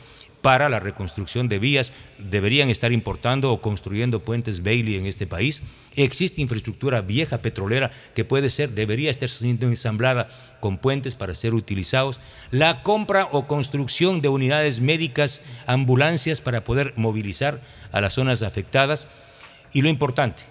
para 0.44 0.68
la 0.68 0.78
reconstrucción 0.78 1.48
de 1.48 1.58
vías. 1.58 1.94
Deberían 2.18 2.68
estar 2.68 2.92
importando 2.92 3.50
o 3.50 3.62
construyendo 3.62 4.20
puentes 4.20 4.62
Bailey 4.62 4.96
en 4.96 5.06
este 5.06 5.26
país. 5.26 5.62
Existe 5.96 6.42
infraestructura 6.42 7.00
vieja 7.00 7.38
petrolera 7.38 7.90
que 8.14 8.26
puede 8.26 8.50
ser, 8.50 8.68
debería 8.68 9.10
estar 9.10 9.30
siendo 9.30 9.66
ensamblada 9.66 10.28
con 10.60 10.76
puentes 10.76 11.14
para 11.14 11.32
ser 11.32 11.54
utilizados. 11.54 12.20
La 12.50 12.82
compra 12.82 13.26
o 13.32 13.46
construcción 13.46 14.20
de 14.20 14.28
unidades 14.28 14.80
médicas, 14.80 15.40
ambulancias 15.66 16.42
para 16.42 16.62
poder 16.62 16.92
movilizar 16.96 17.62
a 17.90 18.02
las 18.02 18.12
zonas 18.12 18.42
afectadas. 18.42 19.08
Y 19.72 19.80
lo 19.80 19.88
importante, 19.88 20.42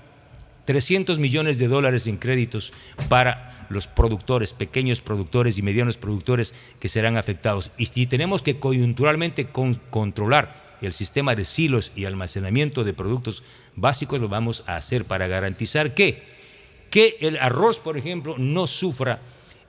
300 0.65 1.19
millones 1.19 1.59
de 1.59 1.67
dólares 1.67 2.07
en 2.07 2.17
créditos 2.17 2.73
para 3.09 3.52
los 3.73 3.87
productores, 3.87 4.53
pequeños 4.53 5.01
productores 5.01 5.57
y 5.57 5.61
medianos 5.61 5.97
productores 5.97 6.53
que 6.79 6.89
serán 6.89 7.17
afectados. 7.17 7.71
Y 7.77 7.87
si 7.87 8.05
tenemos 8.07 8.41
que 8.41 8.59
coyunturalmente 8.59 9.47
con- 9.47 9.75
controlar 9.89 10.63
el 10.81 10.93
sistema 10.93 11.35
de 11.35 11.45
silos 11.45 11.91
y 11.95 12.05
almacenamiento 12.05 12.83
de 12.83 12.93
productos 12.93 13.43
básicos, 13.75 14.21
lo 14.21 14.29
vamos 14.29 14.63
a 14.67 14.75
hacer 14.75 15.05
para 15.05 15.27
garantizar 15.27 15.93
que, 15.93 16.21
que 16.89 17.17
el 17.21 17.37
arroz, 17.37 17.79
por 17.79 17.97
ejemplo, 17.97 18.35
no 18.37 18.67
sufra 18.67 19.19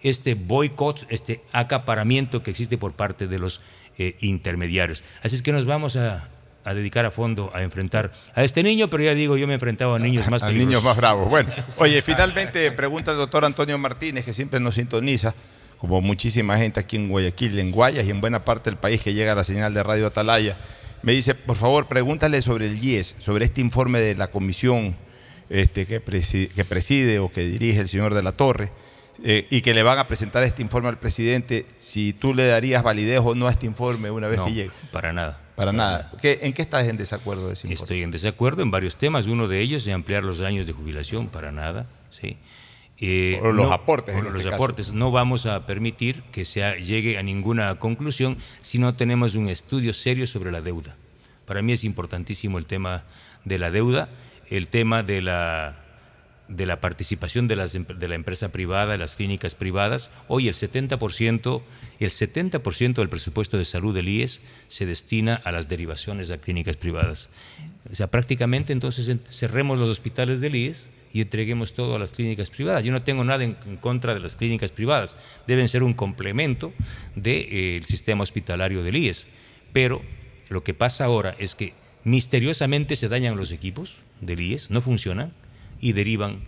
este 0.00 0.34
boicot, 0.34 1.07
este 1.09 1.42
acaparamiento 1.52 2.42
que 2.42 2.50
existe 2.50 2.76
por 2.76 2.92
parte 2.92 3.26
de 3.26 3.38
los 3.38 3.61
eh, 3.96 4.16
intermediarios. 4.20 5.02
Así 5.22 5.36
es 5.36 5.42
que 5.42 5.52
nos 5.52 5.64
vamos 5.66 5.96
a, 5.96 6.28
a 6.64 6.74
dedicar 6.74 7.04
a 7.04 7.10
fondo 7.10 7.50
a 7.54 7.62
enfrentar 7.62 8.10
a 8.34 8.42
este 8.42 8.62
niño, 8.62 8.88
pero 8.88 9.04
ya 9.04 9.14
digo, 9.14 9.36
yo 9.36 9.46
me 9.46 9.52
he 9.52 9.54
enfrentado 9.54 9.94
a 9.94 9.98
niños 9.98 10.28
más 10.30 10.42
a 10.42 10.46
peligrosos. 10.46 10.68
niños 10.68 10.82
más 10.84 10.96
bravos. 10.96 11.28
Bueno, 11.28 11.50
oye, 11.78 12.00
finalmente 12.02 12.70
pregunta 12.72 13.10
el 13.12 13.18
doctor 13.18 13.44
Antonio 13.44 13.76
Martínez, 13.78 14.24
que 14.24 14.32
siempre 14.32 14.60
nos 14.60 14.74
sintoniza, 14.76 15.34
como 15.78 16.00
muchísima 16.00 16.56
gente 16.56 16.80
aquí 16.80 16.96
en 16.96 17.08
Guayaquil, 17.08 17.58
en 17.58 17.70
Guayas 17.70 18.06
y 18.06 18.10
en 18.10 18.20
buena 18.20 18.40
parte 18.40 18.70
del 18.70 18.78
país 18.78 19.02
que 19.02 19.12
llega 19.12 19.32
a 19.32 19.34
la 19.34 19.44
señal 19.44 19.74
de 19.74 19.82
Radio 19.82 20.06
Atalaya. 20.06 20.56
Me 21.02 21.12
dice, 21.12 21.34
por 21.34 21.56
favor, 21.56 21.86
pregúntale 21.88 22.40
sobre 22.40 22.66
el 22.66 22.82
IES, 22.82 23.14
sobre 23.18 23.44
este 23.44 23.60
informe 23.60 24.00
de 24.00 24.14
la 24.14 24.28
comisión 24.28 24.96
este, 25.50 25.84
que, 25.84 26.00
preside, 26.00 26.48
que 26.48 26.64
preside 26.64 27.18
o 27.18 27.30
que 27.30 27.42
dirige 27.42 27.80
el 27.80 27.88
señor 27.88 28.14
de 28.14 28.22
la 28.22 28.32
Torre. 28.32 28.72
eh, 29.22 29.46
y 29.50 29.60
que 29.60 29.74
le 29.74 29.82
van 29.82 29.98
a 29.98 30.08
presentar 30.08 30.42
este 30.44 30.62
informe 30.62 30.88
al 30.88 30.98
presidente, 30.98 31.66
si 31.76 32.14
tú 32.14 32.32
le 32.32 32.46
darías 32.46 32.82
validez 32.82 33.20
o 33.22 33.34
no 33.34 33.46
a 33.46 33.50
este 33.50 33.66
informe 33.66 34.10
una 34.10 34.26
vez 34.28 34.38
No, 34.38 34.46
que 34.46 34.52
llegue. 34.54 34.70
para 34.90 35.12
nada. 35.12 35.40
Para 35.57 35.72
nada. 35.72 36.11
¿Qué- 36.20 36.40
¿En 36.42 36.52
qué 36.52 36.62
estás 36.62 36.88
en 36.88 36.96
desacuerdo 36.96 37.48
de? 37.48 37.52
Estoy 37.55 38.02
en 38.02 38.11
desacuerdo 38.11 38.62
en 38.62 38.70
varios 38.70 38.96
temas. 38.96 39.26
Uno 39.26 39.46
de 39.46 39.61
ellos 39.61 39.86
es 39.86 39.94
ampliar 39.94 40.24
los 40.24 40.40
años 40.40 40.66
de 40.66 40.72
jubilación, 40.72 41.28
para 41.28 41.52
nada. 41.52 41.86
¿sí? 42.11 42.36
Eh, 42.98 43.38
O 43.42 43.52
los 43.52 43.70
aportes, 43.70 44.14
o 44.14 44.18
en 44.18 44.24
los 44.24 44.34
este 44.34 44.44
caso. 44.44 44.55
aportes. 44.57 44.92
No 44.92 45.11
vamos 45.11 45.46
a 45.46 45.66
permitir 45.66 46.22
que 46.32 46.44
se 46.44 46.61
llegue 46.82 47.18
a 47.18 47.22
ninguna 47.22 47.74
conclusión 47.78 48.36
si 48.62 48.78
no 48.78 48.94
tenemos 48.94 49.34
un 49.34 49.48
estudio 49.48 49.92
serio 49.92 50.26
sobre 50.26 50.50
la 50.52 50.61
deuda. 50.61 50.96
Para 51.44 51.61
mí 51.62 51.72
es 51.72 51.84
importantísimo 51.84 52.59
el 52.59 52.66
tema 52.66 53.05
de 53.44 53.59
la 53.59 53.70
deuda, 53.70 54.09
el 54.48 54.68
tema 54.68 55.02
de 55.02 55.22
la, 55.22 55.84
de 56.49 56.66
la 56.66 56.80
participación 56.80 57.49
de, 57.49 57.57
las, 57.57 57.74
em- 57.74 57.86
de 57.86 58.09
la 58.09 58.14
empresa 58.14 58.51
privada, 58.53 58.92
de 58.92 58.99
las 58.99 59.16
clínicas 59.16 59.55
privadas. 59.55 60.11
Hoy 60.28 60.49
el 60.49 60.55
70%, 60.55 61.62
el 62.01 62.11
70% 62.11 62.95
del 62.95 63.09
presupuesto 63.09 63.57
de 63.57 63.64
salud 63.64 63.95
del 63.95 64.09
IES 64.09 64.42
se 64.68 64.84
destina 64.86 65.40
a 65.45 65.53
las 65.53 65.68
derivaciones 65.68 66.30
a 66.30 66.38
clínicas 66.38 66.76
privadas. 66.76 67.30
O 67.90 67.95
sea, 67.95 68.11
prácticamente 68.11 68.72
entonces 68.72 69.09
en- 69.09 69.20
cerremos 69.28 69.78
los 69.78 69.88
hospitales 69.88 70.40
del 70.40 70.55
IES 70.57 70.90
y 71.12 71.20
entreguemos 71.22 71.74
todo 71.74 71.95
a 71.95 71.99
las 71.99 72.11
clínicas 72.12 72.51
privadas. 72.51 72.82
Yo 72.84 72.92
no 72.92 73.03
tengo 73.03 73.24
nada 73.24 73.45
en, 73.45 73.55
contra 73.80 74.14
de 74.14 74.20
las 74.20 74.36
clínicas 74.36 74.72
privadas. 74.72 75.16
Deben 75.47 75.68
ser 75.68 75.82
un 75.82 75.95
complemento 75.95 76.72
del 77.14 77.84
sistema 77.86 78.22
hospitalario 78.24 78.82
del 78.82 78.97
IES. 78.97 79.28
Pero 79.72 80.03
lo 80.49 80.62
que 80.64 80.74
pasa 80.74 81.05
ahora 81.05 81.34
es 81.38 81.55
que 81.55 81.72
misteriosamente 82.03 82.97
se 82.97 83.09
dañan 83.09 83.36
los 83.36 83.51
equipos 83.51 83.97
del 84.20 84.40
IES, 84.40 84.70
no 84.70 84.80
funcionan 84.80 85.32
y 85.80 85.92
derivan 85.92 86.40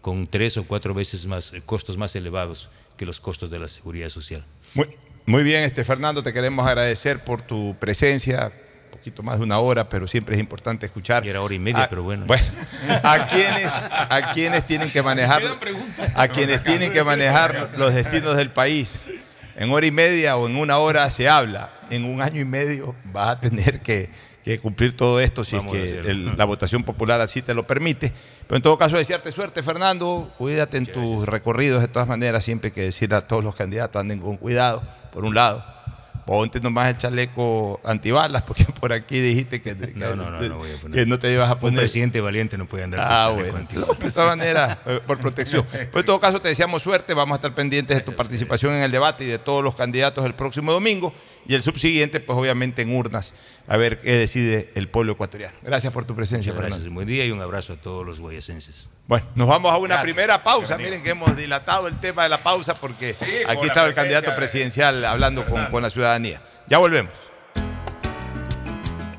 con 0.00 0.26
tres 0.26 0.56
o 0.56 0.64
cuatro 0.66 0.94
veces 0.94 1.26
más 1.26 1.52
eh, 1.52 1.62
costos 1.64 1.96
más 1.98 2.14
elevados 2.16 2.70
que 2.96 3.06
los 3.06 3.20
costos 3.20 3.50
de 3.50 3.58
la 3.58 3.68
seguridad 3.68 4.08
social. 4.08 4.44
Muy, 4.74 4.88
muy 5.26 5.42
bien, 5.42 5.64
este 5.64 5.84
Fernando, 5.84 6.22
te 6.22 6.32
queremos 6.32 6.66
agradecer 6.66 7.22
por 7.24 7.42
tu 7.42 7.76
presencia, 7.78 8.52
un 8.86 8.90
poquito 8.98 9.22
más 9.22 9.38
de 9.38 9.44
una 9.44 9.58
hora, 9.58 9.88
pero 9.88 10.06
siempre 10.06 10.34
es 10.34 10.40
importante 10.40 10.86
escuchar. 10.86 11.24
Y 11.24 11.28
era 11.28 11.40
hora 11.42 11.54
y 11.54 11.58
media, 11.60 11.84
a- 11.84 11.88
pero 11.88 12.02
bueno. 12.02 12.26
Bueno, 12.26 12.44
a 13.02 13.26
quienes, 13.26 13.72
a 13.74 14.30
quienes 14.34 14.66
tienen 14.66 14.90
que 14.90 15.02
manejar, 15.02 15.42
a 16.14 16.28
quienes 16.28 16.62
tienen 16.64 16.92
que 16.92 17.02
manejar 17.04 17.70
los 17.78 17.94
destinos 17.94 18.36
del 18.36 18.50
país. 18.50 19.06
En 19.56 19.70
hora 19.70 19.86
y 19.86 19.90
media 19.90 20.36
o 20.36 20.46
en 20.46 20.56
una 20.56 20.78
hora 20.78 21.08
se 21.10 21.28
habla. 21.28 21.72
En 21.90 22.04
un 22.04 22.22
año 22.22 22.40
y 22.40 22.44
medio 22.44 22.94
vas 23.04 23.36
a 23.36 23.40
tener 23.40 23.80
que, 23.80 24.10
que 24.44 24.58
cumplir 24.58 24.96
todo 24.96 25.20
esto 25.20 25.44
si 25.44 25.56
Vamos 25.56 25.74
es 25.74 25.92
que 25.94 25.98
el- 26.10 26.36
la 26.36 26.44
votación 26.44 26.82
popular 26.84 27.20
así 27.20 27.42
te 27.42 27.52
lo 27.54 27.66
permite. 27.66 28.12
Pero 28.46 28.56
en 28.56 28.62
todo 28.62 28.78
caso, 28.78 28.96
desearte 28.96 29.32
suerte, 29.32 29.62
Fernando. 29.62 30.32
Cuídate 30.38 30.76
en 30.78 30.86
tus 30.86 31.26
recorridos. 31.26 31.82
De 31.82 31.88
todas 31.88 32.08
maneras, 32.08 32.42
siempre 32.44 32.68
hay 32.68 32.72
que 32.72 32.82
decir 32.84 33.14
a 33.14 33.20
todos 33.20 33.44
los 33.44 33.54
candidatos 33.54 34.00
anden 34.00 34.18
con 34.20 34.36
cuidado, 34.38 34.82
por 35.12 35.24
un 35.24 35.34
lado. 35.34 35.64
Ponte 36.30 36.60
nomás 36.60 36.88
el 36.90 36.96
chaleco 36.96 37.80
antibalas, 37.82 38.42
porque 38.46 38.64
por 38.78 38.92
aquí 38.92 39.18
dijiste 39.18 39.60
que, 39.60 39.76
que- 39.76 39.86
No, 39.96 40.14
no, 40.14 40.30
no, 40.30 40.40
no 40.40 40.58
voy 40.58 40.70
a 40.70 40.76
poner. 40.80 41.00
que 41.00 41.04
no 41.06 41.18
te 41.18 41.32
ibas 41.32 41.50
a 41.50 41.54
Un 41.54 41.58
poner. 41.58 41.80
presidente 41.80 42.20
valiente 42.20 42.56
no 42.56 42.66
puede 42.66 42.84
andar 42.84 43.00
con 43.00 43.08
Ah, 43.08 43.20
chaleco 43.22 43.40
bueno. 43.40 43.56
antiguo. 43.58 43.94
De 43.94 44.10
todas 44.12 44.28
maneras, 44.36 44.78
eh, 44.86 45.00
por 45.04 45.18
protección. 45.18 45.66
Pero 45.72 45.98
en 45.98 46.06
todo 46.06 46.20
caso, 46.20 46.40
te 46.40 46.46
deseamos 46.48 46.82
suerte. 46.82 47.14
Vamos 47.14 47.34
a 47.34 47.36
estar 47.38 47.52
pendientes 47.56 47.96
de 47.96 48.04
tu 48.04 48.14
participación 48.14 48.74
en 48.74 48.82
el 48.82 48.92
debate 48.92 49.24
y 49.24 49.26
de 49.26 49.40
todos 49.40 49.64
los 49.64 49.74
candidatos 49.74 50.24
el 50.24 50.34
próximo 50.36 50.70
domingo. 50.72 51.12
Y 51.48 51.54
el 51.56 51.62
subsiguiente, 51.62 52.20
pues 52.20 52.38
obviamente 52.38 52.82
en 52.82 52.94
urnas, 52.94 53.32
a 53.66 53.76
ver 53.76 53.98
qué 53.98 54.12
decide 54.12 54.70
el 54.76 54.88
pueblo 54.88 55.12
ecuatoriano. 55.14 55.56
Gracias 55.62 55.92
por 55.92 56.04
tu 56.04 56.14
presencia, 56.14 56.52
Muchas 56.52 56.62
gracias. 56.62 56.82
Fernando. 56.82 56.94
Buen 56.94 57.08
día 57.08 57.24
y 57.24 57.32
un 57.32 57.40
abrazo 57.40 57.72
a 57.72 57.76
todos 57.76 58.06
los 58.06 58.20
guayacenses. 58.20 58.88
Bueno, 59.08 59.26
nos 59.34 59.48
vamos 59.48 59.72
a 59.72 59.78
una 59.78 59.96
Gracias, 59.96 60.04
primera 60.14 60.42
pausa. 60.44 60.74
amigo. 60.74 60.90
Miren 60.90 61.02
que 61.02 61.10
hemos 61.10 61.34
dilatado 61.36 61.88
el 61.88 61.98
tema 61.98 62.22
de 62.22 62.28
la 62.28 62.38
pausa 62.38 62.74
porque 62.74 63.14
por 63.14 63.50
aquí 63.50 63.66
estaba 63.66 63.88
el 63.88 63.94
candidato 63.94 64.30
de- 64.30 64.36
presidencial 64.36 65.04
hablando 65.04 65.44
con, 65.46 65.66
con 65.66 65.82
la 65.82 65.90
ciudadanía. 65.90 66.19
Ya 66.68 66.78
volvemos. 66.78 67.14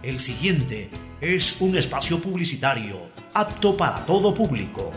El 0.03 0.19
siguiente 0.19 0.89
es 1.19 1.59
un 1.61 1.77
espacio 1.77 2.19
publicitario 2.19 3.09
apto 3.33 3.75
para 3.77 4.05
todo 4.05 4.33
público. 4.33 4.91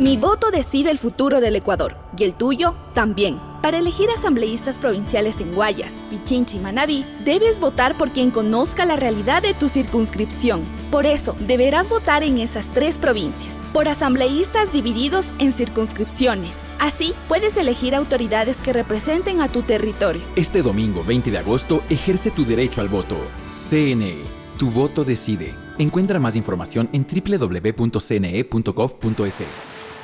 Mi 0.00 0.16
voto 0.16 0.50
decide 0.50 0.90
el 0.90 0.96
futuro 0.96 1.42
del 1.42 1.56
Ecuador 1.56 1.94
y 2.16 2.24
el 2.24 2.34
tuyo 2.34 2.74
también. 2.94 3.38
Para 3.60 3.76
elegir 3.76 4.08
asambleístas 4.08 4.78
provinciales 4.78 5.42
en 5.42 5.52
Guayas, 5.52 5.96
Pichincha 6.08 6.56
y 6.56 6.58
Manabí, 6.58 7.04
debes 7.22 7.60
votar 7.60 7.98
por 7.98 8.10
quien 8.10 8.30
conozca 8.30 8.86
la 8.86 8.96
realidad 8.96 9.42
de 9.42 9.52
tu 9.52 9.68
circunscripción. 9.68 10.62
Por 10.90 11.04
eso, 11.04 11.36
deberás 11.40 11.90
votar 11.90 12.22
en 12.22 12.38
esas 12.38 12.70
tres 12.70 12.96
provincias, 12.96 13.58
por 13.74 13.88
asambleístas 13.88 14.72
divididos 14.72 15.34
en 15.38 15.52
circunscripciones. 15.52 16.60
Así, 16.78 17.12
puedes 17.28 17.58
elegir 17.58 17.94
autoridades 17.94 18.56
que 18.56 18.72
representen 18.72 19.42
a 19.42 19.52
tu 19.52 19.60
territorio. 19.60 20.22
Este 20.34 20.62
domingo 20.62 21.04
20 21.04 21.30
de 21.30 21.36
agosto 21.36 21.82
ejerce 21.90 22.30
tu 22.30 22.46
derecho 22.46 22.80
al 22.80 22.88
voto. 22.88 23.18
CNE, 23.52 24.16
tu 24.56 24.70
voto 24.70 25.04
decide. 25.04 25.54
Encuentra 25.76 26.18
más 26.18 26.36
información 26.36 26.88
en 26.94 27.06
www.cne.gov.es. 27.06 27.80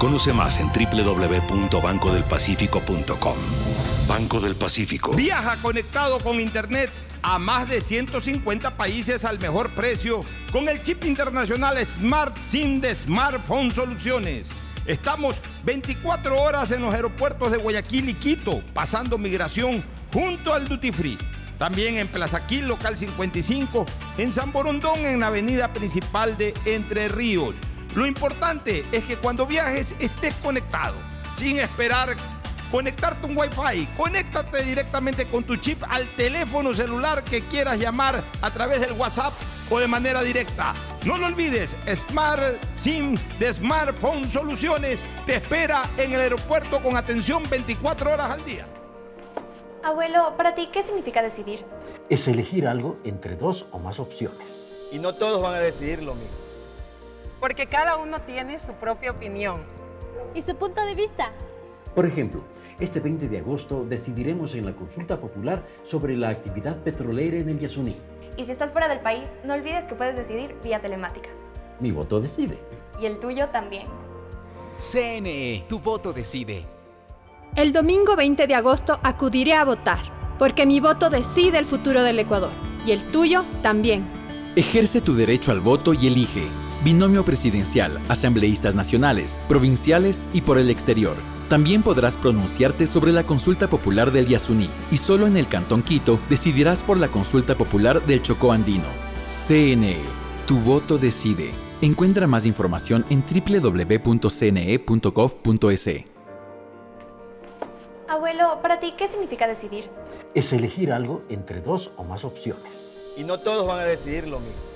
Conoce 0.00 0.32
más 0.32 0.58
en 0.58 0.72
www.bancodelpacifico.com. 0.72 3.36
Banco 4.08 4.40
del 4.40 4.56
Pacífico. 4.56 5.14
Viaja 5.14 5.60
conectado 5.60 6.18
con 6.20 6.40
Internet 6.40 6.90
a 7.20 7.38
más 7.38 7.68
de 7.68 7.82
150 7.82 8.78
países 8.78 9.26
al 9.26 9.38
mejor 9.38 9.74
precio 9.74 10.22
con 10.52 10.70
el 10.70 10.80
chip 10.80 11.04
internacional 11.04 11.84
Smart 11.84 12.34
SIM 12.40 12.80
de 12.80 12.94
Smartphone 12.94 13.70
Soluciones. 13.70 14.46
Estamos 14.86 15.38
24 15.64 16.34
horas 16.34 16.72
en 16.72 16.80
los 16.80 16.94
aeropuertos 16.94 17.52
de 17.52 17.58
Guayaquil 17.58 18.08
y 18.08 18.14
Quito, 18.14 18.62
pasando 18.72 19.18
migración 19.18 19.84
junto 20.14 20.54
al 20.54 20.66
Duty 20.66 20.92
Free. 20.92 21.18
También 21.58 21.98
en 21.98 22.08
Plaza 22.08 22.46
Quil, 22.46 22.66
local 22.66 22.96
55, 22.96 23.84
en 24.16 24.32
San 24.32 24.50
Borondón, 24.50 25.00
en 25.00 25.20
la 25.20 25.26
avenida 25.26 25.74
principal 25.74 26.38
de 26.38 26.54
Entre 26.64 27.08
Ríos. 27.08 27.54
Lo 27.94 28.06
importante 28.06 28.84
es 28.92 29.04
que 29.04 29.16
cuando 29.16 29.46
viajes 29.46 29.94
estés 29.98 30.34
conectado, 30.36 30.94
sin 31.32 31.58
esperar 31.58 32.16
conectarte 32.70 33.26
un 33.26 33.36
Wi-Fi. 33.36 33.88
Conéctate 33.96 34.62
directamente 34.62 35.26
con 35.26 35.44
tu 35.44 35.56
chip 35.56 35.82
al 35.88 36.06
teléfono 36.14 36.72
celular 36.72 37.24
que 37.24 37.46
quieras 37.46 37.78
llamar 37.78 38.22
a 38.40 38.50
través 38.50 38.80
del 38.80 38.92
WhatsApp 38.92 39.32
o 39.70 39.78
de 39.78 39.86
manera 39.86 40.22
directa. 40.22 40.74
No 41.04 41.18
lo 41.18 41.26
olvides, 41.26 41.76
Smart 41.94 42.62
SIM 42.76 43.16
de 43.38 43.52
Smartphone 43.52 44.28
Soluciones 44.28 45.02
te 45.26 45.36
espera 45.36 45.88
en 45.96 46.12
el 46.12 46.20
aeropuerto 46.20 46.80
con 46.80 46.96
atención 46.96 47.42
24 47.48 48.12
horas 48.12 48.30
al 48.30 48.44
día. 48.44 48.66
Abuelo, 49.82 50.34
para 50.36 50.54
ti, 50.54 50.68
¿qué 50.70 50.82
significa 50.82 51.22
decidir? 51.22 51.64
Es 52.10 52.28
elegir 52.28 52.68
algo 52.68 52.98
entre 53.02 53.36
dos 53.36 53.64
o 53.72 53.78
más 53.78 53.98
opciones. 53.98 54.66
Y 54.92 54.98
no 54.98 55.14
todos 55.14 55.40
van 55.40 55.54
a 55.54 55.60
decidir 55.60 56.02
lo 56.02 56.14
mismo. 56.14 56.39
Porque 57.40 57.66
cada 57.66 57.96
uno 57.96 58.20
tiene 58.20 58.58
su 58.58 58.72
propia 58.74 59.10
opinión. 59.10 59.62
¿Y 60.34 60.42
su 60.42 60.54
punto 60.54 60.84
de 60.84 60.94
vista? 60.94 61.32
Por 61.94 62.06
ejemplo, 62.06 62.42
este 62.78 63.00
20 63.00 63.28
de 63.28 63.38
agosto 63.38 63.84
decidiremos 63.88 64.54
en 64.54 64.66
la 64.66 64.74
consulta 64.74 65.18
popular 65.18 65.64
sobre 65.82 66.16
la 66.16 66.28
actividad 66.28 66.76
petrolera 66.82 67.38
en 67.38 67.48
el 67.48 67.58
Yasuní. 67.58 67.96
Y 68.36 68.44
si 68.44 68.52
estás 68.52 68.72
fuera 68.72 68.88
del 68.88 69.00
país, 69.00 69.28
no 69.44 69.54
olvides 69.54 69.84
que 69.84 69.94
puedes 69.94 70.16
decidir 70.16 70.54
vía 70.62 70.80
telemática. 70.80 71.30
Mi 71.80 71.90
voto 71.90 72.20
decide. 72.20 72.58
Y 73.00 73.06
el 73.06 73.18
tuyo 73.18 73.48
también. 73.48 73.86
CNE, 74.78 75.64
tu 75.68 75.80
voto 75.80 76.12
decide. 76.12 76.64
El 77.56 77.72
domingo 77.72 78.16
20 78.16 78.46
de 78.46 78.54
agosto 78.54 79.00
acudiré 79.02 79.54
a 79.54 79.64
votar, 79.64 79.98
porque 80.38 80.66
mi 80.66 80.78
voto 80.78 81.10
decide 81.10 81.58
el 81.58 81.66
futuro 81.66 82.02
del 82.02 82.18
Ecuador. 82.18 82.52
Y 82.86 82.92
el 82.92 83.04
tuyo 83.10 83.44
también. 83.62 84.08
Ejerce 84.56 85.00
tu 85.00 85.14
derecho 85.14 85.50
al 85.50 85.60
voto 85.60 85.92
y 85.92 86.06
elige. 86.06 86.44
Binomio 86.82 87.26
presidencial, 87.26 88.00
asambleístas 88.08 88.74
nacionales, 88.74 89.42
provinciales 89.48 90.24
y 90.32 90.40
por 90.40 90.56
el 90.56 90.70
exterior. 90.70 91.14
También 91.50 91.82
podrás 91.82 92.16
pronunciarte 92.16 92.86
sobre 92.86 93.12
la 93.12 93.24
consulta 93.24 93.68
popular 93.68 94.12
del 94.12 94.26
Yasuní 94.26 94.70
y 94.90 94.96
solo 94.96 95.26
en 95.26 95.36
el 95.36 95.46
Cantón 95.46 95.82
Quito 95.82 96.18
decidirás 96.30 96.82
por 96.82 96.96
la 96.96 97.08
consulta 97.08 97.54
popular 97.54 98.00
del 98.06 98.22
Chocó 98.22 98.52
Andino. 98.52 98.86
CNE, 99.26 99.98
tu 100.46 100.56
voto 100.60 100.96
decide. 100.96 101.50
Encuentra 101.82 102.26
más 102.26 102.46
información 102.46 103.04
en 103.10 103.22
www.cne.gov.es. 103.22 104.30
Abuelo, 108.08 108.58
para 108.62 108.78
ti, 108.80 108.94
¿qué 108.96 109.06
significa 109.06 109.46
decidir? 109.46 109.90
Es 110.34 110.52
elegir 110.54 110.92
algo 110.92 111.22
entre 111.28 111.60
dos 111.60 111.90
o 111.96 112.04
más 112.04 112.24
opciones. 112.24 112.90
Y 113.18 113.24
no 113.24 113.38
todos 113.38 113.66
van 113.66 113.80
a 113.80 113.84
decidir 113.84 114.26
lo 114.26 114.40
mismo. 114.40 114.69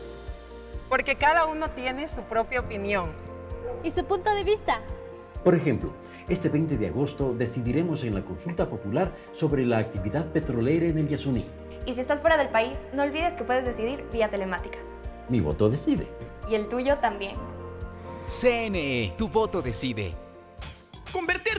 Porque 0.89 1.17
cada 1.17 1.47
uno 1.47 1.71
tiene 1.71 2.09
su 2.09 2.23
propia 2.23 2.61
opinión. 2.61 3.11
¿Y 3.83 3.91
su 3.91 4.05
punto 4.05 4.35
de 4.35 4.45
vista? 4.45 4.81
Por 5.43 5.55
ejemplo, 5.55 5.93
este 6.29 6.49
20 6.49 6.79
de 6.79 6.89
agosto 6.89 7.35
decidiremos 7.35 8.03
en 8.05 8.15
la 8.15 8.23
consulta 8.23 8.69
popular 8.69 9.13
sobre 9.33 9.67
la 9.67 9.79
actividad 9.79 10.27
petrolera 10.33 10.87
en 10.87 10.99
el 10.99 11.09
Yasuní. 11.09 11.47
Y 11.87 11.93
si 11.93 12.01
estás 12.01 12.23
fuera 12.23 12.37
del 12.37 12.49
país, 12.49 12.79
no 12.95 13.03
olvides 13.03 13.35
que 13.35 13.45
puedes 13.45 13.65
decidir 13.65 14.05
vía 14.11 14.31
telemática. 14.31 14.79
Mi 15.29 15.41
voto 15.41 15.69
decide. 15.69 16.07
Y 16.49 16.55
el 16.55 16.69
tuyo 16.69 16.99
también. 16.99 17.35
CNE, 18.27 19.15
tu 19.19 19.29
voto 19.29 19.61
decide. 19.61 20.15
Convertir 21.13 21.54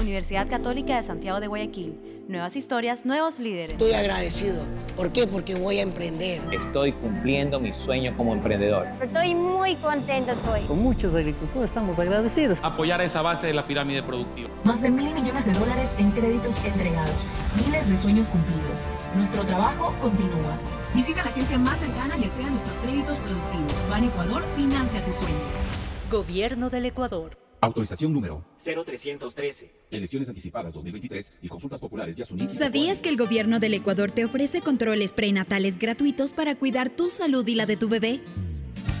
Universidad 0.00 0.48
Católica 0.48 0.96
de 0.96 1.02
Santiago 1.02 1.40
de 1.40 1.48
Guayaquil. 1.48 2.24
Nuevas 2.28 2.56
historias, 2.56 3.04
nuevos 3.06 3.38
líderes. 3.38 3.72
Estoy 3.72 3.92
agradecido. 3.92 4.62
¿Por 4.96 5.12
qué? 5.12 5.26
Porque 5.26 5.54
voy 5.54 5.78
a 5.78 5.82
emprender. 5.82 6.40
Estoy 6.52 6.92
cumpliendo 6.92 7.58
mi 7.58 7.72
sueño 7.72 8.16
como 8.16 8.32
emprendedor. 8.34 8.86
Estoy 9.02 9.34
muy 9.34 9.76
contento 9.76 10.32
hoy. 10.52 10.62
Con 10.66 10.82
muchos 10.82 11.14
agricultores 11.14 11.70
estamos 11.70 11.98
agradecidos. 11.98 12.58
Apoyar 12.62 13.00
esa 13.00 13.22
base 13.22 13.46
de 13.46 13.54
la 13.54 13.66
pirámide 13.66 14.02
productiva. 14.02 14.50
Más 14.64 14.82
de 14.82 14.90
mil 14.90 15.12
millones 15.14 15.46
de 15.46 15.52
dólares 15.52 15.94
en 15.98 16.10
créditos 16.12 16.62
entregados. 16.64 17.26
Miles 17.64 17.88
de 17.88 17.96
sueños 17.96 18.28
cumplidos. 18.28 18.90
Nuestro 19.16 19.44
trabajo 19.44 19.94
continúa. 20.00 20.58
Visita 20.94 21.22
la 21.24 21.30
agencia 21.30 21.58
más 21.58 21.78
cercana 21.78 22.16
y 22.18 22.24
acceda 22.24 22.46
a 22.46 22.50
nuestros 22.50 22.74
créditos 22.82 23.18
productivos. 23.18 23.84
Ban 23.90 24.04
Ecuador 24.04 24.44
financia 24.54 25.04
tus 25.04 25.16
sueños. 25.16 25.66
Gobierno 26.10 26.70
del 26.70 26.86
Ecuador. 26.86 27.47
Autorización 27.60 28.12
número 28.12 28.44
0313. 28.56 29.72
Elecciones 29.90 30.28
anticipadas 30.28 30.72
2023 30.74 31.32
y 31.42 31.48
consultas 31.48 31.80
populares 31.80 32.16
de 32.16 32.22
Asuní. 32.22 32.46
¿Sabías 32.46 32.98
que 32.98 33.08
el 33.08 33.16
gobierno 33.16 33.58
del 33.58 33.74
Ecuador 33.74 34.10
te 34.10 34.24
ofrece 34.24 34.60
controles 34.60 35.12
prenatales 35.12 35.78
gratuitos 35.78 36.32
para 36.32 36.54
cuidar 36.54 36.88
tu 36.88 37.10
salud 37.10 37.46
y 37.46 37.56
la 37.56 37.66
de 37.66 37.76
tu 37.76 37.88
bebé? 37.88 38.20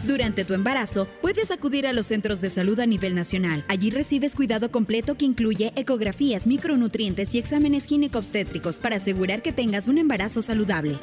Durante 0.04 0.44
tu 0.44 0.54
embarazo, 0.54 1.06
puedes 1.20 1.50
acudir 1.50 1.86
a 1.86 1.92
los 1.92 2.06
centros 2.06 2.40
de 2.40 2.50
salud 2.50 2.80
a 2.80 2.86
nivel 2.86 3.14
nacional. 3.14 3.64
Allí 3.68 3.90
recibes 3.90 4.34
cuidado 4.34 4.70
completo 4.72 5.16
que 5.16 5.24
incluye 5.24 5.72
ecografías, 5.76 6.46
micronutrientes 6.46 7.34
y 7.34 7.38
exámenes 7.38 7.84
ginecobstétricos 7.84 8.80
para 8.80 8.96
asegurar 8.96 9.42
que 9.42 9.52
tengas 9.52 9.86
un 9.86 9.98
embarazo 9.98 10.42
saludable. 10.42 10.98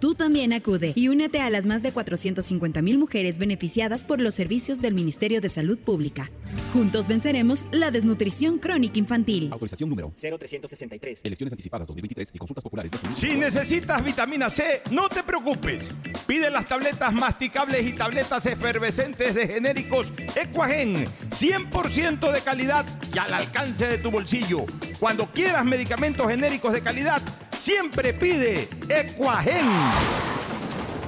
Tú 0.00 0.14
también 0.14 0.52
acude 0.52 0.92
y 0.94 1.08
únete 1.08 1.40
a 1.40 1.50
las 1.50 1.66
más 1.66 1.82
de 1.82 1.92
450 1.92 2.82
mil 2.82 2.98
mujeres 2.98 3.38
beneficiadas 3.38 4.04
por 4.04 4.20
los 4.20 4.34
servicios 4.34 4.80
del 4.82 4.94
Ministerio 4.94 5.40
de 5.40 5.48
Salud 5.48 5.78
Pública. 5.78 6.30
Juntos 6.72 7.08
venceremos 7.08 7.64
la 7.70 7.90
desnutrición 7.90 8.58
crónica 8.58 8.98
infantil. 8.98 9.48
Autorización 9.52 9.88
número 9.88 10.12
0363. 10.16 11.20
Elecciones 11.24 11.52
anticipadas 11.52 11.86
2023 11.88 12.30
y 12.34 12.38
consultas 12.38 12.64
populares 12.64 12.90
de. 12.90 13.14
Si 13.14 13.34
necesitas 13.36 14.04
vitamina 14.04 14.50
C, 14.50 14.82
no 14.90 15.08
te 15.08 15.22
preocupes. 15.22 15.90
Pide 16.26 16.50
las 16.50 16.66
tabletas 16.66 17.12
masticables 17.12 17.86
y 17.86 17.92
tabletas 17.92 18.46
efervescentes 18.46 19.34
de 19.34 19.46
genéricos 19.46 20.12
Equagen, 20.34 21.06
100% 21.30 22.32
de 22.32 22.40
calidad 22.40 22.84
y 23.14 23.18
al 23.18 23.32
alcance 23.32 23.86
de 23.86 23.98
tu 23.98 24.10
bolsillo. 24.10 24.66
Cuando 24.98 25.26
quieras 25.26 25.64
medicamentos 25.64 26.28
genéricos 26.28 26.72
de 26.72 26.82
calidad, 26.82 27.22
siempre 27.56 28.12
pide 28.12 28.68
Equagen. 28.88 29.66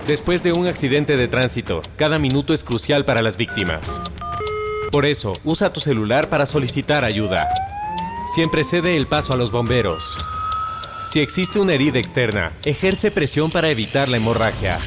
Después 0.06 0.43
de 0.43 0.52
un 0.52 0.66
accidente 0.66 1.19
de 1.19 1.28
tránsito, 1.28 1.82
cada 1.97 2.19
minuto 2.19 2.55
es 2.55 2.65
crucial 2.65 3.05
para 3.05 3.20
las 3.20 3.36
víctimas. 3.36 4.01
Por 4.90 5.05
eso, 5.05 5.35
usa 5.44 5.73
tu 5.73 5.81
celular 5.81 6.31
para 6.31 6.47
solicitar 6.47 7.05
ayuda. 7.05 7.48
Siempre 8.35 8.65
cede 8.65 8.97
el 8.97 9.06
paso 9.06 9.32
a 9.32 9.36
los 9.36 9.51
bomberos. 9.51 10.16
Si 11.10 11.20
existe 11.20 11.59
una 11.59 11.73
herida 11.73 11.98
externa, 11.98 12.52
ejerce 12.65 13.10
presión 13.10 13.51
para 13.51 13.70
evitar 13.70 14.09
la 14.09 14.16
hemorragia. 14.19 14.78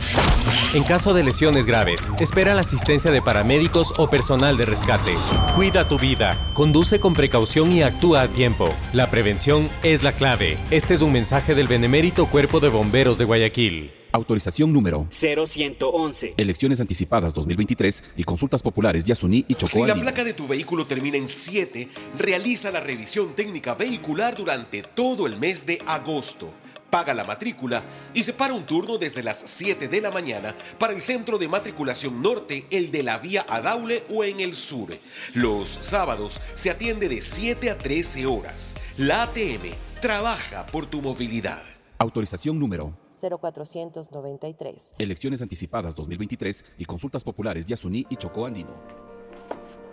En 0.74 0.84
caso 0.84 1.14
de 1.14 1.24
lesiones 1.24 1.66
graves, 1.66 2.10
espera 2.20 2.54
la 2.54 2.62
asistencia 2.62 3.12
de 3.12 3.22
paramédicos 3.22 3.94
o 3.98 4.10
personal 4.10 4.56
de 4.58 4.66
rescate. 4.66 5.14
Cuida 5.56 5.88
tu 5.88 6.00
vida, 6.00 6.50
conduce 6.54 7.00
con 7.00 7.14
precaución 7.14 7.72
y 7.72 7.84
actúa 7.84 8.22
a 8.22 8.28
tiempo. 8.30 8.74
La 8.94 9.10
prevención 9.10 9.70
es 9.84 10.04
la 10.04 10.14
clave. 10.14 10.58
Este 10.72 10.94
es 10.94 11.02
un 11.02 11.12
mensaje 11.12 11.56
del 11.56 11.68
Benemérito 11.68 12.26
Cuerpo 12.28 12.60
de 12.60 12.70
Bomberos 12.70 13.18
de 13.18 13.26
Guayaquil. 13.26 13.92
Autorización 14.14 14.74
número 14.74 15.08
0111. 15.10 16.34
Elecciones 16.36 16.82
anticipadas 16.82 17.34
2023 17.34 18.04
y 18.18 18.24
consultas 18.24 18.62
populares 18.62 19.06
Yasuní 19.06 19.46
y 19.48 19.56
Chocó. 19.56 19.78
Si 19.78 19.86
la 19.86 19.96
placa 19.96 20.24
de 20.24 20.34
tu 20.34 20.48
vehículo 20.48 20.86
termina 20.86 21.18
en 21.18 21.28
7, 21.28 21.88
realiza 22.18 22.72
la 22.72 22.82
revisión 22.82 23.36
técnica 23.36 23.74
vehicular 23.74 24.36
durante 24.36 24.84
todo 24.84 25.28
el 25.28 25.38
mes 25.38 25.66
de 25.66 25.82
agosto. 25.86 26.50
Paga 26.92 27.14
la 27.14 27.24
matrícula 27.24 27.84
y 28.14 28.22
separa 28.22 28.54
un 28.54 28.66
turno 28.66 28.98
desde 28.98 29.24
las 29.24 29.38
7 29.38 29.88
de 29.88 30.02
la 30.02 30.12
mañana 30.12 30.54
para 30.78 30.92
el 30.92 31.02
centro 31.02 31.38
de 31.38 31.48
matriculación 31.48 32.22
norte, 32.22 32.68
el 32.70 32.92
de 32.92 33.02
la 33.02 33.18
vía 33.18 33.46
Adaule 33.48 34.04
o 34.14 34.26
en 34.26 34.42
el 34.42 34.54
sur. 34.54 34.90
Los 35.34 35.70
sábados 35.70 36.42
se 36.54 36.70
atiende 36.70 37.08
de 37.08 37.22
7 37.22 37.72
a 37.72 37.78
13 37.78 38.26
horas. 38.26 38.76
La 38.98 39.24
ATM 39.24 39.72
trabaja 40.02 40.66
por 40.66 40.86
tu 40.86 41.02
movilidad. 41.02 41.64
Autorización 41.98 42.60
número 42.60 42.94
0493. 43.12 44.96
Elecciones 44.98 45.42
anticipadas 45.42 45.96
2023 45.96 46.66
y 46.78 46.84
consultas 46.84 47.24
populares 47.24 47.66
Yasuní 47.68 48.06
y 48.10 48.18
Chocó 48.18 48.46
Andino. 48.46 48.76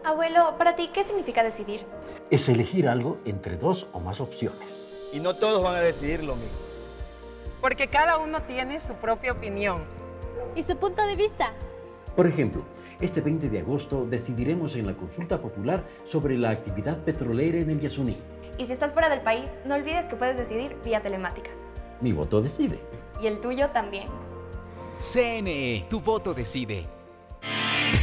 Abuelo, 0.04 0.56
para 0.58 0.74
ti, 0.74 0.88
¿qué 0.92 1.04
significa 1.04 1.44
decidir? 1.44 1.86
Es 2.30 2.48
elegir 2.48 2.88
algo 2.88 3.18
entre 3.24 3.56
dos 3.56 3.86
o 3.92 4.00
más 4.00 4.20
opciones. 4.20 4.86
Y 5.12 5.20
no 5.20 5.36
todos 5.36 5.62
van 5.62 5.76
a 5.76 5.80
decidir 5.80 6.24
lo 6.24 6.34
mismo. 6.34 6.67
Porque 7.60 7.89
cada 7.89 8.18
uno 8.18 8.43
tiene 8.43 8.80
su 8.80 8.94
propia 8.94 9.32
opinión. 9.32 9.82
¿Y 10.55 10.62
su 10.62 10.76
punto 10.76 11.06
de 11.06 11.16
vista? 11.16 11.52
Por 12.14 12.26
ejemplo, 12.26 12.62
este 13.01 13.20
20 13.20 13.48
de 13.48 13.60
agosto 13.60 14.05
decidiremos 14.05 14.74
en 14.76 14.86
la 14.86 14.94
consulta 14.94 15.40
popular 15.40 15.85
sobre 16.05 16.36
la 16.36 16.51
actividad 16.51 16.98
petrolera 17.05 17.59
en 17.59 17.70
el 17.70 17.80
Yasuní. 17.80 18.18
Y 18.59 18.66
si 18.66 18.72
estás 18.72 18.93
fuera 18.93 19.09
del 19.09 19.20
país, 19.20 19.51
no 19.64 19.76
olvides 19.76 20.06
que 20.06 20.16
puedes 20.16 20.36
decidir 20.36 20.76
vía 20.85 21.01
telemática. 21.01 21.51
Mi 22.01 22.12
voto 22.12 22.40
decide. 22.40 22.78
Y 23.20 23.26
el 23.26 23.40
tuyo 23.40 23.70
también. 23.70 24.09
CNE, 25.01 25.86
tu 25.89 26.01
voto 26.01 26.35
decide. 26.35 26.97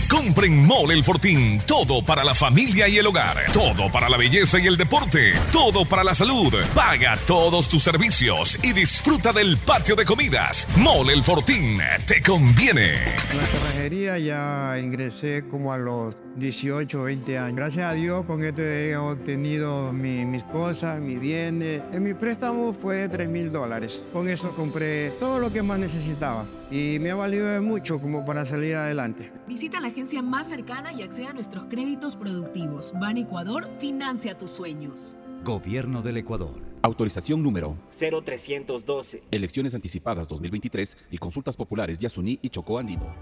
Compren 0.10 0.66
Mole 0.66 0.94
el 0.94 1.04
Fortín. 1.04 1.60
Todo 1.68 2.04
para 2.04 2.24
la 2.24 2.34
familia 2.36 2.88
y 2.88 2.98
el 2.98 3.08
hogar. 3.08 3.38
Todo 3.52 3.92
para 3.92 4.10
la 4.10 4.18
belleza 4.18 4.60
y 4.60 4.68
el 4.68 4.78
deporte. 4.78 5.34
Todo 5.52 5.86
para 5.86 6.04
la 6.04 6.14
salud. 6.16 6.54
Paga 6.74 7.18
todos 7.26 7.68
tus 7.70 7.84
servicios 7.84 8.58
y 8.64 8.74
disfruta 8.74 9.32
del 9.32 9.58
patio 9.58 9.96
de 9.96 10.06
comidas. 10.06 10.68
Mole 10.78 11.14
el 11.14 11.24
Fortín. 11.24 11.78
Te 12.08 12.22
conviene. 12.22 12.94
En 13.32 13.38
la 13.38 13.46
cerrajería 13.46 14.20
ya 14.20 14.80
ingresé 14.80 15.46
como 15.50 15.72
a 15.74 15.78
los 15.78 16.16
18, 16.38 17.04
20 17.04 17.38
años. 17.38 17.56
Gracias 17.56 17.86
a 17.86 17.94
Dios 17.94 18.26
con 18.26 18.44
esto 18.44 18.62
he 18.62 18.96
obtenido 18.98 19.92
mi- 19.94 20.26
mis 20.26 20.44
cosas, 20.44 21.00
mis 21.00 21.20
bienes. 21.20 21.82
En 21.94 22.04
mi 22.04 22.14
préstamo 22.14 22.74
fue 22.80 22.96
de 22.98 23.10
3 23.10 23.30
mil 23.30 23.52
dólares. 23.52 24.02
Con 24.12 24.28
eso 24.30 24.52
compré 24.56 25.12
todo 25.20 25.40
lo 25.40 25.52
que 25.52 25.62
más 25.62 25.80
necesitaba 25.80 26.46
y 26.72 26.98
me 27.00 27.12
ha 27.12 27.16
valido 27.16 27.62
mucho 27.62 28.00
como 28.00 28.26
para 28.26 28.46
salir 28.46 28.76
adelante. 28.76 29.32
Visita 29.48 29.75
la 29.80 29.88
agencia 29.88 30.22
más 30.22 30.48
cercana 30.48 30.94
y 30.94 31.02
acceda 31.02 31.32
a 31.32 31.34
nuestros 31.34 31.66
créditos 31.66 32.16
productivos. 32.16 32.94
Ban 33.00 33.18
Ecuador 33.18 33.70
financia 33.80 34.38
tus 34.38 34.52
sueños. 34.52 35.18
Gobierno 35.44 36.02
del 36.02 36.18
Ecuador. 36.18 36.54
Autorización 36.82 37.44
número 37.44 37.78
0312. 37.92 39.24
Elecciones 39.32 39.76
anticipadas 39.76 40.28
2023 40.28 40.98
y 41.12 41.18
consultas 41.18 41.56
populares 41.56 42.00
Yasuní 42.00 42.40
y 42.42 42.50
Chocó 42.50 42.80
Andino. 42.80 43.14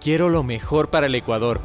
Quiero 0.00 0.28
lo 0.28 0.42
mejor 0.42 0.90
para 0.90 1.06
el 1.06 1.14
Ecuador. 1.14 1.60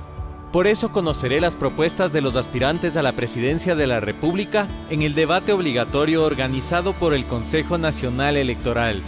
Por 0.52 0.68
eso 0.68 0.92
conoceré 0.92 1.42
las 1.42 1.56
propuestas 1.56 2.14
de 2.14 2.22
los 2.22 2.36
aspirantes 2.36 2.96
a 2.96 3.02
la 3.02 3.14
presidencia 3.14 3.76
de 3.76 3.88
la 3.88 4.00
República 4.00 4.68
en 4.90 5.02
el 5.02 5.14
debate 5.14 5.52
obligatorio 5.52 6.24
organizado 6.24 6.94
por 6.94 7.14
el 7.14 7.26
Consejo 7.26 7.78
Nacional 7.78 8.38
Electoral, 8.38 9.02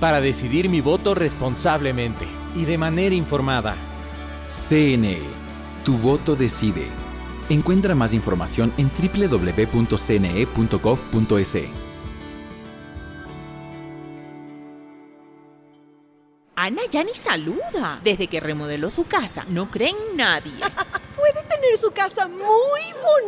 para 0.00 0.20
decidir 0.20 0.68
mi 0.68 0.80
voto 0.80 1.14
responsablemente 1.14 2.26
y 2.56 2.64
de 2.64 2.76
manera 2.78 3.14
informada. 3.14 3.76
CNE, 4.48 5.18
tu 5.84 5.96
voto 5.96 6.36
decide. 6.36 6.86
Encuentra 7.48 7.94
más 7.94 8.14
información 8.14 8.72
en 8.76 8.90
www.cne.gov.es. 8.90 9.84
Ana 16.56 16.82
ya 16.90 17.04
ni 17.04 17.14
saluda. 17.14 18.00
Desde 18.02 18.28
que 18.28 18.40
remodeló 18.40 18.88
su 18.88 19.04
casa, 19.04 19.44
no 19.48 19.70
cree 19.70 19.90
en 19.90 20.16
nadie. 20.16 20.52
Puede 21.24 21.42
tener 21.44 21.74
su 21.78 21.90
casa 21.90 22.28
muy 22.28 22.82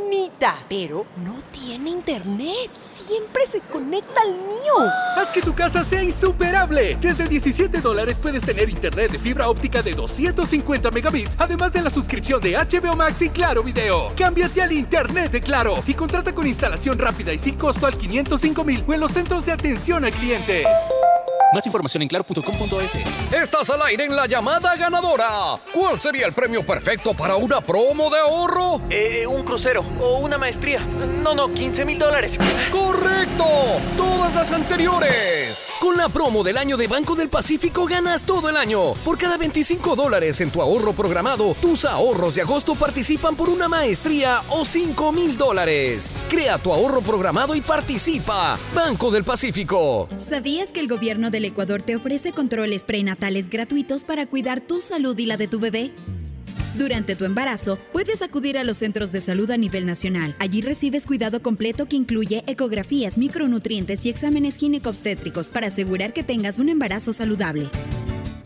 bonita, 0.05 0.55
pero 0.69 1.07
no 1.25 1.35
tiene 1.51 1.89
internet. 1.89 2.71
Siempre 2.77 3.47
se 3.47 3.61
conecta 3.61 4.21
al 4.21 4.35
mío. 4.35 4.75
Haz 5.17 5.33
que 5.33 5.41
tu 5.41 5.55
casa 5.55 5.83
sea 5.83 6.05
insuperable. 6.05 6.99
Desde 7.01 7.27
17 7.27 7.81
dólares 7.81 8.19
puedes 8.19 8.45
tener 8.45 8.69
internet 8.69 9.13
de 9.13 9.19
fibra 9.19 9.49
óptica 9.49 9.81
de 9.81 9.95
250 9.95 10.91
megabits, 10.91 11.37
además 11.39 11.73
de 11.73 11.81
la 11.81 11.89
suscripción 11.89 12.39
de 12.43 12.59
HBO 12.59 12.97
Max 12.97 13.23
y 13.23 13.31
Claro 13.31 13.63
Video. 13.63 14.13
Cámbiate 14.15 14.61
al 14.61 14.73
internet 14.73 15.33
de 15.33 15.41
Claro 15.41 15.83
y 15.87 15.95
contrata 15.95 16.35
con 16.35 16.47
instalación 16.47 16.99
rápida 16.99 17.33
y 17.33 17.39
sin 17.39 17.55
costo 17.55 17.87
al 17.87 17.97
505 17.97 18.63
mil 18.63 18.85
o 18.87 18.93
en 18.93 19.01
los 19.01 19.13
centros 19.13 19.47
de 19.47 19.53
atención 19.53 20.05
a 20.05 20.11
clientes. 20.11 20.67
Más 21.53 21.65
información 21.65 22.03
en 22.03 22.09
claro.com.es. 22.09 22.97
Estás 23.33 23.71
al 23.71 23.81
aire 23.83 24.05
en 24.05 24.17
la 24.17 24.27
llamada 24.27 24.75
ganadora. 24.77 25.59
¿Cuál 25.73 25.99
sería 25.99 26.27
el 26.27 26.33
premio 26.33 26.67
perfecto 26.67 27.15
para 27.15 27.37
una 27.37 27.61
promo 27.61 28.11
de 28.11 28.19
ahorro? 28.19 28.81
Eh, 28.91 29.27
un 29.27 29.45
crucero 29.45 29.85
o 30.01 30.19
una 30.19 30.39
maestría. 30.39 30.81
No, 30.81 31.35
no, 31.35 31.55
15 31.55 31.85
mil 31.85 31.99
dólares. 31.99 32.37
¡Correcto! 32.73 33.45
Todas 33.97 34.35
las 34.35 34.53
anteriores. 34.53 35.69
Con 35.87 35.97
la 35.97 36.09
promo 36.09 36.43
del 36.43 36.57
año 36.57 36.77
de 36.77 36.89
Banco 36.89 37.15
del 37.15 37.29
Pacífico 37.29 37.87
ganas 37.87 38.25
todo 38.25 38.49
el 38.49 38.57
año. 38.57 38.95
Por 39.05 39.17
cada 39.17 39.37
25 39.37 39.95
dólares 39.95 40.41
en 40.41 40.51
tu 40.51 40.61
ahorro 40.61 40.93
programado, 40.93 41.55
tus 41.63 41.85
ahorros 41.85 42.35
de 42.35 42.43
agosto 42.43 42.75
participan 42.75 43.37
por 43.37 43.49
una 43.49 43.69
maestría 43.69 44.43
o 44.49 44.65
5 44.65 45.13
mil 45.13 45.39
dólares. 45.39 46.13
Crea 46.29 46.59
tu 46.59 46.73
ahorro 46.73 47.03
programado 47.03 47.55
y 47.55 47.61
participa. 47.61 48.59
Banco 48.75 49.13
del 49.13 49.23
Pacífico. 49.23 50.09
¿Sabías 50.17 50.71
que 50.71 50.81
el 50.81 50.89
gobierno 50.89 51.31
del 51.31 51.45
Ecuador 51.45 51.83
te 51.83 51.95
ofrece 51.95 52.33
controles 52.33 52.83
prenatales 52.83 53.49
gratuitos 53.49 54.03
para 54.03 54.27
cuidar 54.27 54.61
tu 54.61 54.81
salud 54.81 55.17
y 55.17 55.27
la 55.27 55.37
de 55.37 55.47
tu 55.47 55.61
bebé? 55.61 55.93
Durante 56.77 57.17
tu 57.17 57.25
embarazo, 57.25 57.79
puedes 57.91 58.21
acudir 58.21 58.59
a 58.59 58.65
los 58.65 58.77
centros 58.77 59.11
de 59.11 59.23
salud 59.23 59.51
a 59.51 59.57
nivel 59.57 59.87
nacional. 59.87 60.35
Allí 60.39 60.61
recibes 60.61 61.07
cuidado 61.07 61.41
completo 61.41 61.87
que 61.87 61.97
incluye 61.97 62.45
ecografías, 62.47 63.17
micronutrientes 63.17 64.05
y 64.05 64.11
exámenes 64.11 64.57
ginecobstétricos 64.57 65.51
para 65.53 65.69
asegurar 65.69 66.13
que 66.13 66.23
tengas 66.23 66.59
un 66.59 66.69
embarazo 66.69 67.15
saludable. 67.15 67.71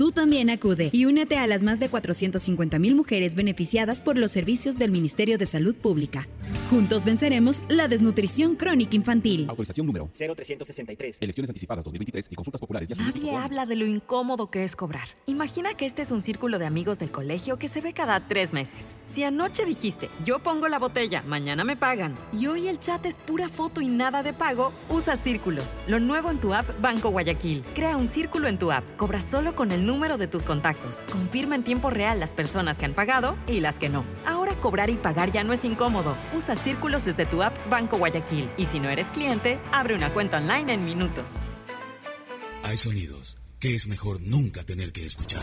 Tú 0.01 0.13
también 0.13 0.49
acude 0.49 0.89
y 0.95 1.05
únete 1.05 1.37
a 1.37 1.47
las 1.47 1.63
más 1.63 1.79
de 1.79 1.91
450 1.91 2.79
mil 2.79 2.95
mujeres 2.95 3.35
beneficiadas 3.35 4.01
por 4.01 4.17
los 4.17 4.31
servicios 4.31 4.79
del 4.79 4.91
Ministerio 4.91 5.37
de 5.37 5.45
Salud 5.45 5.75
Pública. 5.75 6.27
Juntos 6.71 7.05
venceremos 7.05 7.61
la 7.69 7.87
desnutrición 7.87 8.57
crónica 8.57 8.97
infantil. 8.97 9.45
Autorización 9.51 9.87
número 9.87 10.09
0363. 10.15 11.19
Elecciones 11.21 11.51
anticipadas 11.51 11.85
2023 11.85 12.29
y 12.31 12.35
consultas 12.35 12.61
populares 12.63 12.89
Yasuní 12.89 13.11
y 13.11 13.13
Nadie 13.13 13.37
habla 13.37 13.67
de 13.67 13.77
lo 13.77 13.85
incómodo 13.85 14.51
que 14.51 14.65
es 14.65 14.75
cobrar. 14.75 15.07
Imagina 15.27 15.75
que 15.75 15.85
este 15.85 16.01
es 16.01 16.11
un 16.11 16.23
círculo 16.23 16.59
de 16.59 16.65
amigos 16.65 16.99
del 16.99 17.11
colegio 17.11 17.59
que 17.59 17.69
se 17.69 17.83
ve 17.83 17.93
cada 17.93 18.20
tres 18.21 18.53
meses. 18.53 18.97
Si 19.05 19.25
anoche 19.25 19.65
dijiste, 19.65 20.09
yo 20.25 20.39
pongo 20.39 20.69
la 20.69 20.79
botella, 20.79 21.23
mañana 21.27 21.65
me 21.65 21.77
pagan, 21.77 22.15
y 22.33 22.47
hoy 22.47 22.69
el 22.69 22.79
chat 22.79 23.05
es 23.07 23.19
pura 23.19 23.49
foto 23.49 23.81
y 23.81 23.89
nada 23.89 24.23
de 24.23 24.33
pago, 24.33 24.73
usa 24.89 25.17
círculos. 25.17 25.75
Lo 25.87 25.99
nuevo 25.99 26.31
en 26.31 26.39
tu 26.39 26.55
app 26.55 26.81
Banco 26.81 27.11
Guayaquil. 27.11 27.63
Crea 27.75 27.97
un 27.97 28.07
círculo 28.07 28.49
en 28.49 28.59
tu 28.59 28.71
app. 28.71 28.85
Cobra 28.97 29.21
solo 29.21 29.55
con 29.55 29.73
el 29.73 29.85
número 29.85 30.19
de 30.19 30.29
tus 30.29 30.45
contactos. 30.45 31.03
Confirma 31.11 31.55
en 31.55 31.65
tiempo 31.65 31.91
real 31.91 32.21
las 32.21 32.33
personas 32.33 32.79
que 32.79 32.85
han 32.85 32.95
pagado 32.95 33.37
y 33.47 33.61
las 33.61 33.79
que 33.79 33.89
no. 33.89 34.05
Ahora 34.27 34.55
cobrar 34.55 34.91
y 34.91 34.97
pagar 34.97 35.33
ya 35.33 35.45
no 35.45 35.53
es 35.53 35.65
incómodo. 35.65 36.17
Usa 36.33 36.57
círculos 36.57 37.05
desde 37.05 37.27
tu 37.27 37.43
app 37.43 37.57
Banco 37.69 37.99
Guayaquil. 37.99 38.51
Y 38.57 38.67
si 38.67 38.81
no 38.81 38.89
eres 38.89 39.09
cliente, 39.09 39.59
abre 39.73 39.95
una 39.95 40.13
cuenta 40.13 40.39
online 40.39 40.73
en 40.73 40.85
minutos. 40.85 41.37
Hay 42.63 42.77
sonidos 42.77 43.37
que 43.59 43.75
es 43.75 43.87
mejor 43.87 44.21
nunca 44.23 44.65
tener 44.65 44.93
que 44.93 45.05
escuchar. 45.05 45.43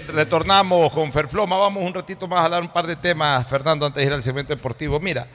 retornamos 0.11 0.91
con 0.91 1.11
Ferfloma. 1.11 1.57
Vamos 1.57 1.83
un 1.83 1.93
ratito 1.93 2.27
más 2.27 2.41
a 2.41 2.45
hablar 2.45 2.61
un 2.61 2.69
par 2.69 2.87
de 2.87 2.95
temas, 2.95 3.47
Fernando, 3.47 3.85
antes 3.85 4.01
de 4.01 4.07
ir 4.07 4.13
al 4.13 4.23
segmento 4.23 4.55
deportivo. 4.55 4.99
Mira, 4.99 5.27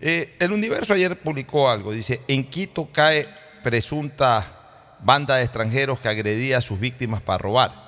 eh, 0.00 0.34
el 0.38 0.52
Universo 0.52 0.94
ayer 0.94 1.18
publicó 1.20 1.68
algo. 1.68 1.92
Dice, 1.92 2.22
en 2.28 2.48
Quito 2.48 2.88
cae 2.92 3.28
presunta 3.62 4.60
banda 5.00 5.36
de 5.36 5.44
extranjeros 5.44 6.00
que 6.00 6.08
agredía 6.08 6.58
a 6.58 6.60
sus 6.60 6.78
víctimas 6.78 7.20
para 7.20 7.38
robar. 7.38 7.82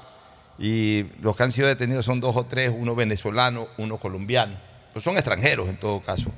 Y 0.59 1.07
los 1.21 1.37
que 1.37 1.43
han 1.43 1.53
sido 1.53 1.69
detenidos 1.69 2.05
son 2.05 2.21
dos 2.21 2.37
o 2.37 2.45
tres, 2.45 2.73
uno 2.77 2.95
venezolano, 2.95 3.69
uno 3.79 3.99
colombiano. 3.99 4.57
Pues 4.93 5.05
son 5.05 5.17
extranjeros 5.17 5.69
en 5.69 5.79
todo 5.79 6.01
caso. 6.01 6.31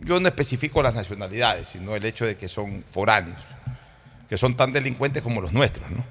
Yo 0.00 0.20
no 0.20 0.28
especifico 0.28 0.82
las 0.82 0.94
nacionalidades, 0.94 1.68
sino 1.68 1.96
el 1.96 2.04
hecho 2.04 2.26
de 2.26 2.36
que 2.36 2.48
son 2.48 2.84
foráneos, 2.90 3.40
que 4.28 4.36
son 4.36 4.56
tan 4.56 4.70
delincuentes 4.72 5.22
como 5.22 5.40
los 5.40 5.52
nuestros, 5.52 5.90
¿no? 5.90 6.04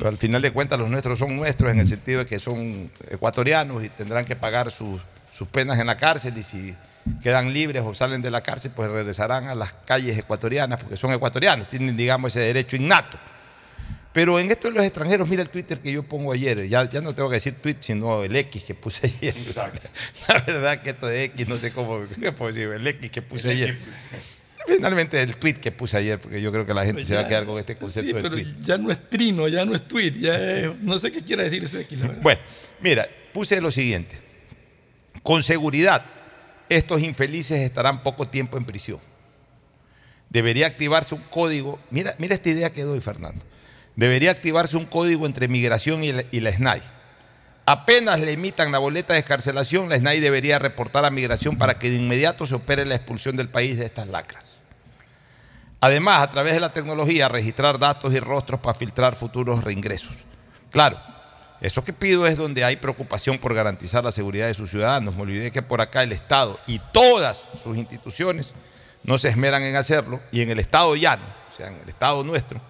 Pero 0.00 0.08
al 0.08 0.16
final 0.16 0.40
de 0.40 0.50
cuentas 0.50 0.78
los 0.78 0.88
nuestros 0.88 1.18
son 1.18 1.36
nuestros 1.36 1.70
en 1.70 1.78
el 1.78 1.86
sentido 1.86 2.20
de 2.20 2.26
que 2.26 2.38
son 2.38 2.90
ecuatorianos 3.10 3.84
y 3.84 3.90
tendrán 3.90 4.24
que 4.24 4.34
pagar 4.34 4.70
sus, 4.70 4.98
sus 5.30 5.46
penas 5.46 5.78
en 5.78 5.88
la 5.88 5.98
cárcel 5.98 6.38
y 6.38 6.42
si 6.42 6.74
quedan 7.22 7.52
libres 7.52 7.82
o 7.84 7.92
salen 7.92 8.22
de 8.22 8.30
la 8.30 8.40
cárcel, 8.40 8.72
pues 8.74 8.90
regresarán 8.90 9.48
a 9.48 9.54
las 9.54 9.74
calles 9.74 10.16
ecuatorianas 10.16 10.80
porque 10.80 10.96
son 10.96 11.12
ecuatorianos, 11.12 11.68
tienen, 11.68 11.98
digamos, 11.98 12.34
ese 12.34 12.40
derecho 12.40 12.76
innato. 12.76 13.18
Pero 14.14 14.40
en 14.40 14.50
esto 14.50 14.68
de 14.68 14.74
los 14.74 14.86
extranjeros, 14.86 15.28
mira 15.28 15.42
el 15.42 15.50
Twitter 15.50 15.80
que 15.80 15.92
yo 15.92 16.02
pongo 16.02 16.32
ayer, 16.32 16.66
ya, 16.66 16.88
ya 16.88 17.02
no 17.02 17.14
tengo 17.14 17.28
que 17.28 17.34
decir 17.34 17.56
tweet, 17.60 17.76
sino 17.80 18.24
el 18.24 18.34
X 18.34 18.64
que 18.64 18.74
puse 18.74 19.06
ayer. 19.06 19.34
La 20.28 20.38
verdad 20.46 20.80
que 20.80 20.90
esto 20.90 21.08
de 21.08 21.24
X, 21.24 21.46
no 21.46 21.58
sé 21.58 21.74
cómo, 21.74 22.00
¿qué 22.18 22.32
puedo 22.32 22.50
decir? 22.54 22.70
El 22.70 22.86
X 22.86 23.10
que 23.10 23.20
puse 23.20 23.50
ayer. 23.50 23.78
Finalmente 24.66 25.20
el 25.22 25.36
tweet 25.36 25.54
que 25.54 25.72
puse 25.72 25.96
ayer, 25.96 26.18
porque 26.20 26.40
yo 26.40 26.52
creo 26.52 26.64
que 26.66 26.74
la 26.74 26.82
gente 26.84 27.00
Pues 27.00 27.08
se 27.08 27.14
va 27.14 27.22
a 27.22 27.28
quedar 27.28 27.44
con 27.46 27.58
este 27.58 27.76
concepto 27.76 28.06
Sí, 28.08 28.12
pero 28.14 28.30
tweet. 28.30 28.54
ya 28.60 28.78
no 28.78 28.90
es 28.92 29.08
trino, 29.10 29.48
ya 29.48 29.64
no 29.64 29.74
es 29.74 29.86
tweet, 29.88 30.12
ya 30.12 30.36
es- 30.38 30.76
no 30.80 30.98
sé 30.98 31.10
qué 31.10 31.22
quiere 31.22 31.44
decir 31.44 31.64
ese 31.64 31.80
X, 31.82 31.98
la 31.98 32.06
verdad. 32.08 32.22
Bueno, 32.22 32.40
mira, 32.80 33.06
puse 33.32 33.60
lo 33.60 33.70
siguiente. 33.70 34.16
Con 35.22 35.42
seguridad, 35.42 36.04
estos 36.68 37.00
infelices 37.02 37.60
estarán 37.60 38.02
poco 38.02 38.28
tiempo 38.28 38.56
en 38.58 38.64
prisión. 38.64 39.00
Debería 40.28 40.66
activarse 40.68 41.14
un 41.14 41.22
código. 41.22 41.80
Mira, 41.90 42.14
mira 42.18 42.34
esta 42.34 42.50
idea 42.50 42.70
que 42.72 42.82
doy, 42.82 43.00
Fernando. 43.00 43.44
Debería 43.96 44.30
activarse 44.30 44.76
un 44.76 44.86
código 44.86 45.26
entre 45.26 45.48
migración 45.48 46.04
y 46.04 46.12
la, 46.12 46.24
y 46.30 46.40
la 46.40 46.52
SNAI. 46.52 46.82
Apenas 47.66 48.20
le 48.20 48.32
emitan 48.32 48.72
la 48.72 48.78
boleta 48.78 49.14
de 49.14 49.20
escarcelación, 49.20 49.88
la 49.88 49.96
SNAI 49.96 50.20
debería 50.20 50.58
reportar 50.58 51.04
a 51.04 51.10
migración 51.10 51.58
para 51.58 51.78
que 51.78 51.90
de 51.90 51.96
inmediato 51.96 52.46
se 52.46 52.54
opere 52.54 52.84
la 52.84 52.94
expulsión 52.94 53.36
del 53.36 53.48
país 53.48 53.78
de 53.78 53.84
estas 53.86 54.06
lacras. 54.06 54.44
Además, 55.80 56.22
a 56.22 56.30
través 56.30 56.54
de 56.54 56.60
la 56.60 56.72
tecnología, 56.72 57.28
registrar 57.28 57.78
datos 57.78 58.12
y 58.12 58.20
rostros 58.20 58.60
para 58.60 58.78
filtrar 58.78 59.14
futuros 59.14 59.64
reingresos. 59.64 60.16
Claro, 60.70 60.98
eso 61.60 61.82
que 61.84 61.92
pido 61.92 62.26
es 62.26 62.36
donde 62.36 62.64
hay 62.64 62.76
preocupación 62.76 63.38
por 63.38 63.54
garantizar 63.54 64.04
la 64.04 64.12
seguridad 64.12 64.46
de 64.46 64.54
sus 64.54 64.70
ciudadanos. 64.70 65.14
Me 65.14 65.22
olvidé 65.22 65.50
que 65.50 65.62
por 65.62 65.80
acá 65.80 66.02
el 66.02 66.12
Estado 66.12 66.58
y 66.66 66.78
todas 66.92 67.42
sus 67.62 67.76
instituciones 67.76 68.52
no 69.02 69.18
se 69.18 69.28
esmeran 69.28 69.62
en 69.62 69.76
hacerlo 69.76 70.20
y 70.30 70.42
en 70.42 70.50
el 70.50 70.58
Estado 70.58 70.94
llano, 70.96 71.24
o 71.48 71.52
sea, 71.52 71.68
en 71.68 71.76
el 71.76 71.88
Estado 71.88 72.22
nuestro, 72.24 72.60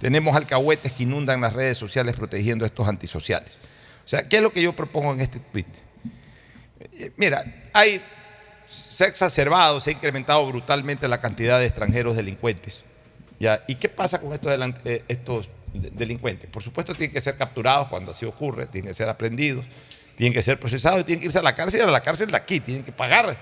tenemos 0.00 0.34
alcahuetes 0.34 0.92
que 0.92 1.02
inundan 1.02 1.40
las 1.40 1.52
redes 1.52 1.76
sociales 1.76 2.16
protegiendo 2.16 2.64
a 2.64 2.68
estos 2.68 2.88
antisociales. 2.88 3.58
O 4.04 4.08
sea, 4.08 4.28
¿qué 4.28 4.38
es 4.38 4.42
lo 4.42 4.50
que 4.50 4.62
yo 4.62 4.74
propongo 4.74 5.12
en 5.12 5.20
este 5.20 5.38
tweet? 5.38 5.66
Eh, 6.92 7.12
Mira, 7.16 7.44
hay, 7.74 8.02
se 8.70 9.04
ha 9.04 9.08
exacerbado, 9.08 9.80
se 9.80 9.90
ha 9.90 9.92
incrementado 9.92 10.46
brutalmente 10.46 11.08
la 11.08 11.20
cantidad 11.20 11.58
de 11.58 11.66
extranjeros 11.66 12.16
delincuentes. 12.16 12.84
¿Y 13.66 13.74
qué 13.76 13.88
pasa 13.88 14.20
con 14.20 14.32
estos, 14.32 14.52
eh, 14.84 15.02
estos 15.08 15.48
de- 15.72 15.90
delincuentes? 15.90 16.48
Por 16.50 16.62
supuesto, 16.62 16.94
tienen 16.94 17.12
que 17.12 17.20
ser 17.20 17.36
capturados 17.36 17.88
cuando 17.88 18.12
así 18.12 18.26
ocurre, 18.26 18.66
tienen 18.66 18.90
que 18.90 18.94
ser 18.94 19.08
aprendidos, 19.08 19.64
tienen 20.16 20.32
que 20.34 20.42
ser 20.42 20.60
procesados 20.60 21.00
y 21.00 21.04
tienen 21.04 21.20
que 21.20 21.26
irse 21.26 21.38
a 21.38 21.42
la 21.42 21.54
cárcel, 21.54 21.82
a 21.82 21.86
la 21.90 22.02
cárcel 22.02 22.30
de 22.30 22.36
aquí, 22.36 22.60
tienen 22.60 22.84
que 22.84 22.92
pagar 22.92 23.36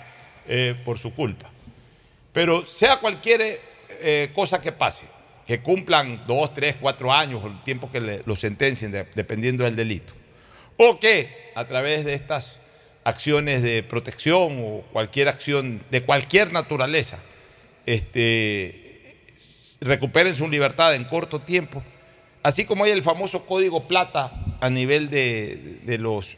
eh, 0.47 0.81
por 0.85 0.99
su 0.99 1.13
culpa. 1.13 1.51
Pero 2.33 2.65
sea 2.65 3.01
cualquier 3.01 3.61
eh, 3.91 4.31
cosa 4.35 4.61
que 4.61 4.71
pase, 4.71 5.07
que 5.47 5.61
cumplan 5.61 6.25
dos, 6.27 6.55
tres, 6.55 6.77
cuatro 6.81 7.13
años 7.13 7.43
o 7.43 7.49
el 7.49 7.61
tiempo 7.65 7.91
que 7.91 8.01
le- 8.01 8.23
sentencien, 8.37 8.93
de- 8.93 9.07
dependiendo 9.15 9.65
del 9.65 9.75
delito, 9.75 10.15
o 10.77 10.99
que 11.01 11.51
a 11.57 11.67
través 11.67 12.05
de 12.05 12.15
estas 12.15 12.58
acciones 13.09 13.63
de 13.63 13.83
protección 13.83 14.59
o 14.65 14.83
cualquier 14.93 15.29
acción 15.29 15.81
de 15.91 16.03
cualquier 16.03 16.53
naturaleza, 16.53 17.19
este, 17.87 19.17
recuperen 19.81 20.35
su 20.35 20.49
libertad 20.49 20.95
en 20.95 21.05
corto 21.05 21.41
tiempo, 21.41 21.83
así 22.43 22.65
como 22.65 22.85
hay 22.85 22.91
el 22.91 23.03
famoso 23.03 23.47
código 23.47 23.89
plata 23.89 24.33
a 24.61 24.71
nivel 24.71 25.09
de, 25.09 25.81
de 25.85 25.99
los 25.99 26.37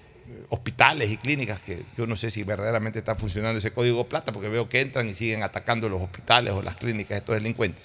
hospitales 0.49 1.11
y 1.11 1.17
clínicas, 1.17 1.61
que 1.61 1.83
yo 1.97 2.07
no 2.07 2.17
sé 2.17 2.31
si 2.31 2.43
verdaderamente 2.43 2.99
está 2.99 3.15
funcionando 3.15 3.59
ese 3.59 3.73
código 3.73 4.09
plata, 4.09 4.33
porque 4.33 4.49
veo 4.49 4.69
que 4.69 4.81
entran 4.81 5.09
y 5.09 5.15
siguen 5.15 5.43
atacando 5.43 5.89
los 5.89 6.03
hospitales 6.03 6.53
o 6.53 6.63
las 6.63 6.77
clínicas 6.77 7.11
de 7.11 7.17
estos 7.19 7.35
delincuentes. 7.35 7.83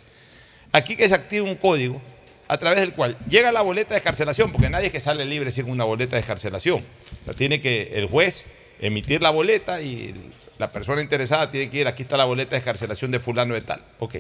Aquí 0.72 0.96
que 0.96 1.08
se 1.08 1.16
activa 1.16 1.48
un 1.48 1.56
código 1.56 2.02
a 2.48 2.58
través 2.58 2.80
del 2.80 2.94
cual 2.94 3.18
llega 3.28 3.52
la 3.52 3.62
boleta 3.62 3.96
de 3.96 3.98
escarcelación, 3.98 4.52
porque 4.52 4.70
nadie 4.70 4.92
que 4.92 5.00
sale 5.00 5.26
libre 5.26 5.52
sin 5.52 5.70
una 5.70 5.84
boleta 5.84 6.16
de 6.16 6.22
escarcelación. 6.22 6.84
O 7.22 7.26
sea, 7.26 7.34
tiene 7.34 7.60
que 7.60 7.92
el 7.94 8.08
juez 8.08 8.46
emitir 8.80 9.22
la 9.22 9.30
boleta 9.30 9.82
y 9.82 10.14
la 10.58 10.72
persona 10.72 11.02
interesada 11.02 11.50
tiene 11.52 11.70
que 11.70 11.78
ir, 11.80 11.88
aquí 11.88 12.04
está 12.04 12.18
la 12.18 12.26
boleta 12.26 12.52
de 12.52 12.58
escarcelación 12.58 13.12
de 13.12 13.20
fulano 13.20 13.54
de 13.54 13.62
tal. 13.62 13.82
Ok. 14.00 14.16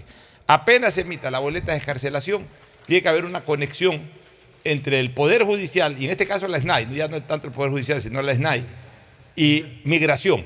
Apenas 0.47 0.93
se 0.93 1.01
emita 1.01 1.31
la 1.31 1.39
boleta 1.39 1.71
de 1.71 1.77
escarcelación, 1.77 2.45
tiene 2.85 3.01
que 3.01 3.09
haber 3.09 3.25
una 3.25 3.43
conexión 3.43 4.01
entre 4.63 4.99
el 4.99 5.11
Poder 5.11 5.43
Judicial, 5.43 5.95
y 5.99 6.05
en 6.05 6.11
este 6.11 6.25
caso 6.27 6.47
la 6.47 6.59
SNAI, 6.59 6.93
ya 6.95 7.07
no 7.07 7.17
es 7.17 7.27
tanto 7.27 7.47
el 7.47 7.53
Poder 7.53 7.71
Judicial, 7.71 8.01
sino 8.01 8.21
la 8.21 8.33
SNAI, 8.33 8.63
y 9.35 9.65
migración. 9.83 10.45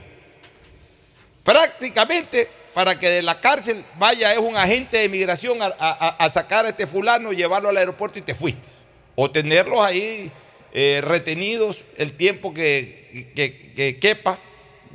Prácticamente 1.43 2.47
para 2.73 2.97
que 2.99 3.09
de 3.09 3.21
la 3.23 3.39
cárcel 3.41 3.83
vaya 3.97 4.31
es 4.33 4.39
un 4.39 4.55
agente 4.55 4.99
de 4.99 5.09
migración 5.09 5.61
a, 5.61 5.67
a- 5.79 6.15
a 6.25 6.29
sacar 6.29 6.65
a 6.65 6.69
este 6.69 6.85
fulano, 6.85 7.33
llevarlo 7.33 7.69
al 7.69 7.77
aeropuerto 7.77 8.19
y 8.19 8.21
te 8.21 8.35
fuiste. 8.35 8.67
O 9.15 9.29
tenerlos 9.31 9.79
ahí 9.81 10.31
eh, 10.73 11.01
retenidos 11.03 11.85
el 11.97 12.13
tiempo 12.13 12.53
que, 12.53 13.31
que- 13.35 13.73
que 13.75 13.97
quepa, 13.99 14.39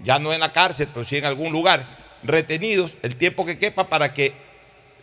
ya 0.04 0.18
no 0.18 0.32
en 0.32 0.40
la 0.40 0.52
cárcel, 0.52 0.88
pero 0.92 1.04
sí 1.04 1.16
en 1.16 1.24
algún 1.24 1.52
lugar, 1.52 1.84
retenidos 2.22 2.96
el 3.02 3.16
tiempo 3.16 3.44
que 3.46 3.58
quepa 3.58 3.88
para 3.88 4.12
que 4.12 4.32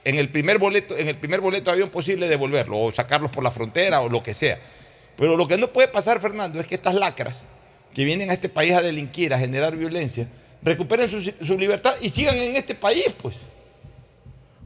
en 0.04 0.18
el 0.18 0.30
primer 0.30 0.58
boleto, 0.58 0.98
en 0.98 1.08
el 1.08 1.16
primer 1.18 1.42
boleto 1.42 1.66
de 1.66 1.74
avión 1.74 1.90
posible 1.90 2.28
devolverlo, 2.28 2.80
o 2.80 2.92
sacarlos 2.92 3.32
por 3.32 3.44
la 3.44 3.52
frontera, 3.52 4.02
o 4.02 4.10
lo 4.10 4.24
que 4.24 4.34
sea. 4.34 4.60
Pero 5.16 5.38
lo 5.38 5.48
que 5.48 5.58
no 5.58 5.68
puede 5.72 5.88
pasar, 5.88 6.20
Fernando, 6.20 6.60
es 6.60 6.68
que 6.68 6.76
estas 6.76 6.96
lacras 6.96 7.40
que 7.94 8.04
vienen 8.06 8.30
a 8.32 8.34
este 8.34 8.50
país 8.50 8.74
a 8.74 8.82
delinquir, 8.82 9.34
a 9.34 9.38
generar 9.40 9.76
violencia, 9.76 10.28
recuperen 10.64 11.10
su, 11.10 11.22
su 11.42 11.58
libertad 11.58 11.94
y 12.02 12.10
sigan 12.10 12.38
en 12.38 12.56
este 12.56 12.74
país, 12.74 13.14
pues. 13.22 13.36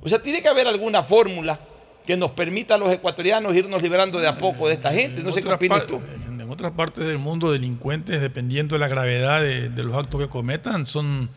O 0.02 0.08
sea, 0.08 0.20
tiene 0.22 0.42
que 0.42 0.48
haber 0.48 0.68
alguna 0.68 1.02
fórmula 1.04 1.60
que 2.06 2.18
nos 2.18 2.32
permita 2.32 2.76
a 2.76 2.78
los 2.78 2.92
ecuatorianos 2.92 3.56
irnos 3.56 3.82
liberando 3.82 4.20
de 4.20 4.28
a 4.28 4.38
poco 4.38 4.68
de 4.68 4.74
esta 4.74 4.92
gente. 4.92 5.24
No 5.24 5.32
sé 5.32 5.42
qué 5.42 5.52
opinas 5.52 5.88
tú. 5.88 6.02
En 6.28 6.50
otras 6.50 6.72
partes 6.72 7.06
del 7.06 7.18
mundo, 7.18 7.52
delincuentes, 7.52 8.22
dependiendo 8.22 8.76
de 8.76 8.80
la 8.80 8.88
gravedad 8.88 9.42
de, 9.42 9.70
de 9.70 9.84
los 9.84 9.96
actos 9.96 10.22
que 10.22 10.30
cometan, 10.30 10.86
son, 10.86 11.30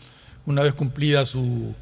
una 0.47 0.63
vez 0.63 0.75
cumplida 0.75 1.25
su, 1.25 1.75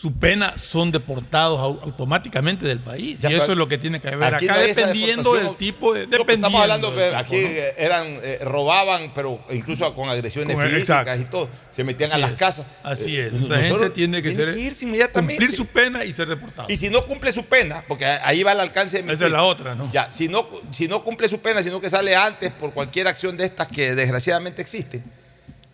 su 0.00 0.14
pena 0.14 0.54
son 0.56 0.90
deportados 0.92 1.58
au- 1.60 1.78
automáticamente 1.82 2.66
del 2.66 2.78
país. 2.80 3.20
Ya, 3.20 3.30
y 3.30 3.34
eso 3.34 3.52
es 3.52 3.58
lo 3.58 3.68
que 3.68 3.76
tiene 3.76 4.00
que 4.00 4.16
ver 4.16 4.34
acá, 4.34 4.54
no 4.54 4.58
dependiendo 4.58 5.34
del 5.34 5.56
tipo 5.56 5.92
de. 5.92 6.08
Pero 6.08 6.24
Dependiendo 6.24 6.46
estamos 6.48 6.62
hablando 6.62 6.94
que 6.94 7.14
aquí 7.14 7.34
¿no? 7.36 7.48
eh, 7.48 7.74
eran 7.76 8.06
eh, 8.22 8.38
robaban, 8.42 9.12
pero 9.14 9.44
incluso 9.50 9.92
con 9.94 10.08
agresiones 10.08 10.56
Con- 10.56 10.64
físicas 10.64 11.18
exacto. 11.18 11.20
y 11.20 11.24
todo. 11.26 11.48
Se 11.70 11.84
metían 11.84 12.12
a 12.12 12.18
las 12.18 12.30
es. 12.32 12.36
casas. 12.38 12.66
Así 12.82 13.16
Eh, 13.16 13.26
es. 13.26 13.42
Esa 13.42 13.58
gente 13.60 13.90
tiene 13.90 14.22
que 14.22 14.34
ser. 14.34 14.56
irse 14.56 14.86
inmediatamente. 14.86 15.36
Cumplir 15.36 15.54
su 15.56 15.66
pena 15.66 16.04
y 16.04 16.12
ser 16.14 16.28
deportado. 16.28 16.68
Y 16.70 16.76
si 16.76 16.88
no 16.88 17.04
cumple 17.06 17.30
su 17.32 17.44
pena, 17.44 17.84
porque 17.86 18.06
ahí 18.06 18.42
va 18.42 18.52
el 18.52 18.60
alcance 18.60 18.96
de 18.98 19.02
mi 19.02 19.12
Esa 19.12 19.26
es 19.26 19.32
la 19.32 19.42
otra, 19.44 19.74
¿no? 19.74 19.90
Ya, 19.92 20.10
si 20.10 20.28
no, 20.28 20.48
si 20.70 20.88
no 20.88 21.04
cumple 21.04 21.28
su 21.28 21.40
pena, 21.40 21.62
sino 21.62 21.78
que 21.80 21.90
sale 21.90 22.16
antes 22.16 22.50
por 22.52 22.72
cualquier 22.72 23.06
acción 23.06 23.36
de 23.36 23.44
estas 23.44 23.68
que 23.68 23.94
desgraciadamente 23.94 24.62
existen, 24.62 25.04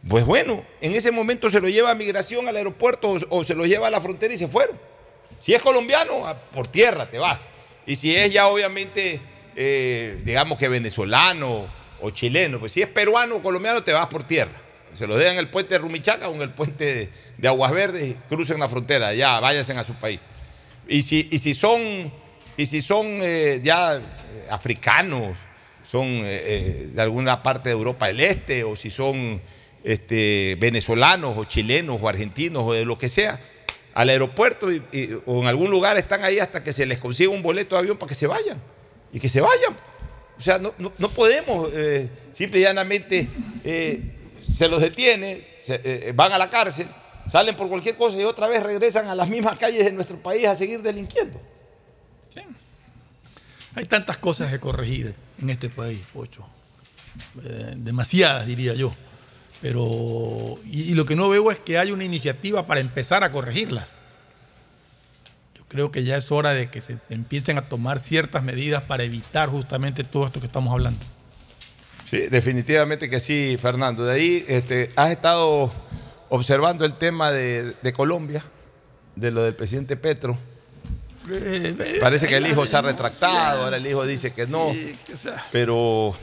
pues 0.09 0.25
bueno, 0.25 0.65
en 0.81 0.95
ese 0.95 1.11
momento 1.11 1.51
se 1.51 1.61
lo 1.61 1.69
lleva 1.69 1.91
a 1.91 1.95
migración 1.95 2.47
al 2.47 2.57
aeropuerto 2.57 3.17
o, 3.29 3.45
se 3.45 3.55
lo 3.55 3.67
lleva 3.67 3.89
a 3.89 3.91
la 3.91 4.01
frontera 4.01 4.33
y 4.33 4.39
se 4.39 4.47
fueron. 4.47 4.79
Si 5.41 5.53
es 5.53 5.63
colombiano, 5.63 6.13
por 6.53 6.69
tierra 6.69 7.11
te 7.11 7.19
vas. 7.19 7.41
Y 7.87 7.97
si 7.97 8.15
es 8.15 8.33
ya 8.33 8.47
obviamente, 8.47 9.21
eh, 9.57 10.21
digamos 10.25 10.59
que 10.59 10.69
venezolano 10.69 11.67
o 12.01 12.11
chileno, 12.11 12.61
pues 12.61 12.73
si 12.73 12.83
es 12.83 12.89
peruano 12.89 13.37
o 13.37 13.43
colombiano, 13.43 13.83
te 13.83 13.93
vas 13.93 14.07
por 14.07 14.23
tierra. 14.23 14.53
Se 14.95 15.07
lo 15.07 15.17
dejan 15.17 15.35
en 15.35 15.41
el 15.41 15.49
puente 15.49 15.75
de 15.75 15.79
Rumichaca 15.79 16.29
o 16.29 16.35
en 16.35 16.43
el 16.43 16.51
puente 16.51 17.11
de, 17.37 17.49
Aguas 17.49 17.73
Verdes, 17.73 18.15
crucen 18.29 18.61
la 18.61 18.69
frontera, 18.69 19.13
ya 19.13 19.41
váyanse 19.41 19.73
a 19.73 19.85
su 19.85 19.95
país. 19.95 20.21
Y 20.89 21.03
si, 21.03 21.29
y 21.33 21.39
si 21.39 21.53
son, 21.53 22.13
y 22.57 22.67
si 22.67 22.81
son 22.81 23.07
eh, 23.23 23.61
ya 23.63 23.97
eh, 23.97 24.01
africanos, 24.51 25.37
son 25.83 26.23
de 26.23 26.97
alguna 26.99 27.45
parte 27.45 27.69
de 27.69 27.75
Europa 27.75 28.09
del 28.09 28.19
Este, 28.19 28.65
o 28.65 28.75
si 28.75 28.91
son 28.91 29.41
este, 29.87 30.57
venezolanos, 30.61 31.39
o 31.39 31.45
chilenos, 31.45 31.99
o 32.03 32.09
argentinos, 32.09 32.65
o 32.65 32.73
de 32.73 32.85
lo 32.85 32.99
que 32.99 33.09
sea, 33.09 33.41
al 33.95 34.09
aeropuerto 34.11 34.67
o 35.25 35.41
en 35.41 35.47
algún 35.47 35.71
lugar 35.71 35.97
están 35.97 36.25
ahí 36.25 36.39
hasta 36.41 36.63
que 36.63 36.73
se 36.73 36.85
les 36.85 36.99
consiga 36.99 37.31
un 37.31 37.41
boleto 37.43 37.77
de 37.77 37.81
avión 37.81 37.97
para 37.97 38.09
que 38.09 38.15
se 38.17 38.27
vayan. 38.27 38.61
Y 39.13 39.21
que 39.21 39.29
se 39.29 39.41
vayan. 39.41 39.73
O 40.37 40.41
sea, 40.41 40.59
no, 40.59 40.73
podemos 41.11 41.71
eh, 41.73 42.11
simple 42.33 42.59
y 42.61 42.63
llanamente 42.65 43.29
eh, 43.65 44.03
se 44.53 44.69
los 44.69 44.83
detiene, 44.83 45.43
se- 45.61 45.81
eh, 45.85 46.13
van 46.15 46.33
a 46.33 46.39
la 46.39 46.51
cárcel, 46.51 46.89
salen 47.27 47.57
por 47.57 47.69
cualquier 47.69 47.97
cosa 47.97 48.19
y 48.21 48.25
otra 48.25 48.49
vez 48.49 48.63
regresan 48.63 49.09
a 49.09 49.15
las 49.15 49.29
mismas 49.29 49.59
calles 49.59 49.85
de 49.85 49.93
nuestro 49.93 50.19
país 50.19 50.47
a 50.47 50.55
seguir 50.57 50.83
delinquiendo. 50.83 51.41
Hay 53.75 53.85
tantas 53.85 54.19
cosas 54.19 54.51
que 54.51 54.59
corregir 54.59 55.15
en 55.41 55.51
este 55.51 55.69
país, 55.71 56.01
Pocho. 56.13 56.47
Eh, 57.45 57.75
demasiadas, 57.77 58.47
diría 58.47 58.75
yo. 58.75 58.95
Pero, 59.61 60.59
y, 60.65 60.83
y 60.83 60.95
lo 60.95 61.07
que 61.07 61.17
no 61.17 61.29
veo 61.29 61.51
es 61.51 61.59
que 61.59 61.79
haya 61.79 61.93
una 61.93 62.05
iniciativa 62.05 62.67
para 62.67 62.81
empezar 62.81 63.25
a 63.25 63.33
corregirlas. 63.33 63.89
Yo 65.57 65.65
creo 65.69 65.91
que 65.91 66.05
ya 66.05 66.17
es 66.17 66.31
hora 66.31 66.51
de 66.51 66.71
que 66.71 66.81
se 66.81 66.99
empiecen 67.09 67.59
a 67.59 67.63
tomar 67.63 67.99
ciertas 67.99 68.43
medidas 68.43 68.83
para 68.83 69.03
evitar 69.03 69.49
justamente 69.49 70.05
todo 70.05 70.27
esto 70.27 70.41
que 70.41 70.47
estamos 70.47 70.73
hablando. 70.73 71.01
Sí, 72.11 72.29
definitivamente 72.29 73.11
que 73.11 73.19
sí, 73.19 73.57
Fernando. 73.61 74.05
De 74.05 74.15
ahí 74.15 74.45
este, 74.47 74.91
has 74.95 75.11
estado 75.11 75.73
observando 76.29 76.85
el 76.85 76.97
tema 76.99 77.33
de, 77.33 77.75
de 77.83 77.93
Colombia, 77.93 78.45
de 79.17 79.31
lo 79.31 79.43
del 79.43 79.55
presidente 79.55 79.97
Petro. 79.97 80.39
Parece 82.01 82.29
que 82.29 82.37
el 82.37 82.47
hijo 82.47 82.67
se 82.67 82.77
ha 82.77 82.83
retractado, 82.83 83.65
ahora 83.65 83.79
el 83.79 83.87
hijo 83.87 84.07
dice 84.07 84.33
que 84.33 84.47
no. 84.47 84.71
Pero 85.51 86.15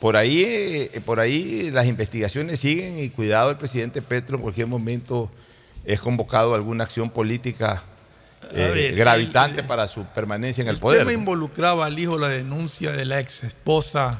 por 0.00 0.16
ahí, 0.16 0.42
eh, 0.44 1.00
por 1.04 1.20
ahí 1.20 1.70
las 1.70 1.86
investigaciones 1.86 2.60
siguen 2.60 2.98
y 2.98 3.08
cuidado, 3.10 3.50
el 3.50 3.56
presidente 3.56 4.02
Petro 4.02 4.36
en 4.36 4.42
cualquier 4.42 4.66
momento 4.66 5.30
es 5.84 6.00
convocado 6.00 6.52
a 6.52 6.56
alguna 6.56 6.84
acción 6.84 7.10
política 7.10 7.82
eh, 8.52 8.70
ver, 8.74 8.94
gravitante 8.94 9.62
para 9.62 9.86
su 9.88 10.04
permanencia 10.04 10.62
en 10.62 10.68
el, 10.68 10.74
El 10.76 10.80
poder. 10.80 10.98
tema 11.00 11.12
involucraba 11.12 11.86
al 11.86 11.98
hijo 11.98 12.18
la 12.18 12.28
denuncia 12.28 12.92
de 12.92 13.04
la 13.04 13.20
ex 13.20 13.44
esposa 13.44 14.18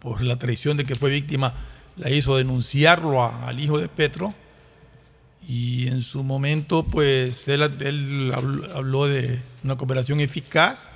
por 0.00 0.22
la 0.22 0.36
traición 0.36 0.76
de 0.76 0.84
que 0.84 0.96
fue 0.96 1.10
víctima, 1.10 1.54
la 1.96 2.10
hizo 2.10 2.36
denunciarlo 2.36 3.22
a- 3.22 3.48
al 3.48 3.60
hijo 3.60 3.78
de 3.78 3.88
Petro. 3.88 4.34
Y 5.46 5.88
en 5.88 6.00
su 6.00 6.24
momento, 6.24 6.84
pues 6.84 7.46
él, 7.48 7.62
habló 8.74 9.06
de 9.06 9.38
una 9.62 9.76
cooperación 9.76 10.20
eficaz. 10.20 10.88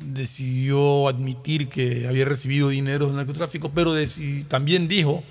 Decidió 0.00 1.08
admitir 1.08 1.68
que 1.68 2.06
había 2.08 2.24
recibido 2.24 2.68
dinero 2.68 3.06
del 3.06 3.16
narcotráfico, 3.16 3.70
pero 3.74 3.94
también 4.48 4.88
dijo 4.88 5.24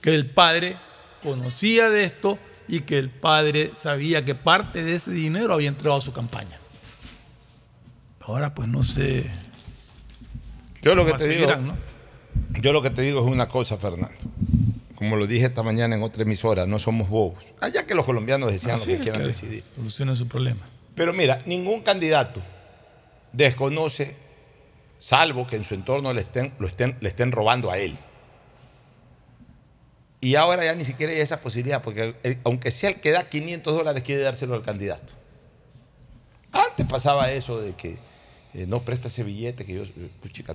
que 0.00 0.14
el 0.14 0.26
padre 0.26 0.76
conocía 1.22 1.90
de 1.90 2.04
esto 2.04 2.38
y 2.68 2.80
que 2.80 2.98
el 2.98 3.10
padre 3.10 3.72
sabía 3.74 4.24
que 4.24 4.34
parte 4.34 4.84
de 4.84 4.94
ese 4.94 5.10
dinero 5.10 5.52
había 5.52 5.68
entrado 5.68 5.96
a 5.96 6.00
su 6.00 6.12
campaña. 6.12 6.58
Ahora 8.20 8.54
pues 8.54 8.68
no 8.68 8.82
sé. 8.82 9.28
Yo 10.82 10.94
lo 10.94 11.04
que 11.04 11.12
te 11.14 11.28
digo, 11.28 11.48
yo 12.60 12.72
lo 12.72 12.80
que 12.80 12.90
te 12.90 13.02
digo 13.02 13.26
es 13.26 13.32
una 13.32 13.48
cosa, 13.48 13.76
Fernando. 13.76 14.16
Como 14.94 15.16
lo 15.16 15.26
dije 15.26 15.46
esta 15.46 15.62
mañana 15.62 15.96
en 15.96 16.02
otra 16.02 16.22
emisora, 16.22 16.66
no 16.66 16.78
somos 16.78 17.08
bobos. 17.08 17.42
Allá 17.60 17.86
que 17.86 17.94
los 17.94 18.04
colombianos 18.04 18.52
decían 18.52 18.74
Así 18.74 18.92
lo 18.92 18.96
que 18.98 19.02
quieran 19.02 19.22
que 19.22 19.28
decidir. 19.28 19.62
Solucionen 19.74 20.14
su 20.14 20.28
problema. 20.28 20.60
Pero 20.94 21.12
mira, 21.14 21.38
ningún 21.46 21.80
candidato 21.80 22.40
desconoce, 23.32 24.16
salvo 24.98 25.46
que 25.46 25.56
en 25.56 25.64
su 25.64 25.74
entorno 25.74 26.12
le 26.12 26.20
estén, 26.22 26.52
lo 26.58 26.66
estén, 26.66 26.96
le 27.00 27.08
estén 27.08 27.32
robando 27.32 27.70
a 27.70 27.78
él. 27.78 27.96
Y 30.20 30.34
ahora 30.34 30.64
ya 30.64 30.74
ni 30.74 30.84
siquiera 30.84 31.12
hay 31.12 31.20
esa 31.20 31.40
posibilidad, 31.40 31.82
porque 31.82 32.14
el- 32.22 32.38
aunque 32.44 32.70
sea 32.70 32.90
el 32.90 32.96
que 32.96 33.10
da 33.10 33.28
500 33.28 33.74
dólares, 33.74 34.02
quiere 34.02 34.22
dárselo 34.22 34.54
al 34.54 34.62
candidato. 34.62 35.12
Antes 36.52 36.86
pasaba 36.86 37.30
eso 37.32 37.60
de 37.60 37.72
que 37.74 37.98
eh, 38.52 38.66
no 38.66 38.80
presta 38.80 39.06
ese 39.08 39.22
billete, 39.22 39.64
que 39.64 39.74
yo, 39.74 39.84
eh, 39.84 40.10
pues, 40.20 40.32
chica, 40.32 40.54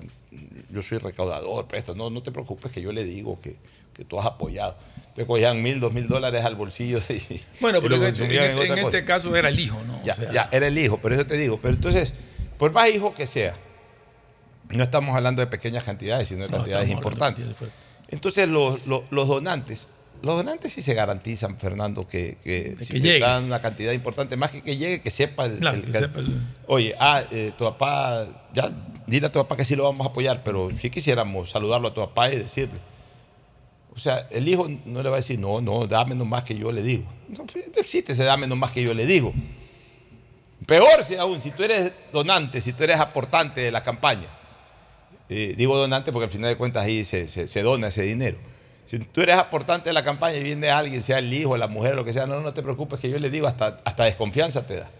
yo 0.70 0.82
soy 0.82 0.98
recaudador, 0.98 1.66
presta, 1.66 1.94
no, 1.94 2.10
no 2.10 2.22
te 2.22 2.30
preocupes 2.30 2.70
que 2.70 2.82
yo 2.82 2.92
le 2.92 3.04
digo 3.04 3.40
que, 3.40 3.56
que 3.94 4.04
tú 4.04 4.20
has 4.20 4.26
apoyado. 4.26 4.76
Te 5.14 5.24
cogían 5.24 5.62
mil, 5.62 5.80
dos 5.80 5.94
mil 5.94 6.06
dólares 6.06 6.44
al 6.44 6.54
bolsillo. 6.56 6.98
y- 7.08 7.40
Bueno, 7.60 7.80
pero 7.80 7.96
en, 7.96 8.02
este- 8.04 8.24
en- 8.24 8.58
en 8.72 8.78
este 8.78 9.04
caso 9.06 9.34
era 9.34 9.48
el 9.48 9.58
hijo, 9.58 9.82
¿no? 9.86 9.96
O 9.98 10.04
Ya, 10.04 10.14
sea, 10.14 10.30
ya, 10.30 10.48
era 10.52 10.66
el 10.66 10.76
hijo, 10.78 10.98
pero 11.02 11.14
eso 11.14 11.26
te 11.26 11.36
digo. 11.38 11.58
Pero 11.60 11.72
entonces, 11.74 12.12
por 12.58 12.72
más 12.72 12.88
hijo 12.90 13.14
que 13.14 13.26
sea, 13.26 13.54
no 14.70 14.82
estamos 14.82 15.14
hablando 15.16 15.40
de 15.40 15.46
pequeñas 15.46 15.84
cantidades, 15.84 16.28
sino 16.28 16.42
de 16.44 16.48
cantidades 16.58 16.88
importantes. 16.90 17.46
Entonces, 18.08 18.48
los, 18.48 18.86
los- 18.86 19.02
los 19.10 19.28
donantes, 19.28 19.86
los 20.22 20.36
donantes 20.36 20.72
sí 20.72 20.80
se 20.82 20.94
garantizan, 20.94 21.58
Fernando, 21.58 22.06
que, 22.08 22.38
que, 22.42 22.74
si 22.80 22.94
que 23.02 23.18
dan 23.20 23.44
una 23.44 23.60
cantidad 23.60 23.92
importante, 23.92 24.36
más 24.36 24.50
que 24.50 24.62
que 24.62 24.76
llegue, 24.76 25.00
que 25.00 25.10
sepa 25.10 25.44
el. 25.44 25.58
Claro, 25.58 25.76
el- 25.76 25.84
que 25.84 25.92
sepa 25.98 26.20
el- 26.20 26.40
Oye, 26.66 26.94
ah, 26.98 27.22
eh, 27.30 27.52
tu 27.56 27.64
papá, 27.64 28.26
ya, 28.54 28.70
dile 29.06 29.26
a 29.26 29.32
tu 29.32 29.38
papá 29.38 29.56
que 29.56 29.64
sí 29.64 29.76
lo 29.76 29.84
vamos 29.84 30.06
a 30.06 30.10
apoyar, 30.10 30.42
pero 30.42 30.70
sí 30.72 30.88
quisiéramos 30.90 31.50
saludarlo 31.50 31.88
a 31.88 31.94
tu 31.94 32.00
papá 32.00 32.32
y 32.32 32.36
decirle. 32.38 32.80
O 33.94 33.98
sea, 33.98 34.26
el 34.30 34.46
hijo 34.48 34.68
no 34.84 35.02
le 35.02 35.08
va 35.08 35.16
a 35.16 35.20
decir, 35.20 35.38
no, 35.38 35.60
no, 35.60 35.86
dame 35.86 36.14
nomás 36.14 36.44
que 36.44 36.56
yo 36.56 36.70
le 36.70 36.82
digo. 36.82 37.04
No, 37.28 37.46
pues, 37.46 37.68
no 37.74 37.80
existe 37.80 38.12
ese 38.12 38.24
dame 38.24 38.46
nomás 38.46 38.70
que 38.72 38.82
yo 38.82 38.92
le 38.94 39.06
digo. 39.06 39.32
Peor 40.66 41.04
si 41.04 41.14
aún, 41.16 41.40
si 41.40 41.52
tú 41.52 41.62
eres 41.62 41.92
donante, 42.12 42.60
si 42.60 42.72
tú 42.72 42.82
eres 42.84 42.98
aportante 43.00 43.60
de 43.60 43.70
la 43.70 43.82
campaña, 43.82 44.26
eh, 45.28 45.54
digo 45.56 45.76
donante 45.76 46.12
porque 46.12 46.24
al 46.24 46.30
final 46.30 46.50
de 46.50 46.56
cuentas 46.56 46.84
ahí 46.84 47.04
se, 47.04 47.26
se- 47.28 47.62
dona 47.62 47.88
ese 47.88 48.02
dinero. 48.02 48.38
Si 48.84 48.98
tú 48.98 49.20
eres 49.20 49.36
aportante 49.36 49.90
de 49.90 49.94
la 49.94 50.04
campaña 50.04 50.36
y 50.38 50.42
viene 50.44 50.70
alguien, 50.70 51.02
sea 51.02 51.18
el 51.18 51.32
hijo, 51.32 51.56
la 51.56 51.66
mujer, 51.68 51.94
lo 51.94 52.04
que 52.04 52.12
sea, 52.12 52.26
no, 52.26 52.40
no 52.40 52.52
te 52.54 52.62
preocupes 52.62 53.00
que 53.00 53.10
yo 53.10 53.18
le 53.18 53.30
digo, 53.30 53.46
hasta, 53.46 53.78
hasta 53.84 54.04
desconfianza 54.04 54.66
te 54.66 54.76
da. 54.80 54.90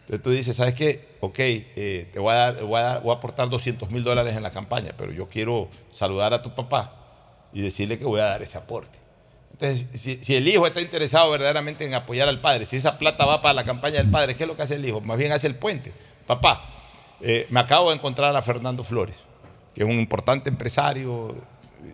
Entonces 0.00 0.22
tú 0.22 0.30
dices, 0.30 0.56
¿sabes 0.56 0.74
qué? 0.74 1.16
Ok, 1.20 1.36
eh, 1.38 2.08
te 2.12 2.18
voy 2.18 2.32
a, 2.32 2.36
dar, 2.36 2.62
voy, 2.64 2.80
a 2.80 2.84
dar- 2.84 3.02
voy 3.02 3.12
a 3.14 3.18
aportar 3.18 3.48
200 3.48 3.90
mil 3.90 4.02
dólares 4.02 4.36
en 4.36 4.42
la 4.42 4.50
campaña, 4.50 4.92
pero 4.96 5.12
yo 5.12 5.28
quiero 5.28 5.68
saludar 5.92 6.34
a 6.34 6.42
tu 6.42 6.54
papá 6.54 6.94
y 7.52 7.60
decirle 7.62 7.98
que 7.98 8.04
voy 8.04 8.20
a 8.20 8.24
dar 8.24 8.42
ese 8.42 8.58
aporte. 8.58 8.98
Entonces, 9.62 10.18
si, 10.20 10.34
el 10.34 10.48
hijo 10.48 10.66
está 10.66 10.80
interesado 10.80 11.30
verdaderamente 11.30 11.84
en 11.84 11.94
apoyar 11.94 12.28
al 12.28 12.40
padre, 12.40 12.64
si 12.64 12.76
esa 12.76 12.98
plata 12.98 13.24
va 13.24 13.40
para 13.42 13.54
la 13.54 13.64
campaña 13.64 13.98
del 13.98 14.10
padre, 14.10 14.34
¿qué 14.34 14.42
es 14.42 14.48
lo 14.48 14.56
que 14.56 14.62
hace 14.62 14.74
el 14.74 14.84
hijo? 14.84 15.00
Más 15.00 15.16
bien 15.16 15.30
hace 15.30 15.46
el 15.46 15.54
puente. 15.54 15.92
Papá, 16.26 16.68
eh, 17.20 17.46
me 17.48 17.60
acabo 17.60 17.90
de 17.90 17.96
encontrar 17.96 18.34
a 18.34 18.42
Fernando 18.42 18.82
Flores, 18.82 19.22
que 19.72 19.84
es 19.84 19.88
un 19.88 20.00
importante 20.00 20.50
empresario 20.50 21.36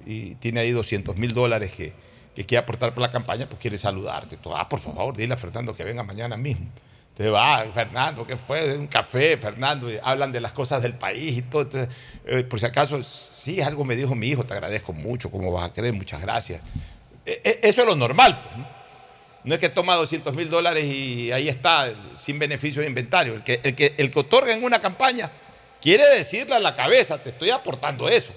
y 0.06 0.36
tiene 0.36 0.60
ahí 0.60 0.70
200 0.70 1.16
mil 1.18 1.34
dólares 1.34 1.72
que, 1.72 1.92
que 2.34 2.46
quiere 2.46 2.62
aportar 2.62 2.94
para 2.94 3.08
la 3.08 3.12
campaña, 3.12 3.46
pues 3.46 3.60
quiere 3.60 3.76
saludarte. 3.76 4.38
Ah, 4.54 4.66
por 4.66 4.80
favor, 4.80 5.14
dile 5.14 5.34
a 5.34 5.36
Fernando 5.36 5.76
que 5.76 5.84
venga 5.84 6.02
mañana 6.02 6.38
mismo. 6.38 6.68
Entonces 7.10 7.34
va, 7.34 7.66
Fernando, 7.74 8.26
¿qué 8.26 8.38
fue? 8.38 8.78
Un 8.78 8.86
café, 8.86 9.36
Fernando, 9.36 9.88
hablan 10.02 10.32
de 10.32 10.40
las 10.40 10.52
cosas 10.52 10.80
del 10.82 10.94
país 10.94 11.36
y 11.36 11.42
todo. 11.42 11.68
Eh, 12.24 12.44
por 12.44 12.60
si 12.60 12.64
acaso, 12.64 13.02
sí, 13.02 13.60
algo 13.60 13.84
me 13.84 13.94
dijo 13.94 14.14
mi 14.14 14.28
hijo, 14.28 14.44
te 14.44 14.54
agradezco 14.54 14.94
mucho, 14.94 15.30
¿cómo 15.30 15.52
vas 15.52 15.68
a 15.68 15.72
creer? 15.74 15.92
Muchas 15.92 16.22
gracias. 16.22 16.62
E- 17.28 17.40
e- 17.44 17.60
Eso 17.68 17.82
es 17.82 17.86
lo 17.86 17.94
normal. 17.96 18.40
pues, 18.42 18.56
¿no? 18.58 18.78
No 19.44 19.54
es 19.54 19.60
que 19.60 19.68
toma 19.68 19.94
200 19.94 20.34
mil 20.34 20.48
dólares 20.50 20.84
y 20.86 21.30
ahí 21.32 21.48
está, 21.48 21.92
sin 22.18 22.38
beneficio 22.38 22.82
de 22.82 22.88
inventario. 22.88 23.34
El 23.34 23.44
que, 23.44 23.60
el, 23.62 23.74
que, 23.74 23.94
el 23.96 24.10
que 24.10 24.18
otorga 24.18 24.52
en 24.52 24.62
una 24.64 24.80
campaña 24.80 25.30
quiere 25.80 26.04
decirle 26.16 26.54
a 26.56 26.60
la 26.60 26.74
cabeza, 26.74 27.22
te 27.22 27.30
estoy 27.30 27.50
aportando 27.50 28.08
eso. 28.08 28.32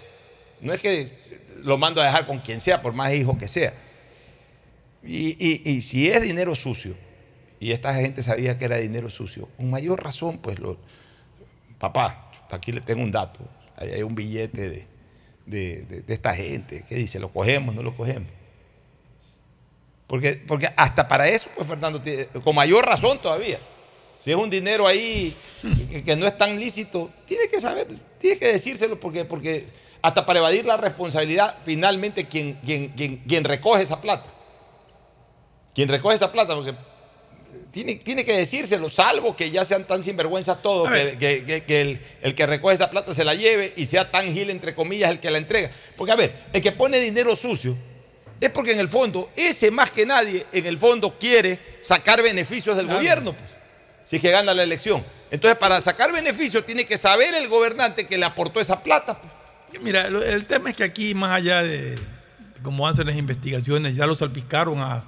No 0.61 0.73
es 0.73 0.81
que 0.81 1.09
lo 1.63 1.77
mando 1.77 2.01
a 2.01 2.05
dejar 2.05 2.27
con 2.27 2.39
quien 2.39 2.59
sea, 2.61 2.81
por 2.81 2.93
más 2.93 3.11
hijo 3.13 3.37
que 3.37 3.47
sea. 3.47 3.73
Y, 5.03 5.35
y- 5.69 5.81
si 5.81 6.07
es 6.09 6.21
dinero 6.21 6.53
sucio, 6.55 6.95
y 7.59 7.71
esta 7.71 7.93
gente 7.95 8.21
sabía 8.21 8.57
que 8.57 8.65
era 8.65 8.77
dinero 8.77 9.09
sucio, 9.09 9.49
con 9.57 9.69
mayor 9.69 10.03
razón, 10.03 10.37
pues, 10.37 10.59
lo, 10.59 10.77
papá, 11.79 12.31
aquí 12.51 12.71
le 12.71 12.81
tengo 12.81 13.01
un 13.01 13.11
dato, 13.11 13.39
hay 13.75 14.03
un 14.03 14.13
billete 14.15 14.69
de, 14.69 14.87
de- 15.47 15.81
de- 15.85 16.01
de 16.03 16.13
esta 16.13 16.35
gente, 16.35 16.85
¿qué 16.87 16.95
dice? 16.95 17.19
¿Lo 17.19 17.29
cogemos, 17.33 17.73
no 17.75 17.81
lo 17.81 17.95
cogemos? 17.97 18.29
Porque, 20.11 20.33
porque 20.45 20.67
hasta 20.75 21.07
para 21.07 21.29
eso, 21.29 21.47
pues 21.55 21.65
Fernando, 21.65 22.01
con 22.43 22.53
mayor 22.53 22.85
razón 22.85 23.21
todavía. 23.21 23.57
Si 24.21 24.29
es 24.29 24.35
un 24.35 24.49
dinero 24.49 24.85
ahí 24.85 25.33
que, 25.89 26.03
que 26.03 26.15
no 26.17 26.27
es 26.27 26.37
tan 26.37 26.59
lícito, 26.59 27.09
tiene 27.23 27.47
que 27.47 27.61
saber, 27.61 27.87
tiene 28.17 28.37
que 28.37 28.49
decírselo 28.49 28.99
porque, 28.99 29.23
porque 29.23 29.67
hasta 30.01 30.25
para 30.25 30.39
evadir 30.39 30.65
la 30.65 30.75
responsabilidad, 30.75 31.55
finalmente 31.63 32.27
quien, 32.27 32.55
quien, 32.55 32.89
quien, 32.89 33.19
quien 33.25 33.45
recoge 33.45 33.83
esa 33.83 34.01
plata. 34.01 34.29
Quien 35.73 35.87
recoge 35.87 36.15
esa 36.15 36.29
plata, 36.29 36.55
porque 36.55 36.75
tiene, 37.71 37.95
tiene 37.95 38.25
que 38.25 38.33
decírselo, 38.33 38.89
salvo 38.89 39.33
que 39.33 39.49
ya 39.49 39.63
sean 39.63 39.85
tan 39.87 40.03
sinvergüenzas 40.03 40.61
todos, 40.61 40.91
que, 40.91 41.17
que- 41.17 41.43
que- 41.45 41.63
que 41.63 41.79
el, 41.81 42.01
el 42.21 42.35
que 42.35 42.45
recoge 42.45 42.73
esa 42.73 42.89
plata 42.89 43.13
se 43.13 43.23
la 43.23 43.33
lleve 43.33 43.71
y 43.77 43.85
sea 43.85 44.11
tan 44.11 44.29
gil, 44.29 44.49
entre 44.49 44.75
comillas, 44.75 45.09
el 45.09 45.21
que 45.21 45.31
la 45.31 45.37
entrega. 45.37 45.71
Porque, 45.95 46.11
a 46.11 46.17
ver, 46.17 46.35
el 46.51 46.61
que 46.61 46.73
pone 46.73 46.99
dinero 46.99 47.33
sucio 47.37 47.77
es 48.41 48.49
porque 48.49 48.73
en 48.73 48.79
el 48.79 48.89
fondo, 48.89 49.31
ese 49.35 49.71
más 49.71 49.91
que 49.91 50.05
nadie, 50.05 50.45
en 50.51 50.65
el 50.65 50.77
fondo 50.77 51.17
quiere 51.17 51.57
sacar 51.81 52.21
beneficios 52.21 52.75
del 52.75 52.85
Claro. 52.87 52.99
gobierno, 52.99 53.33
pues, 53.33 53.49
si 54.05 54.15
es 54.17 54.21
que 54.21 54.31
gana 54.31 54.53
la 54.53 54.63
elección. 54.63 55.05
Entonces, 55.29 55.57
para 55.57 55.79
sacar 55.79 56.11
beneficios, 56.11 56.65
tiene 56.65 56.83
que 56.85 56.97
saber 56.97 57.33
el 57.35 57.47
gobernante 57.47 58.05
que 58.05 58.17
le 58.17 58.25
aportó 58.25 58.59
esa 58.59 58.83
plata. 58.83 59.17
pues. 59.69 59.81
Mira, 59.81 60.07
el 60.07 60.45
tema 60.45 60.69
es 60.71 60.75
que 60.75 60.83
aquí, 60.83 61.15
más 61.15 61.31
allá 61.37 61.63
de, 61.63 61.91
de 61.91 61.97
cómo 62.61 62.85
hacen 62.87 63.07
las 63.07 63.15
investigaciones, 63.15 63.95
ya 63.95 64.05
lo 64.05 64.15
salpicaron 64.15 64.79
a, 64.79 65.05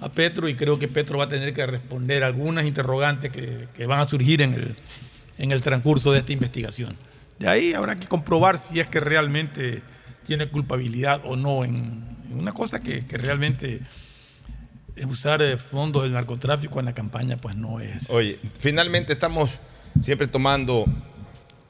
a 0.00 0.08
Petro 0.10 0.48
y 0.48 0.54
creo 0.54 0.78
que 0.78 0.88
Petro 0.88 1.18
va 1.18 1.24
a 1.24 1.28
tener 1.28 1.52
que 1.52 1.66
responder 1.66 2.24
algunas 2.24 2.64
interrogantes 2.64 3.30
que, 3.30 3.68
que 3.76 3.84
van 3.84 4.00
a 4.00 4.08
surgir 4.08 4.40
en 4.40 4.54
el, 4.54 4.76
en 5.36 5.52
el 5.52 5.60
transcurso 5.60 6.12
de 6.12 6.20
esta 6.20 6.32
investigación. 6.32 6.96
De 7.38 7.48
ahí 7.48 7.74
habrá 7.74 7.96
que 7.96 8.06
comprobar 8.08 8.56
si 8.58 8.80
es 8.80 8.86
que 8.86 9.00
realmente 9.00 9.82
tiene 10.28 10.48
culpabilidad 10.48 11.22
o 11.24 11.36
no 11.36 11.64
en, 11.64 12.04
en 12.30 12.38
una 12.38 12.52
cosa 12.52 12.78
que, 12.80 13.06
que 13.06 13.16
realmente 13.18 13.80
usar 15.06 15.40
eh, 15.42 15.56
fondos 15.56 16.02
del 16.02 16.12
narcotráfico 16.12 16.78
en 16.78 16.84
la 16.84 16.92
campaña, 16.92 17.38
pues 17.38 17.56
no 17.56 17.80
es. 17.80 18.10
Oye, 18.10 18.38
finalmente 18.58 19.14
estamos 19.14 19.50
siempre 20.02 20.26
tomando 20.26 20.84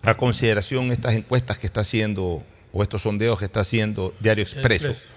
a 0.02 0.16
consideración 0.16 0.90
estas 0.90 1.14
encuestas 1.14 1.58
que 1.58 1.66
está 1.68 1.82
haciendo 1.82 2.42
o 2.72 2.82
estos 2.82 3.02
sondeos 3.02 3.38
que 3.38 3.44
está 3.44 3.60
haciendo 3.60 4.12
Diario 4.20 4.42
Expreso 4.42 4.88
Expreso. 4.88 5.12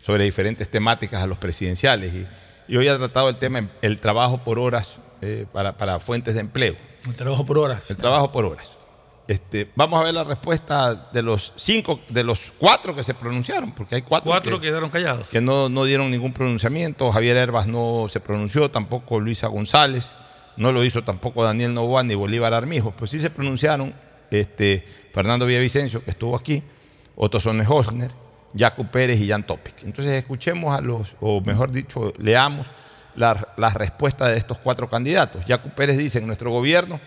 sobre 0.00 0.24
diferentes 0.24 0.70
temáticas 0.70 1.22
a 1.22 1.26
los 1.26 1.36
presidenciales. 1.38 2.14
Y, 2.14 2.26
y 2.72 2.76
hoy 2.78 2.88
ha 2.88 2.96
tratado 2.96 3.28
el 3.28 3.36
tema 3.36 3.70
el 3.82 4.00
trabajo 4.00 4.42
por 4.44 4.58
horas 4.58 4.96
eh, 5.20 5.44
para, 5.52 5.76
para 5.76 6.00
fuentes 6.00 6.34
de 6.34 6.40
empleo. 6.40 6.74
El 7.06 7.16
trabajo 7.16 7.44
por 7.44 7.58
horas. 7.58 7.90
El 7.90 7.96
trabajo 7.96 8.32
por 8.32 8.46
horas. 8.46 8.77
Este, 9.28 9.70
vamos 9.76 10.00
a 10.00 10.04
ver 10.04 10.14
la 10.14 10.24
respuesta 10.24 11.10
de 11.12 11.20
los 11.20 11.52
cinco, 11.54 12.00
de 12.08 12.24
los 12.24 12.50
cuatro 12.56 12.96
que 12.96 13.02
se 13.02 13.12
pronunciaron, 13.12 13.72
porque 13.72 13.96
hay 13.96 14.00
cuatro, 14.00 14.30
Cuatro 14.30 14.58
que, 14.58 14.68
quedaron 14.68 14.88
callados. 14.88 15.28
que 15.28 15.42
no, 15.42 15.68
no 15.68 15.84
dieron 15.84 16.10
ningún 16.10 16.32
pronunciamiento. 16.32 17.12
Javier 17.12 17.36
Herbas 17.36 17.66
no 17.66 18.06
se 18.08 18.20
pronunció, 18.20 18.70
tampoco 18.70 19.20
Luisa 19.20 19.48
González, 19.48 20.10
no 20.56 20.72
lo 20.72 20.82
hizo 20.82 21.04
tampoco 21.04 21.44
Daniel 21.44 21.74
Novoa 21.74 22.02
ni 22.04 22.14
Bolívar 22.14 22.54
Armijo. 22.54 22.92
Pues 22.92 23.10
sí 23.10 23.20
se 23.20 23.28
pronunciaron 23.28 23.94
este, 24.30 24.88
Fernando 25.12 25.44
Villavicencio, 25.44 26.02
que 26.02 26.10
estuvo 26.10 26.34
aquí, 26.34 26.62
Otto 27.14 27.38
Sones 27.38 27.66
Hosner, 27.68 28.10
Jaco 28.56 28.84
Pérez 28.84 29.20
y 29.20 29.28
Jan 29.28 29.46
Topic. 29.46 29.74
Entonces 29.82 30.14
escuchemos 30.14 30.74
a 30.74 30.80
los, 30.80 31.16
o 31.20 31.42
mejor 31.42 31.70
dicho, 31.70 32.14
leamos 32.16 32.68
las, 33.14 33.46
las 33.58 33.74
respuestas 33.74 34.30
de 34.30 34.38
estos 34.38 34.56
cuatro 34.56 34.88
candidatos. 34.88 35.44
Jaco 35.46 35.68
Pérez 35.68 35.98
dice, 35.98 36.18
en 36.18 36.26
nuestro 36.26 36.50
gobierno 36.50 36.98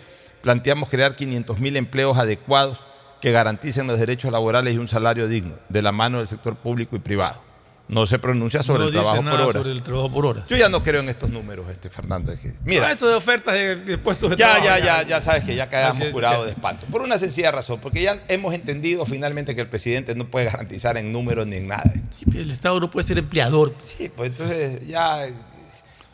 planteamos 0.42 0.88
crear 0.88 1.14
500 1.16 1.58
mil 1.58 1.76
empleos 1.76 2.18
adecuados 2.18 2.80
que 3.20 3.30
garanticen 3.32 3.86
los 3.86 3.98
derechos 4.00 4.32
laborales 4.32 4.74
y 4.74 4.78
un 4.78 4.88
salario 4.88 5.28
digno, 5.28 5.54
de 5.68 5.82
la 5.82 5.92
mano 5.92 6.18
del 6.18 6.26
sector 6.26 6.56
público 6.56 6.96
y 6.96 6.98
privado. 6.98 7.40
No 7.88 8.06
se 8.06 8.18
pronuncia 8.18 8.62
sobre 8.62 8.80
no 8.80 8.86
el 8.86 8.92
trabajo 8.92 9.22
por 9.22 9.32
horas. 9.40 9.52
sobre 9.52 9.70
el 9.72 9.82
trabajo 9.82 10.10
por 10.12 10.26
horas. 10.26 10.44
Yo 10.48 10.56
ya 10.56 10.68
no 10.68 10.82
creo 10.82 11.00
en 11.00 11.08
estos 11.10 11.30
números, 11.30 11.68
este 11.70 11.90
Fernando. 11.90 12.32
mira, 12.64 12.86
Ah, 12.88 12.92
eso 12.92 13.06
de 13.08 13.14
ofertas 13.16 13.52
de, 13.54 13.76
de 13.76 13.98
puestos 13.98 14.30
de 14.30 14.36
ya, 14.36 14.52
trabajo. 14.54 14.64
ya, 14.66 14.78
ya, 15.02 15.02
ya 15.06 15.20
sabes 15.20 15.44
que 15.44 15.54
ya 15.54 15.68
quedamos 15.68 16.02
curados 16.08 16.46
de 16.46 16.52
espanto. 16.52 16.86
Por 16.86 17.02
una 17.02 17.18
sencilla 17.18 17.50
razón, 17.50 17.80
porque 17.80 18.00
ya 18.02 18.22
hemos 18.28 18.54
entendido 18.54 19.04
finalmente 19.04 19.54
que 19.54 19.60
el 19.60 19.68
presidente 19.68 20.14
no 20.14 20.26
puede 20.30 20.46
garantizar 20.46 20.96
en 20.96 21.12
números 21.12 21.46
ni 21.46 21.56
en 21.56 21.68
nada. 21.68 21.92
Sí, 22.16 22.24
el 22.34 22.50
Estado 22.50 22.80
no 22.80 22.90
puede 22.90 23.06
ser 23.06 23.18
empleador. 23.18 23.74
Sí, 23.80 24.08
pues 24.08 24.30
entonces 24.30 24.86
ya. 24.86 25.26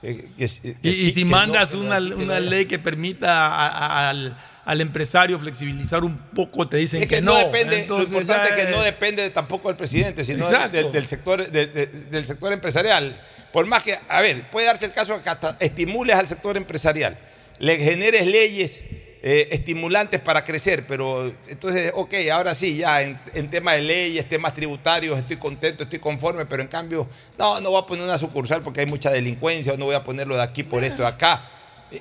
Que 0.01 0.49
sí- 0.49 0.75
que 0.81 0.89
Y, 0.89 1.11
si 1.11 1.25
mandas 1.25 1.75
no, 1.75 1.81
una, 1.81 2.01
no, 2.01 2.17
una 2.17 2.41
ley 2.41 2.67
que 2.67 2.79
permita 2.79 3.47
a- 3.49 3.69
a- 3.69 4.11
al, 4.11 4.37
al 4.65 4.81
empresario 4.81 5.39
flexibilizar 5.39 6.05
un 6.05 6.17
poco, 6.19 6.69
te 6.69 6.77
dicen 6.77 7.03
Es 7.03 7.09
que, 7.09 7.21
no, 7.21 7.33
no. 7.33 7.39
depende, 7.39 7.77
lo 7.77 7.83
Entonces 7.83 8.09
importante 8.09 8.49
ya 8.51 8.57
es 8.57 8.67
que 8.67 8.71
no 8.73 8.83
depende 8.83 9.31
tampoco 9.31 9.69
del 9.69 9.77
presidente, 9.77 10.25
sino 10.25 10.49
del, 10.69 10.93
del 10.93 11.07
sector, 11.07 11.51
de- 11.51 11.67
de- 11.67 11.87
del 11.87 12.27
sector 12.27 12.53
empresarial. 12.53 13.21
Por 13.53 13.67
más 13.67 13.83
que, 13.83 13.99
a 14.09 14.21
ver, 14.21 14.43
puede 14.51 14.67
darse 14.67 14.85
el 14.85 14.93
caso 14.93 15.21
que 15.23 15.29
hasta 15.31 15.57
estimules 15.59 16.15
al 16.17 16.29
sector 16.29 16.57
empresarial, 16.57 17.19
le 17.59 17.77
generes 17.79 18.27
leyes 18.27 18.83
eh, 19.23 19.49
estimulantes 19.51 20.21
para 20.21 20.45
crecer, 20.45 20.85
pero 20.87 21.33
entonces, 21.49 21.91
ok, 21.95 22.15
ahora 22.33 22.55
sí, 22.55 22.77
ya 22.77 23.03
en, 23.03 23.19
en 23.35 23.51
tema 23.51 23.73
de 23.73 23.83
leyes, 23.83 24.29
temas 24.29 24.55
tributarios, 24.55 25.19
estoy 25.19 25.37
contento, 25.37 25.85
estoy 25.85 25.99
conforme, 25.99 26.47
pero 26.47 26.63
en 26.63 26.69
cambio, 26.69 27.09
no, 27.37 27.61
no 27.61 27.71
voy 27.71 27.83
a 27.83 27.87
poner 27.87 28.05
una 28.05 28.17
sucursal 28.19 28.63
porque 28.63 28.81
hay 28.81 28.87
mucha 28.87 29.11
delincuencia, 29.11 29.73
o 29.73 29.77
no 29.77 29.87
voy 29.87 29.97
a 29.97 30.05
ponerlo 30.05 30.37
de 30.37 30.43
aquí 30.43 30.63
por 30.63 30.85
esto 30.85 31.03
de 31.03 31.09
acá. 31.09 31.43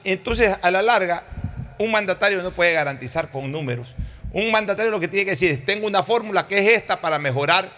Entonces, 0.03 0.57
a 0.61 0.69
la 0.71 0.81
larga, 0.81 1.23
un 1.79 1.91
mandatario 1.91 2.41
no 2.43 2.51
puede 2.51 2.73
garantizar 2.73 3.31
con 3.31 3.51
números. 3.51 3.95
Un 4.33 4.51
mandatario 4.51 4.91
lo 4.91 4.99
que 4.99 5.07
tiene 5.07 5.23
que 5.25 5.31
decir 5.31 5.51
es, 5.51 5.65
tengo 5.65 5.87
una 5.87 6.03
fórmula 6.03 6.45
que 6.45 6.57
es 6.59 6.67
esta 6.75 7.01
para 7.01 7.17
mejorar 7.19 7.71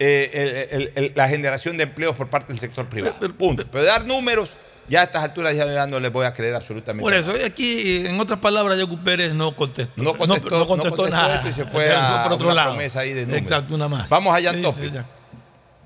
eh, 0.00 0.68
el- 0.70 0.80
el- 0.80 0.92
el- 0.94 1.12
la 1.16 1.28
generación 1.28 1.76
de 1.76 1.82
empleos 1.82 2.14
por 2.14 2.30
parte 2.30 2.52
del 2.52 2.60
sector 2.60 2.86
privado. 2.88 3.16
Punto. 3.36 3.64
Pero 3.70 3.82
dar 3.84 4.04
números, 4.06 4.56
ya 4.88 5.00
a 5.00 5.04
estas 5.04 5.22
alturas 5.22 5.54
ya, 5.56 5.66
ya 5.66 5.86
no 5.86 6.00
les 6.00 6.10
voy 6.12 6.24
a 6.26 6.32
creer 6.32 6.54
absolutamente 6.54 7.02
Por 7.02 7.12
nada. 7.12 7.34
eso, 7.36 7.46
aquí, 7.46 8.06
en 8.06 8.18
otras 8.20 8.38
palabras, 8.40 8.78
Yacu 8.78 8.98
Pérez 8.98 9.32
no 9.34 9.54
contestó. 9.54 9.92
No 10.02 10.16
contestó, 10.16 10.50
no 10.58 10.66
contestó 10.66 10.66
no 10.66 10.66
contestó 10.66 11.08
nada. 11.10 11.48
y 11.48 11.52
se 11.52 11.64
fue 11.66 11.86
Se 11.86 11.94
a 11.94 12.22
por 12.24 12.32
otro 12.32 12.46
una 12.48 12.54
lado. 12.54 12.70
promesa 12.72 13.00
ahí 13.00 13.12
de 13.12 13.22
números. 13.22 13.42
Exacto, 13.42 13.74
una 13.74 13.88
más. 13.88 14.08
Vamos 14.08 14.34
allá, 14.34 14.52
¿Qué 14.52 14.62
Topi. 14.62 14.80
dice 14.82 14.94
Yacu? 14.94 15.08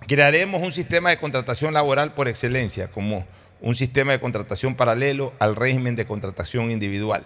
Crearemos 0.07 0.61
un 0.63 0.73
sistema 0.73 1.11
de 1.11 1.19
contratación 1.19 1.73
laboral 1.75 2.13
por 2.15 2.29
excelencia, 2.29 2.89
como 2.91 3.27
un 3.61 3.75
sistema 3.75 4.13
de 4.13 4.21
contratación 4.21 4.75
paralelo 4.75 5.33
al 5.39 5.55
régimen 5.57 5.95
de 5.95 6.07
contratación 6.07 6.71
individual. 6.71 7.23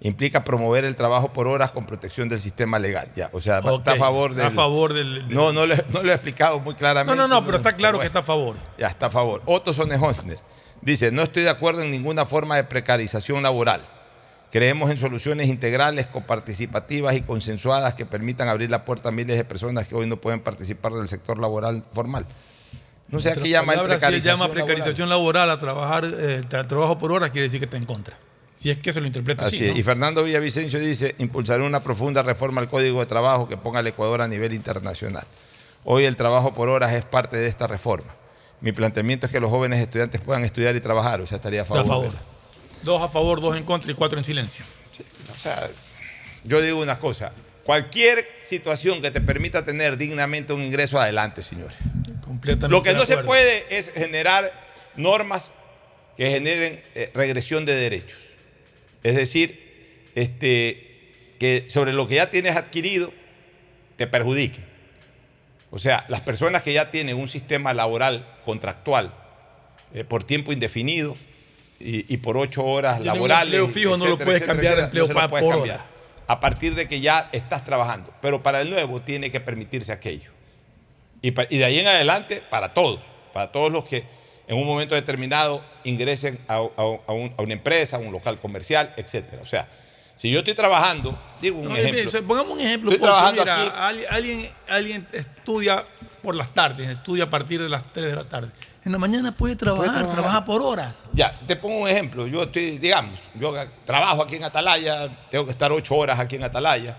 Implica 0.00 0.44
promover 0.44 0.84
el 0.84 0.96
trabajo 0.96 1.32
por 1.32 1.46
horas 1.48 1.70
con 1.70 1.86
protección 1.86 2.28
del 2.28 2.38
sistema 2.40 2.78
legal. 2.78 3.08
Ya, 3.16 3.30
o 3.32 3.40
sea, 3.40 3.60
Ok, 3.60 3.78
está 3.78 3.92
a 3.92 3.96
favor 3.96 4.34
del. 4.34 4.44
a 4.46 4.50
favor 4.50 4.92
del- 4.92 5.26
No, 5.30 5.52
no, 5.54 5.64
lo 5.64 5.74
he 5.74 6.12
explicado 6.12 6.60
muy 6.60 6.74
claramente. 6.74 7.16
No, 7.16 7.26
no, 7.26 7.40
no, 7.40 7.44
pero 7.46 7.56
está 7.58 7.72
claro 7.74 7.96
bueno. 7.96 8.02
que 8.02 8.06
está 8.08 8.18
a 8.18 8.22
favor. 8.22 8.56
Ya 8.76 8.88
está 8.88 9.06
a 9.06 9.10
favor. 9.10 9.40
Otto 9.46 9.72
Sonne-Hosner 9.72 10.36
dice, 10.84 11.10
no 11.10 11.22
estoy 11.22 11.42
de 11.42 11.50
acuerdo 11.50 11.82
en 11.82 11.90
ninguna 11.90 12.26
forma 12.26 12.56
de 12.56 12.64
precarización 12.64 13.42
laboral. 13.42 13.80
Creemos 14.50 14.88
en 14.90 14.96
soluciones 14.96 15.48
integrales, 15.48 16.06
coparticipativas 16.06 17.16
y 17.16 17.22
consensuadas 17.22 17.94
que 17.94 18.06
permitan 18.06 18.48
abrir 18.48 18.70
la 18.70 18.84
puerta 18.84 19.08
a 19.08 19.12
miles 19.12 19.36
de 19.36 19.44
personas 19.44 19.88
que 19.88 19.94
hoy 19.96 20.06
no 20.06 20.16
pueden 20.20 20.40
participar 20.40 20.92
del 20.92 21.08
sector 21.08 21.38
laboral 21.40 21.82
formal. 21.92 22.24
No 23.08 23.18
sé, 23.20 23.30
Otras 23.30 23.42
aquí 23.42 23.50
llama 23.50 23.72
palabras, 23.72 23.88
si 23.88 23.94
él 23.94 23.98
precarización 24.00 24.32
llama 24.34 24.44
laboral. 24.46 24.64
precarización 24.64 25.08
laboral, 25.08 25.50
a 25.50 25.58
trabajar, 25.58 26.04
eh, 26.04 26.42
tra- 26.48 26.66
trabajo 26.68 26.98
por 26.98 27.10
horas, 27.12 27.30
quiere 27.30 27.44
decir 27.44 27.58
que 27.58 27.64
está 27.64 27.76
en 27.76 27.84
contra. 27.84 28.16
Si 28.56 28.70
es 28.70 28.78
que 28.78 28.92
se 28.92 29.00
lo 29.00 29.06
interpreta 29.08 29.44
así. 29.46 29.68
Así. 29.68 29.78
Y 29.78 29.82
Fernando 29.82 30.22
Villavicencio 30.22 30.78
dice, 30.78 31.14
impulsaré 31.18 31.64
una 31.64 31.82
profunda 31.82 32.22
reforma 32.22 32.60
al 32.60 32.68
Código 32.68 33.00
de 33.00 33.06
Trabajo 33.06 33.48
que 33.48 33.56
ponga 33.56 33.80
al 33.80 33.86
Ecuador 33.88 34.22
a 34.22 34.28
nivel 34.28 34.52
internacional. 34.54 35.24
Hoy 35.84 36.04
el 36.04 36.16
trabajo 36.16 36.54
por 36.54 36.68
horas 36.68 36.92
es 36.94 37.04
parte 37.04 37.36
de 37.36 37.46
esta 37.48 37.66
reforma. 37.66 38.14
Mi 38.64 38.72
planteamiento 38.72 39.26
es 39.26 39.32
que 39.32 39.40
los 39.40 39.50
jóvenes 39.50 39.78
estudiantes 39.78 40.22
puedan 40.22 40.42
estudiar 40.42 40.74
y 40.74 40.80
trabajar, 40.80 41.20
o 41.20 41.26
sea, 41.26 41.36
estaría 41.36 41.60
a 41.60 41.64
favor. 41.66 41.82
a 41.82 41.86
favor. 41.86 42.12
Dos 42.82 43.02
a 43.02 43.08
favor, 43.08 43.42
dos 43.42 43.58
en 43.58 43.62
contra 43.62 43.92
y 43.92 43.94
cuatro 43.94 44.16
en 44.16 44.24
silencio. 44.24 44.64
O 45.30 45.38
sea, 45.38 45.68
yo 46.44 46.62
digo 46.62 46.80
una 46.80 46.98
cosa, 46.98 47.32
cualquier 47.64 48.26
situación 48.40 49.02
que 49.02 49.10
te 49.10 49.20
permita 49.20 49.66
tener 49.66 49.98
dignamente 49.98 50.54
un 50.54 50.62
ingreso 50.62 50.98
adelante, 50.98 51.42
señores. 51.42 51.76
Completamente 52.22 52.68
Lo 52.68 52.82
que 52.82 52.94
no 52.94 53.04
se 53.04 53.18
puede 53.18 53.66
es 53.68 53.92
generar 53.92 54.50
normas 54.96 55.50
que 56.16 56.30
generen 56.30 56.80
eh, 56.94 57.10
regresión 57.12 57.66
de 57.66 57.74
derechos. 57.74 58.18
Es 59.02 59.14
decir, 59.14 60.08
este, 60.14 61.12
que 61.38 61.66
sobre 61.68 61.92
lo 61.92 62.08
que 62.08 62.14
ya 62.14 62.30
tienes 62.30 62.56
adquirido 62.56 63.12
te 63.98 64.06
perjudique. 64.06 64.62
O 65.74 65.78
sea, 65.78 66.04
las 66.08 66.20
personas 66.20 66.62
que 66.62 66.72
ya 66.72 66.92
tienen 66.92 67.16
un 67.16 67.26
sistema 67.26 67.74
laboral 67.74 68.24
contractual 68.44 69.12
eh, 69.92 70.04
por 70.04 70.22
tiempo 70.22 70.52
indefinido 70.52 71.16
y, 71.80 72.12
y 72.14 72.18
por 72.18 72.36
ocho 72.36 72.62
horas 72.64 72.98
Tiene 73.00 73.10
un 73.10 73.28
laborales. 73.28 73.44
empleo 73.60 73.68
fijo, 73.68 73.96
no 73.96 74.06
lo 74.06 74.16
puedes 74.18 74.42
cambiar 74.42 74.76
de 74.76 74.82
empleo 74.84 75.02
no 75.02 75.08
se 75.08 75.14
lo 75.14 75.18
pa- 75.20 75.28
puedes 75.28 75.44
por 75.44 75.54
cambiar. 75.56 75.76
hora. 75.78 75.86
A 76.28 76.38
partir 76.38 76.76
de 76.76 76.86
que 76.86 77.00
ya 77.00 77.28
estás 77.32 77.64
trabajando. 77.64 78.14
Pero 78.22 78.40
para 78.40 78.60
el 78.60 78.70
nuevo 78.70 79.02
tiene 79.02 79.32
que 79.32 79.40
permitirse 79.40 79.90
aquello. 79.90 80.30
Y, 81.22 81.30
de 81.32 81.64
ahí 81.64 81.78
en 81.80 81.88
adelante, 81.88 82.40
para 82.50 82.72
todos, 82.72 83.00
para 83.32 83.50
todos 83.50 83.72
los 83.72 83.84
que 83.84 84.04
en 84.46 84.56
un 84.56 84.66
momento 84.66 84.94
determinado 84.94 85.60
ingresen 85.82 86.38
a, 86.46 86.54
a- 86.58 86.60
a 87.08 87.12
un- 87.12 87.34
a 87.36 87.42
una 87.42 87.52
empresa, 87.54 87.96
a 87.96 87.98
un 87.98 88.12
local 88.12 88.38
comercial, 88.38 88.94
etcétera. 88.96 89.42
O 89.42 89.46
sea, 89.46 89.68
si 90.16 90.30
yo 90.30 90.38
estoy 90.40 90.54
trabajando, 90.54 91.18
digo 91.40 91.58
un 91.58 91.68
No, 91.68 91.76
ejemplo. 91.76 92.04
mire, 92.04 92.22
Pongamos 92.22 92.52
un 92.54 92.60
ejemplo. 92.60 92.90
Estoy 92.92 93.00
Pocho, 93.00 93.12
trabajando 93.12 93.42
mira, 93.42 93.88
aquí. 93.88 94.02
alguien, 94.10 94.48
alguien 94.68 95.06
estudia 95.12 95.84
por 96.22 96.34
las 96.34 96.48
tardes, 96.54 96.88
estudia 96.88 97.24
a 97.24 97.30
partir 97.30 97.60
de 97.62 97.68
las 97.68 97.82
3 97.92 98.06
de 98.06 98.16
la 98.16 98.24
tarde. 98.24 98.50
En 98.84 98.92
la 98.92 98.98
mañana 98.98 99.32
puede 99.32 99.56
trabajar, 99.56 99.86
trabajar. 99.94 100.12
trabaja 100.14 100.44
por 100.44 100.60
horas. 100.62 100.94
Ya, 101.14 101.32
te 101.46 101.56
pongo 101.56 101.78
un 101.78 101.88
ejemplo. 101.88 102.26
Yo 102.26 102.42
estoy, 102.42 102.78
digamos, 102.78 103.18
yo 103.34 103.52
trabajo 103.86 104.22
aquí 104.22 104.36
en 104.36 104.44
Atalaya, 104.44 105.24
tengo 105.30 105.46
que 105.46 105.50
estar 105.52 105.72
ocho 105.72 105.94
horas 105.94 106.18
aquí 106.18 106.36
en 106.36 106.44
Atalaya. 106.44 106.98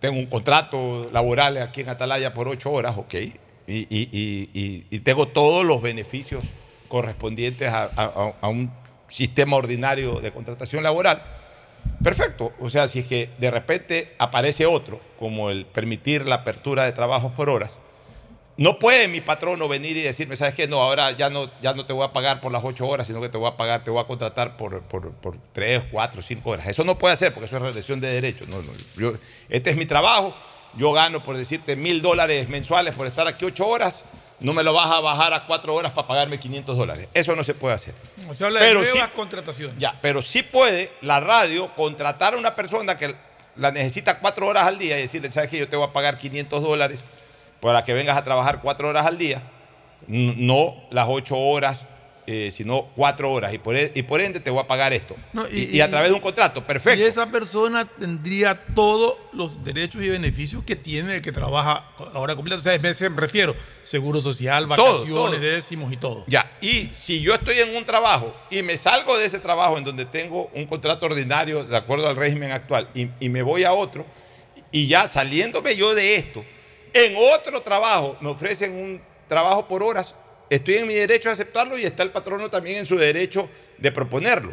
Tengo 0.00 0.18
un 0.18 0.26
contrato 0.26 1.08
laboral 1.12 1.58
aquí 1.58 1.80
en 1.82 1.88
Atalaya 1.90 2.32
por 2.32 2.48
ocho 2.48 2.70
horas, 2.70 2.96
ok. 2.96 3.14
Y, 3.14 3.32
y- 3.68 3.86
y- 3.90 4.50
y- 4.54 4.86
y 4.90 5.00
tengo 5.00 5.26
todos 5.26 5.64
los 5.64 5.82
beneficios 5.82 6.44
correspondientes 6.88 7.68
a, 7.72 7.90
a- 7.96 8.32
a 8.40 8.48
un 8.48 8.72
sistema 9.08 9.56
ordinario 9.56 10.20
de 10.20 10.32
contratación 10.32 10.82
laboral. 10.82 11.22
Perfecto. 12.02 12.52
O 12.60 12.68
sea, 12.68 12.88
si 12.88 13.00
es 13.00 13.06
que 13.06 13.30
de 13.38 13.50
repente 13.50 14.14
aparece 14.18 14.66
otro, 14.66 15.00
como 15.18 15.50
el 15.50 15.66
permitir 15.66 16.26
la 16.26 16.36
apertura 16.36 16.84
de 16.84 16.92
trabajos 16.92 17.32
por 17.32 17.50
horas, 17.50 17.78
no 18.58 18.78
puede 18.78 19.08
mi 19.08 19.20
patrono 19.20 19.68
venir 19.68 19.96
y 19.96 20.02
decirme, 20.02 20.34
¿sabes 20.36 20.54
qué? 20.54 20.66
No, 20.66 20.80
ahora 20.80 21.10
ya 21.10 21.28
no, 21.28 21.50
ya 21.60 21.72
no 21.74 21.84
te 21.84 21.92
voy 21.92 22.04
a 22.04 22.12
pagar 22.12 22.40
por 22.40 22.52
las 22.52 22.64
ocho 22.64 22.86
horas, 22.86 23.06
sino 23.06 23.20
que 23.20 23.28
te 23.28 23.36
voy 23.36 23.48
a 23.48 23.56
pagar, 23.56 23.84
te 23.84 23.90
voy 23.90 24.00
a 24.00 24.06
contratar 24.06 24.56
por, 24.56 24.82
por, 24.82 25.12
por 25.12 25.36
tres, 25.52 25.82
cuatro, 25.90 26.22
cinco 26.22 26.50
horas. 26.50 26.66
Eso 26.66 26.82
no 26.82 26.96
puede 26.96 27.12
hacer 27.12 27.34
porque 27.34 27.46
eso 27.46 27.56
es 27.56 27.62
regresión 27.62 28.00
de 28.00 28.08
derechos. 28.08 28.48
No, 28.48 28.62
no, 28.62 29.12
este 29.50 29.70
es 29.70 29.76
mi 29.76 29.84
trabajo, 29.84 30.34
yo 30.76 30.92
gano, 30.92 31.22
por 31.22 31.36
decirte, 31.36 31.76
mil 31.76 32.00
dólares 32.00 32.48
mensuales 32.48 32.94
por 32.94 33.06
estar 33.06 33.26
aquí 33.26 33.44
ocho 33.44 33.66
horas, 33.66 34.02
no 34.40 34.52
me 34.52 34.62
lo 34.62 34.72
vas 34.74 34.90
a 34.90 35.00
bajar 35.00 35.32
a 35.32 35.46
cuatro 35.46 35.74
horas 35.74 35.92
para 35.92 36.06
pagarme 36.06 36.38
500 36.38 36.76
dólares. 36.76 37.08
Eso 37.14 37.34
no 37.34 37.42
se 37.42 37.54
puede 37.54 37.74
hacer. 37.74 37.94
O 38.28 38.34
sea, 38.34 38.48
habla 38.48 38.60
Pero 38.60 38.80
de 38.80 38.86
sí- 38.86 38.92
nuevas 38.92 39.10
contrataciones. 39.12 39.76
Ya, 39.78 39.94
pero 40.02 40.20
sí 40.22 40.42
puede 40.42 40.90
la 41.02 41.20
radio 41.20 41.68
contratar 41.74 42.34
a 42.34 42.36
una 42.36 42.54
persona 42.54 42.96
que 42.96 43.14
la 43.56 43.70
necesita 43.70 44.18
cuatro 44.18 44.46
horas 44.46 44.66
al 44.66 44.76
día 44.78 44.98
y 44.98 45.02
decirle, 45.02 45.30
¿sabes 45.30 45.50
qué? 45.50 45.58
Yo 45.58 45.68
te 45.68 45.76
voy 45.76 45.86
a 45.88 45.92
pagar 45.92 46.18
500 46.18 46.62
dólares 46.62 47.02
para 47.60 47.82
que 47.84 47.94
vengas 47.94 48.16
a 48.18 48.22
trabajar 48.24 48.60
cuatro 48.60 48.88
horas 48.88 49.06
al 49.06 49.16
día, 49.16 49.42
no 50.06 50.74
las 50.90 51.06
ocho 51.08 51.36
horas, 51.36 51.86
eh, 52.26 52.50
sino 52.52 52.88
cuatro 52.96 53.30
horas. 53.32 53.54
Y 53.54 53.58
por, 53.58 53.76
e- 53.76 53.92
y 53.94 54.02
por 54.02 54.20
ende 54.20 54.40
te 54.40 54.50
voy 54.50 54.60
a 54.60 54.66
pagar 54.66 54.92
esto. 54.92 55.16
No, 55.32 55.44
y, 55.52 55.76
y 55.76 55.80
a 55.80 55.88
través 55.88 56.08
de 56.10 56.14
un 56.14 56.20
contrato, 56.20 56.66
perfecto. 56.66 57.00
Y 57.02 57.06
esa 57.06 57.26
persona 57.30 57.84
tendría 57.98 58.66
todos 58.74 59.16
los 59.32 59.62
derechos 59.64 60.02
y 60.02 60.08
beneficios 60.08 60.62
que 60.64 60.76
tiene 60.76 61.16
el 61.16 61.22
que 61.22 61.32
trabaja 61.32 61.90
ahora 62.14 62.34
completo. 62.34 62.58
O 62.60 62.62
sea, 62.62 62.78
me 62.78 62.92
me 63.10 63.20
refiero, 63.20 63.54
seguro 63.82 64.20
social, 64.20 64.66
vacaciones, 64.66 65.08
todo. 65.08 65.30
décimos 65.38 65.92
y 65.92 65.96
todo. 65.96 66.24
Ya, 66.26 66.50
y 66.60 66.90
si 66.94 67.20
yo 67.20 67.34
estoy 67.34 67.58
en 67.58 67.76
un 67.76 67.84
trabajo 67.84 68.34
y 68.50 68.62
me 68.62 68.76
salgo 68.76 69.16
de 69.18 69.26
ese 69.26 69.38
trabajo 69.38 69.78
en 69.78 69.84
donde 69.84 70.04
tengo 70.04 70.50
un 70.54 70.66
contrato 70.66 71.06
ordinario 71.06 71.64
de 71.64 71.76
acuerdo 71.76 72.08
al 72.08 72.16
régimen 72.16 72.50
actual 72.52 72.88
y 72.94 73.28
me 73.28 73.42
voy 73.42 73.64
a 73.64 73.72
otro, 73.72 74.04
y 74.72 74.88
ya 74.88 75.06
saliéndome 75.08 75.76
yo 75.76 75.94
de 75.94 76.16
esto, 76.16 76.44
en 76.92 77.14
otro 77.34 77.60
trabajo 77.60 78.16
me 78.20 78.30
ofrecen 78.30 78.72
un 78.72 79.00
trabajo 79.28 79.66
por 79.68 79.82
horas, 79.82 80.14
estoy 80.50 80.76
en 80.76 80.86
mi 80.86 80.94
derecho 80.94 81.28
a 81.28 81.32
aceptarlo 81.32 81.78
y 81.78 81.84
está 81.84 82.02
el 82.02 82.10
patrono 82.10 82.50
también 82.50 82.78
en 82.78 82.86
su 82.86 82.96
derecho 82.96 83.48
de 83.78 83.92
proponerlo. 83.92 84.52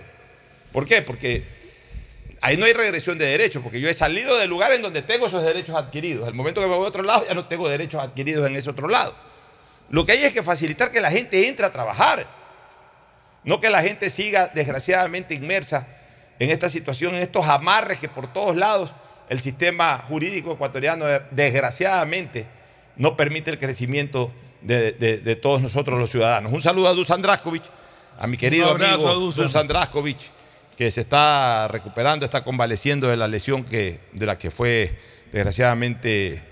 ¿Por 0.72 0.86
qué? 0.86 1.02
Porque 1.02 1.44
ahí 2.42 2.58
no 2.58 2.66
hay 2.66 2.74
regresión 2.74 3.18
de 3.18 3.26
derechos, 3.26 3.62
porque 3.64 3.80
yo 3.80 3.90
he 3.90 3.94
salido 3.94 4.38
del 4.38 4.50
lugar 4.50 4.74
en 4.74 4.82
donde 4.82 5.02
tengo 5.02 5.28
esos 5.28 5.44
derechos 5.44 5.76
adquiridos. 5.76 6.28
Al 6.28 6.34
momento 6.34 6.62
que 6.62 6.68
me 6.68 6.76
voy 6.76 6.86
a 6.86 6.90
otro 6.90 7.04
lado, 7.04 7.26
ya 7.28 7.34
no 7.34 7.46
tengo 7.48 7.70
derechos 7.70 8.02
adquiridos 8.02 8.48
en 8.48 8.56
ese 8.56 8.70
otro 8.70 8.88
lado. 8.88 9.16
Lo 9.90 10.06
que 10.06 10.14
hay 10.14 10.24
es 10.24 10.34
que 10.34 10.44
facilitar 10.44 10.92
que 10.92 11.00
la 11.00 11.12
gente 11.12 11.48
entre 11.48 11.66
a 11.66 11.72
trabajar. 11.72 12.26
No 13.44 13.60
que 13.60 13.70
la 13.70 13.82
gente 13.82 14.10
siga 14.10 14.48
desgraciadamente 14.48 15.36
inmersa 15.36 15.88
en 16.40 16.50
esta 16.50 16.70
situación, 16.70 17.14
en 17.16 17.22
estos 17.22 17.48
amarres 17.48 18.00
que 18.00 18.10
por 18.10 18.32
todos 18.32 18.56
lados 18.56 18.96
el 19.30 19.42
sistema 19.42 19.98
jurídico 20.08 20.54
ecuatoriano 20.54 21.06
desgraciadamente 21.32 22.48
no 22.96 23.16
permite 23.18 23.52
el 23.52 23.58
crecimiento 23.58 24.32
de, 24.64 24.94
de- 24.94 25.18
de 25.18 25.36
todos 25.36 25.62
nosotros 25.62 26.00
los 26.00 26.10
ciudadanos. 26.10 26.52
Un 26.52 26.62
saludo 26.62 26.88
a 26.88 26.94
Dusan 26.94 27.22
Draskovic, 27.22 27.64
a 28.20 28.28
mi 28.28 28.38
querido 28.38 28.70
abrazo 28.70 29.08
amigo 29.10 29.20
Dusan. 29.26 29.44
Dusan 29.46 29.68
Draskovic, 29.68 30.18
que 30.78 30.90
se 30.92 31.02
está 31.02 31.68
recuperando, 31.68 32.26
está 32.26 32.44
convaleciendo 32.44 33.08
de 33.08 33.18
la 33.18 33.28
lesión 33.28 33.64
que, 33.64 34.00
de 34.14 34.26
la 34.26 34.38
que 34.38 34.50
fue 34.52 34.98
desgraciadamente 35.32 36.44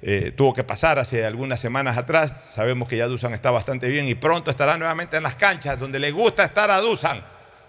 eh, 0.00 0.32
tuvo 0.36 0.54
que 0.54 0.64
pasar 0.64 0.98
hace 0.98 1.24
algunas 1.26 1.60
semanas 1.60 1.98
atrás. 1.98 2.50
Sabemos 2.50 2.88
que 2.88 2.96
ya 2.96 3.06
Dusan 3.06 3.34
está 3.34 3.50
bastante 3.50 3.88
bien 3.88 4.06
y 4.08 4.14
pronto 4.14 4.50
estará 4.50 4.76
nuevamente 4.76 5.16
en 5.16 5.22
las 5.24 5.34
canchas 5.34 5.78
donde 5.78 5.98
le 5.98 6.10
gusta 6.12 6.44
estar 6.44 6.70
a 6.70 6.80
Dusan. 6.80 7.22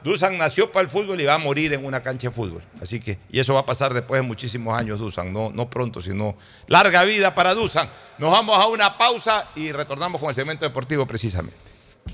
Dusan 0.03 0.37
nació 0.37 0.71
para 0.71 0.83
el 0.83 0.89
fútbol 0.89 1.19
y 1.19 1.25
va 1.25 1.35
a 1.35 1.39
morir 1.39 1.73
en 1.73 1.85
una 1.85 2.01
cancha 2.01 2.29
de 2.29 2.33
fútbol. 2.33 2.63
Así 2.81 2.99
que, 2.99 3.19
y 3.29 3.39
eso 3.39 3.53
va 3.53 3.61
a 3.61 3.65
pasar 3.65 3.93
después 3.93 4.21
de 4.21 4.27
muchísimos 4.27 4.77
años, 4.77 4.99
Dusan. 4.99 5.33
No, 5.33 5.51
no 5.53 5.69
pronto, 5.69 6.01
sino 6.01 6.37
larga 6.67 7.03
vida 7.03 7.35
para 7.35 7.53
Dusan. 7.53 7.89
Nos 8.17 8.31
vamos 8.31 8.57
a 8.57 8.67
una 8.67 8.97
pausa 8.97 9.49
y 9.55 9.71
retornamos 9.71 10.21
con 10.21 10.29
el 10.29 10.35
segmento 10.35 10.65
deportivo 10.65 11.05
precisamente. 11.05 11.57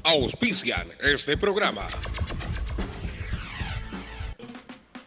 Auspician 0.03 0.89
este 0.99 1.37
programa. 1.37 1.87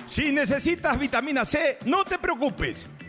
Si 0.07 0.33
necesitas 0.33 0.99
vitamina 0.99 1.45
C, 1.45 1.79
no 1.85 2.05
te 2.05 2.19
preocupes. 2.19 2.87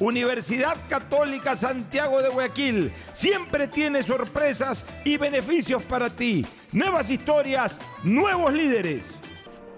Universidad 0.00 0.78
Católica 0.88 1.54
Santiago 1.56 2.22
de 2.22 2.30
Guayaquil 2.30 2.90
siempre 3.12 3.68
tiene 3.68 4.02
sorpresas 4.02 4.86
y 5.04 5.18
beneficios 5.18 5.82
para 5.82 6.08
ti. 6.08 6.46
Nuevas 6.72 7.10
historias, 7.10 7.78
nuevos 8.02 8.50
líderes. 8.50 9.18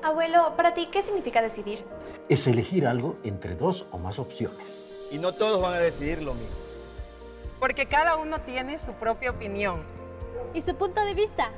Abuelo, 0.01 0.55
para 0.57 0.75
ti, 0.75 0.89
¿qué 0.93 1.03
significa 1.03 1.43
decidir? 1.43 1.81
Es 2.29 2.47
elegir 2.47 2.87
algo 2.87 3.19
entre 3.25 3.57
dos 3.57 3.85
o 3.91 3.99
más 3.99 4.21
opciones. 4.21 4.85
Y 5.11 5.19
no 5.19 5.33
todos 5.33 5.61
van 5.61 5.75
a 5.75 5.81
decidir 5.81 6.23
lo 6.23 6.35
mismo. 6.35 6.55
Porque 7.59 7.87
cada 7.87 8.17
uno 8.17 8.41
tiene 8.43 8.79
su 8.79 8.93
propia 8.93 9.33
opinión. 9.33 9.83
¿Y 10.55 10.63
su 10.63 10.77
punto 10.77 11.05
de 11.05 11.15
vista? 11.15 11.51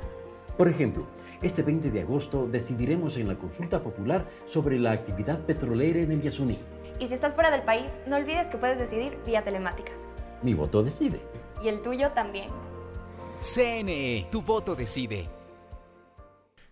Por 0.57 0.67
ejemplo, 0.67 1.05
este 1.43 1.61
20 1.61 1.91
de 1.91 2.01
agosto 2.01 2.47
decidiremos 2.47 3.15
en 3.17 3.27
la 3.27 3.35
consulta 3.35 3.83
popular 3.83 4.25
sobre 4.47 4.79
la 4.79 4.91
actividad 4.91 5.39
petrolera 5.41 5.99
en 5.99 6.13
el 6.13 6.21
Yasuní. 6.23 6.59
Y 6.99 7.07
si 7.07 7.13
estás 7.13 7.35
fuera 7.35 7.51
del 7.51 7.63
país, 7.63 7.91
no 8.07 8.15
olvides 8.15 8.47
que 8.47 8.57
puedes 8.57 8.79
decidir 8.79 9.17
vía 9.25 9.43
telemática. 9.43 9.91
Mi 10.41 10.53
voto 10.53 10.81
decide. 10.81 11.19
Y 11.61 11.67
el 11.67 11.81
tuyo 11.81 12.11
también. 12.11 12.49
CNE, 13.41 14.27
tu 14.31 14.41
voto 14.41 14.75
decide. 14.75 15.27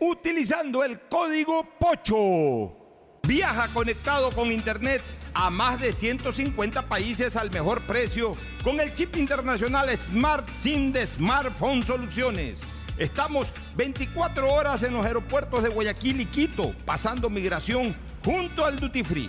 utilizando 0.00 0.82
el 0.84 1.00
código 1.00 1.68
POCHO. 1.78 3.18
Viaja 3.22 3.68
conectado 3.74 4.30
con 4.30 4.50
Internet 4.52 5.02
a 5.34 5.50
más 5.50 5.78
de 5.80 5.92
150 5.92 6.88
países 6.88 7.36
al 7.36 7.50
mejor 7.50 7.82
precio 7.82 8.34
con 8.64 8.80
el 8.80 8.94
chip 8.94 9.16
internacional 9.16 9.94
Smart 9.96 10.48
SIM 10.50 10.92
de 10.92 11.06
Smartphone 11.06 11.82
Soluciones. 11.82 12.58
Estamos 12.98 13.52
24 13.76 14.50
horas 14.50 14.82
en 14.82 14.94
los 14.94 15.04
aeropuertos 15.04 15.62
de 15.62 15.68
Guayaquil 15.68 16.22
y 16.22 16.26
Quito, 16.26 16.74
pasando 16.86 17.28
migración 17.28 17.94
junto 18.24 18.64
al 18.64 18.78
Duty 18.78 19.04
Free. 19.04 19.28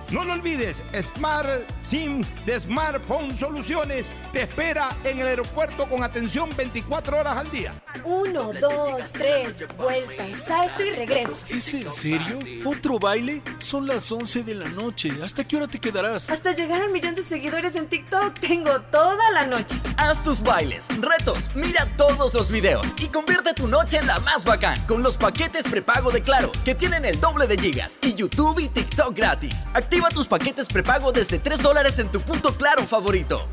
No 0.11 0.25
lo 0.25 0.33
olvides, 0.33 0.83
Smart 1.01 1.49
SIM 1.83 2.21
de 2.45 2.59
Smartphone 2.59 3.35
Soluciones 3.37 4.07
te 4.33 4.41
espera 4.41 4.95
en 5.05 5.19
el 5.19 5.27
aeropuerto 5.27 5.87
con 5.87 6.03
atención 6.03 6.49
24 6.57 7.17
horas 7.17 7.37
al 7.37 7.49
día. 7.49 7.73
Uno, 8.03 8.51
dos, 8.59 9.11
tres, 9.13 9.65
vuelta, 9.77 10.25
salto 10.35 10.83
y 10.83 10.89
regreso. 10.89 11.45
¿Es 11.49 11.73
en 11.73 11.89
serio? 11.91 12.39
¿Otro 12.65 12.99
baile? 12.99 13.41
Son 13.59 13.87
las 13.87 14.11
11 14.11 14.43
de 14.43 14.55
la 14.55 14.67
noche. 14.67 15.13
¿Hasta 15.23 15.45
qué 15.45 15.55
hora 15.55 15.67
te 15.67 15.79
quedarás? 15.79 16.29
Hasta 16.29 16.53
llegar 16.53 16.81
al 16.81 16.91
millón 16.91 17.15
de 17.15 17.23
seguidores 17.23 17.75
en 17.75 17.87
TikTok. 17.87 18.37
Tengo 18.39 18.81
toda 18.81 19.31
la 19.31 19.45
noche. 19.45 19.79
Haz 19.95 20.25
tus 20.25 20.41
bailes, 20.41 20.89
retos, 20.99 21.51
mira 21.55 21.85
todos 21.95 22.33
los 22.33 22.51
videos 22.51 22.93
y 22.97 23.07
convierte 23.07 23.53
tu 23.53 23.67
noche 23.67 23.97
en 23.97 24.07
la 24.07 24.19
más 24.19 24.43
bacán 24.43 24.77
con 24.87 25.03
los 25.03 25.15
paquetes 25.15 25.67
prepago 25.67 26.11
de 26.11 26.21
Claro, 26.21 26.51
que 26.65 26.75
tienen 26.75 27.05
el 27.05 27.19
doble 27.19 27.47
de 27.47 27.57
gigas 27.57 27.97
y 28.01 28.13
YouTube 28.15 28.59
y 28.59 28.67
TikTok 28.67 29.15
gratis. 29.15 29.67
Activa 29.73 30.00
tus 30.09 30.27
paquetes 30.27 30.67
prepago 30.67 31.11
desde 31.11 31.39
3 31.39 31.61
dólares 31.61 31.99
en 31.99 32.09
tu 32.09 32.21
punto 32.21 32.53
Claro 32.55 32.85
favorito. 32.87 33.47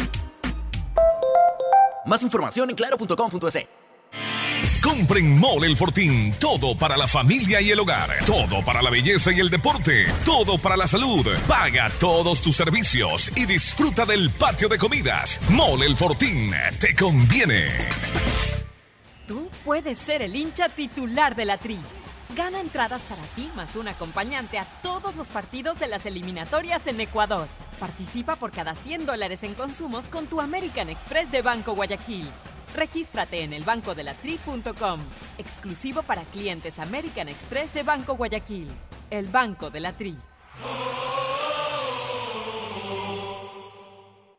Más 2.06 2.22
información 2.22 2.70
en 2.70 2.76
claro.com.es. 2.76 3.68
Compren 4.82 5.38
Mole 5.38 5.66
el 5.66 5.76
Fortín. 5.76 6.32
Todo 6.38 6.76
para 6.76 6.96
la 6.96 7.06
familia 7.06 7.60
y 7.60 7.70
el 7.70 7.80
hogar. 7.80 8.24
Todo 8.24 8.64
para 8.64 8.80
la 8.80 8.90
belleza 8.90 9.32
y 9.32 9.40
el 9.40 9.50
deporte. 9.50 10.06
Todo 10.24 10.56
para 10.56 10.76
la 10.76 10.86
salud. 10.86 11.26
Paga 11.46 11.90
todos 11.98 12.40
tus 12.40 12.56
servicios 12.56 13.36
y 13.36 13.44
disfruta 13.44 14.04
del 14.04 14.30
patio 14.30 14.68
de 14.68 14.78
comidas. 14.78 15.40
Mole 15.50 15.86
el 15.86 15.96
Fortín. 15.96 16.52
Te 16.80 16.94
conviene. 16.94 17.66
Tú 19.26 19.50
puedes 19.64 19.98
ser 19.98 20.22
el 20.22 20.34
hincha 20.34 20.68
titular 20.68 21.36
de 21.36 21.44
la 21.44 21.58
Tri. 21.58 21.78
Gana 22.36 22.60
entradas 22.60 23.02
para 23.02 23.22
ti 23.34 23.50
más 23.56 23.74
un 23.74 23.88
acompañante 23.88 24.58
a 24.58 24.64
todos 24.82 25.16
los 25.16 25.28
partidos 25.28 25.78
de 25.80 25.88
las 25.88 26.04
eliminatorias 26.04 26.86
en 26.86 27.00
Ecuador. 27.00 27.48
Participa 27.80 28.36
por 28.36 28.52
cada 28.52 28.74
100 28.74 29.06
dólares 29.06 29.42
en 29.44 29.54
consumos 29.54 30.06
con 30.06 30.26
tu 30.26 30.40
American 30.40 30.90
Express 30.90 31.30
de 31.30 31.42
Banco 31.42 31.74
Guayaquil. 31.74 32.28
Regístrate 32.74 33.42
en 33.42 33.54
elbancodelatri.com. 33.54 35.00
Exclusivo 35.38 36.02
para 36.02 36.22
clientes 36.24 36.78
American 36.78 37.28
Express 37.28 37.72
de 37.72 37.82
Banco 37.82 38.14
Guayaquil. 38.14 38.68
El 39.10 39.26
Banco 39.28 39.70
de 39.70 39.80
la 39.80 39.92
Tri. 39.94 40.16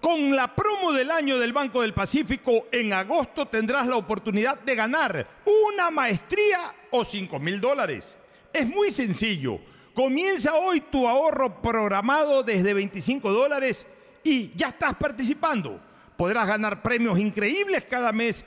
Con 0.00 0.34
la 0.34 0.54
promo 0.54 0.92
del 0.92 1.10
año 1.10 1.38
del 1.38 1.52
Banco 1.52 1.82
del 1.82 1.92
Pacífico, 1.92 2.68
en 2.72 2.94
agosto 2.94 3.46
tendrás 3.46 3.86
la 3.86 3.96
oportunidad 3.96 4.58
de 4.58 4.74
ganar 4.74 5.26
una 5.44 5.90
maestría 5.90 6.74
o 6.90 7.04
5 7.04 7.38
mil 7.38 7.60
dólares. 7.60 8.16
Es 8.50 8.66
muy 8.66 8.90
sencillo. 8.90 9.60
Comienza 9.92 10.54
hoy 10.54 10.80
tu 10.80 11.06
ahorro 11.06 11.60
programado 11.60 12.42
desde 12.42 12.72
25 12.72 13.30
dólares 13.30 13.86
y 14.24 14.52
ya 14.56 14.68
estás 14.68 14.94
participando. 14.94 15.78
Podrás 16.16 16.46
ganar 16.46 16.80
premios 16.80 17.18
increíbles 17.18 17.84
cada 17.84 18.10
mes 18.10 18.46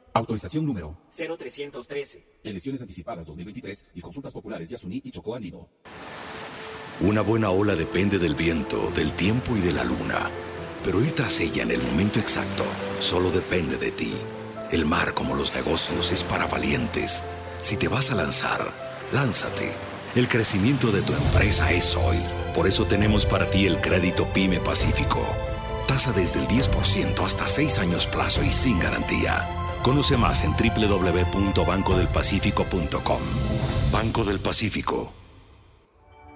Autorización 0.13 0.65
número 0.65 0.97
0313. 1.09 2.25
Elecciones 2.43 2.81
anticipadas 2.81 3.25
2023 3.25 3.85
y 3.95 4.01
consultas 4.01 4.33
populares 4.33 4.69
de 4.69 4.75
Asuní 4.75 5.01
y 5.03 5.11
Chocó 5.11 5.35
Andino. 5.35 5.69
Una 6.99 7.21
buena 7.21 7.49
ola 7.49 7.75
depende 7.75 8.19
del 8.19 8.35
viento, 8.35 8.91
del 8.91 9.13
tiempo 9.13 9.55
y 9.55 9.61
de 9.61 9.71
la 9.71 9.85
luna. 9.85 10.29
Pero 10.83 11.01
ir 11.01 11.13
tras 11.13 11.39
ella 11.39 11.63
en 11.63 11.71
el 11.71 11.81
momento 11.81 12.19
exacto 12.19 12.65
solo 12.99 13.31
depende 13.31 13.77
de 13.77 13.91
ti. 13.91 14.13
El 14.71 14.85
mar, 14.85 15.13
como 15.13 15.35
los 15.35 15.55
negocios, 15.55 16.11
es 16.11 16.23
para 16.23 16.47
valientes. 16.47 17.23
Si 17.61 17.77
te 17.77 17.87
vas 17.87 18.11
a 18.11 18.15
lanzar, 18.15 18.69
lánzate. 19.13 19.71
El 20.15 20.27
crecimiento 20.27 20.91
de 20.91 21.01
tu 21.03 21.13
empresa 21.13 21.71
es 21.71 21.95
hoy. 21.95 22.17
Por 22.53 22.67
eso 22.67 22.85
tenemos 22.85 23.25
para 23.25 23.49
ti 23.49 23.65
el 23.65 23.79
crédito 23.79 24.27
Pyme 24.33 24.59
Pacífico. 24.59 25.25
Tasa 25.87 26.11
desde 26.11 26.41
el 26.41 26.47
10% 26.47 27.25
hasta 27.25 27.47
6 27.47 27.79
años 27.79 28.07
plazo 28.07 28.43
y 28.43 28.51
sin 28.51 28.79
garantía. 28.79 29.60
Conoce 29.83 30.15
más 30.15 30.43
en 30.43 30.51
www.bancodelpacifico.com. 30.51 33.21
Banco 33.91 34.23
del 34.23 34.39
Pacífico. 34.39 35.11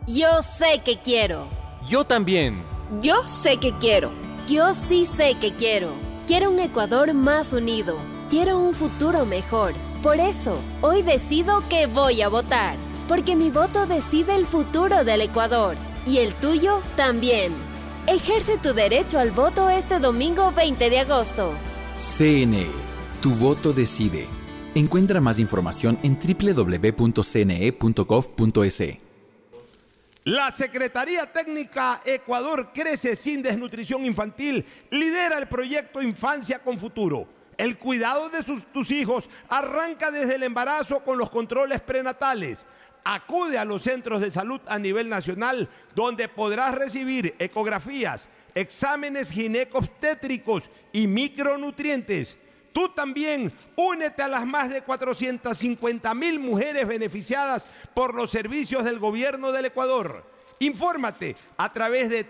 Yo 0.08 0.42
sé 0.42 0.82
que 0.84 1.00
quiero. 1.00 1.48
Yo 1.86 2.06
también. 2.06 2.64
Yo 3.02 3.22
sé 3.28 3.58
que 3.58 3.78
quiero. 3.78 4.10
Yo 4.48 4.74
sí 4.74 5.06
sé 5.06 5.36
que 5.40 5.56
quiero. 5.56 5.92
Quiero 6.26 6.50
un 6.50 6.60
Ecuador 6.60 7.14
más 7.14 7.54
unido. 7.54 8.00
Quiero 8.30 8.58
un 8.58 8.74
futuro 8.74 9.28
mejor. 9.28 9.76
Por 10.02 10.20
eso, 10.20 10.58
hoy 10.82 11.04
decido 11.04 11.62
que 11.70 11.86
voy 11.86 12.24
a 12.24 12.30
votar. 12.30 12.78
Porque 13.08 13.36
mi 13.36 13.52
voto 13.52 13.86
decide 13.86 14.36
el 14.36 14.48
futuro 14.48 15.04
del 15.04 15.22
Ecuador. 15.22 15.78
Y 16.08 16.18
el 16.18 16.34
tuyo 16.34 16.82
también. 16.96 17.54
Ejerce 18.08 18.58
tu 18.58 18.74
derecho 18.74 19.20
al 19.20 19.30
voto 19.30 19.70
este 19.70 20.00
domingo 20.00 20.52
20 20.52 20.90
de 20.90 21.00
agosto. 21.00 21.54
CNE 21.96 22.85
Tu 23.26 23.34
voto 23.34 23.74
decide. 23.74 24.28
Encuentra 24.76 25.20
más 25.20 25.40
información 25.40 25.98
en 26.04 26.16
www.cne.gov.es. 26.16 27.24
La 30.26 30.52
Secretaría 30.52 31.34
Técnica 31.34 32.04
Ecuador 32.06 32.70
Crece 32.72 33.16
sin 33.16 33.42
Desnutrición 33.42 34.06
Infantil 34.06 34.64
lidera 34.92 35.40
el 35.40 35.48
proyecto 35.48 36.04
Infancia 36.04 36.60
con 36.60 36.78
Futuro. 36.78 37.28
El 37.58 37.80
cuidado 37.80 38.30
de 38.30 38.44
tus 38.72 38.92
hijos 38.92 39.28
arranca 39.50 40.12
desde 40.12 40.36
el 40.36 40.44
embarazo 40.44 41.04
con 41.04 41.18
los 41.18 41.32
controles 41.32 41.82
prenatales. 41.82 42.64
Acude 43.04 43.58
a 43.58 43.66
los 43.66 43.82
centros 43.82 44.22
de 44.22 44.30
salud 44.30 44.62
a 44.68 44.78
nivel 44.78 45.10
nacional 45.10 45.68
donde 45.96 46.28
podrás 46.30 46.76
recibir 46.76 47.34
ecografías, 47.40 48.30
exámenes 48.54 49.32
ginecobstétricos 49.32 50.70
y 50.94 51.08
micronutrientes. 51.08 52.38
Tú 52.76 52.90
también 52.90 53.52
únete 53.78 54.22
a 54.22 54.28
las 54.28 54.46
más 54.46 54.70
de 54.70 54.82
450 54.82 56.14
mil 56.14 56.42
mujeres 56.42 56.86
beneficiadas 56.86 57.66
por 57.94 58.14
los 58.14 58.30
servicios 58.30 58.84
del 58.84 59.00
gobierno 59.00 59.54
del 59.54 59.68
Ecuador. 59.68 60.26
Infórmate 60.60 61.38
a 61.56 61.72
través 61.72 62.10
de 62.10 62.26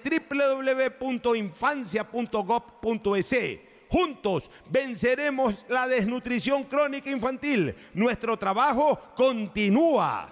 www.infancia.gov.es. 0.99 3.59
Juntos 3.89 4.51
venceremos 4.69 5.65
la 5.67 5.87
desnutrición 5.87 6.65
crónica 6.65 7.09
infantil. 7.09 7.75
Nuestro 7.95 8.37
trabajo 8.37 8.99
continúa. 9.15 10.31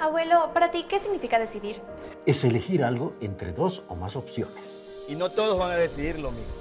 Abuelo, 0.00 0.50
para 0.52 0.70
ti, 0.70 0.84
¿qué 0.86 0.98
significa 0.98 1.38
decidir? 1.38 1.80
Es 2.26 2.44
elegir 2.44 2.84
algo 2.84 3.16
entre 3.22 3.54
dos 3.54 3.84
o 3.88 3.96
más 3.96 4.16
opciones. 4.16 4.82
Y 5.08 5.14
no 5.14 5.30
todos 5.30 5.58
van 5.58 5.70
a 5.70 5.76
decidir 5.76 6.18
lo 6.18 6.30
mismo. 6.30 6.59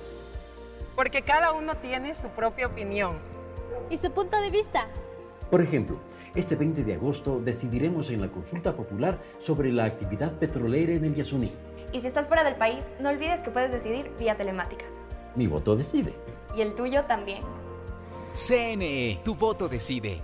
Porque 1.00 1.22
cada 1.22 1.54
uno 1.54 1.78
tiene 1.78 2.14
su 2.14 2.28
propia 2.28 2.68
opinión. 2.68 3.18
¿Y 3.90 3.96
su 3.96 4.12
punto 4.12 4.42
de 4.42 4.50
vista? 4.50 4.90
Por 5.50 5.62
ejemplo, 5.62 5.98
este 6.36 6.58
20 6.58 6.84
de 6.84 6.96
agosto 6.96 7.40
decidiremos 7.40 8.10
en 8.10 8.20
la 8.20 8.28
consulta 8.28 8.76
popular 8.76 9.18
sobre 9.40 9.72
la 9.72 9.86
actividad 9.86 10.38
petrolera 10.40 10.92
en 10.92 11.06
el 11.06 11.16
Yasuní. 11.16 11.54
Y 11.94 12.02
si 12.02 12.08
estás 12.08 12.28
fuera 12.28 12.44
del 12.44 12.56
país, 12.56 12.84
no 13.00 13.08
olvides 13.08 13.40
que 13.40 13.50
puedes 13.50 13.72
decidir 13.72 14.12
vía 14.20 14.36
telemática. 14.36 14.84
Mi 15.38 15.48
voto 15.48 15.78
decide. 15.78 16.14
Y 16.54 16.60
el 16.60 16.76
tuyo 16.76 17.06
también. 17.06 17.44
CNE, 18.34 19.22
tu 19.24 19.36
voto 19.36 19.70
decide. 19.70 20.22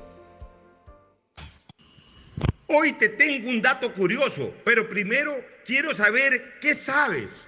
Hoy 2.67 2.91
te 2.91 3.07
tengo 3.07 3.47
un 3.47 3.61
dato 3.61 3.93
curioso, 3.93 4.51
pero 4.65 4.89
primero 4.89 5.31
quiero 5.65 5.93
saber 5.93 6.59
qué 6.59 6.75
sabes. 6.75 7.47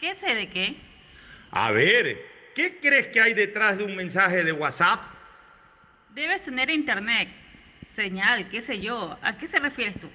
¿Qué 0.00 0.16
sé 0.16 0.34
de 0.34 0.50
qué? 0.50 0.90
A 1.52 1.70
ver, 1.72 2.29
¿qué 2.54 2.78
crees 2.80 3.08
que 3.08 3.20
hay 3.20 3.34
detrás 3.34 3.78
de 3.78 3.84
un 3.84 3.96
mensaje 3.96 4.44
de 4.44 4.52
WhatsApp? 4.52 5.02
Debes 6.14 6.42
tener 6.42 6.70
internet, 6.70 7.28
señal, 7.88 8.48
qué 8.48 8.60
sé 8.60 8.80
yo. 8.80 9.16
¿A 9.22 9.36
qué 9.38 9.46
se 9.46 9.58
refieres 9.58 9.98
tú? 10.00 10.08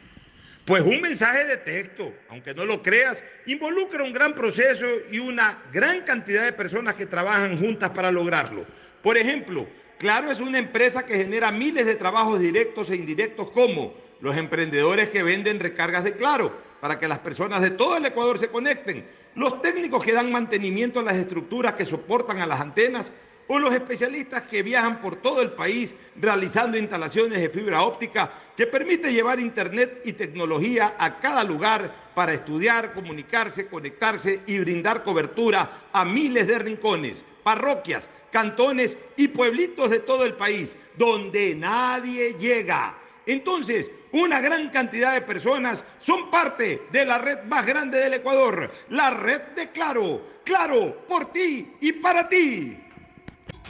Pues 0.65 0.81
un 0.83 0.99
mensaje 0.99 1.45
de 1.45 1.57
texto, 1.57 2.11
aunque 2.27 2.53
no 2.53 2.65
lo 2.65 2.81
creas, 2.81 3.23
involucra 3.45 4.03
un 4.03 4.11
gran 4.11 4.33
proceso 4.33 4.87
y 5.11 5.19
una 5.19 5.59
gran 5.71 6.01
cantidad 6.01 6.43
de 6.43 6.53
personas 6.53 6.95
que 6.95 7.05
trabajan 7.05 7.59
juntas 7.59 7.91
para 7.91 8.11
lograrlo. 8.11 8.65
Por 9.03 9.17
ejemplo, 9.17 9.67
Claro 9.97 10.29
es 10.29 10.41
una 10.41 10.57
empresa 10.57 11.05
que 11.05 11.15
genera 11.15 11.51
miles 11.51 11.85
de 11.85 11.95
trabajos 11.95 12.39
directos 12.39 12.89
e 12.89 12.97
indirectos 12.97 13.49
como 13.51 13.95
los 14.19 14.35
emprendedores 14.35 15.09
que 15.09 15.23
venden 15.23 15.59
recargas 15.59 16.03
de 16.03 16.15
Claro 16.15 16.51
para 16.81 16.99
que 16.99 17.07
las 17.07 17.19
personas 17.19 17.61
de 17.61 17.71
todo 17.71 17.97
el 17.97 18.05
Ecuador 18.05 18.37
se 18.37 18.49
conecten, 18.49 19.05
los 19.35 19.61
técnicos 19.61 20.03
que 20.03 20.13
dan 20.13 20.31
mantenimiento 20.31 20.99
a 20.99 21.03
las 21.03 21.17
estructuras 21.17 21.73
que 21.73 21.85
soportan 21.85 22.41
a 22.41 22.47
las 22.47 22.59
antenas 22.59 23.11
o 23.47 23.59
los 23.59 23.73
especialistas 23.73 24.43
que 24.43 24.63
viajan 24.63 25.01
por 25.01 25.17
todo 25.17 25.41
el 25.41 25.51
país 25.51 25.93
realizando 26.15 26.77
instalaciones 26.77 27.39
de 27.39 27.49
fibra 27.49 27.83
óptica 27.83 28.31
que 28.55 28.65
permite 28.65 29.13
llevar 29.13 29.39
internet 29.39 30.01
y 30.05 30.13
tecnología 30.13 30.95
a 30.97 31.19
cada 31.19 31.43
lugar 31.43 32.13
para 32.15 32.33
estudiar, 32.33 32.93
comunicarse, 32.93 33.67
conectarse 33.67 34.41
y 34.47 34.57
brindar 34.59 35.03
cobertura 35.03 35.89
a 35.91 36.05
miles 36.05 36.47
de 36.47 36.57
rincones, 36.57 37.23
parroquias, 37.43 38.09
cantones 38.31 38.97
y 39.17 39.27
pueblitos 39.27 39.89
de 39.91 39.99
todo 39.99 40.25
el 40.25 40.33
país, 40.33 40.75
donde 40.97 41.55
nadie 41.55 42.35
llega. 42.39 42.97
Entonces, 43.25 43.89
una 44.11 44.39
gran 44.39 44.69
cantidad 44.69 45.13
de 45.13 45.21
personas 45.21 45.83
son 45.99 46.29
parte 46.29 46.87
de 46.91 47.05
la 47.05 47.17
red 47.17 47.43
más 47.43 47.65
grande 47.65 47.99
del 47.99 48.15
Ecuador, 48.15 48.71
la 48.89 49.09
red 49.11 49.41
de 49.55 49.69
Claro. 49.71 50.35
Claro, 50.45 51.05
por 51.07 51.33
ti 51.33 51.73
y 51.81 51.91
para 51.93 52.29
ti. 52.29 52.84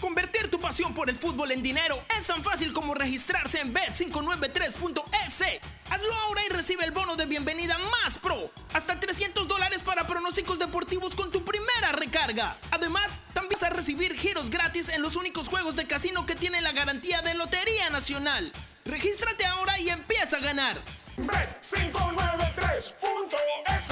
Convertir 0.06 0.52
tu 0.52 0.60
pasión 0.60 0.94
por 0.94 1.10
el 1.10 1.16
fútbol 1.16 1.52
en 1.52 1.64
dinero 1.64 2.00
es 2.16 2.28
tan 2.28 2.44
fácil 2.44 2.72
como 2.74 2.94
registrarse 2.94 3.60
en 3.60 3.74
bet593.es. 3.74 5.42
Hazlo 5.90 6.14
ahora 6.28 6.46
y 6.46 6.50
recibe 6.50 6.86
el 6.86 6.92
bono 6.92 7.16
de 7.16 7.26
bienvenida 7.26 7.76
más 7.80 8.20
pro. 8.20 8.52
Hasta 8.74 9.00
300 9.00 9.48
dólares 9.48 9.82
para 9.82 10.06
pronósticos 10.06 10.60
deportivos 10.60 11.16
con 11.16 11.32
tu 11.32 11.44
primera 11.44 11.92
recarga. 11.94 12.56
Además, 12.70 13.20
también 13.34 13.58
vas 13.60 13.64
a 13.64 13.72
recibir 13.72 14.16
giros 14.16 14.52
gratis 14.52 14.90
en 14.90 15.02
los 15.02 15.16
únicos 15.16 15.48
juegos 15.48 15.76
de 15.76 15.88
casino 15.88 16.28
que 16.28 16.36
tienen 16.36 16.64
la 16.64 16.74
garantía 16.74 17.24
de 17.24 17.34
Lotería 17.34 17.90
Nacional. 17.90 18.52
Regístrate 18.86 19.44
ahora 19.48 19.80
y 19.80 19.90
empieza 19.90 20.38
a 20.38 20.42
ganar. 20.42 20.80
Bet593.es 21.18 23.92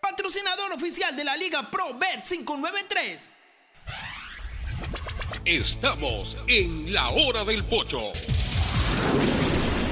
Patrocinador 0.00 0.72
oficial 0.72 1.16
de 1.16 1.24
la 1.24 1.36
Liga 1.36 1.68
Pro 1.68 1.98
Bet593. 1.98 3.41
Estamos 5.44 6.36
en 6.46 6.92
la 6.92 7.10
hora 7.10 7.44
del 7.44 7.64
pocho. 7.64 8.12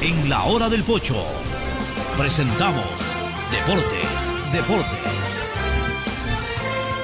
En 0.01 0.29
la 0.29 0.45
hora 0.45 0.69
del 0.69 0.85
pocho 0.85 1.25
presentamos 2.17 3.17
Deportes, 3.51 4.33
Deportes. 4.53 5.43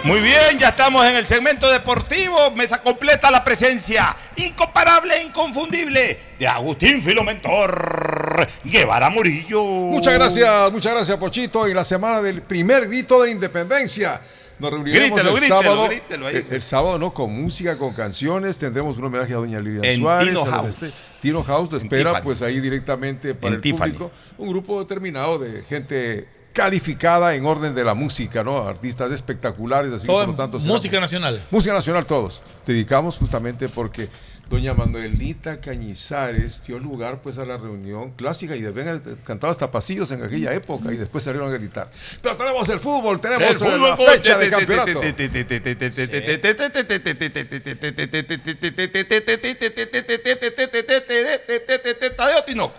Muy 0.05 0.21
bien, 0.21 0.61
ya 0.61 0.69
estamos 0.69 1.05
en 1.07 1.17
el 1.17 1.27
segmento 1.27 1.69
deportivo. 1.69 2.53
Mesa 2.53 2.81
completa 2.81 3.33
la 3.33 3.43
presencia 3.43 4.17
incomparable 4.37 5.17
e 5.17 5.23
inconfundible 5.25 6.17
de 6.39 6.47
Agustín 6.47 7.03
Filomentor 7.03 8.47
Guevara 8.63 9.11
Murillo. 9.11 9.65
Muchas 9.65 10.15
gracias, 10.15 10.71
muchas 10.71 10.93
gracias, 10.93 11.19
Pochito. 11.19 11.67
En 11.67 11.75
la 11.75 11.83
semana 11.83 12.23
del 12.23 12.43
primer 12.43 12.87
grito 12.87 13.23
de 13.23 13.33
independencia. 13.33 14.21
Nos 14.59 14.71
reuniremos 14.71 15.11
Grítelo, 15.11 15.31
el 15.35 15.37
grítelo, 15.41 15.63
sábado. 15.63 15.89
grítelo 15.89 16.27
ahí. 16.27 16.37
el, 16.37 16.47
el 16.51 16.63
sábado, 16.63 16.99
¿no? 16.99 17.13
Con 17.13 17.31
música, 17.33 17.77
con 17.77 17.93
canciones. 17.93 18.57
Tendremos 18.59 18.97
un 18.99 19.05
homenaje 19.05 19.33
a 19.35 19.37
doña 19.37 19.61
Lilian 19.61 19.85
En 19.85 19.99
Suárez. 19.99 20.29
Tino 20.29 20.45
House. 20.47 20.69
este- 20.71 20.93
Tino 21.21 21.43
House 21.43 21.71
lo 21.73 21.79
espera, 21.79 22.11
Tiffany. 22.11 22.23
pues 22.25 22.43
ahí 22.43 22.61
directamente 22.61 23.35
para 23.35 23.49
En 23.49 23.55
el 23.55 23.61
Tiffany. 23.61 23.91
público. 23.93 24.11
Un 24.39 24.49
grupo 24.49 24.79
determinado 24.81 25.39
de 25.39 25.63
gente 25.65 26.29
calificada 26.53 27.35
en 27.35 27.45
orden 27.45 27.75
de 27.75 27.85
la 27.85 27.93
música, 27.95 28.43
¿no? 28.43 28.67
Artistas 28.67 29.13
espectaculares, 29.13 29.93
así 29.93 30.07
que 30.07 30.13
por 30.13 30.27
lo 30.27 30.35
tanto. 30.35 30.59
será- 30.59 30.73
música 30.73 30.99
nacional. 31.01 31.43
Música 31.51 31.75
nacional 31.75 32.07
todos. 32.07 32.43
Dedicamos 32.67 33.19
justamente 33.19 33.69
porque 33.69 34.09
Doña 34.49 34.75
Manuelita 34.75 35.61
Cañizares 35.61 36.63
dio 36.65 36.79
lugar 36.79 37.21
pues 37.21 37.37
a 37.39 37.45
la 37.45 37.57
reunión 37.57 38.13
clásica 38.13 38.55
y 38.55 38.61
de, 38.61 39.17
cantaba 39.25 39.51
hasta 39.51 39.73
pasillos 39.73 40.13
en 40.13 40.23
aquella 40.23 40.55
época 40.55 40.93
y 40.93 40.97
después 40.97 41.25
salieron 41.25 41.53
a 41.53 41.57
gritar. 41.57 41.89
Pero 42.23 42.37
tenemos 42.37 42.69
el 42.69 42.79
fútbol, 42.79 43.21
tenemos 43.21 43.51
el 43.51 43.57
fútbol, 43.57 43.91
la 43.91 43.97
fecha 43.97 44.39
de 44.39 44.51
campeonato. 44.51 45.01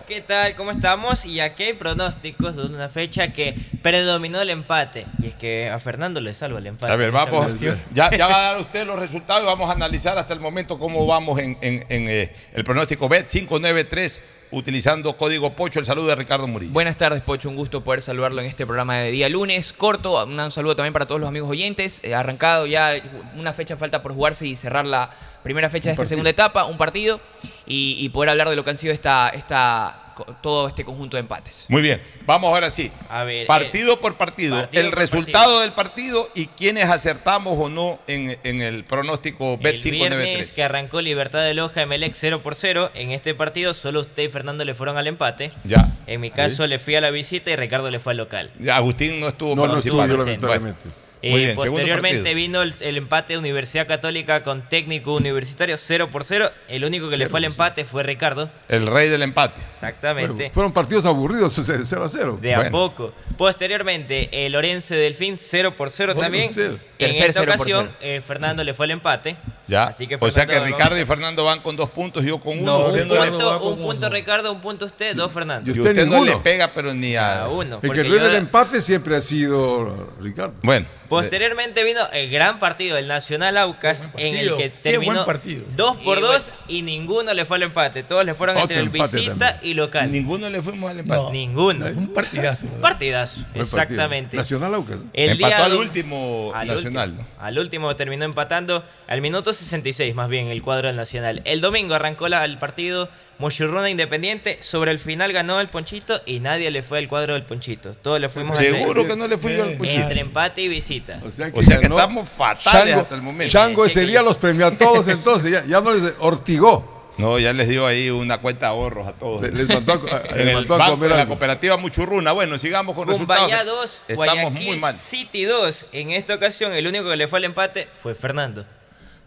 ¿Qué 0.08 0.22
tal? 0.22 0.56
¿Cómo 0.56 0.72
estamos? 0.72 1.26
Y 1.26 1.42
aquí 1.42 1.64
hay 1.64 1.74
pronósticos 1.74 2.56
de 2.56 2.66
una 2.66 2.88
fecha 2.88 3.34
que 3.34 3.56
predominó 3.84 4.42
el 4.42 4.52
empate. 4.52 5.06
Y 5.22 5.28
es 5.28 5.36
que 5.36 5.70
a 5.70 5.80
Fernando 5.80 6.22
le 6.22 6.34
salva 6.34 6.60
el 6.60 6.68
empate. 6.68 6.94
A 6.94 6.96
ver, 6.96 7.12
vamos. 7.12 7.60
Ya, 7.60 8.10
ya 8.10 8.28
va 8.28 8.38
a 8.38 8.54
dar 8.54 8.62
usted 8.62 8.86
los 8.86 8.98
resultados 8.98 9.44
y 9.44 9.46
vamos 9.46 9.70
a 9.70 9.74
analizar 9.74 10.18
hasta 10.18 10.34
el 10.34 10.40
momento 10.40 10.80
cómo 10.80 11.06
vamos 11.06 11.40
en 11.40 11.57
en- 11.62 11.86
en, 11.90 12.10
eh, 12.10 12.34
el 12.54 12.64
pronóstico 12.64 13.08
BET 13.10 13.28
593 13.28 14.22
utilizando 14.52 15.18
código 15.18 15.54
Pocho. 15.54 15.80
El 15.80 15.86
saludo 15.86 16.08
de 16.08 16.16
Ricardo 16.16 16.48
Murillo. 16.48 16.72
Buenas 16.72 16.96
tardes, 16.98 17.22
Pocho. 17.22 17.50
Un 17.50 17.56
gusto 17.58 17.84
poder 17.84 18.02
saludarlo 18.02 18.40
en 18.42 18.48
este 18.48 18.66
programa 18.66 18.96
de 18.98 19.12
día 19.12 19.28
lunes. 19.30 19.74
Corto, 19.74 20.24
un 20.26 20.52
saludo 20.52 20.76
también 20.78 20.94
para 20.94 21.06
todos 21.06 21.20
los 21.20 21.28
amigos 21.28 21.50
oyentes. 21.50 22.00
Eh, 22.04 22.16
arrancado 22.16 22.66
ya 22.66 22.94
una 23.36 23.52
fecha 23.54 23.76
falta 23.76 24.02
por 24.02 24.14
jugarse 24.14 24.48
y 24.48 24.56
cerrar 24.56 24.86
la 24.86 25.10
primera 25.44 25.70
fecha 25.70 25.90
de 25.90 25.92
esta 25.94 26.02
partido. 26.02 26.10
segunda 26.10 26.30
etapa, 26.30 26.66
un 26.66 26.78
partido, 26.78 27.20
y, 27.66 27.98
y 28.00 28.10
poder 28.10 28.30
hablar 28.30 28.50
de 28.50 28.56
lo 28.56 28.64
que 28.64 28.70
han 28.70 28.78
sido 28.78 28.94
esta, 28.94 29.30
esta, 29.30 30.07
todo 30.42 30.68
este 30.68 30.84
conjunto 30.86 31.18
de 31.18 31.22
empates. 31.22 31.66
Muy 31.70 31.82
bien, 31.82 32.02
vamos 32.26 32.50
ahora 32.50 32.70
sí. 32.70 32.92
A 33.10 33.24
ver, 33.24 33.48
partido 33.48 33.94
eh, 33.94 33.98
por 34.02 34.16
partido, 34.18 34.56
partido 34.62 34.82
el 34.84 34.90
por 34.90 35.00
resultado 35.00 35.44
partido. 35.46 35.60
del 35.62 35.72
partido 35.74 36.30
y 36.36 36.46
quiénes 36.48 36.86
acertamos 36.90 37.58
o 37.60 37.70
no 37.70 38.00
en, 38.08 38.38
en 38.44 38.62
el 38.62 38.84
pronóstico 38.84 39.58
BET 39.58 39.76
El 39.76 39.82
593. 39.82 40.26
viernes 40.26 40.52
que 40.54 40.64
arrancó 40.64 41.02
Libertad 41.02 41.44
de 41.44 41.54
Loja 41.54 41.82
Emelec 41.82 42.14
0 42.14 42.42
por 42.44 42.56
0. 42.56 42.92
En 42.94 43.12
este 43.12 43.34
partido 43.36 43.74
solo 43.74 44.02
usted 44.02 44.24
y 44.24 44.30
Fernando 44.30 44.66
le 44.66 44.74
fueron 44.74 44.98
al 44.98 45.08
empate. 45.08 45.52
Ya. 45.64 45.90
En 46.08 46.22
mi 46.22 46.32
caso 46.32 46.66
le 46.68 46.80
fui 46.80 46.96
a 46.96 47.02
la 47.02 47.10
visita 47.12 47.52
y 47.52 47.56
Ricardo 47.56 47.90
le 47.90 48.00
fue 48.00 48.14
al 48.14 48.18
local. 48.18 48.52
Ya, 48.60 48.76
Agustín 48.78 49.20
no 49.20 49.28
estuvo 49.30 49.56
No, 49.56 49.64
no 49.64 49.74
participando. 49.74 50.04
estuvo, 50.14 50.24
Presente. 50.26 50.46
lamentablemente. 50.48 51.07
Eh, 51.22 51.36
bien, 51.36 51.56
posteriormente 51.56 52.34
vino 52.36 52.62
el, 52.62 52.76
el 52.80 52.98
empate 52.98 53.34
de 53.34 53.40
Universidad 53.40 53.88
Católica 53.88 54.44
con 54.44 54.70
técnico 54.70 55.16
universitario 55.16 55.76
0 55.78 56.10
por 56.12 56.24
0. 56.24 56.50
El 56.68 56.86
único 56.86 57.10
que 57.10 57.18
le 57.18 57.28
fue 57.28 57.40
al 57.40 57.46
empate 57.46 57.86
fue 57.86 58.04
Ricardo. 58.04 58.50
El 58.70 58.86
rey 58.86 59.10
del 59.10 59.24
empate. 59.24 59.60
Exactamente. 59.68 60.34
Bueno, 60.34 60.54
fueron 60.54 60.74
partidos 60.74 61.06
aburridos, 61.08 61.60
0 61.64 62.04
a 62.04 62.10
0. 62.10 62.38
De 62.40 62.54
a 62.54 62.70
poco. 62.70 63.14
Posteriormente, 63.38 64.46
el 64.46 64.56
Orense 64.56 64.96
Delfín 64.96 65.38
0 65.38 65.76
por 65.76 65.90
0 65.90 66.14
Bueno, 66.14 66.26
también. 66.26 66.50
cero. 66.52 66.76
En 67.00 67.12
Tercer 67.12 67.30
esta 67.30 67.42
0 67.42 67.52
por 67.52 67.56
ocasión, 67.56 67.92
eh, 68.02 68.22
Fernando 68.26 68.64
le 68.64 68.74
fue 68.74 68.86
el 68.86 68.92
empate. 68.92 69.38
Ya. 69.68 69.86
Así 69.86 70.08
que 70.08 70.18
o 70.20 70.32
sea 70.32 70.46
que 70.46 70.60
Ricardo 70.60 71.00
y 71.00 71.06
Fernando 71.06 71.44
van 71.44 71.62
con 71.62 71.76
dos 71.76 71.90
puntos 71.90 72.24
y 72.24 72.28
yo 72.28 72.40
con 72.40 72.60
uno. 72.60 72.66
No, 72.66 72.86
un 72.90 73.08
no 73.08 73.16
punto, 73.16 73.70
un 73.70 73.78
punto 73.82 74.10
Ricardo, 74.10 74.52
un 74.52 74.62
punto 74.62 74.86
usted, 74.86 75.16
dos 75.16 75.32
Fernando. 75.32 75.70
y 75.70 75.80
usted, 75.80 76.06
no 76.08 76.24
le 76.24 76.36
pega, 76.38 76.72
pero 76.72 76.94
ni 76.94 77.16
a, 77.16 77.44
A 77.44 77.48
uno. 77.50 77.76
El 77.76 77.82
que 77.82 77.88
porque 77.88 78.02
el 78.02 78.10
rey 78.10 78.20
yo- 78.20 78.26
del 78.26 78.36
empate 78.36 78.82
siempre 78.82 79.16
ha 79.16 79.22
sido 79.22 80.14
Ricardo. 80.22 80.54
Bueno. 80.62 80.86
Posteriormente 81.10 81.84
vino 81.84 82.02
el 82.14 82.30
gran 82.30 82.60
partido, 82.60 82.98
el 82.98 83.08
Nacional 83.08 83.58
Aucas, 83.58 84.10
en 84.18 84.36
el 84.36 84.56
que 84.56 84.70
terminó 84.70 85.14
buen 85.14 85.26
partido. 85.26 85.66
2 85.76 85.98
por 85.98 86.20
2 86.22 86.54
y 86.68 86.82
ninguno 86.82 87.34
le 87.34 87.46
fue 87.46 87.58
al 87.58 87.64
empate. 87.64 88.04
Todos 88.04 88.26
le 88.26 88.34
fueron 88.34 88.58
Otro 88.58 88.64
entre 88.66 88.80
el 88.80 88.90
visita 88.90 89.60
y 89.64 89.74
local. 89.74 90.12
Ninguno 90.12 90.50
le 90.50 90.62
fuimos 90.62 90.90
al 90.92 91.00
empate. 91.00 91.32
Ninguno. 91.32 91.86
Un 91.88 92.14
partidazo. 92.14 92.66
Un 92.66 92.82
partidazo, 92.82 93.42
exactamente. 93.54 94.38
Nacional 94.38 94.74
Aucas. 94.76 95.06
El 95.14 95.32
Empató 95.32 95.48
día 95.56 95.66
al 95.66 95.74
último 95.76 96.52
al 96.56 96.68
Nacional. 96.68 97.10
último, 97.12 97.28
al 97.40 97.60
último 97.60 97.96
terminó 97.96 98.26
empatando 98.26 98.84
al 99.08 99.22
minuto 99.22 99.54
66, 99.54 100.14
más 100.16 100.30
bien, 100.30 100.48
el 100.48 100.62
cuadro 100.62 100.88
del 100.88 100.96
Nacional. 100.98 101.42
El 101.46 101.62
domingo 101.62 101.94
arrancó 101.96 102.28
la- 102.28 102.44
el 102.46 102.58
partido 102.58 103.10
Mochirruna 103.40 103.90
Independiente. 103.90 104.58
Sobre 104.62 104.92
el 104.92 105.00
final 105.00 105.32
ganó 105.34 105.60
el 105.62 105.70
Ponchito 105.70 106.22
y 106.26 106.40
nadie 106.40 106.72
le 106.72 106.82
fue 106.84 106.98
al 107.00 107.08
cuadro 107.08 107.34
del 107.34 107.44
Ponchito. 107.44 107.94
Todos 107.96 108.20
le 108.20 108.30
fuimos 108.30 108.58
Seguro 108.58 109.02
entre- 109.02 109.08
que 109.08 109.16
no 109.20 109.28
le 109.28 109.38
fui 109.38 109.56
yo 109.56 109.64
al 109.64 109.74
Ponchito. 109.78 110.02
Entre 110.02 110.22
empate 110.22 110.62
y 110.62 110.68
visita. 110.68 111.22
O 111.26 111.30
sea 111.32 111.50
O 111.54 111.62
sea 111.64 111.80
que 111.80 111.86
estamos 111.88 112.28
fatales 112.30 112.96
Chango- 112.96 113.02
hasta 113.02 113.16
el 113.16 113.22
momento. 113.22 113.52
Chango 113.52 113.86
ese 113.86 114.06
día 114.06 114.22
los 114.22 114.38
premió 114.38 114.68
a 114.68 114.72
todos 114.78 115.08
entonces, 115.08 115.52
ya, 115.52 115.66
ya 115.66 115.82
no 115.82 115.92
les 115.92 116.14
ortigó. 116.20 116.96
No, 117.18 117.40
ya 117.40 117.52
les 117.52 117.68
dio 117.68 117.88
ahí 117.88 118.12
una 118.12 118.38
cuenta 118.42 118.68
de 118.68 118.74
ahorros 118.74 119.08
a 119.08 119.14
todos. 119.14 119.42
Les- 119.42 119.68
mandó 119.68 119.94
a 119.94 119.96
en 120.36 120.38
les 120.38 120.48
el 120.50 120.54
mandó 120.54 120.76
a 120.76 120.78
banco 120.78 120.92
comer 120.92 121.10
de 121.10 121.16
la 121.18 121.26
cooperativa 121.26 121.76
Muchurruna. 121.78 122.32
Bueno, 122.32 122.60
sigamos 122.60 122.96
con 122.96 123.08
Cumbayá 123.08 123.48
resultados. 123.48 123.66
2, 123.66 124.04
Estamos 124.08 124.16
Guayaquil 124.36 124.68
muy 124.68 124.78
mal. 124.80 124.94
City 124.94 125.46
2. 125.46 125.88
En 125.94 126.12
esta 126.12 126.36
ocasión, 126.36 126.74
el 126.74 126.86
único 126.86 127.10
que 127.10 127.16
le 127.18 127.28
fue 127.28 127.40
al 127.40 127.46
empate 127.46 127.88
fue 128.04 128.14
Fernando. 128.14 128.66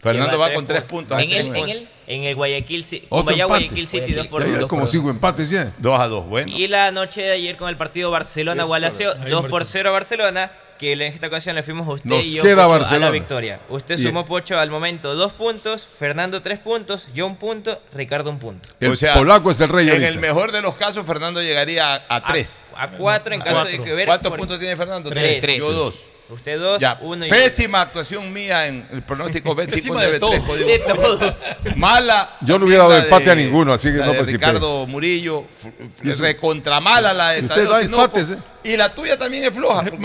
Fernando 0.01 0.37
va 0.39 0.53
con 0.53 0.65
tres 0.65 0.81
puntos. 0.83 1.19
En 1.19 1.31
a 1.31 1.35
el, 1.37 1.49
tres 1.51 1.63
en 1.63 1.69
el, 1.69 1.87
en 2.07 2.23
el 2.23 2.35
Guayaquil, 2.35 2.83
Ci- 2.83 3.03
Otro 3.09 3.17
Cumbayá, 3.25 3.43
empate. 3.43 3.59
Guayaquil 3.65 3.87
City 3.87 4.13
2 4.13 4.27
por 4.27 4.43
Ya, 4.45 4.51
ya 4.53 4.59
2. 4.61 4.69
como 4.69 4.87
cinco 4.87 5.09
empates 5.09 5.49
ya. 5.49 5.71
Dos 5.77 5.99
a 5.99 6.07
dos, 6.07 6.25
bueno. 6.25 6.51
Y 6.55 6.67
la 6.67 6.91
noche 6.91 7.21
de 7.21 7.31
ayer 7.31 7.55
con 7.55 7.69
el 7.69 7.77
partido 7.77 8.09
Barcelona-Gualaceo, 8.11 9.13
2 9.29 9.45
por. 9.45 9.65
0 9.65 9.89
a 9.89 9.91
Barcelona, 9.91 10.51
que 10.79 10.93
en 10.93 11.01
esta 11.03 11.27
ocasión 11.27 11.55
le 11.55 11.61
fuimos 11.61 11.87
a 11.87 11.91
usted 11.91 12.09
Nos 12.09 12.25
y 12.25 12.37
yo 12.37 12.41
queda 12.43 12.63
Pocho, 12.63 12.63
a 12.63 12.77
Barcelona. 12.79 13.05
la 13.05 13.11
victoria. 13.11 13.59
Usted 13.69 13.97
sumó 13.99 14.25
Pocho 14.25 14.57
al 14.57 14.71
momento 14.71 15.13
2 15.13 15.33
puntos, 15.33 15.87
Fernando 15.99 16.41
3 16.41 16.57
puntos, 16.59 17.07
yo 17.13 17.27
un 17.27 17.35
punto, 17.35 17.79
Ricardo 17.93 18.31
un 18.31 18.39
punto. 18.39 18.69
El 18.79 18.91
O 18.91 18.95
sea, 18.95 19.13
polaco 19.13 19.51
es 19.51 19.59
el 19.61 19.69
rey 19.69 19.85
En 19.85 19.91
ahorita. 19.91 20.07
el 20.09 20.17
mejor 20.19 20.51
de 20.51 20.61
los 20.61 20.73
casos, 20.75 21.05
Fernando 21.05 21.41
llegaría 21.43 21.93
a, 21.93 22.15
a 22.15 22.23
tres. 22.25 22.59
A 22.75 22.89
4 22.89 23.35
en 23.35 23.41
caso 23.41 23.57
de 23.65 23.77
Cuatro. 23.77 23.83
que 23.83 23.93
ver. 23.93 24.07
¿Cuántos 24.07 24.35
puntos 24.35 24.57
tiene 24.59 24.75
Fernando? 24.75 25.11
Tres. 25.11 25.41
Tres. 25.41 25.57
Yo 25.59 25.71
dos. 25.71 25.93
Usted 26.31 26.57
2, 26.59 26.79
Ya, 26.81 26.97
1 27.01 27.25
y 27.25 27.29
pésima 27.29 27.81
actuación 27.81 28.31
mía 28.31 28.67
en 28.67 28.87
el 28.91 29.03
pronóstico 29.03 29.55
Pésima 29.55 30.01
de 30.01 30.19
593. 30.19 30.45
todo. 30.45 30.55
De 30.57 30.79
todos. 30.79 31.75
Mala. 31.75 32.37
Yo 32.41 32.57
no 32.57 32.65
hubiera 32.65 32.83
dado 32.83 32.95
de- 32.95 33.03
empate 33.03 33.31
a 33.31 33.35
ninguno, 33.35 33.73
así 33.73 33.91
que 33.91 33.97
la 33.97 34.05
no 34.05 34.11
de 34.13 34.17
participé. 34.19 34.45
Ricardo 34.45 34.87
Murillo, 34.87 35.45
f- 35.51 35.73
Y 36.03 36.09
eso- 36.09 36.21
recontra 36.21 36.79
mala 36.79 37.13
la 37.13 37.31
de 37.31 37.41
usted 37.41 37.67
da 37.69 37.81
empates, 37.81 38.31
¿eh? 38.31 38.37
Y 38.63 38.77
la 38.77 38.93
tuya 38.93 39.17
también 39.17 39.43
es 39.43 39.55
floja, 39.55 39.81
porque 39.83 39.97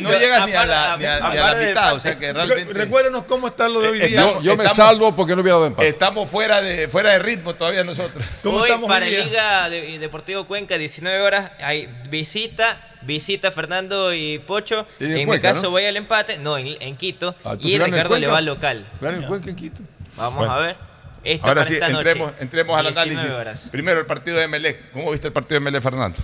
no 0.00 0.10
llegas 0.18 0.46
ni 0.46 0.52
a 0.54 0.64
la, 0.66 0.96
ni 0.96 1.04
a- 1.04 1.18
ni 1.20 1.26
a 1.26 1.34
la 1.34 1.40
Aparte 1.40 1.58
del 1.58 1.68
mitad. 1.68 1.94
O 1.94 1.98
sea 2.00 2.18
que 2.18 2.32
realmente 2.32 2.72
Recuérdenos 2.72 3.24
cómo 3.24 3.48
está 3.48 3.68
lo 3.68 3.80
de 3.80 3.88
hoy 3.88 4.00
Eh, 4.00 4.06
día. 4.08 4.20
estamos- 4.20 4.42
Yo, 4.44 4.52
yo 4.52 4.56
me 4.56 4.68
salvo 4.70 5.14
porque 5.14 5.34
no 5.36 5.42
hubiera 5.42 5.56
dado 5.56 5.66
empate. 5.66 5.88
estamos 5.88 6.30
fuera 6.30 6.60
de, 6.62 6.88
fuera 6.88 7.12
de 7.12 7.18
ritmo 7.18 7.54
todavía 7.54 7.84
nosotros. 7.84 8.24
¿Cómo 8.42 8.58
Hoy 8.58 8.68
estamos 8.70 8.88
para 8.88 9.04
hoy 9.04 9.10
día? 9.12 9.24
Liga 9.26 9.68
de- 9.68 9.98
Deportivo 9.98 10.46
Cuenca, 10.46 10.78
19 10.78 11.20
horas, 11.20 11.50
hay 11.60 11.88
visita, 12.08 12.80
visita 13.02 13.52
Fernando 13.52 14.14
y 14.14 14.38
Pocho. 14.38 14.86
Y 15.00 15.04
en 15.04 15.16
en 15.18 15.26
Cuenca, 15.26 15.48
mi 15.48 15.54
caso 15.54 15.62
¿no? 15.66 15.70
voy 15.72 15.84
al 15.84 15.96
empate, 15.98 16.38
no, 16.38 16.56
en, 16.56 16.80
en 16.80 16.96
Quito. 16.96 17.34
Ah, 17.44 17.56
y 17.60 17.78
Ricardo 17.78 18.16
le 18.16 18.26
va 18.26 18.38
al 18.38 18.46
local. 18.46 18.86
Gana 19.02 19.18
el 19.18 19.26
Cuenca 19.26 19.50
en 19.50 19.56
Quito. 19.56 19.82
Vamos 20.16 20.38
Bueno. 20.38 20.52
a 20.54 20.58
ver. 20.58 20.76
Esta 21.24 21.48
Ahora 21.48 21.64
sí, 21.64 21.74
esta 21.74 21.88
noche, 21.90 21.98
entremos, 22.10 22.32
entremos 22.38 22.78
al 22.78 22.86
19 22.86 23.10
análisis. 23.12 23.36
horas. 23.36 23.68
Primero 23.70 24.00
el 24.00 24.06
partido 24.06 24.38
de 24.38 24.48
Melec. 24.48 24.92
¿Cómo 24.92 25.10
viste 25.10 25.26
el 25.26 25.32
partido 25.32 25.56
de 25.60 25.64
Melec, 25.64 25.82
Fernando? 25.82 26.16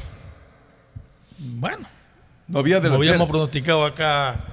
Bueno, 1.45 1.87
No 2.49 2.59
había 2.59 2.77
como 2.77 2.85
delantero. 2.85 3.13
habíamos 3.13 3.29
pronosticado 3.29 3.85
acá 3.85 4.45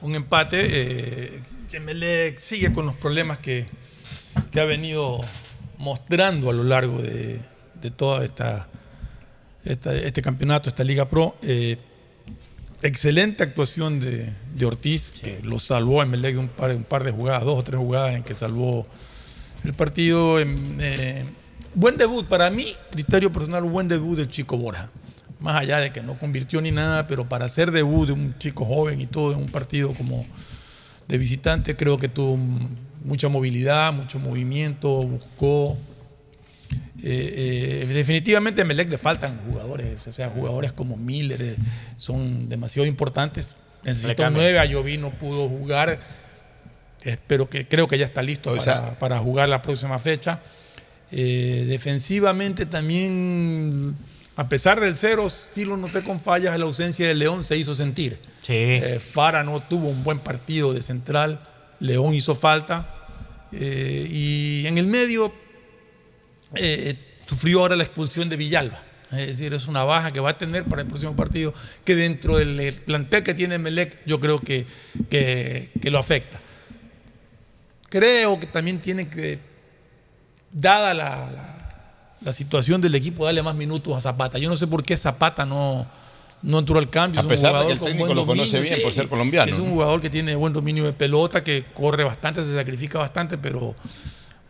un 0.00 0.14
empate, 0.14 0.60
eh, 0.64 1.42
que 1.70 1.80
Melec 1.80 2.38
sigue 2.38 2.72
con 2.72 2.86
los 2.86 2.94
problemas 2.94 3.38
que, 3.38 3.66
que 4.50 4.60
ha 4.60 4.64
venido 4.64 5.20
mostrando 5.78 6.50
a 6.50 6.52
lo 6.52 6.64
largo 6.64 7.00
de, 7.00 7.40
de 7.80 7.90
toda 7.90 8.24
esta, 8.24 8.68
esta- 9.64 9.94
este 9.96 10.22
campeonato, 10.22 10.68
esta 10.68 10.84
Liga 10.84 11.08
Pro. 11.08 11.36
Eh, 11.42 11.78
excelente 12.82 13.42
actuación 13.44 14.00
de, 14.00 14.32
de 14.54 14.66
Ortiz, 14.66 15.12
que 15.22 15.40
lo 15.42 15.58
salvó 15.58 16.02
a 16.02 16.06
Melec 16.06 16.34
de 16.34 16.38
un 16.40 16.48
par, 16.48 16.74
un 16.74 16.84
par 16.84 17.04
de 17.04 17.12
jugadas, 17.12 17.44
dos 17.44 17.58
o 17.58 17.64
tres 17.64 17.78
jugadas 17.78 18.16
en 18.16 18.22
que 18.24 18.34
salvó 18.34 18.86
el 19.64 19.72
partido. 19.74 20.40
em, 20.40 20.54
eh, 20.80 21.24
buen 21.74 21.96
debut, 21.96 22.26
para 22.26 22.50
mí, 22.50 22.66
criterio 22.90 23.32
personal, 23.32 23.62
buen 23.62 23.86
debut 23.88 24.16
del 24.16 24.28
chico 24.28 24.56
Borja. 24.58 24.90
Más 25.42 25.56
allá 25.56 25.78
de 25.78 25.92
que 25.92 26.02
no 26.02 26.18
convirtió 26.18 26.60
ni 26.60 26.70
nada, 26.70 27.06
pero 27.06 27.28
para 27.28 27.46
hacer 27.46 27.70
debut 27.70 28.06
de 28.06 28.12
un 28.12 28.38
chico 28.38 28.64
joven 28.64 29.00
y 29.00 29.06
todo 29.06 29.32
en 29.32 29.38
un 29.38 29.46
partido 29.46 29.92
como 29.92 30.24
de 31.08 31.18
visitante, 31.18 31.76
creo 31.76 31.96
que 31.98 32.08
tuvo 32.08 32.38
mucha 33.04 33.28
movilidad, 33.28 33.92
mucho 33.92 34.18
movimiento, 34.18 35.06
buscó. 35.06 35.76
Eh, 37.04 37.82
eh, 37.82 37.92
definitivamente 37.92 38.62
a 38.62 38.64
Melec 38.64 38.88
le 38.88 38.96
faltan 38.96 39.38
jugadores, 39.50 40.06
o 40.06 40.12
sea, 40.12 40.30
jugadores 40.30 40.72
como 40.72 40.96
Miller 40.96 41.42
eh, 41.42 41.56
son 41.96 42.48
demasiado 42.48 42.86
importantes. 42.86 43.50
Necesitó 43.82 44.22
cambio. 44.22 44.42
nueve, 44.42 44.58
Ayoví 44.58 44.96
no 44.96 45.10
pudo 45.10 45.48
jugar. 45.48 45.98
Espero 47.04 47.48
que, 47.48 47.66
creo 47.66 47.88
que 47.88 47.98
ya 47.98 48.06
está 48.06 48.22
listo 48.22 48.52
O 48.52 48.96
para, 49.00 49.18
jugar 49.18 49.48
la 49.48 49.60
próxima 49.60 49.98
fecha. 49.98 50.40
Eh, 51.10 51.64
defensivamente 51.68 52.64
también, 52.64 53.96
a 54.36 54.48
pesar 54.48 54.80
del 54.80 54.96
cero, 54.96 55.28
sí 55.28 55.64
lo 55.64 55.76
noté 55.76 56.02
con 56.02 56.18
fallas, 56.20 56.58
la 56.58 56.64
ausencia 56.64 57.06
de 57.06 57.14
León 57.14 57.44
se 57.44 57.56
hizo 57.56 57.74
sentir. 57.74 58.18
Eh, 58.82 58.98
Fara 59.00 59.44
no 59.44 59.60
tuvo 59.60 59.88
un 59.88 60.02
buen 60.04 60.18
partido 60.18 60.72
de 60.72 60.80
central, 60.82 61.40
León 61.80 62.14
hizo 62.14 62.34
falta. 62.34 62.88
eh, 63.52 64.06
y 64.10 64.66
en 64.66 64.78
el 64.78 64.86
medio 64.86 65.32
eh, 66.54 66.96
sufrió 67.26 67.60
ahora 67.60 67.76
la 67.76 67.84
expulsión 67.84 68.28
de 68.28 68.36
Villalba. 68.36 68.82
Es 69.10 69.26
decir, 69.38 69.52
es 69.52 69.66
una 69.66 69.84
baja 69.84 70.10
que 70.10 70.20
va 70.20 70.30
a 70.30 70.38
tener 70.38 70.64
para 70.64 70.80
el 70.82 70.88
próximo 70.88 71.14
partido, 71.14 71.52
que 71.84 71.94
dentro 71.94 72.38
del 72.38 72.72
plantel 72.86 73.22
que 73.22 73.34
tiene 73.34 73.58
Melec, 73.58 73.98
yo 74.06 74.18
creo 74.18 74.40
que, 74.40 74.64
que, 75.10 75.70
que 75.82 75.90
lo 75.90 75.98
afecta. 75.98 76.40
Creo 77.90 78.40
que 78.40 78.46
también 78.46 78.80
tiene 78.80 79.08
que, 79.08 79.38
dada 80.50 80.94
la, 80.94 81.30
la- 81.30 81.51
la 82.24 82.32
situación 82.32 82.80
del 82.80 82.94
equipo, 82.94 83.24
darle 83.24 83.42
más 83.42 83.54
minutos 83.54 83.96
a 83.96 84.00
Zapata. 84.00 84.38
Yo 84.38 84.48
no 84.48 84.56
sé 84.56 84.66
por 84.66 84.82
qué 84.82 84.96
Zapata 84.96 85.44
no, 85.44 85.86
no 86.42 86.58
entró 86.58 86.78
al 86.78 86.90
cambio. 86.90 87.20
A 87.20 87.22
Es 87.22 87.24
un 87.24 87.30
pesar 87.30 87.52
de 87.52 87.58
jugador 87.58 87.78
que 87.78 87.84
el 87.84 87.90
técnico 87.92 88.14
lo 88.14 88.26
conoce 88.26 88.56
dominio, 88.56 88.76
bien 88.76 88.82
por 88.84 88.92
ser 88.92 89.08
colombiano, 89.08 89.52
Es 89.52 89.58
un 89.58 89.70
jugador 89.70 90.00
que 90.00 90.10
tiene 90.10 90.34
buen 90.34 90.52
dominio 90.52 90.84
de 90.84 90.92
pelota, 90.92 91.42
que 91.42 91.66
corre 91.74 92.04
bastante, 92.04 92.44
se 92.44 92.54
sacrifica 92.54 92.98
bastante, 92.98 93.38
pero 93.38 93.74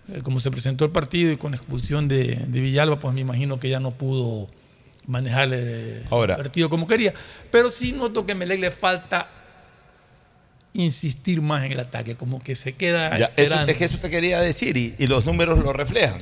eh, 0.09 0.21
como 0.23 0.41
se 0.41 0.51
presentó 0.51 0.85
el 0.85 0.91
partido 0.91 1.33
y 1.33 1.37
con 1.37 1.55
expulsión 1.55 2.09
de, 2.09 2.35
de 2.35 2.61
Villalba, 2.61 2.99
pues 2.99 3.15
me 3.15 3.21
imagino 3.21 3.59
que 3.59 3.69
ya 3.69 3.81
no 3.81 3.93
pudo 3.93 4.51
manejar 5.07 5.51
Ahora. 6.11 6.35
el 6.35 6.43
partido 6.43 6.69
como 6.69 6.87
quería. 6.87 7.15
Pero 7.51 7.71
sí 7.71 7.93
noto 7.93 8.27
que 8.27 8.33
a 8.33 8.35
Melec 8.35 8.61
le 8.61 8.71
falta 8.71 9.29
insistir 10.75 11.43
más 11.43 11.65
en 11.65 11.73
el 11.73 11.81
ataque, 11.81 12.17
como 12.17 12.43
que 12.43 12.55
se 12.57 12.75
queda 12.75 13.17
Ya, 13.19 13.33
eso, 13.37 13.61
es 13.61 13.77
que 13.77 13.85
eso 13.85 13.99
te 13.99 14.09
quería 14.09 14.41
decir 14.41 14.77
y, 14.77 14.95
y 14.99 15.07
los 15.07 15.25
números 15.27 15.59
lo 15.59 15.73
reflejan. 15.73 16.19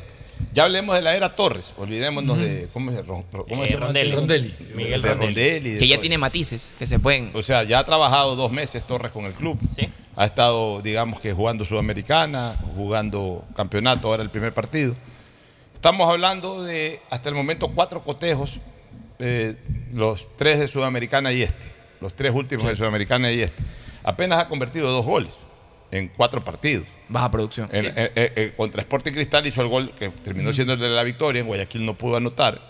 Ya 0.53 0.65
hablemos 0.65 0.95
de 0.97 1.03
la 1.03 1.15
era 1.15 1.37
Torres, 1.37 1.73
olvidémonos 1.77 2.39
de 2.39 2.69
cómo 2.73 2.91
es, 2.91 3.07
Ron- 3.07 3.25
cómo 3.31 3.65
Eh, 3.65 3.67
se 3.69 3.75
llama? 3.75 3.87
Rondelli. 3.87 4.13
Rondelli. 4.13 4.55
Miguel 4.75 5.03
de 5.03 5.09
Rondelli. 5.15 5.27
Rondelli, 5.27 5.71
de 5.75 5.79
Que 5.79 5.89
ya 5.89 6.01
tiene 6.01 6.19
matices 6.19 6.73
que 6.79 6.87
se 6.87 6.99
pueden. 6.99 7.31
O 7.35 7.43
sea, 7.43 7.63
ya 7.63 7.79
ha 7.79 7.85
trabajado 7.85 8.35
dos 8.37 8.51
meses 8.51 8.83
Torres 8.87 9.13
con 9.13 9.25
el 9.27 9.33
club. 9.33 9.59
Sí. 9.61 9.89
Ha 10.17 10.25
estado, 10.25 10.83
digamos 10.83 11.21
que 11.21 11.33
jugando 11.33 11.65
Sudamericana, 11.65 12.57
jugando 12.77 13.45
campeonato, 13.55 14.09
ahora 14.09 14.23
el 14.23 14.31
primer 14.31 14.53
partido. 14.53 14.95
Estamos 15.75 16.09
hablando 16.11 16.63
de, 16.63 17.01
hasta 17.11 17.29
el 17.29 17.35
momento, 17.35 17.69
cuatro 17.75 18.03
cotejos, 18.05 18.61
eh, 19.19 19.55
los 19.95 20.29
tres 20.37 20.59
de 20.59 20.67
Sudamericana 20.69 21.33
y 21.33 21.43
este, 21.43 21.67
los 22.01 22.15
tres 22.15 22.35
últimos 22.35 22.67
de 22.67 22.75
Sudamericana 22.77 23.31
y 23.33 23.41
este. 23.43 23.63
Apenas 24.03 24.41
ha 24.41 24.49
convertido 24.49 24.91
dos 24.91 25.07
goles 25.07 25.39
en 25.91 26.09
cuatro 26.09 26.43
partidos. 26.45 26.87
Baja 27.09 27.31
producción. 27.31 27.69
En- 27.73 27.87
eh, 27.87 27.93
eh, 27.97 28.33
eh, 28.37 28.53
contra 28.57 28.81
Sporting 28.83 29.13
Cristal 29.13 29.47
hizo 29.47 29.61
el 29.63 29.69
gol 29.69 29.93
que 29.99 30.09
terminó 30.09 30.53
siendo 30.53 30.75
el 30.75 30.81
de 30.81 30.89
la 30.89 31.03
victoria. 31.03 31.41
En 31.41 31.47
Guayaquil 31.47 31.85
no 31.85 31.95
pudo 31.95 32.17
anotar. 32.17 32.61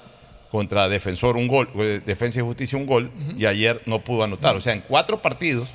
Contra 0.50 0.88
Defensor 0.88 1.36
un 1.36 1.46
gol, 1.46 1.70
eh, 1.76 2.00
Defensa 2.04 2.40
y 2.40 2.42
Justicia 2.42 2.76
un 2.76 2.86
gol. 2.86 3.10
Y 3.38 3.46
ayer 3.46 3.82
no 3.86 4.02
pudo 4.02 4.24
anotar. 4.24 4.56
O 4.56 4.60
sea, 4.60 4.72
en 4.72 4.80
cuatro 4.80 5.22
partidos 5.22 5.70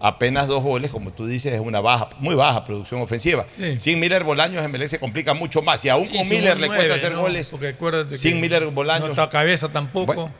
apenas 0.00 0.48
dos 0.48 0.62
goles, 0.62 0.90
como 0.90 1.12
tú 1.12 1.26
dices, 1.26 1.52
es 1.52 1.60
una 1.60 1.80
baja, 1.80 2.10
muy 2.18 2.34
baja 2.34 2.64
producción 2.64 3.00
ofensiva. 3.00 3.44
Sí. 3.54 3.78
Sin 3.78 4.00
Miller 4.00 4.22
Bolaños, 4.24 4.64
Emelec 4.64 4.88
se 4.88 4.98
complica 4.98 5.34
mucho 5.34 5.62
más. 5.62 5.84
Y 5.84 5.88
aún 5.88 6.08
con 6.08 6.16
Y 6.16 6.24
Miller 6.24 6.58
le 6.60 6.66
cuesta 6.68 6.94
hacer 6.94 7.12
¿no? 7.12 7.20
goles. 7.22 7.48
Porque 7.48 7.68
acuérdate 7.68 8.16
Sin 8.16 8.34
que 8.34 8.40
Miller 8.40 8.66
Bolaños. 8.66 9.06
No 9.08 9.12
está 9.12 9.28
cabeza 9.28 9.70
tampoco. 9.70 10.30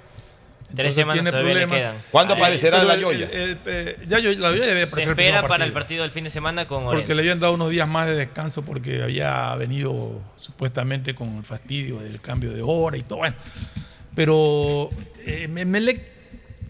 Tres 0.75 0.87
Entonces 0.89 0.95
semanas 0.95 1.15
tiene 1.15 1.31
todavía 1.31 1.55
le 1.55 1.61
problemas. 1.67 1.93
quedan. 1.95 2.05
¿Cuándo 2.11 2.35
aparecerá 2.35 2.83
la 2.85 2.97
Yoya? 2.97 3.29
el- 3.33 3.59
eh, 3.67 3.99
ya 4.09 4.19
yo- 4.19 4.31
la 4.39 4.51
Yoya 4.51 4.67
debe 4.67 4.81
Se 4.81 4.87
aparecer 4.89 5.03
el 5.13 5.19
espera 5.21 5.47
para 5.47 5.65
el 5.65 5.73
partido. 5.73 6.03
del 6.03 6.11
fin 6.11 6.25
de 6.25 6.31
semana 6.31 6.67
con 6.67 6.83
Porque 6.85 6.97
Orense. 6.99 7.15
le 7.15 7.21
habían 7.21 7.41
dado 7.41 7.55
unos 7.55 7.71
días 7.71 7.87
más 7.89 8.07
de 8.07 8.17
descanso 8.17 8.63
porque 8.65 9.03
había 9.03 9.55
venido 9.57 10.21
supuestamente 10.41 11.15
con 11.15 11.37
el 11.37 11.45
fastidio 11.45 12.01
del 12.01 12.21
cambio 12.21 12.53
de 12.53 12.63
hora 12.63 12.97
y 12.97 13.03
todo. 13.03 13.19
Bueno, 13.21 13.37
pero 14.15 14.91
eh, 15.27 15.49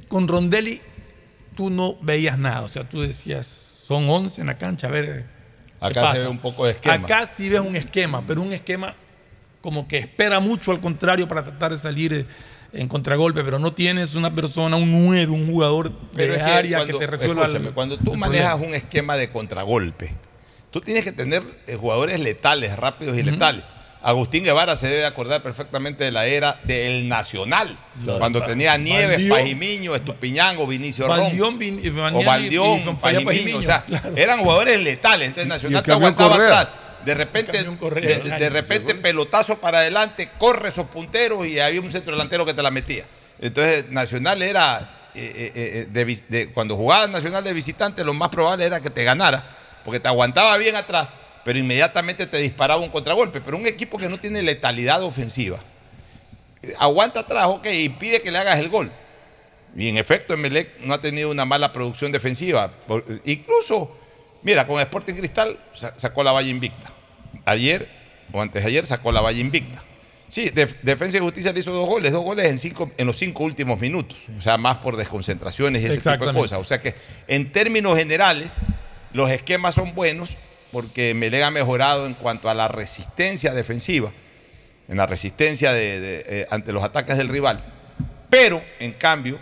con 0.09 0.29
Rondelli 0.29 0.81
tú 1.57 1.71
no 1.71 1.97
veías 2.03 2.39
nada. 2.39 2.63
O 2.63 2.69
sea, 2.69 2.85
tú 2.89 3.01
decías, 3.03 3.47
son 3.87 4.09
11 4.09 4.41
en 4.41 4.49
la 4.49 4.59
cancha, 4.59 4.89
a 4.89 4.91
ver. 4.91 5.27
¿qué 5.81 5.87
Acá 6.01 6.15
se 6.15 6.23
ve 6.23 6.29
un 6.29 6.39
poco 6.39 6.65
de 6.67 6.73
esquema. 6.73 6.95
Acá 6.95 7.27
sí 7.27 7.49
ves 7.49 7.61
un 7.61 7.77
esquema, 7.77 8.25
pero 8.27 8.41
un 8.43 8.53
esquema 8.53 8.95
como 9.61 9.87
que 9.89 9.99
espera 9.99 10.41
mucho 10.41 10.71
al 10.73 10.81
contrario 10.81 11.27
para 11.29 11.43
tratar 11.45 11.73
de 11.73 11.79
salir 11.79 12.13
eh, 12.13 12.27
en 12.75 12.89
contragolpe, 12.89 13.45
pero 13.45 13.59
no 13.59 13.73
tienes 13.73 14.15
una 14.15 14.35
persona, 14.35 14.77
un 14.77 15.07
9, 15.07 15.33
un 15.33 15.47
jugador 15.51 15.93
Pero 16.15 16.33
de 16.33 16.39
es 16.39 16.45
que 16.45 16.51
área 16.51 16.79
cuando- 16.79 16.99
que 16.99 17.07
te 17.07 17.11
resuelva. 17.11 17.43
el- 17.45 17.49
escúchame, 17.49 17.71
cuando 17.75 17.97
tú 17.99 18.13
el 18.15 18.19
manejas 18.19 18.51
problema. 18.53 18.69
un 18.71 18.75
esquema 18.75 19.17
de 19.17 19.31
contragolpe, 19.31 20.15
tú 20.71 20.81
tienes 20.81 21.05
que 21.05 21.13
tener 21.13 21.43
eh, 21.67 21.77
jugadores 21.77 22.21
letales, 22.21 22.77
rápidos 22.77 23.17
y 23.17 23.23
letales. 23.23 23.65
Agustín 24.07 24.45
Guevara 24.45 24.77
se 24.77 24.87
debe 24.89 25.07
acordar 25.07 25.43
perfectamente 25.43 26.05
de 26.05 26.13
la 26.13 26.27
era 26.27 26.61
del 26.65 27.09
Nacional, 27.09 27.79
Claro. 28.03 28.19
cuando 28.19 28.43
tenía 28.43 28.77
Nieves, 28.77 29.13
Valdión. 29.13 29.31
Pajimiño, 29.39 29.95
Estupiñango, 29.95 30.67
Vinicio 30.67 31.07
Ron. 31.07 31.21
Valdión, 31.21 31.59
Vin- 31.59 31.79
o 32.15 32.21
y 32.21 32.25
Valdión, 32.25 32.81
Falla 32.83 32.99
Pajimiño, 33.01 33.25
Pajimiño, 33.25 33.59
o 33.59 33.63
sea, 33.63 33.83
claro. 33.87 34.11
eran 34.15 34.41
jugadores 34.41 34.79
letales. 34.83 35.29
Entonces 35.29 35.47
Y 35.47 35.49
Nacional 35.49 35.79
el 35.79 35.85
te 35.87 35.93
aguantaba 35.93 36.31
Correa. 36.37 36.47
atrás. 36.61 36.75
De 37.05 37.15
repente, 37.15 37.53
de, 38.39 38.49
repente 38.51 38.93
pelotazo 39.03 39.59
para 39.59 39.79
adelante, 39.79 40.31
corre 40.39 40.69
esos 40.69 40.87
punteros 40.89 41.47
y 41.47 41.61
había 41.61 41.81
un 41.81 41.91
centro 41.93 42.13
delantero 42.13 42.45
que 42.47 42.55
te 42.55 42.63
la 42.63 42.71
metía. 42.71 43.05
Entonces 43.41 43.91
Nacional 43.91 44.43
era, 44.43 44.97
eh, 45.15 45.33
eh, 45.37 45.53
eh, 45.55 45.87
de 45.91 46.05
vis- 46.05 46.25
de- 46.29 46.51
cuando 46.51 46.77
jugaba 46.77 47.07
Nacional 47.07 47.45
de 47.45 47.53
visitante, 47.53 48.05
lo 48.05 48.15
más 48.15 48.29
probable 48.31 48.65
era 48.65 48.81
que 48.81 48.91
te 48.91 49.05
ganara, 49.05 49.57
porque 49.85 50.01
te 50.01 50.09
aguantaba 50.09 50.57
bien 50.57 50.77
atrás, 50.77 51.13
pero 51.45 51.59
inmediatamente 51.59 52.27
te 52.27 52.39
disparaba 52.39 52.81
un 52.81 52.91
contragolpe. 52.91 53.41
Pero 53.41 53.57
un 53.57 53.67
equipo 53.67 53.99
que 53.99 54.09
no 54.09 54.19
tiene 54.19 54.43
letalidad 54.43 55.03
ofensiva, 55.03 55.59
aguanta 56.79 57.21
atrás, 57.21 57.47
ok, 57.47 57.67
impide 57.67 58.23
que 58.23 58.31
le 58.31 58.39
hagas 58.39 58.59
el 58.59 58.69
gol. 58.69 58.91
Y 59.77 59.89
en 59.89 59.97
efecto, 59.99 60.35
Emelec 60.35 60.79
no 60.81 60.95
ha 60.95 61.01
tenido 61.01 61.31
una 61.31 61.45
mala 61.45 61.73
producción 61.73 62.13
defensiva. 62.13 62.71
Por- 62.87 63.05
incluso, 63.25 63.99
mira, 64.43 64.67
con 64.67 64.81
Sporting 64.81 65.15
Cristal 65.15 65.59
sa- 65.75 65.93
sacó 65.99 66.23
la 66.23 66.31
valla 66.33 66.49
invicta. 66.49 66.94
Ayer, 67.45 67.89
o 68.33 68.41
antes 68.41 68.63
de 68.63 68.69
ayer, 68.69 68.87
sacó 68.87 69.13
la 69.13 69.21
valla 69.21 69.39
invicta. 69.41 69.83
Sí, 70.29 70.51
Def- 70.51 70.77
Defensa 70.83 71.19
y 71.19 71.21
Justicia 71.21 71.53
le 71.53 71.61
hizo 71.61 71.71
dos 71.73 71.89
goles, 71.89 72.13
dos 72.13 72.25
goles 72.25 72.51
en, 72.51 72.59
cinco, 72.59 72.91
en 72.97 73.07
los 73.07 73.17
cinco 73.19 73.45
últimos 73.45 73.79
minutos. 73.79 74.25
O 74.37 74.41
sea, 74.41 74.57
más 74.59 74.79
por 74.79 74.97
desconcentraciones 74.97 75.83
y 75.83 75.87
ese 75.87 75.95
tipo 76.17 76.25
de 76.27 76.33
cosas. 76.43 76.59
O 76.59 76.65
sea 76.65 76.79
que, 76.81 76.95
en 77.29 77.53
términos 77.53 77.97
generales, 77.97 78.51
los 79.13 79.31
esquemas 79.31 79.75
son 79.75 79.95
buenos 79.95 80.37
porque 80.73 81.11
Emelec 81.11 81.43
ha 81.45 81.51
mejorado 81.53 82.07
en 82.07 82.15
cuanto 82.15 82.49
a 82.51 82.55
la 82.55 82.67
resistencia 82.67 83.53
defensiva, 83.55 84.11
en 84.89 84.97
la 84.97 85.07
resistencia 85.07 85.73
de- 85.73 86.01
de, 86.01 86.25
eh, 86.27 86.47
ante 86.51 86.73
los 86.73 86.83
ataques 86.83 87.17
del 87.17 87.29
rival. 87.29 87.63
Pero, 88.29 88.61
en 88.81 88.93
cambio, 88.95 89.39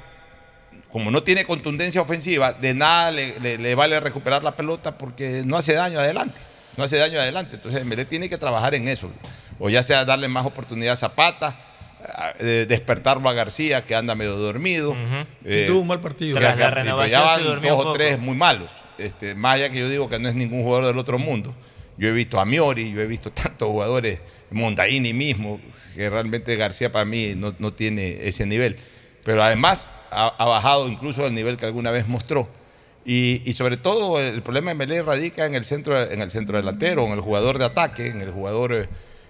como 0.91 1.11
no 1.11 1.23
tiene 1.23 1.47
contundencia 1.47 2.03
ofensiva, 2.03 2.53
de 2.53 2.75
nada 2.75 3.11
le, 3.13 3.41
le- 3.41 3.57
le 3.57 3.75
vale 3.75 3.99
recuperar 4.01 4.45
la 4.45 4.55
pelota 4.57 4.99
porque 4.99 5.43
no 5.47 5.57
hace 5.57 5.73
daño 5.73 5.99
adelante. 6.01 6.39
No 6.77 6.85
hace 6.85 6.97
daño 6.99 7.21
adelante. 7.21 7.57
Entonces, 7.57 7.85
Melé 7.85 8.05
tiene 8.05 8.29
que 8.29 8.39
trabajar 8.39 8.75
en 8.75 8.89
eso. 8.89 9.11
O 9.59 9.69
ya 9.71 9.83
sea 9.83 10.05
darle 10.05 10.29
más 10.29 10.47
oportunidad 10.47 10.93
a 10.95 10.97
Zapata, 10.97 11.59
eh, 12.41 12.67
despertarlo 12.69 13.29
a 13.29 13.33
García, 13.33 13.83
que 13.83 13.95
anda 13.95 14.15
medio 14.15 14.37
dormido. 14.37 14.95
Sí, 15.47 15.65
tuvo 15.67 15.81
un 15.81 15.87
mal 15.87 16.01
partido. 16.01 16.35
que- 16.35 16.41
Tras 16.41 16.59
la 16.59 16.65
que- 16.67 16.71
pero 16.73 16.85
renovación 16.85 17.23
ya 17.25 17.35
se 17.37 17.43
durmió 17.43 17.71
dos 17.73 17.81
o 17.81 17.83
poco. 17.85 17.95
tres 17.95 18.19
muy 18.19 18.37
malos. 18.37 18.73
Este, 18.99 19.35
más 19.35 19.55
allá 19.57 19.71
que 19.71 19.79
yo 19.79 19.89
digo 19.89 20.09
que 20.09 20.19
no 20.19 20.29
es 20.29 20.35
ningún 20.35 20.63
jugador 20.65 20.87
del 20.87 20.99
otro 20.99 21.19
mundo. 21.19 21.55
Yo 21.99 22.09
he 22.09 22.13
visto 22.13 22.41
a 22.41 22.45
Miori, 22.45 22.93
yo 22.93 23.01
he 23.01 23.07
visto 23.07 23.31
tantos 23.33 23.69
jugadores, 23.69 24.21
Montaini 24.51 25.13
mismo, 25.13 25.61
que 25.95 26.09
realmente 26.11 26.57
García 26.57 26.91
para 26.91 27.05
mí 27.05 27.35
no, 27.37 27.55
no 27.59 27.73
tiene 27.73 28.27
ese 28.27 28.47
nivel. 28.47 28.77
Pero 29.25 29.43
además 29.43 29.87
ha, 30.11 30.27
ha 30.39 30.45
bajado 30.45 30.89
incluso 30.89 31.25
al 31.25 31.35
nivel 31.35 31.57
que 31.57 31.67
alguna 31.67 31.91
vez 31.91 32.09
mostró. 32.09 32.49
Y, 33.05 33.53
sobre 33.55 33.77
todo 33.77 34.21
el 34.21 34.43
problema 34.43 34.71
de 34.71 34.75
Melé 34.77 35.03
radica 35.03 35.47
en 35.47 35.55
el 35.55 35.65
centro, 35.65 36.01
en 36.01 36.21
el 36.21 36.31
centro 36.31 36.57
delantero, 36.57 37.05
en 37.07 37.13
el 37.13 37.21
jugador 37.21 37.59
de 37.59 37.65
ataque, 37.65 38.07
en 38.07 38.21
el 38.21 38.31
jugador 38.31 38.73
eh, 38.75 38.89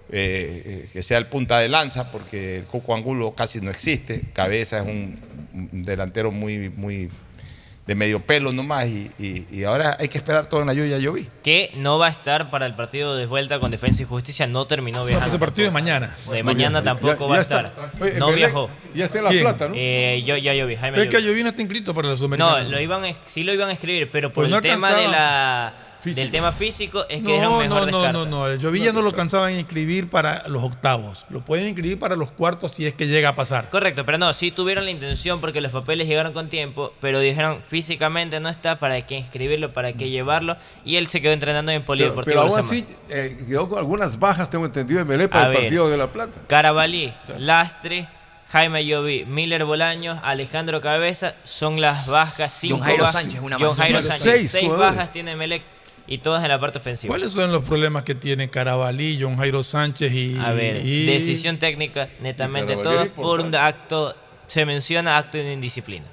eh, 0.09 0.87
que 0.93 1.01
sea 1.01 1.17
el 1.17 1.25
punta 1.25 1.57
de 1.57 1.69
lanza, 1.69 2.11
porque 2.11 2.59
el 2.59 2.65
Coco 2.65 2.93
Angulo 2.93 3.33
casi 3.33 3.61
no 3.61 3.71
existe. 3.71 4.25
Cabeza 4.33 4.79
es 4.79 4.87
un, 4.87 5.19
delantero 5.71 6.31
muy 6.31 7.09
de 7.85 7.95
medio 7.95 8.21
pelo 8.25 8.51
nomás 8.53 8.87
y, 8.87 9.11
y- 9.19 9.45
y 9.51 9.63
ahora 9.65 9.97
hay 9.99 10.07
que 10.07 10.17
esperar 10.17 10.45
todo 10.47 10.61
en 10.61 10.67
la 10.67 10.73
lluvia 10.73 10.97
vi. 11.11 11.27
Que 11.43 11.71
no 11.75 11.97
va 11.99 12.07
a 12.07 12.09
estar 12.09 12.49
para 12.49 12.65
el 12.65 12.75
partido 12.75 13.15
de 13.17 13.25
vuelta 13.25 13.59
con 13.59 13.71
Defensa 13.71 14.01
y 14.03 14.05
Justicia, 14.05 14.47
no 14.47 14.65
terminó 14.67 15.03
viajando. 15.05 15.27
ese 15.29 15.37
partido 15.39 15.67
es 15.67 15.73
mañana. 15.73 16.15
De 16.31 16.43
mañana 16.43 16.81
tampoco 16.81 17.25
ya 17.25 17.31
va 17.31 17.37
a 17.37 17.41
estar. 17.41 17.73
Oye, 17.99 18.13
no 18.13 18.31
viajó. 18.31 18.69
ya 18.93 19.03
está 19.05 19.17
en 19.17 19.23
La 19.25 19.29
¿Quién? 19.31 19.43
Plata, 19.43 19.67
¿no? 19.67 19.75
Eh, 19.77 20.23
yo 20.25 20.37
ya 20.37 20.53
yo 20.53 20.65
vi, 20.65 20.75
Jaime 20.77 21.01
Es 21.01 21.09
que 21.09 21.21
Llovi. 21.21 21.43
No 21.43 21.49
está 21.49 21.61
inscrito 21.61 21.93
para 21.93 22.07
la 22.07 22.13
No, 22.13 22.17
Sudamericana. 22.17 22.63
lo 22.69 22.79
iban, 22.79 23.03
a- 23.03 23.15
sí 23.25 23.43
lo 23.43 23.53
iban 23.53 23.67
a 23.69 23.73
escribir, 23.73 24.09
pero 24.09 24.29
por 24.31 24.43
Pues 24.45 24.49
no 24.49 24.57
el 24.57 24.61
tema 24.61 24.87
de 24.89 25.05
alcanzaba. 25.05 25.73
Del 26.03 26.31
tema 26.31 26.51
físico 26.51 27.05
es 27.09 27.21
que 27.23 27.29
no, 27.29 27.35
era 27.35 27.49
un 27.49 27.55
no, 27.55 27.59
mejor 27.61 27.79
no, 27.79 27.85
descarte. 27.85 28.11
no, 28.13 28.25
no, 28.25 28.47
el 28.47 28.61
Jovilla 28.61 28.91
no 28.91 29.01
lo 29.01 29.09
alcanzaban 29.09 29.53
a 29.53 29.59
inscribir 29.59 30.09
para 30.09 30.47
los 30.47 30.63
octavos. 30.63 31.25
Lo 31.29 31.41
pueden 31.41 31.67
inscribir 31.67 31.97
para 31.99 32.15
los 32.15 32.31
cuartos 32.31 32.71
si 32.73 32.85
es 32.85 32.93
que 32.93 33.07
llega 33.07 33.29
a 33.29 33.35
pasar. 33.35 33.69
Correcto, 33.69 34.05
pero 34.05 34.17
no, 34.17 34.31
sí 34.33 34.51
tuvieron 34.51 34.85
la 34.85 34.91
intención 34.91 35.39
porque 35.39 35.61
los 35.61 35.71
papeles 35.71 36.07
llegaron 36.07 36.33
con 36.33 36.49
tiempo, 36.49 36.93
pero 36.99 37.19
dijeron 37.19 37.61
físicamente 37.67 38.39
no 38.39 38.49
está, 38.49 38.79
para 38.79 38.99
qué 39.05 39.15
inscribirlo, 39.17 39.73
para 39.73 39.93
qué 39.93 40.09
llevarlo, 40.09 40.57
y 40.85 40.97
él 40.97 41.07
se 41.07 41.21
quedó 41.21 41.33
entrenando 41.33 41.71
en 41.71 41.83
Polideportivo. 41.83 42.23
pero 42.25 42.41
aún 42.41 42.59
así, 42.59 42.85
eh, 43.09 43.37
quedó 43.47 43.69
con 43.69 43.79
algunas 43.79 44.19
bajas, 44.19 44.49
tengo 44.49 44.65
entendido, 44.65 44.99
de 44.99 45.05
Melé 45.05 45.27
para 45.27 45.45
A 45.45 45.47
el 45.47 45.51
ver. 45.53 45.61
partido 45.63 45.89
de 45.89 45.97
La 45.97 46.11
Plata. 46.11 46.41
Carabalí, 46.47 47.13
Lastre, 47.37 48.07
Jaime 48.51 48.85
Llovi, 48.85 49.25
Miller 49.25 49.65
Bolaños, 49.65 50.19
Alejandro 50.23 50.79
Cabeza, 50.79 51.33
son 51.43 51.81
las 51.81 52.07
bajas, 52.09 52.53
cinco 52.53 52.79
Jairo 52.83 53.03
bajas. 53.05 53.21
Sánchez, 53.21 53.39
una 53.41 53.57
John. 53.59 53.75
Jairo 53.75 54.03
Seis 54.03 54.13
Sánchez, 54.19 54.51
seis, 54.51 54.63
jugadores. 54.65 54.95
bajas 54.95 55.11
tiene 55.11 55.35
Melec 55.35 55.63
y 56.07 56.17
todas 56.19 56.43
en 56.43 56.49
la 56.49 56.59
parte 56.59 56.79
ofensiva. 56.79 57.11
¿Cuáles 57.11 57.31
son 57.31 57.51
los 57.51 57.63
problemas 57.63 58.03
que 58.03 58.15
tiene 58.15 58.49
Carabalí, 58.49 59.17
John 59.21 59.37
Jairo 59.37 59.63
Sánchez 59.63 60.11
y. 60.13 60.37
A 60.39 60.51
ver, 60.51 60.85
y- 60.85 61.05
decisión 61.05 61.57
técnica, 61.57 62.09
netamente 62.21 62.73
Y 62.73 62.81
todo 62.81 63.09
por 63.13 63.41
un 63.41 63.55
acto, 63.55 64.15
se 64.47 64.65
menciona 64.65 65.17
acto 65.17 65.37
de 65.37 65.53
indisciplina. 65.53 66.05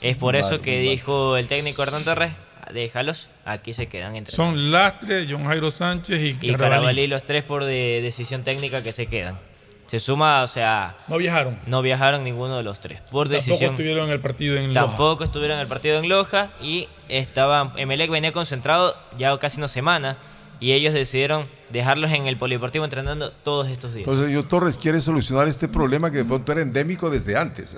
Es 0.00 0.16
por 0.16 0.36
eso 0.36 0.60
que 0.60 0.76
vale. 0.78 0.90
dijo 0.90 1.36
el 1.36 1.48
técnico 1.48 1.82
Hernán 1.82 2.04
Torres, 2.04 2.32
déjalos, 2.72 3.28
aquí 3.44 3.72
se 3.72 3.86
quedan 3.88 4.16
entre 4.16 4.34
Son 4.34 4.70
Lastre, 4.72 5.26
John 5.28 5.44
Jairo 5.46 5.70
Sánchez 5.70 6.20
y, 6.20 6.28
Y 6.28 6.34
Carabalí. 6.34 6.56
Carabalí 6.58 7.06
los 7.06 7.24
tres 7.24 7.44
por 7.44 7.64
de 7.64 8.00
decisión 8.02 8.42
técnica 8.44 8.82
que 8.82 8.92
se 8.92 9.06
quedan. 9.06 9.38
Se 9.86 10.00
suma, 10.00 10.42
o 10.42 10.46
sea, 10.46 10.96
No 11.08 11.18
viajaron. 11.18 11.58
no 11.66 11.82
viajaron 11.82 12.24
ninguno 12.24 12.56
de 12.56 12.62
los 12.62 12.80
tres. 12.80 13.00
Por 13.02 13.28
Tampoco 13.28 13.28
decisión. 13.28 13.70
estuvieron 13.72 14.06
en 14.06 14.12
el 14.12 14.20
partido 14.20 14.56
en 14.56 14.72
Loja. 14.72 14.86
Tampoco 14.86 15.24
estuvieron 15.24 15.56
en 15.56 15.62
el 15.62 15.68
partido 15.68 15.98
en 15.98 16.08
Loja 16.08 16.50
y 16.60 16.88
estaban. 17.08 17.72
Emelec 17.76 18.10
venía 18.10 18.32
concentrado 18.32 18.96
ya 19.18 19.36
casi 19.38 19.58
una 19.58 19.68
semana 19.68 20.16
y 20.58 20.72
ellos 20.72 20.94
decidieron 20.94 21.46
dejarlos 21.70 22.10
en 22.12 22.26
el 22.26 22.38
polideportivo 22.38 22.84
entrenando 22.84 23.30
todos 23.30 23.68
estos 23.68 23.92
días. 23.94 24.08
Entonces, 24.08 24.32
yo 24.32 24.44
Torres 24.46 24.78
quiere 24.78 25.00
solucionar 25.00 25.48
este 25.48 25.68
problema 25.68 26.10
que 26.10 26.18
de 26.18 26.24
pronto 26.24 26.52
era 26.52 26.62
endémico 26.62 27.10
desde 27.10 27.36
antes. 27.36 27.76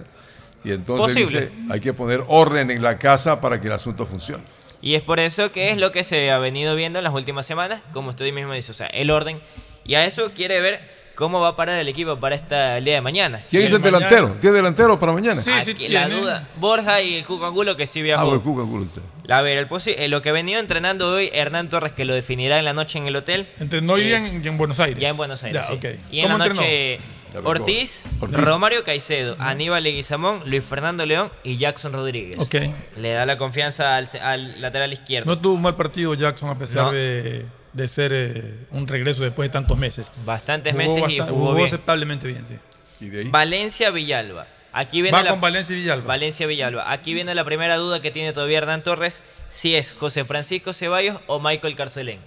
Y 0.65 0.73
entonces 0.73 1.07
Posible. 1.24 1.41
dice, 1.51 1.53
hay 1.70 1.81
que 1.81 1.93
poner 1.93 2.23
orden 2.28 2.70
en 2.70 2.83
la 2.83 2.99
casa 2.99 3.41
para 3.41 3.61
que 3.61 3.66
el 3.66 3.73
asunto 3.73 4.07
funcione. 4.07 4.45
Y 4.83 4.95
es 4.95 5.03
por 5.03 5.19
eso 5.20 5.51
que 5.53 5.70
es 5.70 5.78
lo 5.78 5.91
que 5.91 6.05
se 6.05 6.31
ha 6.31 6.39
venido 6.39 6.77
viendo 6.77 6.99
en 6.99 7.05
las 7.05 7.15
últimas 7.15 7.47
semanas, 7.47 7.81
como 7.93 8.11
usted 8.11 8.31
mismo 8.33 8.53
dice, 8.53 8.70
o 8.73 8.74
sea, 8.74 8.87
el 8.89 9.11
orden. 9.11 9.41
Y 9.85 9.95
a 9.95 10.05
eso 10.05 10.33
quiere 10.35 10.61
ver 10.61 10.95
cómo 11.16 11.40
va 11.40 11.48
a 11.48 11.56
parar 11.56 11.80
el 11.80 11.88
equipo 11.88 12.20
para 12.20 12.36
esta, 12.36 12.78
el 12.78 12.84
día 12.84 12.94
de 12.94 13.01
mañana. 13.01 13.43
¿Quién 13.51 13.62
es 13.64 13.72
el 13.72 13.80
mañana- 13.80 13.98
delantero? 14.06 14.36
¿Tiene 14.40 14.56
delantero 14.56 14.98
para 15.01 15.12
mañana? 15.12 15.43
Sí, 15.43 15.51
sí 15.64 15.72
la 15.88 16.06
tiene. 16.06 16.20
duda, 16.20 16.48
Borja 16.60 17.02
y 17.02 17.16
el 17.16 17.26
Cuco 17.26 17.44
Angulo 17.47 17.76
que 17.76 17.88
sí 17.88 18.01
Ah, 18.01 18.02
viajó. 18.05 18.26
bueno, 18.26 18.43
Cuca, 18.43 18.62
Cuca, 18.62 18.82
usted. 18.84 19.02
A 19.28 19.43
ver, 19.43 19.59
el 19.59 19.68
posi- 19.68 19.94
eh, 19.98 20.06
lo 20.06 20.22
que 20.22 20.28
ha 20.28 20.32
venido 20.32 20.60
entrenando 20.60 21.10
hoy 21.12 21.30
Hernán 21.32 21.68
Torres, 21.68 21.90
que 21.93 22.05
lo 22.05 22.14
definirá 22.14 22.60
en 22.60 22.64
la 22.64 22.72
noche 22.74 22.98
en 22.98 23.06
el 23.09 23.16
hotel. 23.16 23.48
Entrenó 23.59 23.94
hoy 23.94 24.12
en, 24.12 24.47
en 24.47 24.56
Buenos 24.56 24.78
Aires. 24.78 25.01
Ya 25.01 25.09
en 25.09 25.16
Buenos 25.16 25.43
Aires. 25.43 25.62
Ya, 25.62 25.66
sí. 25.66 25.72
ok. 25.74 25.84
Y 26.12 26.20
en 26.20 26.28
la 26.28 26.34
¿Cómo 26.34 26.44
entrenó? 26.44 26.60
noche 26.60 27.01
me 27.34 27.40
Ortiz, 27.44 28.05
Ortiz. 28.20 28.44
Romario 28.44 28.82
Caicedo, 28.84 29.36
Aníbal 29.38 29.82
Leguizamón, 29.82 30.43
Luis 30.47 30.64
Fernando 30.64 31.05
León 31.05 31.30
y 31.44 31.59
Jackson 31.59 31.93
Rodríguez. 31.93 32.36
Ok. 32.38 32.55
Le 32.97 33.12
da 33.12 33.26
la 33.26 33.36
confianza 33.36 33.97
al, 33.97 34.09
al 34.22 34.60
lateral 34.62 34.93
izquierdo. 34.94 35.30
No 35.34 35.38
tuvo 35.38 35.55
un 35.55 35.62
mal 35.62 35.74
partido 35.76 36.14
Jackson 36.14 36.48
a 36.48 36.56
pesar 36.59 36.84
No. 36.84 36.93
de, 36.93 37.44
de 37.77 37.89
ser 37.89 38.12
eh, 38.12 38.55
un 38.70 38.89
regreso 38.89 39.23
después 39.23 39.48
de 39.48 39.53
tantos 39.53 39.77
meses. 39.78 40.07
Bastantes 40.24 40.73
Jugó 40.73 40.82
meses 40.85 41.03
y 41.11 41.19
jugó 41.20 41.32
jugó 41.35 41.55
bien. 41.55 41.66
aceptablemente 41.66 42.27
bien, 42.27 42.44
sí. 42.47 42.57
Y 43.01 43.09
de 43.11 43.20
ahí. 43.20 43.28
Valencia 43.28 43.90
Villalba, 43.90 44.47
Aquí 44.73 45.01
viene 45.01 45.16
Va 45.16 45.23
la- 45.23 45.31
con 45.31 45.40
Valencia 45.40 45.74
Villalba. 45.74 46.07
Valencia 46.07 46.47
Villalba. 46.47 46.90
Aquí 46.93 47.15
viene 47.15 47.35
la 47.35 47.44
primera 47.44 47.77
duda 47.77 48.01
que 48.01 48.11
tiene 48.11 48.32
todavía 48.35 48.59
Hernán 48.59 48.82
Torres, 48.82 49.23
si 49.48 49.74
es 49.74 49.93
José 49.93 50.24
Francisco 50.27 50.73
Ceballos 50.74 51.19
o 51.28 51.40
Michael 51.40 51.77
Carcelén. 51.77 52.19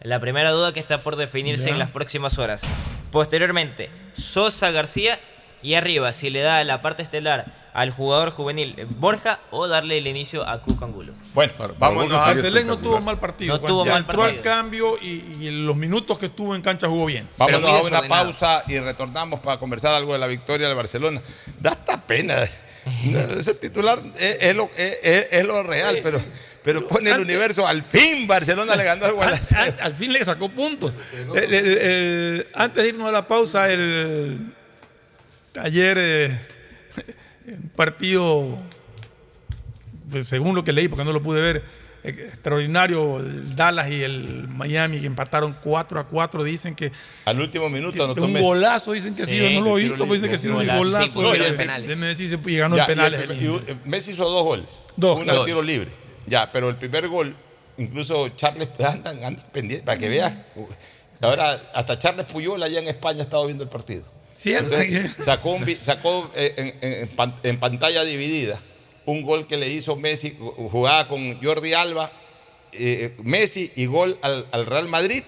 La 0.00 0.20
primera 0.20 0.50
duda 0.50 0.72
que 0.72 0.78
está 0.80 1.00
por 1.02 1.16
definirse 1.16 1.66
Ya. 1.66 1.72
en 1.72 1.78
las 1.80 1.90
próximas 1.90 2.38
horas. 2.38 2.62
Posteriormente, 3.10 3.90
Sosa 4.12 4.70
García 4.70 5.18
y 5.62 5.74
arriba, 5.74 6.12
si 6.12 6.30
le 6.30 6.40
da 6.40 6.62
la 6.64 6.80
parte 6.80 7.02
estelar 7.02 7.46
al 7.72 7.90
jugador 7.92 8.30
juvenil 8.30 8.74
Borja 8.98 9.38
o 9.50 9.68
darle 9.68 9.98
el 9.98 10.06
inicio 10.06 10.46
a 10.48 10.60
Cuco 10.60 10.84
Angulo. 10.84 11.12
Bueno, 11.34 11.52
Vamos 11.78 12.06
a 12.12 12.34
no 12.64 12.78
tuvo 12.78 13.00
mal 13.00 13.18
partido. 13.20 13.54
No 13.54 13.60
Cuando 13.60 13.74
tuvo 13.82 13.84
mal 13.86 14.00
entró 14.02 14.22
al 14.24 14.28
partido. 14.36 14.42
cambio 14.42 14.98
y, 15.00 15.22
y 15.40 15.48
en 15.48 15.66
los 15.66 15.76
minutos 15.76 16.18
que 16.18 16.26
estuvo 16.26 16.54
en 16.56 16.62
cancha 16.62 16.88
jugó 16.88 17.06
bien. 17.06 17.28
Vámonos 17.38 17.70
a 17.70 17.82
una 17.82 18.02
pausa 18.08 18.64
y 18.66 18.78
retornamos 18.78 19.40
para 19.40 19.58
conversar 19.58 19.94
algo 19.94 20.12
de 20.14 20.18
la 20.18 20.26
victoria 20.26 20.66
del 20.66 20.76
Barcelona. 20.76 21.20
Da 21.60 21.70
hasta 21.70 22.00
pena. 22.00 22.36
Ese 23.38 23.54
titular 23.54 24.00
es, 24.18 24.38
es 24.40 24.56
lo, 24.56 24.68
es- 24.76 25.44
lo 25.44 25.62
real, 25.62 26.00
pero, 26.02 26.20
pero 26.64 26.88
pone 26.88 27.10
el 27.10 27.20
universo. 27.20 27.66
Al 27.66 27.82
fin 27.84 28.26
Barcelona 28.26 28.74
le 28.74 28.84
ganó 28.84 29.04
al 29.04 29.10
Al, 29.10 29.14
Guadalajara. 29.16 29.62
al- 29.62 29.80
al 29.80 29.94
fin 29.94 30.12
le 30.12 30.24
sacó 30.24 30.48
puntos. 30.48 30.92
El- 31.36 31.54
el- 31.54 31.78
el- 31.78 32.48
antes 32.54 32.82
de 32.82 32.88
irnos 32.88 33.08
a 33.08 33.12
la 33.12 33.28
pausa, 33.28 33.70
el 33.70 34.54
ayer 35.56 35.96
eh, 35.98 36.38
un 37.46 37.68
partido, 37.70 38.58
pues, 40.10 40.26
según 40.26 40.54
lo 40.54 40.64
que 40.64 40.72
leí, 40.72 40.88
porque 40.88 41.04
no 41.04 41.12
lo 41.12 41.22
pude 41.22 41.40
ver, 41.40 41.64
eh, 42.02 42.08
extraordinario, 42.28 43.18
el 43.18 43.54
Dallas 43.54 43.90
y 43.90 44.02
el 44.02 44.48
Miami 44.48 45.00
que 45.00 45.06
empataron 45.06 45.56
4 45.62 46.00
a 46.00 46.04
4, 46.06 46.42
dicen 46.44 46.74
que 46.74 46.90
Al 47.26 47.40
último 47.40 47.68
minuto 47.68 48.02
anotó 48.04 48.24
un 48.24 48.40
golazo, 48.40 48.92
dicen 48.92 49.14
que 49.14 49.22
ha 49.24 49.26
Sí, 49.26 49.36
sido, 49.36 49.50
no 49.50 49.60
lo 49.62 49.78
he 49.78 49.82
visto, 49.82 49.98
pero 50.04 50.14
dicen 50.14 50.30
que 50.30 50.36
ha 50.36 50.38
sido 50.38 50.56
un 50.56 50.66
golazo. 50.66 51.02
Sí, 51.02 51.10
pusieron 51.12 51.56
de- 51.56 51.86
de 51.88 51.96
Messi 51.96 52.30
y 52.46 52.56
ganó 52.56 52.76
Ya, 52.76 52.82
en 52.84 52.86
penales. 52.88 53.20
y 53.40 53.44
el 53.46 53.62
el 53.68 53.78
Messi 53.84 54.12
hizo 54.12 54.28
dos 54.28 54.44
goles. 54.44 54.66
Dos, 54.96 55.20
claro. 55.20 55.40
al 55.40 55.46
tiro 55.46 55.62
libre. 55.62 55.90
Ya, 56.26 56.50
pero 56.52 56.68
el 56.68 56.76
primer 56.76 57.08
gol, 57.08 57.34
incluso 57.76 58.28
Charles 58.30 58.68
andan, 58.78 59.22
andan 59.24 59.44
pendiente, 59.52 59.84
para 59.84 59.98
que 59.98 60.08
veas. 60.08 60.32
Ahora, 61.20 61.60
hasta 61.74 61.98
Charles 61.98 62.24
Puyol 62.26 62.62
allá 62.62 62.78
en 62.80 62.88
España 62.88 63.20
ha 63.20 63.22
estado 63.24 63.44
viendo 63.46 63.64
el 63.64 63.70
partido. 63.70 64.04
Entonces, 64.44 65.12
sacó 65.24 65.52
un 65.52 65.66
sacó 65.76 66.30
eh, 66.34 66.54
en, 66.56 66.66
en- 66.80 66.98
en 67.02 67.08
pan- 67.08 67.36
en 67.42 67.58
pantalla 67.60 68.04
dividida 68.04 68.60
un 69.06 69.22
gol 69.22 69.46
que 69.46 69.56
le 69.56 69.68
hizo 69.68 69.96
Messi, 69.96 70.36
jugaba 70.38 71.08
con 71.08 71.42
Jordi 71.42 71.72
Alba, 71.74 72.12
eh, 72.72 73.16
Messi 73.24 73.72
y 73.74 73.86
gol 73.86 74.18
al, 74.22 74.46
al 74.52 74.66
Real 74.66 74.86
Madrid. 74.88 75.22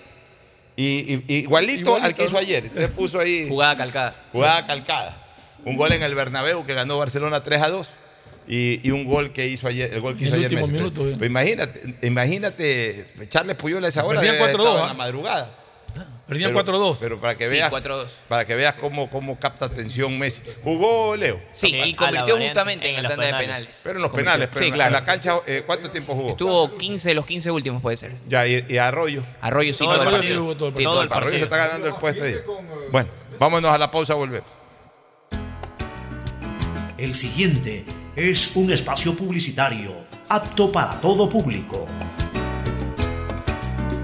Y, 0.76 0.84
y- 1.14 1.24
y 1.28 1.34
igualito, 1.40 1.96
al 1.96 2.14
que 2.14 2.24
hizo 2.24 2.38
ayer. 2.38 2.64
Entonces 2.66 2.90
puso 2.90 3.18
ahí. 3.20 3.46
Jugada 3.48 3.76
calcada. 3.76 4.14
Jugada 4.32 4.66
calcada. 4.66 5.18
Un 5.64 5.76
gol 5.76 5.92
en 5.92 6.02
el 6.02 6.14
Bernabéu 6.14 6.64
que 6.64 6.74
ganó 6.74 6.96
Barcelona 6.98 7.42
3 7.42 7.62
a 7.62 7.68
2. 7.68 7.90
Y, 8.48 8.80
y 8.86 8.90
un 8.90 9.04
gol 9.04 9.32
que 9.32 9.46
hizo 9.46 9.68
ayer, 9.68 9.92
el 9.92 10.00
gol 10.00 10.16
que 10.16 10.24
En 10.24 10.28
hizo 10.28 10.36
el 10.36 10.44
ayer 10.46 10.58
Messi. 10.58 10.72
minuto, 10.72 11.02
Pero- 11.02 11.10
eh. 11.12 11.16
pero 11.18 11.26
imagínate, 11.26 11.94
imagínate, 12.02 13.06
Charles 13.28 13.56
Puyol 13.56 13.84
a 13.84 13.88
esa 13.88 14.04
hora 14.04 14.20
debe 14.20 14.38
haber 14.40 14.54
4-2, 14.54 14.58
estado 14.58 14.78
en 14.78 14.84
¿ah? 14.84 14.88
la 14.88 14.94
madrugada. 14.94 15.58
Perdían 16.32 16.52
Pero- 16.52 16.64
4-2. 16.64 16.96
Pero 17.00 17.20
para 17.20 17.36
que 17.36 17.44
Sí, 17.46 17.50
veas, 17.52 17.70
4-2. 17.70 18.06
para 18.28 18.44
que 18.44 18.54
veas 18.54 18.74
cómo, 18.76 19.08
cómo 19.10 19.38
capta 19.38 19.66
atención 19.66 20.18
Messi. 20.18 20.42
Jugó 20.62 21.16
Leo. 21.16 21.40
Sí, 21.52 21.68
Sí, 21.68 21.76
y 21.76 21.90
la 21.92 21.96
convirtió 21.96 22.36
justamente 22.38 22.88
en, 22.90 22.96
en 22.96 23.02
la 23.02 23.08
tanda 23.10 23.24
de 23.26 23.30
penales. 23.32 23.46
penales. 23.58 23.80
Pero 23.84 23.96
en 23.96 24.02
los 24.02 24.10
Convirtió. 24.10 24.30
penales, 24.32 24.48
pero 24.52 24.58
sí, 24.60 24.68
en- 24.68 24.74
claro. 24.74 24.86
en 24.88 24.92
la 24.92 25.04
cancha, 25.04 25.36
eh, 25.46 25.62
¿cuánto 25.66 25.90
tiempo 25.90 26.14
jugó? 26.14 26.30
Estuvo 26.30 26.76
15 26.76 27.08
de 27.10 27.14
los 27.14 27.26
15 27.26 27.50
últimos, 27.50 27.82
puede 27.82 27.96
ser. 27.96 28.12
Ya, 28.28 28.46
y, 28.46 28.64
y 28.68 28.78
Arroyo. 28.78 29.22
Arroyo 29.40 29.72
sí, 29.72 29.78
Todo 29.80 29.94
todo, 29.94 30.02
el 30.04 30.10
partido. 30.10 30.46
partido. 30.46 30.56
Todo 30.56 30.68
el 30.68 30.74
Sí, 30.76 30.82
todo 30.84 31.02
el 31.02 31.12
Arroyo 31.12 31.38
se 31.38 31.38
partido. 31.38 31.44
está 31.44 31.56
ganando 31.56 31.86
el 31.88 31.94
puesto 31.94 32.24
ahí. 32.24 32.36
Bueno, 32.90 33.08
vámonos 33.38 33.74
a 33.74 33.78
la 33.78 33.90
pausa, 33.90 34.14
volvemos. 34.14 34.48
El 36.98 37.14
siguiente 37.14 37.84
es 38.14 38.52
un 38.54 38.72
espacio 38.72 39.14
publicitario 39.16 39.92
apto 40.28 40.70
para 40.70 41.00
todo 41.00 41.28
público. 41.28 41.86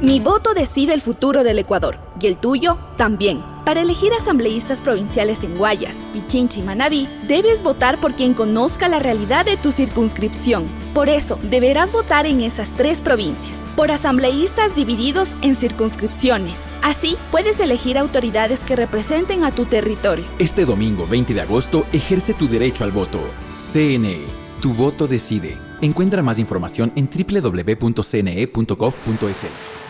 Mi 0.01 0.21
voto 0.21 0.55
decide 0.55 0.95
el 0.95 1.01
futuro 1.01 1.43
del 1.43 1.59
Ecuador 1.59 1.99
y 2.21 2.29
el 2.29 2.39
tuyo 2.39 2.79
también. 2.97 3.43
Para 3.65 3.81
elegir 3.81 4.13
asambleístas 4.13 4.81
provinciales 4.81 5.43
en 5.43 5.57
Guayas, 5.57 6.07
Pichincha 6.13 6.61
y 6.61 6.63
Manabí, 6.63 7.09
debes 7.27 7.65
votar 7.65 8.01
por 8.01 8.15
quien 8.15 8.33
conozca 8.33 8.87
la 8.89 9.01
realidad 9.01 9.45
de 9.45 9.57
tu 9.57 9.73
circunscripción. 9.73 10.69
Por 10.95 11.09
eso, 11.09 11.37
deberás 11.43 11.91
votar 11.91 12.27
en 12.27 12.43
esas 12.43 12.75
tres 12.75 13.01
provincias, 13.01 13.61
por 13.75 13.91
asambleístas 13.91 14.77
divididos 14.77 15.35
en 15.43 15.57
circunscripciones. 15.57 16.63
Así, 16.81 17.17
puedes 17.33 17.59
elegir 17.59 17.99
autoridades 17.99 18.61
que 18.61 18.77
representen 18.77 19.43
a 19.43 19.51
tu 19.51 19.65
territorio. 19.65 20.27
Este 20.39 20.65
domingo 20.65 21.09
20 21.09 21.35
de 21.35 21.41
agosto 21.41 21.85
ejerce 21.93 22.35
tu 22.35 22.47
derecho 22.47 22.85
al 22.85 22.93
voto. 22.93 23.19
CNE, 23.53 24.21
tu 24.63 24.73
voto 24.75 25.09
decide. 25.09 25.59
Encuentra 25.83 26.23
más 26.23 26.39
información 26.39 26.93
en 26.95 27.11
www.cne.gov.es. 27.11 27.89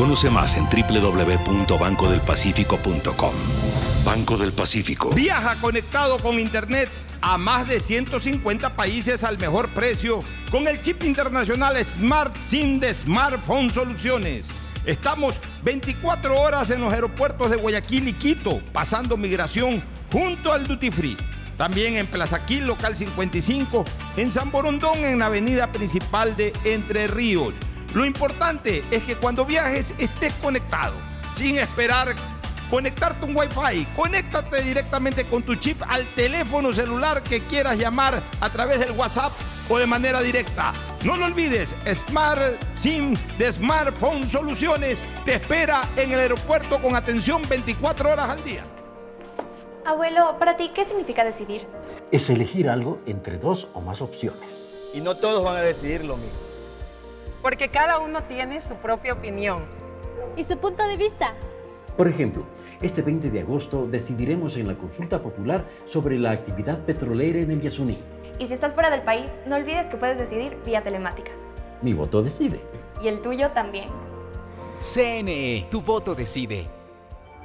Conoce 0.00 0.30
más 0.30 0.56
en 0.56 0.64
www.bancodelpacifico.com. 0.64 3.34
Banco 4.02 4.38
del 4.38 4.54
Pacífico. 4.54 5.14
Viaja 5.14 5.56
conectado 5.56 6.16
con 6.16 6.40
Internet 6.40 6.88
a 7.20 7.36
más 7.36 7.68
de 7.68 7.80
150 7.80 8.76
países 8.76 9.24
al 9.24 9.36
mejor 9.36 9.68
precio 9.74 10.20
con 10.50 10.66
el 10.68 10.80
chip 10.80 11.04
internacional 11.04 11.76
Smart 11.84 12.34
SIM 12.40 12.80
de 12.80 12.94
Smartphone 12.94 13.68
Soluciones. 13.68 14.46
Estamos 14.86 15.38
24 15.64 16.34
horas 16.34 16.70
en 16.70 16.80
los 16.80 16.94
aeropuertos 16.94 17.50
de 17.50 17.56
Guayaquil 17.56 18.08
y 18.08 18.14
Quito, 18.14 18.62
pasando 18.72 19.18
migración 19.18 19.84
junto 20.10 20.50
al 20.50 20.66
Duty 20.66 20.90
Free. 20.90 21.18
También 21.58 21.98
en 21.98 22.06
Plaza 22.06 22.46
Quil, 22.46 22.66
local 22.66 22.96
55, 22.96 23.84
en 24.16 24.30
San 24.30 24.50
Borondón, 24.50 25.04
en 25.04 25.18
la 25.18 25.26
avenida 25.26 25.70
principal 25.70 26.34
de 26.38 26.54
Entre 26.64 27.06
Ríos. 27.06 27.52
Lo 27.94 28.04
importante 28.04 28.84
es 28.90 29.02
que 29.02 29.16
cuando 29.16 29.44
viajes 29.44 29.94
estés 29.98 30.32
conectado, 30.34 30.94
sin 31.32 31.58
esperar 31.58 32.14
conectarte 32.70 33.26
un 33.26 33.36
Wi-Fi. 33.36 33.84
Conéctate 33.96 34.62
directamente 34.62 35.24
con 35.24 35.42
tu 35.42 35.56
chip 35.56 35.82
al 35.88 36.06
teléfono 36.14 36.72
celular 36.72 37.22
que 37.22 37.44
quieras 37.46 37.76
llamar 37.76 38.22
a 38.40 38.48
través 38.48 38.78
del 38.78 38.92
WhatsApp 38.92 39.32
o 39.68 39.78
de 39.78 39.86
manera 39.86 40.22
directa. 40.22 40.72
No 41.04 41.16
lo 41.16 41.26
olvides, 41.26 41.74
Smart 41.92 42.62
SIM 42.76 43.14
de 43.38 43.52
Smartphone 43.52 44.28
Soluciones 44.28 45.02
te 45.24 45.34
espera 45.34 45.88
en 45.96 46.12
el 46.12 46.20
aeropuerto 46.20 46.80
con 46.80 46.94
atención 46.94 47.42
24 47.48 48.12
horas 48.12 48.30
al 48.30 48.44
día. 48.44 48.64
Abuelo, 49.84 50.36
para 50.38 50.56
ti, 50.56 50.70
¿qué 50.72 50.84
significa 50.84 51.24
decidir? 51.24 51.66
Es 52.12 52.30
elegir 52.30 52.68
algo 52.68 53.00
entre 53.06 53.38
dos 53.38 53.66
o 53.74 53.80
más 53.80 54.00
opciones. 54.00 54.68
Y 54.92 55.00
no 55.00 55.16
todos 55.16 55.42
van 55.42 55.56
a 55.56 55.62
decidir 55.62 56.04
lo 56.04 56.16
mismo. 56.16 56.49
Porque 57.42 57.68
cada 57.68 57.98
uno 57.98 58.22
tiene 58.24 58.60
su 58.60 58.74
propia 58.74 59.14
opinión. 59.14 59.64
¿Y 60.36 60.44
su 60.44 60.56
punto 60.58 60.86
de 60.86 60.96
vista? 60.96 61.34
Por 61.96 62.08
ejemplo, 62.08 62.44
este 62.80 63.02
20 63.02 63.30
de 63.30 63.40
agosto 63.40 63.86
decidiremos 63.86 64.56
en 64.56 64.68
la 64.68 64.74
consulta 64.76 65.22
popular 65.22 65.64
sobre 65.86 66.18
la 66.18 66.30
actividad 66.30 66.78
petrolera 66.84 67.40
en 67.40 67.50
el 67.50 67.60
Yasuní. 67.60 67.98
Y 68.38 68.46
si 68.46 68.54
estás 68.54 68.74
fuera 68.74 68.90
del 68.90 69.02
país, 69.02 69.30
no 69.46 69.56
olvides 69.56 69.86
que 69.86 69.96
puedes 69.96 70.18
decidir 70.18 70.56
vía 70.64 70.82
telemática. 70.82 71.32
Mi 71.82 71.92
voto 71.92 72.22
decide. 72.22 72.60
Y 73.02 73.08
el 73.08 73.20
tuyo 73.20 73.50
también. 73.50 73.88
CNE, 74.80 75.66
tu 75.70 75.82
voto 75.82 76.14
decide. 76.14 76.66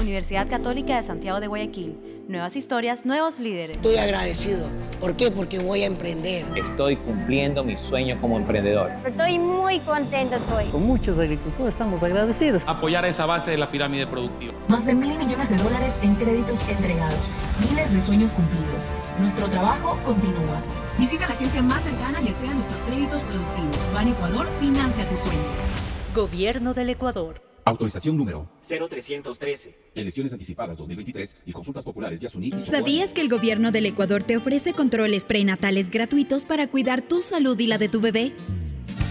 Universidad 0.00 0.48
Católica 0.48 0.96
de 0.96 1.02
Santiago 1.02 1.40
de 1.40 1.48
Guayaquil. 1.48 1.96
Nuevas 2.28 2.56
historias, 2.56 3.06
nuevos 3.06 3.38
líderes. 3.40 3.76
Estoy 3.76 3.96
agradecido. 3.96 4.68
¿Por 5.00 5.16
qué? 5.16 5.30
Porque 5.30 5.58
voy 5.58 5.82
a 5.82 5.86
emprender. 5.86 6.44
Estoy 6.56 6.96
cumpliendo 6.96 7.64
mi 7.64 7.76
sueño 7.76 8.20
como 8.20 8.36
emprendedor. 8.36 8.90
Estoy 9.04 9.38
muy 9.38 9.80
contento 9.80 10.36
hoy. 10.54 10.66
Con 10.66 10.86
muchos 10.86 11.18
agricultores 11.18 11.74
estamos 11.74 12.02
agradecidos. 12.02 12.62
Apoyar 12.66 13.04
esa 13.06 13.26
base 13.26 13.50
de 13.50 13.58
la 13.58 13.70
pirámide 13.70 14.06
productiva. 14.06 14.54
Más 14.68 14.86
de 14.86 14.94
mil 14.94 15.16
millones 15.16 15.48
de 15.48 15.56
dólares 15.56 15.98
en 16.02 16.14
créditos 16.16 16.62
entregados. 16.68 17.32
Miles 17.68 17.92
de 17.92 18.00
sueños 18.00 18.34
cumplidos. 18.34 18.92
Nuestro 19.18 19.48
trabajo 19.48 19.98
continúa. 20.04 20.62
Visita 20.98 21.26
la 21.26 21.34
agencia 21.34 21.62
más 21.62 21.82
cercana 21.82 22.20
y 22.20 22.28
acceda 22.28 22.50
a 22.50 22.54
nuestros 22.54 22.78
créditos 22.86 23.22
productivos. 23.24 23.88
Ban 23.94 24.08
Ecuador 24.08 24.46
financia 24.60 25.08
tus 25.08 25.20
sueños. 25.20 25.70
Gobierno 26.14 26.74
del 26.74 26.90
Ecuador. 26.90 27.47
Autorización 27.68 28.16
número 28.16 28.48
0313. 28.62 29.76
Elecciones 29.94 30.32
anticipadas 30.32 30.78
2023 30.78 31.36
y 31.44 31.52
consultas 31.52 31.84
populares 31.84 32.18
Yasuní. 32.18 32.52
¿Sabías 32.56 33.12
que 33.12 33.20
el 33.20 33.28
gobierno 33.28 33.70
del 33.70 33.84
Ecuador 33.84 34.22
te 34.22 34.38
ofrece 34.38 34.72
controles 34.72 35.26
prenatales 35.26 35.90
gratuitos 35.90 36.46
para 36.46 36.66
cuidar 36.66 37.02
tu 37.02 37.20
salud 37.20 37.58
y 37.60 37.66
la 37.66 37.76
de 37.76 37.90
tu 37.90 38.00
bebé? 38.00 38.32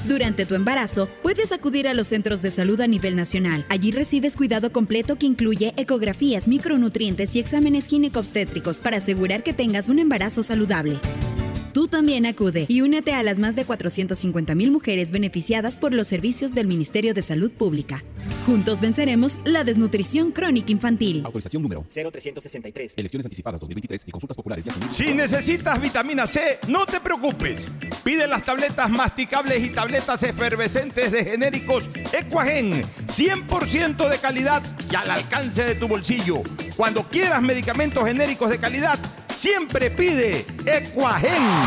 Durante 0.08 0.48
tu 0.48 0.56
embarazo, 0.56 1.08
puedes 1.22 1.52
acudir 1.52 1.88
a 1.88 1.94
los 1.94 2.08
centros 2.08 2.42
de 2.42 2.50
salud 2.50 2.82
a 2.82 2.88
nivel 2.88 3.16
nacional. 3.16 3.64
Allí 3.70 3.92
recibes 3.92 4.36
cuidado 4.36 4.72
completo 4.72 5.18
que 5.18 5.28
incluye 5.28 5.74
ecografías, 5.78 6.48
micronutrientes 6.48 7.36
y 7.36 7.40
exámenes 7.40 7.86
ginecobstétricos 7.86 8.82
para 8.82 8.98
asegurar 8.98 9.44
que 9.44 9.54
tengas 9.54 9.88
un 9.90 10.00
embarazo 10.00 10.42
saludable. 10.42 10.98
Tú 11.78 11.88
también 11.88 12.26
acude 12.26 12.66
y 12.68 12.82
únete 12.82 13.14
a 13.14 13.22
las 13.22 13.38
más 13.38 13.56
de 13.56 13.64
450 13.64 14.56
mil 14.56 14.72
mujeres 14.72 15.12
beneficiadas 15.12 15.78
por 15.78 15.94
los 15.94 16.08
servicios 16.08 16.56
del 16.56 16.66
Ministerio 16.66 17.14
de 17.14 17.22
Salud 17.22 17.52
Pública. 17.52 18.04
Juntos 18.48 18.82
venceremos 18.82 19.38
la 19.46 19.64
desnutrición 19.64 20.32
crónica 20.32 20.72
infantil. 20.72 21.22
Autorización 21.24 21.62
número 21.62 21.86
0363. 21.88 22.96
Elecciones 22.98 23.28
anticipadas 23.28 23.62
2023 23.62 24.06
y 24.08 24.12
consultas 24.12 24.36
populares 24.36 24.66
Yasuní. 24.66 24.88
Si 24.90 25.14
necesitas 25.14 25.80
vitamina 25.80 26.26
C, 26.26 26.58
no 26.68 26.84
te 26.88 27.00
preocupes. 27.00 27.68
Pide 28.04 28.28
las 28.28 28.42
tabletas 28.42 28.90
masticables 28.90 29.64
y 29.64 29.70
tabletas 29.70 30.24
efervescentes 30.24 31.12
de 31.12 31.26
genéricos 31.26 31.92
Equagen, 32.12 32.82
100% 33.06 34.10
de 34.10 34.18
calidad 34.18 34.64
y 34.92 34.96
al 34.96 35.12
alcance 35.12 35.64
de 35.64 35.76
tu 35.76 35.88
bolsillo. 35.88 36.42
Cuando 36.76 37.04
quieras 37.08 37.44
medicamentos 37.44 38.04
genéricos 38.04 38.50
de 38.50 38.58
calidad, 38.58 38.98
siempre 39.38 39.92
pide 39.92 40.46
Equagen. 40.66 41.67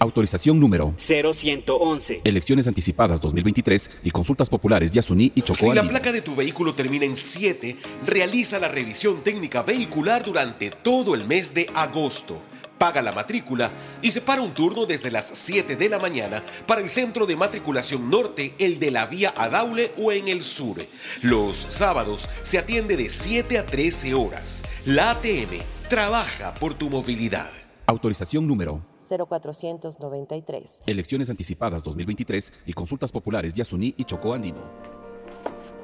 Autorización 0.00 0.60
número 0.60 0.94
0111. 0.96 2.20
Elecciones 2.22 2.68
anticipadas 2.68 3.20
2023 3.20 3.90
y 4.04 4.10
consultas 4.10 4.48
populares 4.48 4.92
Yasuní 4.92 5.32
y 5.34 5.42
Chocó. 5.42 5.58
Si 5.58 5.72
la 5.72 5.82
placa 5.82 6.12
de 6.12 6.22
tu 6.22 6.36
vehículo 6.36 6.74
termina 6.74 7.04
en 7.04 7.16
7, 7.16 7.76
realiza 8.06 8.60
la 8.60 8.68
revisión 8.68 9.24
técnica 9.24 9.62
vehicular 9.62 10.22
durante 10.22 10.70
todo 10.70 11.14
el 11.14 11.26
mes 11.26 11.52
de 11.52 11.68
agosto. 11.74 12.40
Paga 12.78 13.02
la 13.02 13.10
matrícula 13.10 13.72
y 14.00 14.12
separa 14.12 14.40
un 14.40 14.54
turno 14.54 14.86
desde 14.86 15.10
las 15.10 15.32
7 15.34 15.74
de 15.74 15.88
la 15.88 15.98
mañana 15.98 16.44
para 16.64 16.80
el 16.80 16.88
centro 16.88 17.26
de 17.26 17.34
matriculación 17.34 18.08
norte, 18.08 18.54
el 18.60 18.78
de 18.78 18.92
la 18.92 19.06
vía 19.06 19.34
Adaule 19.36 19.90
o 19.98 20.12
en 20.12 20.28
el 20.28 20.44
sur. 20.44 20.76
Los 21.22 21.58
sábados 21.58 22.28
se 22.44 22.56
atiende 22.56 22.96
de 22.96 23.08
7 23.08 23.58
a 23.58 23.66
13 23.66 24.14
horas. 24.14 24.62
La 24.84 25.10
ATM 25.10 25.58
trabaja 25.88 26.54
por 26.54 26.74
tu 26.74 26.88
movilidad. 26.88 27.50
Autorización 27.86 28.46
número 28.46 28.84
0493. 29.08 30.82
Elecciones 30.86 31.30
anticipadas 31.30 31.82
2023 31.82 32.52
y 32.66 32.72
consultas 32.72 33.12
populares 33.12 33.54
Yasuní 33.54 33.94
y 33.96 34.04
Chocó 34.04 34.34
Andino. 34.34 34.60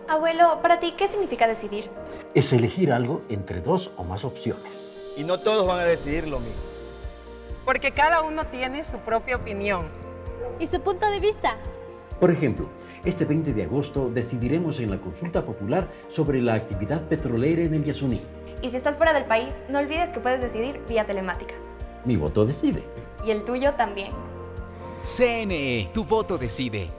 Abuelo, 0.08 0.60
para 0.60 0.78
ti, 0.78 0.92
¿qué 0.96 1.08
significa 1.08 1.46
decidir? 1.46 1.90
Es 2.34 2.52
elegir 2.52 2.92
algo 2.92 3.22
entre 3.30 3.60
dos 3.60 3.90
o 3.96 4.04
más 4.04 4.24
opciones. 4.24 4.90
Y 5.16 5.24
no 5.24 5.38
todos 5.38 5.66
van 5.66 5.80
a 5.80 5.84
decidir 5.84 6.28
lo 6.28 6.40
mismo. 6.40 6.60
Porque 7.64 7.92
cada 7.92 8.22
uno 8.22 8.46
tiene 8.46 8.84
su 8.84 8.98
propia 8.98 9.36
opinión. 9.36 9.88
¿Y 10.60 10.66
su 10.66 10.80
punto 10.80 11.10
de 11.10 11.20
vista? 11.20 11.56
Por 12.20 12.30
ejemplo, 12.30 12.68
este 13.04 13.24
20 13.24 13.54
de 13.54 13.64
agosto 13.64 14.10
decidiremos 14.10 14.78
en 14.80 14.90
la 14.90 15.00
consulta 15.00 15.44
popular 15.44 15.88
sobre 16.08 16.42
la 16.42 16.54
actividad 16.54 17.02
petrolera 17.08 17.62
en 17.62 17.74
el 17.74 17.84
Yasuní. 17.84 18.22
Y 18.62 18.70
si 18.70 18.76
estás 18.76 18.96
fuera 18.96 19.12
del 19.12 19.24
país, 19.24 19.54
no 19.68 19.78
olvides 19.78 20.10
que 20.10 20.20
puedes 20.20 20.40
decidir 20.40 20.80
vía 20.88 21.06
telemática. 21.06 21.54
Mi 22.04 22.16
voto 22.16 22.44
decide. 22.44 22.82
Y 23.24 23.30
el 23.30 23.44
tuyo 23.44 23.72
también. 23.74 24.12
CNE, 25.02 25.90
tu 25.92 26.04
voto 26.04 26.38
decide. 26.38 26.90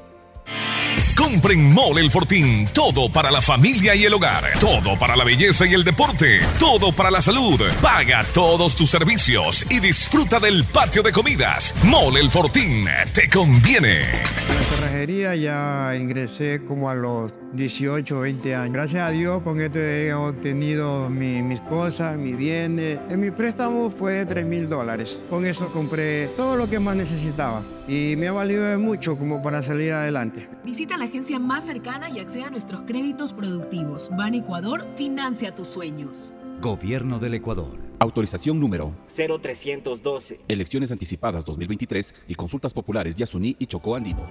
Compren 1.16 1.74
Mole 1.74 2.02
el 2.02 2.12
Fortín. 2.12 2.68
Todo 2.74 3.10
para 3.10 3.32
la 3.32 3.42
familia 3.42 3.96
y 3.96 4.04
el 4.04 4.14
hogar. 4.14 4.60
Todo 4.60 4.98
para 4.98 5.16
la 5.16 5.24
belleza 5.24 5.66
y 5.66 5.74
el 5.74 5.84
deporte. 5.84 6.40
Todo 6.60 6.92
para 6.92 7.10
la 7.10 7.22
salud. 7.22 7.62
Paga 7.82 8.24
todos 8.34 8.76
tus 8.76 8.90
servicios 8.90 9.66
y 9.72 9.80
disfruta 9.80 10.40
del 10.40 10.66
patio 10.66 11.02
de 11.02 11.12
comidas. 11.12 11.76
Mole 11.84 12.20
el 12.20 12.30
Fortín. 12.30 12.86
Te 13.14 13.30
conviene. 13.30 14.00
La 14.00 14.64
cerrajería 14.64 15.36
ya 15.36 15.96
ingresé 15.96 16.62
como 16.68 16.90
a 16.90 16.96
los 16.96 17.32
18, 17.56 18.20
20 18.20 18.56
años. 18.56 18.74
Gracias 18.74 19.02
a 19.02 19.10
Dios 19.12 19.42
con 19.44 19.60
esto 19.62 19.80
he 19.80 20.14
obtenido 20.14 21.10
mi- 21.10 21.42
mis 21.42 21.60
cosas, 21.62 22.18
mis 22.18 22.36
bienes. 22.38 23.00
En 23.10 23.20
mi 23.20 23.32
préstamo 23.32 23.90
fue 23.90 24.14
de 24.14 24.26
3 24.26 24.46
mil 24.46 24.68
dólares. 24.70 25.20
Con 25.30 25.46
eso 25.46 25.68
compré 25.72 26.28
todo 26.36 26.56
lo 26.58 26.70
que 26.70 26.80
más 26.80 26.96
necesitaba 26.96 27.62
y 27.88 28.16
me 28.18 28.28
ha 28.28 28.32
valido 28.32 28.64
de 28.66 28.78
mucho 28.78 29.18
como 29.18 29.42
para 29.42 29.64
salir 29.64 29.94
adelante. 29.94 30.48
Visita 30.64 30.98
la 30.98 31.06
agencia 31.06 31.40
más 31.40 31.66
cercana 31.66 32.10
y 32.10 32.20
acceda 32.20 32.48
a 32.48 32.50
nuestros 32.50 32.82
créditos 32.84 33.34
productivos. 33.34 34.10
Ban 34.16 34.34
Ecuador 34.34 34.86
financia 34.96 35.54
tus 35.56 35.68
sueños. 35.68 36.34
Gobierno 36.62 37.20
del 37.20 37.34
Ecuador. 37.34 37.78
Autorización 38.00 38.60
número 38.60 38.94
0312. 39.08 40.40
Elecciones 40.48 40.92
anticipadas 40.92 41.46
2023 41.46 42.14
y 42.28 42.36
consultas 42.36 42.74
populares 42.74 43.16
Yasuní 43.16 43.56
y 43.60 43.66
Chocó 43.68 43.96
Andino. 43.96 44.26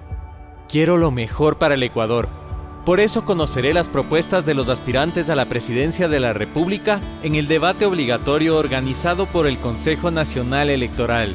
Quiero 0.69 0.97
lo 0.97 1.11
mejor 1.11 1.57
para 1.59 1.75
el 1.75 1.83
Ecuador. 1.83 2.27
Por 2.85 2.99
eso 2.99 3.25
conoceré 3.25 3.73
las 3.73 3.89
propuestas 3.89 4.45
de 4.45 4.53
los 4.53 4.69
aspirantes 4.69 5.31
a 5.31 5.35
la 5.35 5.45
presidencia 5.45 6.07
de 6.07 6.19
la 6.19 6.33
República 6.33 7.01
en 7.23 7.33
el 7.33 7.47
debate 7.47 7.87
obligatorio 7.87 8.57
organizado 8.57 9.25
por 9.25 9.47
el 9.47 9.57
Consejo 9.57 10.11
Nacional 10.11 10.69
Electoral, 10.69 11.33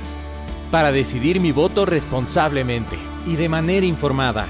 para 0.71 0.93
decidir 0.93 1.41
mi 1.41 1.51
voto 1.51 1.87
responsablemente 1.87 2.97
y 3.27 3.35
de 3.35 3.49
manera 3.49 3.85
informada. 3.85 4.47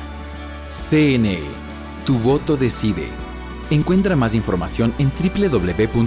CNE. 0.69 1.41
Tu 2.05 2.19
voto 2.19 2.59
decide. 2.59 3.09
Encuentra 3.71 4.15
más 4.15 4.35
información 4.35 4.93
en 4.99 5.11
www.cne.gov.es. 5.11 6.01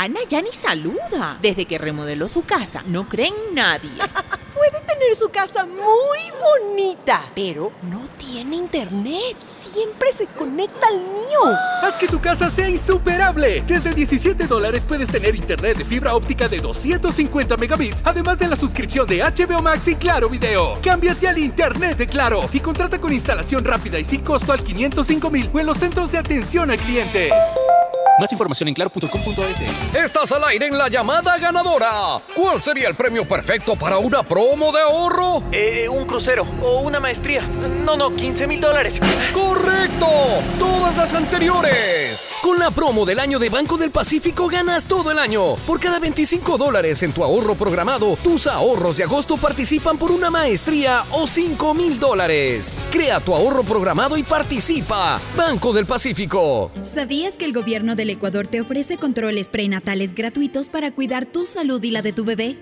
Ana 0.00 0.20
ya 0.28 0.40
ni 0.40 0.52
saluda. 0.52 1.38
Desde 1.42 1.64
que 1.64 1.76
remodeló 1.76 2.28
su 2.28 2.44
casa, 2.44 2.84
no 2.86 3.08
cree 3.08 3.26
en 3.26 3.54
nadie. 3.56 3.90
Puede 4.54 4.80
tener 4.86 5.12
su 5.16 5.28
casa 5.28 5.66
muy 5.66 6.20
bonita, 6.70 7.24
pero 7.34 7.72
no 7.82 8.02
tiene 8.16 8.54
internet. 8.54 9.36
Siempre 9.40 10.12
se 10.12 10.26
conecta 10.26 10.86
al 10.86 11.00
mío. 11.00 11.40
Haz 11.82 11.98
que 11.98 12.06
tu 12.06 12.20
casa 12.20 12.48
sea 12.48 12.70
insuperable. 12.70 13.64
Desde 13.66 13.92
17 13.92 14.46
dólares 14.46 14.84
puedes 14.84 15.10
tener 15.10 15.34
internet 15.34 15.76
de 15.76 15.84
fibra 15.84 16.14
óptica 16.14 16.48
de 16.48 16.58
250 16.58 17.56
megabits, 17.56 18.02
además 18.04 18.38
de 18.38 18.46
la 18.46 18.54
suscripción 18.54 19.04
de 19.04 19.24
HBO 19.24 19.62
Max 19.62 19.88
y 19.88 19.96
Claro 19.96 20.28
Video. 20.28 20.78
Cámbiate 20.80 21.26
al 21.26 21.38
internet 21.38 21.98
de 21.98 22.06
Claro 22.06 22.48
y 22.52 22.60
contrata 22.60 23.00
con 23.00 23.12
instalación 23.12 23.64
rápida 23.64 23.98
y 23.98 24.04
sin 24.04 24.20
costo 24.20 24.52
al 24.52 24.62
505 24.62 25.28
mil 25.28 25.50
o 25.52 25.58
en 25.58 25.66
los 25.66 25.76
centros 25.76 26.12
de 26.12 26.18
atención 26.18 26.70
a 26.70 26.76
clientes. 26.76 27.32
Más 28.18 28.32
información 28.32 28.68
en 28.68 28.74
claro.com.es. 28.74 29.62
Estás 29.94 30.32
al 30.32 30.42
aire 30.42 30.66
en 30.66 30.76
la 30.76 30.88
llamada 30.88 31.38
ganadora. 31.38 32.20
¿Cuál 32.34 32.60
sería 32.60 32.88
el 32.88 32.96
premio 32.96 33.24
perfecto 33.28 33.76
para 33.76 33.98
una 33.98 34.24
promo 34.24 34.72
de 34.72 34.80
ahorro? 34.80 35.44
Eh, 35.52 35.88
un 35.88 36.04
crucero 36.04 36.44
o 36.60 36.80
una 36.80 36.98
maestría. 36.98 37.42
No, 37.42 37.96
no, 37.96 38.16
15 38.16 38.48
mil 38.48 38.60
dólares. 38.60 39.00
¡Correcto! 39.32 40.08
Todas 40.58 40.96
las 40.96 41.14
anteriores. 41.14 42.28
Con 42.42 42.58
la 42.58 42.72
promo 42.72 43.06
del 43.06 43.20
año 43.20 43.38
de 43.38 43.50
Banco 43.50 43.76
del 43.76 43.92
Pacífico 43.92 44.48
ganas 44.48 44.86
todo 44.86 45.12
el 45.12 45.18
año. 45.20 45.54
Por 45.64 45.78
cada 45.78 46.00
25 46.00 46.58
dólares 46.58 47.00
en 47.04 47.12
tu 47.12 47.22
ahorro 47.22 47.54
programado, 47.54 48.16
tus 48.16 48.48
ahorros 48.48 48.96
de 48.96 49.04
agosto 49.04 49.36
participan 49.36 49.96
por 49.96 50.10
una 50.10 50.28
maestría 50.28 51.04
o 51.12 51.28
5 51.28 51.72
mil 51.72 52.00
dólares. 52.00 52.74
Crea 52.90 53.20
tu 53.20 53.32
ahorro 53.32 53.62
programado 53.62 54.16
y 54.16 54.24
participa. 54.24 55.20
Banco 55.36 55.72
del 55.72 55.86
Pacífico. 55.86 56.72
¿Sabías 56.82 57.34
que 57.34 57.44
el 57.44 57.52
gobierno 57.52 57.94
del 57.94 58.07
Ecuador 58.10 58.46
te 58.46 58.60
ofrece 58.60 58.96
controles 58.96 59.48
prenatales 59.48 60.14
gratuitos 60.14 60.68
para 60.68 60.90
cuidar 60.90 61.26
tu 61.26 61.46
salud 61.46 61.82
y 61.82 61.90
la 61.90 62.02
de 62.02 62.12
tu 62.12 62.24
bebé? 62.24 62.56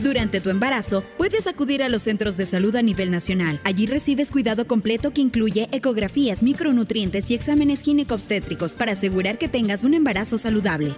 Durante 0.00 0.40
tu 0.40 0.50
embarazo, 0.50 1.02
puedes 1.16 1.48
acudir 1.48 1.82
a 1.82 1.88
los 1.88 2.02
centros 2.02 2.36
de 2.36 2.46
salud 2.46 2.74
a 2.76 2.82
nivel 2.82 3.10
nacional. 3.10 3.60
Allí 3.64 3.86
recibes 3.86 4.30
cuidado 4.30 4.66
completo 4.66 5.12
que 5.12 5.20
incluye 5.20 5.68
ecografías, 5.72 6.42
micronutrientes 6.42 7.30
y 7.30 7.34
exámenes 7.34 7.82
gineco-obstétricos 7.82 8.76
para 8.76 8.92
asegurar 8.92 9.38
que 9.38 9.48
tengas 9.48 9.82
un 9.82 9.94
embarazo 9.94 10.38
saludable. 10.38 10.94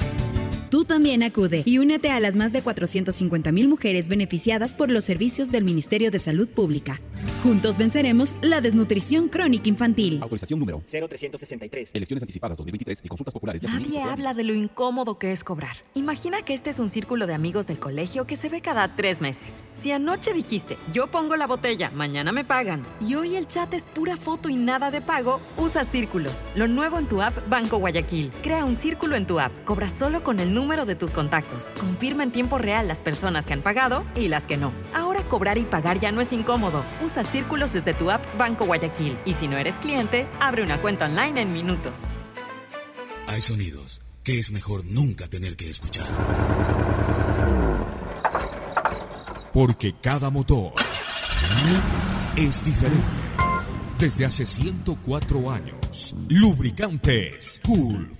Tú 0.70 0.84
también 0.84 1.24
acude 1.24 1.64
y 1.66 1.78
únete 1.78 2.12
a 2.12 2.20
las 2.20 2.36
más 2.36 2.52
de 2.52 2.62
450 2.62 3.50
mil 3.50 3.66
mujeres 3.66 4.08
beneficiadas 4.08 4.72
por 4.72 4.88
los 4.88 5.02
servicios 5.02 5.50
del 5.50 5.64
Ministerio 5.64 6.12
de 6.12 6.20
Salud 6.20 6.48
Pública. 6.48 7.00
Juntos 7.42 7.76
venceremos 7.76 8.36
la 8.40 8.60
desnutrición 8.60 9.28
crónica 9.28 9.68
infantil. 9.68 10.20
Autorización 10.22 10.60
número 10.60 10.80
0363. 10.86 11.90
Elecciones 11.92 12.22
anticipadas 12.22 12.56
2023 12.56 13.00
y 13.02 13.08
consultas 13.08 13.34
populares. 13.34 13.64
Nadie 13.64 14.00
habla 14.00 14.32
de 14.32 14.44
lo 14.44 14.54
incómodo 14.54 15.18
que 15.18 15.32
es 15.32 15.42
cobrar. 15.42 15.76
Imagina 15.94 16.42
que 16.42 16.54
este 16.54 16.70
es 16.70 16.78
un 16.78 16.88
círculo 16.88 17.26
de 17.26 17.34
amigos 17.34 17.66
del 17.66 17.80
colegio 17.80 18.24
que 18.24 18.36
se 18.36 18.48
ve 18.48 18.60
cada 18.60 18.94
tres 18.94 19.20
meses. 19.20 19.64
Si 19.72 19.90
anoche 19.90 20.32
dijiste, 20.32 20.76
yo 20.92 21.10
pongo 21.10 21.34
la 21.34 21.48
botella, 21.48 21.90
mañana 21.90 22.30
me 22.30 22.44
pagan, 22.44 22.84
y 23.00 23.16
hoy 23.16 23.34
el 23.34 23.48
chat 23.48 23.74
es 23.74 23.86
pura 23.86 24.16
foto 24.16 24.48
y 24.48 24.54
nada 24.54 24.92
de 24.92 25.00
pago, 25.00 25.40
usa 25.56 25.84
círculos. 25.84 26.44
Lo 26.54 26.68
nuevo 26.68 26.96
en 27.00 27.08
tu 27.08 27.22
app 27.22 27.36
Banco 27.48 27.78
Guayaquil. 27.78 28.30
Crea 28.42 28.64
un 28.64 28.76
círculo 28.76 29.16
en 29.16 29.26
tu 29.26 29.40
app. 29.40 29.52
Cobra 29.64 29.90
solo 29.90 30.22
con 30.22 30.38
el 30.38 30.54
número 30.54 30.59
de 30.60 30.94
tus 30.94 31.12
contactos. 31.12 31.70
Confirma 31.80 32.22
en 32.22 32.32
tiempo 32.32 32.58
real 32.58 32.86
las 32.86 33.00
personas 33.00 33.46
que 33.46 33.54
han 33.54 33.62
pagado 33.62 34.04
y 34.14 34.28
las 34.28 34.46
que 34.46 34.56
no. 34.56 34.72
Ahora 34.94 35.22
cobrar 35.22 35.58
y 35.58 35.64
pagar 35.64 35.98
ya 35.98 36.12
no 36.12 36.20
es 36.20 36.32
incómodo. 36.32 36.84
Usa 37.02 37.24
círculos 37.24 37.72
desde 37.72 37.94
tu 37.94 38.10
app 38.10 38.24
Banco 38.38 38.66
Guayaquil. 38.66 39.18
Y 39.24 39.34
si 39.34 39.48
no 39.48 39.56
eres 39.56 39.76
cliente, 39.76 40.26
abre 40.38 40.62
una 40.62 40.80
cuenta 40.80 41.06
online 41.06 41.40
en 41.40 41.52
minutos. 41.52 42.02
Hay 43.26 43.40
sonidos 43.40 44.02
que 44.22 44.38
es 44.38 44.50
mejor 44.50 44.84
nunca 44.84 45.28
tener 45.28 45.56
que 45.56 45.70
escuchar. 45.70 46.06
Porque 49.52 49.94
cada 50.00 50.30
motor 50.30 50.72
es 52.36 52.62
diferente. 52.62 53.04
Desde 53.98 54.24
hace 54.24 54.46
104 54.46 55.50
años, 55.50 56.14
Lubricantes 56.28 57.60
Gulf 57.64 58.19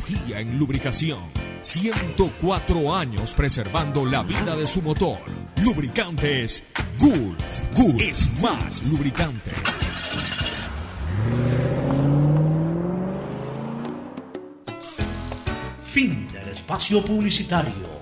tecnología 0.00 0.40
en 0.40 0.58
lubricación. 0.58 1.18
104 1.62 2.94
años 2.94 3.34
preservando 3.34 4.06
la 4.06 4.22
vida 4.22 4.56
de 4.56 4.66
su 4.66 4.82
motor. 4.82 5.18
Lubricantes 5.62 6.64
Gulf. 6.98 7.70
Gulf 7.74 8.00
es 8.00 8.30
más 8.40 8.82
lubricante. 8.84 9.50
Fin 15.82 16.28
del 16.32 16.48
espacio 16.48 17.04
publicitario. 17.04 18.00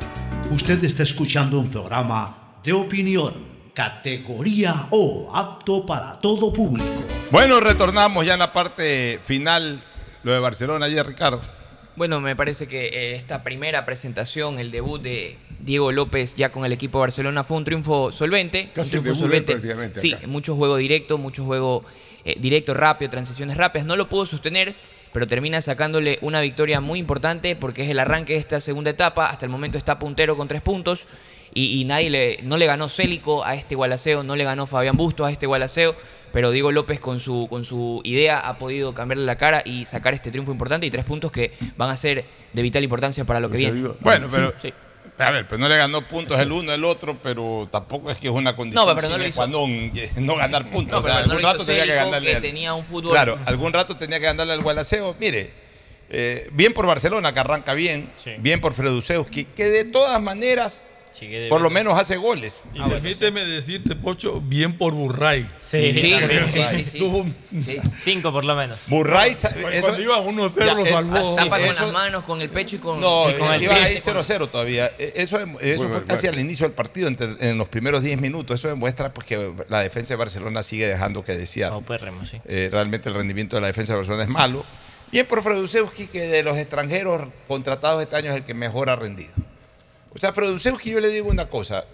Usted 0.50 0.82
está 0.84 1.02
escuchando 1.02 1.58
un 1.58 1.70
programa 1.70 2.60
de 2.62 2.72
opinión, 2.72 3.34
categoría 3.74 4.88
O, 4.90 5.30
apto 5.34 5.84
para 5.84 6.20
todo 6.20 6.52
público. 6.52 6.88
Bueno, 7.30 7.60
retornamos 7.60 8.24
ya 8.24 8.34
en 8.34 8.38
la 8.38 8.52
parte 8.52 9.20
final. 9.24 9.82
Lo 10.22 10.32
de 10.32 10.38
Barcelona 10.38 10.86
ayer, 10.86 11.06
Ricardo. 11.06 11.57
Bueno, 11.98 12.20
me 12.20 12.36
parece 12.36 12.68
que 12.68 12.86
eh, 12.86 13.16
esta 13.16 13.42
primera 13.42 13.84
presentación, 13.84 14.60
el 14.60 14.70
debut 14.70 15.02
de 15.02 15.36
Diego 15.58 15.90
López 15.90 16.36
ya 16.36 16.50
con 16.50 16.64
el 16.64 16.70
equipo 16.70 16.98
de 16.98 17.00
Barcelona 17.00 17.42
fue 17.42 17.56
un 17.56 17.64
triunfo 17.64 18.12
solvente. 18.12 18.70
Casi 18.72 18.96
un 18.96 19.02
triunfo 19.02 19.26
prácticamente 19.26 19.98
Sí, 19.98 20.14
mucho 20.28 20.54
juego 20.54 20.76
directo, 20.76 21.18
mucho 21.18 21.44
juego 21.44 21.84
eh, 22.24 22.36
directo, 22.38 22.72
rápido, 22.72 23.10
transiciones 23.10 23.56
rápidas. 23.56 23.84
No 23.84 23.96
lo 23.96 24.08
pudo 24.08 24.26
sostener, 24.26 24.76
pero 25.12 25.26
termina 25.26 25.60
sacándole 25.60 26.20
una 26.22 26.40
victoria 26.40 26.80
muy 26.80 27.00
importante 27.00 27.56
porque 27.56 27.82
es 27.82 27.90
el 27.90 27.98
arranque 27.98 28.34
de 28.34 28.38
esta 28.38 28.60
segunda 28.60 28.90
etapa. 28.90 29.28
Hasta 29.28 29.44
el 29.44 29.50
momento 29.50 29.76
está 29.76 29.98
puntero 29.98 30.36
con 30.36 30.46
tres 30.46 30.62
puntos 30.62 31.08
y, 31.52 31.80
y 31.80 31.84
nadie 31.84 32.10
le, 32.10 32.38
no 32.44 32.58
le 32.58 32.66
ganó 32.66 32.88
Célico 32.88 33.44
a 33.44 33.56
este 33.56 33.74
Gualaceo, 33.74 34.22
no 34.22 34.36
le 34.36 34.44
ganó 34.44 34.68
Fabián 34.68 34.96
Busto 34.96 35.24
a 35.24 35.32
este 35.32 35.46
Gualaceo. 35.46 35.96
Pero 36.32 36.50
Diego 36.50 36.72
López 36.72 37.00
con 37.00 37.20
su, 37.20 37.46
con 37.48 37.64
su 37.64 38.00
idea 38.04 38.38
ha 38.38 38.58
podido 38.58 38.94
cambiarle 38.94 39.24
la 39.24 39.36
cara 39.38 39.62
y 39.64 39.84
sacar 39.84 40.14
este 40.14 40.30
triunfo 40.30 40.52
importante 40.52 40.86
y 40.86 40.90
tres 40.90 41.04
puntos 41.04 41.32
que 41.32 41.52
van 41.76 41.90
a 41.90 41.96
ser 41.96 42.24
de 42.52 42.62
vital 42.62 42.82
importancia 42.84 43.24
para 43.24 43.40
lo 43.40 43.50
que 43.50 43.56
viene. 43.58 43.88
Bueno, 44.00 44.28
pero. 44.30 44.54
Sí. 44.62 44.72
A 45.20 45.32
ver, 45.32 45.48
pero 45.48 45.58
no 45.58 45.68
le 45.68 45.76
ganó 45.76 46.06
puntos 46.06 46.38
el 46.38 46.52
uno 46.52 46.72
el 46.72 46.84
otro, 46.84 47.18
pero 47.20 47.68
tampoco 47.72 48.08
es 48.08 48.18
que 48.18 48.28
es 48.28 48.32
una 48.32 48.54
condición 48.54 48.86
No, 48.86 48.94
pero 48.94 49.08
no 49.08 49.18
lo 49.18 49.26
hizo. 49.26 49.42
eh, 49.44 50.10
no 50.16 50.36
ganar 50.36 50.70
puntos. 50.70 50.92
No, 50.92 50.98
O 51.00 51.02
sea, 51.02 51.14
pero 51.16 51.26
no 51.26 51.32
algún 51.32 51.42
rato 51.50 51.64
tenía 51.64 51.84
que 51.84 51.94
ganarle. 51.94 52.30
que 52.30 52.36
al- 52.36 52.42
tenía 52.42 52.74
un 52.74 52.84
fútbol- 52.84 53.10
Claro, 53.10 53.36
algún 53.44 53.72
rato 53.72 53.96
tenía 53.96 54.20
que 54.20 54.26
ganarle 54.26 54.52
al 54.52 54.62
Gualaceo. 54.62 55.16
Mire, 55.18 55.50
eh, 56.08 56.48
bien 56.52 56.72
por 56.72 56.86
Barcelona, 56.86 57.34
que 57.34 57.40
arranca 57.40 57.74
bien. 57.74 58.10
Bien 58.38 58.60
por 58.60 58.74
Fredusewski, 58.74 59.44
que 59.44 59.64
de 59.64 59.84
todas 59.84 60.22
maneras, 60.22 60.82
por 61.48 61.60
lo 61.60 61.70
menos 61.70 61.98
hace 61.98 62.16
goles. 62.16 62.54
Y 62.74 62.80
permíteme 62.82 63.44
decirte, 63.44 63.96
Pocho, 63.96 64.40
bien 64.40 64.76
por 64.78 64.92
Burray. 64.94 65.48
Sí, 65.58 65.92
Sí, 65.98 65.98
sí, 65.98 66.14
sí, 66.72 66.84
sí, 66.84 66.98
Tuvo 66.98 67.18
un- 67.18 67.34
Cinco 67.96 68.32
por 68.32 68.44
lo 68.44 68.54
menos. 68.54 68.78
Burray, 68.86 69.34
Cuando 69.34 69.68
eso- 69.70 70.00
iba 70.00 70.18
1-0 70.18 70.66
Ya, 70.66 70.74
lo 70.74 70.84
eh, 70.84 70.88
salvó. 70.88 71.34
Tapa 71.36 71.58
con 71.58 71.60
Eso- 71.68 71.84
las 71.84 71.92
manos, 71.92 72.24
con 72.24 72.40
el 72.40 72.48
pecho 72.48 72.76
y 72.76 72.78
con, 72.78 73.00
No, 73.00 73.30
y 73.30 73.34
con 73.34 73.52
el 73.52 73.62
iba 73.62 73.74
ahí 73.74 73.98
0-0 74.00 74.48
todavía. 74.48 74.90
Eh, 74.98 75.12
Eso, 75.16 75.38
fue 75.88 76.04
casi 76.04 76.26
al 76.26 76.38
inicio 76.38 76.66
del 76.66 76.74
partido, 76.74 77.08
entre- 77.08 77.36
en 77.40 77.58
los 77.58 77.68
primeros 77.68 78.02
10 78.02 78.20
minutos. 78.20 78.58
Eso 78.58 78.68
demuestra 78.68 79.12
pues, 79.12 79.26
que 79.26 79.52
la 79.68 79.80
defensa 79.80 80.14
de 80.14 80.16
Barcelona 80.18 80.62
sigue 80.62 80.88
dejando 80.88 81.24
que 81.24 81.32
desear. 81.36 81.72
Sí. 82.30 82.40
Eh, 82.46 82.68
realmente 82.70 83.08
el 83.08 83.14
rendimiento 83.14 83.56
de 83.56 83.62
la 83.62 83.66
defensa 83.68 83.92
de 83.92 83.98
Barcelona 83.98 84.22
es 84.24 84.28
malo. 84.28 84.64
Bien 85.10 85.24
por 85.26 85.42
Fredusewski, 85.42 86.06
que 86.06 86.20
de 86.28 86.42
los 86.42 86.56
extranjeros 86.58 87.28
contratados 87.46 88.02
este 88.02 88.14
año 88.16 88.30
es 88.30 88.36
el 88.36 88.44
que 88.44 88.52
mejor 88.54 88.90
ha 88.90 88.96
rendido. 88.96 89.32
O 90.18 90.20
sea, 90.20 90.32
Fredusewski, 90.32 90.90
yo 90.90 90.98
le 91.00 91.08
digo 91.10 91.28
una 91.28 91.48
cosa. 91.48 91.84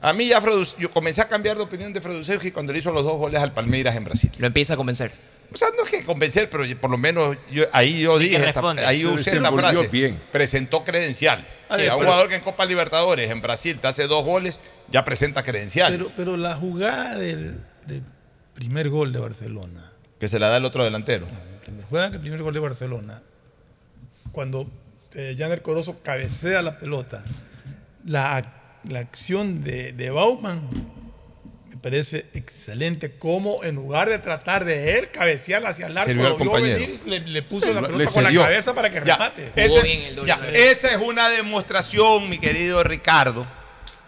A 0.00 0.12
mí 0.12 0.28
ya 0.28 0.40
Fredu- 0.40 0.76
yo 0.78 0.88
comencé 0.90 1.20
a 1.20 1.26
cambiar 1.28 1.56
de 1.56 1.64
opinión 1.64 1.92
de 1.92 2.00
Fredusewski 2.00 2.52
cuando 2.52 2.72
le 2.72 2.78
hizo 2.78 2.92
los 2.92 3.02
dos 3.04 3.16
goles 3.16 3.42
al 3.42 3.52
Palmeiras 3.52 3.96
en 3.96 4.04
Brasil. 4.04 4.30
Lo 4.38 4.46
empieza 4.46 4.74
a 4.74 4.76
convencer. 4.76 5.10
O 5.52 5.56
sea, 5.56 5.68
no 5.76 5.84
es 5.84 5.90
que 5.90 6.04
convencer, 6.04 6.48
pero 6.48 6.62
por 6.80 6.90
lo 6.90 6.98
menos 6.98 7.36
yo, 7.50 7.64
ahí 7.72 8.00
yo 8.00 8.18
dije, 8.18 8.36
esta- 8.48 8.60
ahí 8.86 9.04
usé 9.04 9.30
desenvolvió 9.32 9.68
frase. 9.70 9.88
bien. 9.88 10.20
Presentó 10.30 10.84
credenciales. 10.84 11.44
A 11.68 11.74
Sí, 11.76 11.82
ver, 11.82 11.90
a 11.90 11.94
un 11.96 12.00
pero- 12.00 12.10
jugador 12.12 12.28
que 12.28 12.36
en 12.36 12.42
Copa 12.42 12.64
Libertadores 12.66 13.30
en 13.30 13.42
Brasil 13.42 13.78
te 13.80 13.88
hace 13.88 14.06
dos 14.06 14.24
goles, 14.24 14.60
ya 14.90 15.02
presenta 15.04 15.42
credenciales. 15.42 15.98
Pero, 15.98 16.12
pero 16.16 16.36
la 16.36 16.54
jugada 16.56 17.16
del, 17.16 17.60
del 17.86 18.02
primer 18.54 18.90
gol 18.90 19.12
de 19.12 19.18
Barcelona, 19.18 19.92
que 20.20 20.28
se 20.28 20.38
la 20.38 20.48
da 20.50 20.56
el 20.58 20.64
otro 20.64 20.84
delantero. 20.84 21.26
juegan 21.90 22.12
el 22.14 22.20
primer 22.20 22.42
gol 22.42 22.54
de 22.54 22.60
Barcelona, 22.60 23.22
cuando 24.32 24.68
eh, 25.14 25.34
Janer 25.38 25.62
Corozo 25.62 26.00
cabecea 26.02 26.60
la 26.62 26.78
pelota, 26.78 27.24
la, 28.06 28.42
la 28.84 29.00
acción 29.00 29.62
de, 29.62 29.92
de 29.92 30.10
Bauman 30.10 30.60
me 31.68 31.76
parece 31.76 32.26
excelente. 32.34 33.18
Como 33.18 33.62
en 33.64 33.74
lugar 33.74 34.08
de 34.08 34.18
tratar 34.18 34.64
de 34.64 34.98
él 34.98 35.10
cabecear 35.10 35.64
hacia 35.66 35.86
el 35.88 35.98
arco, 35.98 36.12
lo 36.14 36.36
vio 36.38 36.52
venir, 36.52 37.00
le, 37.04 37.20
le 37.20 37.42
puso 37.42 37.72
la 37.74 37.82
Le 37.82 37.88
pelota 37.88 38.10
con 38.12 38.24
la 38.24 38.32
cabeza 38.32 38.74
para 38.74 38.88
que 38.90 38.96
Ya, 39.04 39.16
remate. 39.16 39.52
ese- 39.56 40.14
ya, 40.24 40.40
esa 40.54 40.90
es 40.90 40.96
una 40.96 41.28
demostración, 41.28 42.28
mi 42.30 42.38
querido 42.38 42.82
Ricardo, 42.82 43.46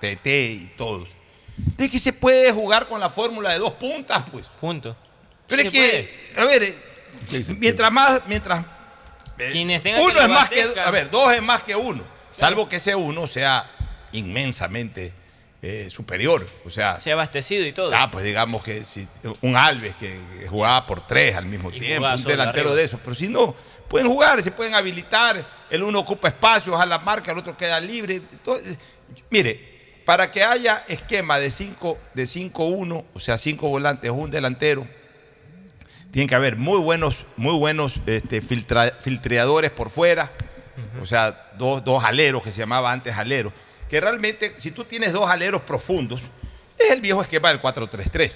Tete 0.00 0.42
y 0.50 0.72
todos, 0.78 1.08
de 1.56 1.90
que 1.90 1.98
se 1.98 2.12
puede 2.12 2.52
jugar 2.52 2.86
con 2.88 3.00
la 3.00 3.10
fórmula 3.10 3.52
de 3.52 3.58
dos 3.58 3.72
puntas, 3.72 4.22
pues. 4.30 4.46
Punto. 4.60 4.96
Pero 5.48 5.62
es 5.62 5.70
que, 5.70 6.32
a 6.36 6.44
ver, 6.44 6.62
eh, 6.62 6.74
mientras 7.58 7.90
más, 7.90 8.22
mientras 8.28 8.64
eh, 9.38 9.48
Quienes 9.52 9.82
tengan 9.82 10.02
uno 10.02 10.14
que 10.14 10.20
es 10.20 10.28
más 10.28 10.48
que, 10.50 10.62
a 10.80 10.90
ver, 10.90 11.10
dos 11.10 11.32
es 11.32 11.42
más 11.42 11.62
que 11.62 11.74
uno, 11.74 12.04
salvo 12.34 12.68
que 12.68 12.76
ese 12.76 12.94
uno 12.94 13.26
sea 13.26 13.68
inmensamente 14.12 15.12
eh, 15.62 15.88
superior, 15.90 16.46
o 16.64 16.70
sea, 16.70 17.00
Se 17.00 17.10
ha 17.10 17.14
abastecido 17.14 17.66
y 17.66 17.72
todo. 17.72 17.90
Ah, 17.94 18.10
pues 18.10 18.24
digamos 18.24 18.62
que 18.62 18.84
si 18.84 19.08
un 19.40 19.56
Alves 19.56 19.94
que, 19.96 20.20
que 20.38 20.46
jugaba 20.48 20.86
por 20.86 21.06
tres 21.06 21.34
al 21.34 21.46
mismo 21.46 21.70
Y 21.72 21.78
tiempo, 21.80 22.06
un 22.08 22.22
delantero 22.24 22.68
arriba. 22.68 22.76
de 22.76 22.84
esos. 22.84 23.00
Pero 23.00 23.14
si 23.16 23.28
no, 23.28 23.54
pueden 23.88 24.06
jugar, 24.08 24.40
se 24.42 24.50
pueden 24.52 24.74
habilitar, 24.74 25.44
el 25.70 25.82
uno 25.82 25.98
ocupa 26.00 26.28
espacios 26.28 26.80
a 26.80 26.86
la 26.86 26.98
marca, 27.00 27.32
el 27.32 27.38
otro 27.38 27.56
queda 27.56 27.80
libre. 27.80 28.16
Entonces, 28.32 28.78
mire, 29.30 30.00
para 30.04 30.30
que 30.30 30.42
haya 30.44 30.84
esquema 30.88 31.38
de 31.40 31.50
5 31.50 31.98
de 32.14 32.22
5-1, 32.22 33.04
o 33.12 33.20
sea, 33.20 33.36
cinco 33.36 33.68
volantes 33.68 34.10
o 34.10 34.14
un 34.14 34.30
delantero, 34.30 34.86
tiene 36.10 36.26
que 36.28 36.34
haber 36.34 36.56
muy 36.56 36.78
buenos, 36.78 37.26
muy 37.36 37.54
buenos 37.58 38.00
este, 38.06 38.40
filtra- 38.40 38.92
filtreadores 39.00 39.70
por 39.70 39.90
fuera, 39.90 40.32
o 41.02 41.04
sea, 41.04 41.50
dos, 41.58 41.84
dos 41.84 42.04
aleros 42.04 42.42
que 42.42 42.52
se 42.52 42.58
llamaba 42.58 42.90
antes 42.92 43.16
aleros, 43.18 43.52
que 43.88 44.00
realmente, 44.00 44.54
si 44.56 44.70
tú 44.70 44.84
tienes 44.84 45.12
dos 45.12 45.28
aleros 45.28 45.62
profundos, 45.62 46.22
es 46.78 46.90
el 46.90 47.00
viejo 47.00 47.22
esquema 47.22 47.48
del 47.48 47.60
4-3-3. 47.60 48.32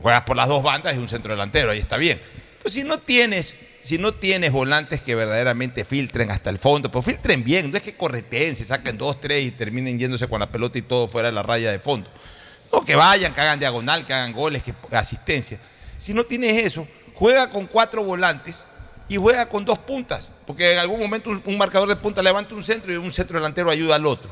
Juegas 0.00 0.22
por 0.22 0.36
las 0.36 0.48
dos 0.48 0.62
bandas 0.62 0.94
y 0.94 0.98
un 0.98 1.08
centro 1.08 1.32
delantero, 1.32 1.70
ahí 1.70 1.78
está 1.78 1.96
bien. 1.96 2.20
Pues 2.62 2.74
si 2.74 2.84
no 2.84 2.98
tienes, 2.98 3.54
si 3.80 3.98
no 3.98 4.12
tienes 4.12 4.52
volantes 4.52 5.02
que 5.02 5.14
verdaderamente 5.14 5.84
filtren 5.84 6.30
hasta 6.30 6.50
el 6.50 6.58
fondo, 6.58 6.90
pues 6.90 7.04
filtren 7.04 7.44
bien, 7.44 7.70
no 7.70 7.76
es 7.76 7.82
que 7.82 7.96
correteen, 7.96 8.54
se 8.56 8.64
saquen 8.64 8.98
dos, 8.98 9.20
tres 9.20 9.46
y 9.46 9.50
terminen 9.50 9.98
yéndose 9.98 10.28
con 10.28 10.40
la 10.40 10.50
pelota 10.50 10.78
y 10.78 10.82
todo 10.82 11.08
fuera 11.08 11.28
de 11.28 11.32
la 11.32 11.42
raya 11.42 11.70
de 11.70 11.78
fondo. 11.78 12.10
No, 12.72 12.84
que 12.84 12.94
vayan, 12.94 13.32
que 13.32 13.40
hagan 13.40 13.58
diagonal, 13.58 14.04
que 14.04 14.12
hagan 14.12 14.32
goles, 14.32 14.62
que 14.62 14.74
asistencia. 14.96 15.58
Si 15.96 16.14
no 16.14 16.24
tienes 16.24 16.64
eso, 16.64 16.86
juega 17.14 17.50
con 17.50 17.66
cuatro 17.66 18.04
volantes 18.04 18.60
y 19.08 19.16
juega 19.16 19.48
con 19.48 19.64
dos 19.64 19.78
puntas. 19.78 20.28
Porque 20.46 20.72
en 20.72 20.78
algún 20.78 21.00
momento 21.00 21.30
un, 21.30 21.42
un 21.44 21.58
marcador 21.58 21.88
de 21.88 21.96
punta 21.96 22.22
levanta 22.22 22.54
un 22.54 22.62
centro 22.62 22.92
y 22.92 22.96
un 22.96 23.10
centro 23.10 23.38
delantero 23.38 23.70
ayuda 23.70 23.96
al 23.96 24.06
otro, 24.06 24.30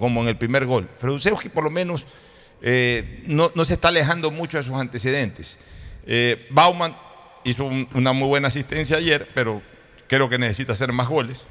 como 0.00 0.22
en 0.22 0.28
el 0.28 0.36
primer 0.36 0.66
gol. 0.66 0.88
Fredusewski 0.98 1.48
por 1.50 1.62
lo 1.62 1.70
menos 1.70 2.04
eh, 2.62 3.22
no, 3.26 3.52
no 3.54 3.64
se 3.64 3.74
está 3.74 3.88
alejando 3.88 4.32
mucho 4.32 4.56
de 4.56 4.64
sus 4.64 4.74
antecedentes. 4.74 5.56
Eh, 6.06 6.46
Bauman 6.50 6.96
hizo 7.44 7.64
un- 7.66 7.88
una 7.94 8.12
muy 8.12 8.26
buena 8.26 8.48
asistencia 8.48 8.96
ayer, 8.96 9.28
pero 9.34 9.62
creo 10.08 10.28
que 10.28 10.38
necesita 10.38 10.72
hacer 10.72 10.92
más 10.92 11.06
goles. 11.08 11.44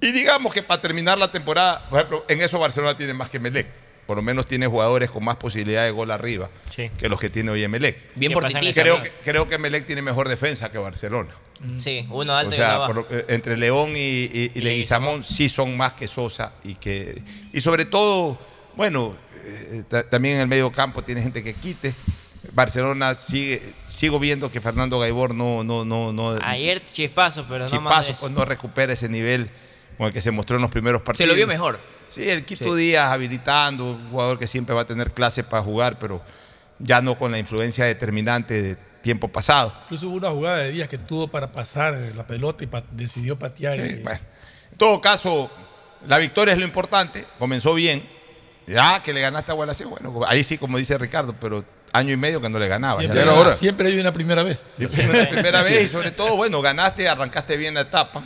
Y 0.00 0.10
digamos 0.12 0.52
que 0.52 0.62
para 0.62 0.82
terminar 0.82 1.16
la 1.16 1.30
temporada, 1.32 1.88
por 1.88 1.98
ejemplo, 2.00 2.24
en 2.28 2.42
eso 2.42 2.58
Barcelona 2.58 2.96
tiene 2.96 3.14
más 3.14 3.30
que 3.30 3.38
Melec. 3.38 3.68
Por 4.06 4.16
lo 4.16 4.22
menos 4.22 4.46
tiene 4.46 4.66
jugadores 4.66 5.10
con 5.10 5.24
más 5.24 5.36
posibilidad 5.36 5.82
de 5.84 5.90
gol 5.90 6.10
arriba 6.10 6.50
Sí. 6.70 6.90
que 6.98 7.08
los 7.08 7.18
que 7.18 7.30
tiene 7.30 7.50
hoy 7.50 7.64
Emelec. 7.64 7.96
Bien 8.14 8.30
¿Qué 8.30 8.34
por 8.34 8.50
Creo 8.52 9.02
que, 9.02 9.12
creo 9.22 9.48
que 9.48 9.54
Emelec 9.54 9.86
tiene 9.86 10.02
mejor 10.02 10.28
defensa 10.28 10.70
que 10.70 10.78
Barcelona. 10.78 11.30
Sí, 11.78 12.06
uno 12.10 12.36
alto 12.36 12.50
O 12.50 12.54
y 12.54 12.56
uno 12.58 12.66
sea, 12.66 12.86
por 12.86 13.06
entre 13.28 13.56
León 13.56 13.90
y, 13.96 13.98
y- 14.24 14.52
y 14.54 14.60
Leguizamón 14.60 15.22
sí 15.22 15.48
son 15.48 15.76
más 15.76 15.94
que 15.94 16.06
Sosa 16.06 16.52
y 16.64 16.74
que 16.74 17.22
y 17.52 17.60
sobre 17.60 17.84
todo, 17.86 18.38
bueno, 18.76 19.14
eh, 19.44 19.84
ta- 19.88 20.08
también 20.08 20.34
en 20.36 20.40
el 20.42 20.48
medio 20.48 20.70
campo 20.70 21.02
tiene 21.02 21.22
gente 21.22 21.42
que 21.42 21.54
quite. 21.54 21.94
Barcelona 22.52 23.14
sigue, 23.14 23.62
sigo 23.88 24.18
viendo 24.18 24.50
que 24.50 24.60
Fernando 24.60 24.98
Gaibor 25.00 25.34
no, 25.34 25.64
no, 25.64 25.84
no, 25.84 26.12
no 26.12 26.38
Ayer 26.42 26.84
chispazo, 26.84 27.46
pero 27.48 27.66
no 27.68 27.80
más 27.80 28.06
de 28.06 28.12
eso. 28.12 28.20
pues 28.20 28.32
no 28.32 28.44
recupera 28.44 28.92
ese 28.92 29.08
nivel 29.08 29.48
con 29.96 30.08
el 30.08 30.12
que 30.12 30.20
se 30.20 30.30
mostró 30.30 30.56
en 30.56 30.62
los 30.62 30.70
primeros 30.70 31.00
partidos. 31.02 31.28
lo 31.28 31.34
vio 31.34 31.46
mejor. 31.46 31.80
Sí, 32.08 32.28
el 32.30 32.44
Quito 32.44 32.72
Sí. 32.74 32.80
Díaz 32.80 33.10
habilitando, 33.12 33.84
un 33.92 34.10
jugador 34.10 34.38
que 34.38 34.46
siempre 34.46 34.74
va 34.74 34.82
a 34.82 34.86
tener 34.86 35.12
clase 35.12 35.42
para 35.44 35.62
jugar, 35.62 35.98
pero 35.98 36.22
ya 36.78 37.00
no 37.00 37.18
con 37.18 37.32
la 37.32 37.38
influencia 37.38 37.84
determinante 37.84 38.62
de 38.62 38.76
tiempo 39.02 39.28
pasado. 39.28 39.72
Incluso 39.84 40.08
hubo 40.08 40.16
una 40.16 40.30
jugada 40.30 40.58
de 40.58 40.72
Díaz 40.72 40.88
que 40.88 40.98
tuvo 40.98 41.28
para 41.28 41.52
pasar 41.52 41.94
la 42.14 42.26
pelota 42.26 42.64
y 42.64 42.66
pa- 42.66 42.84
decidió 42.90 43.38
patear. 43.38 43.74
Sí, 43.80 43.96
y- 43.98 44.02
bueno. 44.02 44.20
En 44.72 44.78
todo 44.78 45.00
caso, 45.00 45.50
la 46.06 46.18
victoria 46.18 46.52
es 46.52 46.58
lo 46.58 46.64
importante, 46.64 47.24
comenzó 47.38 47.74
bien. 47.74 48.08
Ya 48.66 49.02
que 49.02 49.12
le 49.12 49.20
ganaste 49.20 49.52
a 49.52 49.54
Gualaceo, 49.54 49.90
bueno, 49.90 50.20
ahí 50.26 50.42
sí, 50.42 50.56
como 50.56 50.78
dice 50.78 50.96
Ricardo, 50.96 51.34
pero 51.38 51.64
año 51.92 52.14
y 52.14 52.16
medio 52.16 52.40
que 52.40 52.48
no 52.48 52.58
le 52.58 52.66
ganaba. 52.66 52.98
Siempre, 53.00 53.16
Ya 53.18 53.22
hay 53.22 53.28
era 53.28 53.38
una- 53.38 53.48
hora. 53.48 53.56
siempre 53.56 53.88
hay 53.88 53.98
una 53.98 54.12
primera 54.12 54.42
vez. 54.42 54.64
La 54.78 54.88
primera 55.28 55.62
vez 55.62 55.84
y 55.84 55.88
sobre 55.88 56.10
todo, 56.12 56.34
bueno, 56.36 56.62
ganaste, 56.62 57.06
arrancaste 57.06 57.56
bien 57.58 57.74
la 57.74 57.82
etapa, 57.82 58.24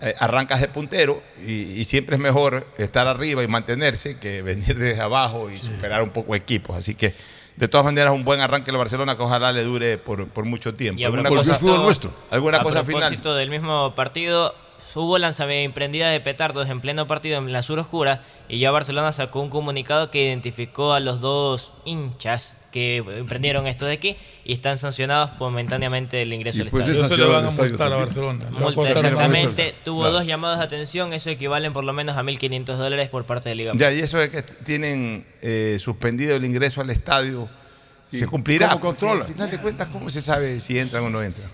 eh, 0.00 0.14
arrancas 0.18 0.60
de 0.60 0.68
puntero 0.68 1.22
y, 1.44 1.52
y 1.52 1.84
siempre 1.84 2.16
es 2.16 2.20
mejor 2.22 2.66
estar 2.76 3.06
arriba 3.06 3.42
y 3.42 3.48
mantenerse 3.48 4.18
que 4.18 4.42
venir 4.42 4.78
desde 4.78 5.00
abajo 5.00 5.50
y 5.50 5.56
superar 5.58 6.02
un 6.02 6.10
poco 6.10 6.34
equipos. 6.34 6.76
Así 6.76 6.94
que, 6.94 7.14
de 7.56 7.68
todas 7.68 7.84
maneras, 7.86 8.12
un 8.12 8.24
buen 8.24 8.40
arranque 8.40 8.70
el 8.70 8.76
Barcelona 8.76 9.16
que 9.16 9.22
ojalá 9.22 9.52
le 9.52 9.62
dure 9.64 9.96
por, 9.98 10.28
por 10.28 10.44
mucho 10.44 10.74
tiempo. 10.74 11.00
Y 11.00 11.04
¿Alguna 11.04 11.28
cosa, 11.28 11.58
¿Alguna 12.30 12.58
a 12.58 12.62
cosa 12.62 12.84
final? 12.84 13.00
propósito 13.02 13.34
del 13.34 13.48
mismo 13.50 13.94
partido, 13.94 14.54
hubo 14.94 15.18
lanzamiento 15.18 15.64
emprendida 15.66 16.08
de 16.10 16.20
petardos 16.20 16.68
en 16.68 16.80
pleno 16.80 17.06
partido 17.06 17.38
en 17.38 17.52
la 17.52 17.62
sur 17.62 17.78
oscura 17.78 18.22
y 18.48 18.58
ya 18.58 18.70
Barcelona 18.70 19.10
sacó 19.12 19.40
un 19.40 19.50
comunicado 19.50 20.10
que 20.10 20.22
identificó 20.24 20.92
a 20.92 21.00
los 21.00 21.20
dos 21.20 21.72
hinchas 21.84 22.56
que 22.72 22.98
emprendieron 22.98 23.66
esto 23.66 23.86
de 23.86 23.94
aquí 23.94 24.16
y 24.44 24.52
están 24.52 24.76
sancionados 24.76 25.30
momentáneamente 25.38 26.18
del 26.18 26.32
ingreso 26.32 26.58
Y 26.58 26.62
al 26.62 26.68
pues 26.68 26.86
estadio. 26.86 27.04
es 27.04 27.10
Eso 27.10 27.16
le 27.16 27.26
van 27.26 27.46
a 27.46 27.50
multar 27.50 27.92
a 27.92 27.96
Barcelona. 27.96 28.50
Multa, 28.50 28.90
exactamente. 28.90 29.74
Tuvo 29.82 30.00
Claro. 30.02 30.14
dos 30.18 30.26
llamados 30.26 30.58
de 30.58 30.64
atención, 30.64 31.12
eso 31.14 31.30
equivalen 31.30 31.72
por 31.72 31.84
lo 31.84 31.92
menos 31.92 32.16
a 32.16 32.22
1.500 32.22 32.76
dólares 32.76 33.08
por 33.08 33.24
parte 33.24 33.48
de 33.48 33.54
Liga. 33.54 33.72
Ya, 33.74 33.90
y 33.90 34.00
eso 34.00 34.20
es 34.20 34.28
que 34.30 34.42
tienen 34.42 35.26
eh, 35.40 35.78
suspendido 35.80 36.36
el 36.36 36.44
ingreso 36.44 36.80
al 36.82 36.90
estadio. 36.90 37.48
Se 38.10 38.26
cumplirá. 38.26 38.68
¿Cómo 38.68 38.80
porque 38.80 39.00
controla? 39.00 39.24
Al 39.24 39.32
final 39.32 39.50
de 39.50 39.58
cuentas, 39.58 39.88
¿cómo 39.88 40.10
se 40.10 40.20
sabe 40.22 40.60
si 40.60 40.78
entran 40.78 41.02
o 41.04 41.10
no 41.10 41.22
entran? 41.22 41.50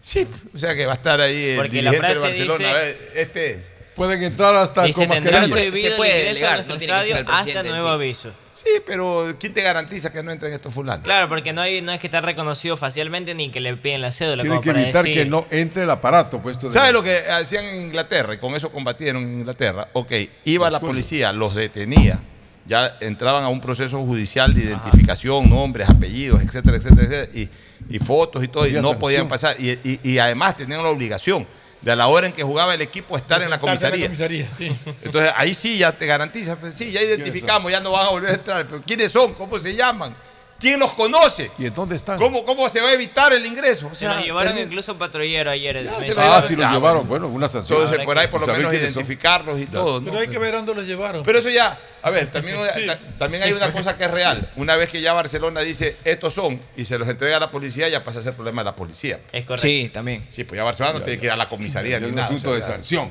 Sí, 0.00 0.26
o 0.54 0.58
sea 0.58 0.74
que 0.74 0.86
va 0.86 0.92
a 0.92 0.96
estar 0.96 1.20
ahí 1.20 1.50
el 1.50 1.56
Porque 1.56 1.82
la 1.82 1.90
dirigente 1.90 2.14
de 2.14 2.20
frase 2.20 2.26
Barcelona. 2.46 2.56
dice- 2.58 2.68
A 2.70 2.72
ver, 2.72 3.12
este. 3.16 3.80
Pueden 3.96 4.22
entrar 4.22 4.54
hasta 4.56 4.84
Dice, 4.84 5.06
con 5.06 5.14
tendrá 5.14 5.40
mascarilla. 5.40 5.52
prohibido 5.70 5.90
Se 5.90 5.96
puede 5.96 6.10
el 6.12 6.16
ingreso 6.20 6.34
delegar, 6.36 6.50
a 6.52 6.54
nuestro 6.54 6.74
no 6.74 6.78
tiene 6.78 6.92
que 6.94 6.98
ser 7.00 7.06
estadio 7.08 7.20
el 7.20 7.24
presidente 7.26 7.58
hasta 7.58 7.68
en 7.68 7.74
nuevo 7.74 7.88
sí. 7.88 7.94
aviso. 7.94 8.32
Sí, 8.54 8.70
pero 8.86 9.36
¿quién 9.38 9.52
te 9.52 9.62
garantiza 9.62 10.10
que 10.12 10.22
no 10.22 10.30
entren 10.32 10.52
estos 10.54 10.72
fulanos? 10.72 11.04
Claro, 11.04 11.28
porque 11.28 11.52
no, 11.52 11.60
hay, 11.60 11.82
no 11.82 11.92
es 11.92 12.00
que 12.00 12.06
está 12.06 12.22
reconocido 12.22 12.78
facialmente 12.78 13.34
ni 13.34 13.50
que 13.50 13.60
le 13.60 13.76
piden 13.76 14.00
la 14.00 14.10
cédula. 14.10 14.42
Tienen 14.42 14.50
como 14.52 14.60
que 14.62 14.70
para 14.70 14.82
evitar 14.84 15.04
decir- 15.04 15.18
que 15.24 15.26
no 15.28 15.44
entre 15.50 15.82
el 15.82 15.90
aparato 15.90 16.40
puesto 16.40 16.68
de- 16.68 16.72
¿Sabes 16.72 16.94
lo 16.94 17.02
que 17.02 17.14
hacían 17.30 17.66
en 17.66 17.82
Inglaterra? 17.82 18.32
Y 18.32 18.38
con 18.38 18.54
eso 18.54 18.72
combatieron 18.72 19.22
en 19.22 19.34
Inglaterra. 19.40 19.88
Ok, 19.92 20.12
iba 20.44 20.70
la 20.70 20.80
policía, 20.80 21.30
los 21.34 21.54
detenía. 21.54 22.20
Ya 22.64 22.96
entraban 23.00 23.44
a 23.44 23.48
un 23.48 23.60
proceso 23.60 23.98
judicial 23.98 24.54
de 24.54 24.62
identificación, 24.64 25.50
nombres, 25.50 25.90
apellidos, 25.90 26.40
etcétera, 26.40 26.76
etcétera, 26.78 27.02
etcétera, 27.02 27.30
y, 27.38 27.50
y 27.90 27.98
fotos 27.98 28.42
y 28.42 28.48
todo, 28.48 28.66
y 28.66 28.72
no 28.72 28.98
podían 28.98 29.28
pasar. 29.28 29.56
Y, 29.60 29.70
y- 29.84 30.00
y 30.02 30.18
además 30.18 30.56
tenían 30.56 30.82
la 30.82 30.88
obligación 30.88 31.46
de 31.82 31.92
a 31.92 31.96
la 31.96 32.06
hora 32.08 32.26
en 32.26 32.32
que 32.32 32.42
jugaba 32.42 32.74
el 32.74 32.80
equipo 32.82 33.16
estar 33.16 33.42
en 33.42 33.50
la 33.50 33.58
Sentarse 33.58 33.90
comisaría. 33.90 34.48
sí. 34.56 34.70
Entonces 35.02 35.32
ahí 35.36 35.54
sí 35.54 35.78
ya 35.78 35.92
te 35.92 36.06
garantiza, 36.06 36.58
pues, 36.58 36.74
sí, 36.74 36.90
ya 36.90 37.02
identificamos, 37.02 37.70
ya 37.72 37.80
no 37.80 37.90
van 37.92 38.06
a 38.06 38.10
volver 38.10 38.30
a 38.30 38.34
entrar. 38.34 38.66
Pero 38.68 38.82
¿quiénes 38.82 39.10
son? 39.10 39.34
¿Cómo 39.34 39.58
se 39.58 39.74
llaman? 39.74 40.14
¿Quién 40.60 40.78
los 40.78 40.92
conoce? 40.92 41.50
¿Y 41.58 41.66
en 41.66 41.74
dónde 41.74 41.96
están? 41.96 42.18
¿Cómo, 42.18 42.44
cómo 42.44 42.68
se 42.68 42.80
va 42.80 42.90
a 42.90 42.92
evitar 42.92 43.32
el 43.32 43.44
ingreso? 43.46 43.88
O 43.88 43.94
Se 43.94 44.04
lo 44.06 44.20
llevaron 44.20 44.52
termina- 44.52 44.66
incluso 44.66 44.98
patrullero 44.98 45.50
ayer. 45.50 45.88
Ah, 46.18 46.42
sí 46.46 46.54
lo 46.54 46.70
llevaron. 46.70 47.08
Bueno, 47.08 47.28
una 47.28 47.48
sanción. 47.48 47.78
Entonces, 47.82 48.04
por 48.04 48.18
ahí 48.18 48.28
por 48.28 48.42
lo 48.42 48.46
menos 48.48 48.70
son. 48.72 48.80
identificarlos 48.80 49.58
y 49.58 49.66
todo. 49.66 50.00
¿no? 50.00 50.06
Pero 50.06 50.18
hay 50.20 50.28
que 50.28 50.38
ver 50.38 50.54
dónde 50.54 50.74
los 50.74 50.86
llevaron. 50.86 51.22
Pero 51.22 51.38
eso 51.38 51.48
ya, 51.48 51.78
a 52.02 52.10
ver, 52.10 52.26
también, 52.32 52.58
Sí. 52.74 52.86
ta- 52.86 52.98
también 53.18 53.42
Sí. 53.42 53.48
hay 53.48 53.54
una 53.54 53.72
cosa 53.72 53.96
que 53.96 54.04
es 54.04 54.10
real. 54.10 54.50
Una 54.56 54.76
vez 54.76 54.90
que 54.90 55.00
ya 55.00 55.12
Barcelona 55.14 55.60
dice, 55.62 55.96
estos 56.04 56.34
son, 56.34 56.60
y 56.76 56.84
se 56.84 56.98
los 56.98 57.08
entrega 57.08 57.38
a 57.38 57.40
la 57.40 57.50
policía, 57.50 57.88
ya 57.88 58.04
pasa 58.04 58.18
a 58.18 58.22
ser 58.22 58.34
problema 58.34 58.60
de 58.62 58.66
la 58.66 58.76
policía. 58.76 59.18
Es 59.32 59.44
correcto. 59.46 59.66
Sí, 59.66 59.88
también. 59.92 60.26
Sí, 60.28 60.44
pues 60.44 60.58
ya 60.58 60.64
Barcelona 60.64 60.98
no 60.98 61.04
tiene 61.04 61.18
que 61.18 61.26
ir 61.26 61.32
a 61.32 61.36
la 61.36 61.48
comisaría 61.48 61.92
Ya 61.92 62.00
ni 62.00 62.04
es 62.04 62.10
un 62.10 62.16
nada. 62.16 62.28
asunto 62.28 62.50
o 62.50 62.54
de 62.54 62.62
sanción. 62.62 63.10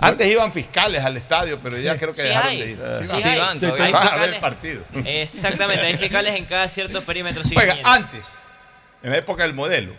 Antes 0.00 0.26
iban 0.28 0.52
fiscales 0.52 1.04
al 1.04 1.16
estadio, 1.16 1.60
pero 1.60 1.78
ya 1.78 1.96
creo 1.96 2.12
que 2.12 2.22
Sí 2.22 2.28
dejaron 2.28 2.50
hay. 2.50 2.58
de 2.58 2.70
ir. 2.70 2.78
Sí 2.78 3.06
van. 3.06 3.50
hay. 3.52 3.58
Sí, 3.58 3.66
Hay 3.66 3.92
van 3.92 4.08
a 4.08 4.16
ver 4.16 4.34
el 4.34 4.40
partido. 4.40 4.84
Exactamente, 5.04 5.84
hay 5.86 5.96
fiscales 5.96 6.34
en 6.34 6.44
cada 6.44 6.68
cierto 6.68 7.02
perímetro. 7.02 7.42
Oiga, 7.56 7.78
antes, 7.84 8.24
en 9.02 9.10
la 9.10 9.18
época 9.18 9.42
del 9.44 9.54
modelo, 9.54 9.94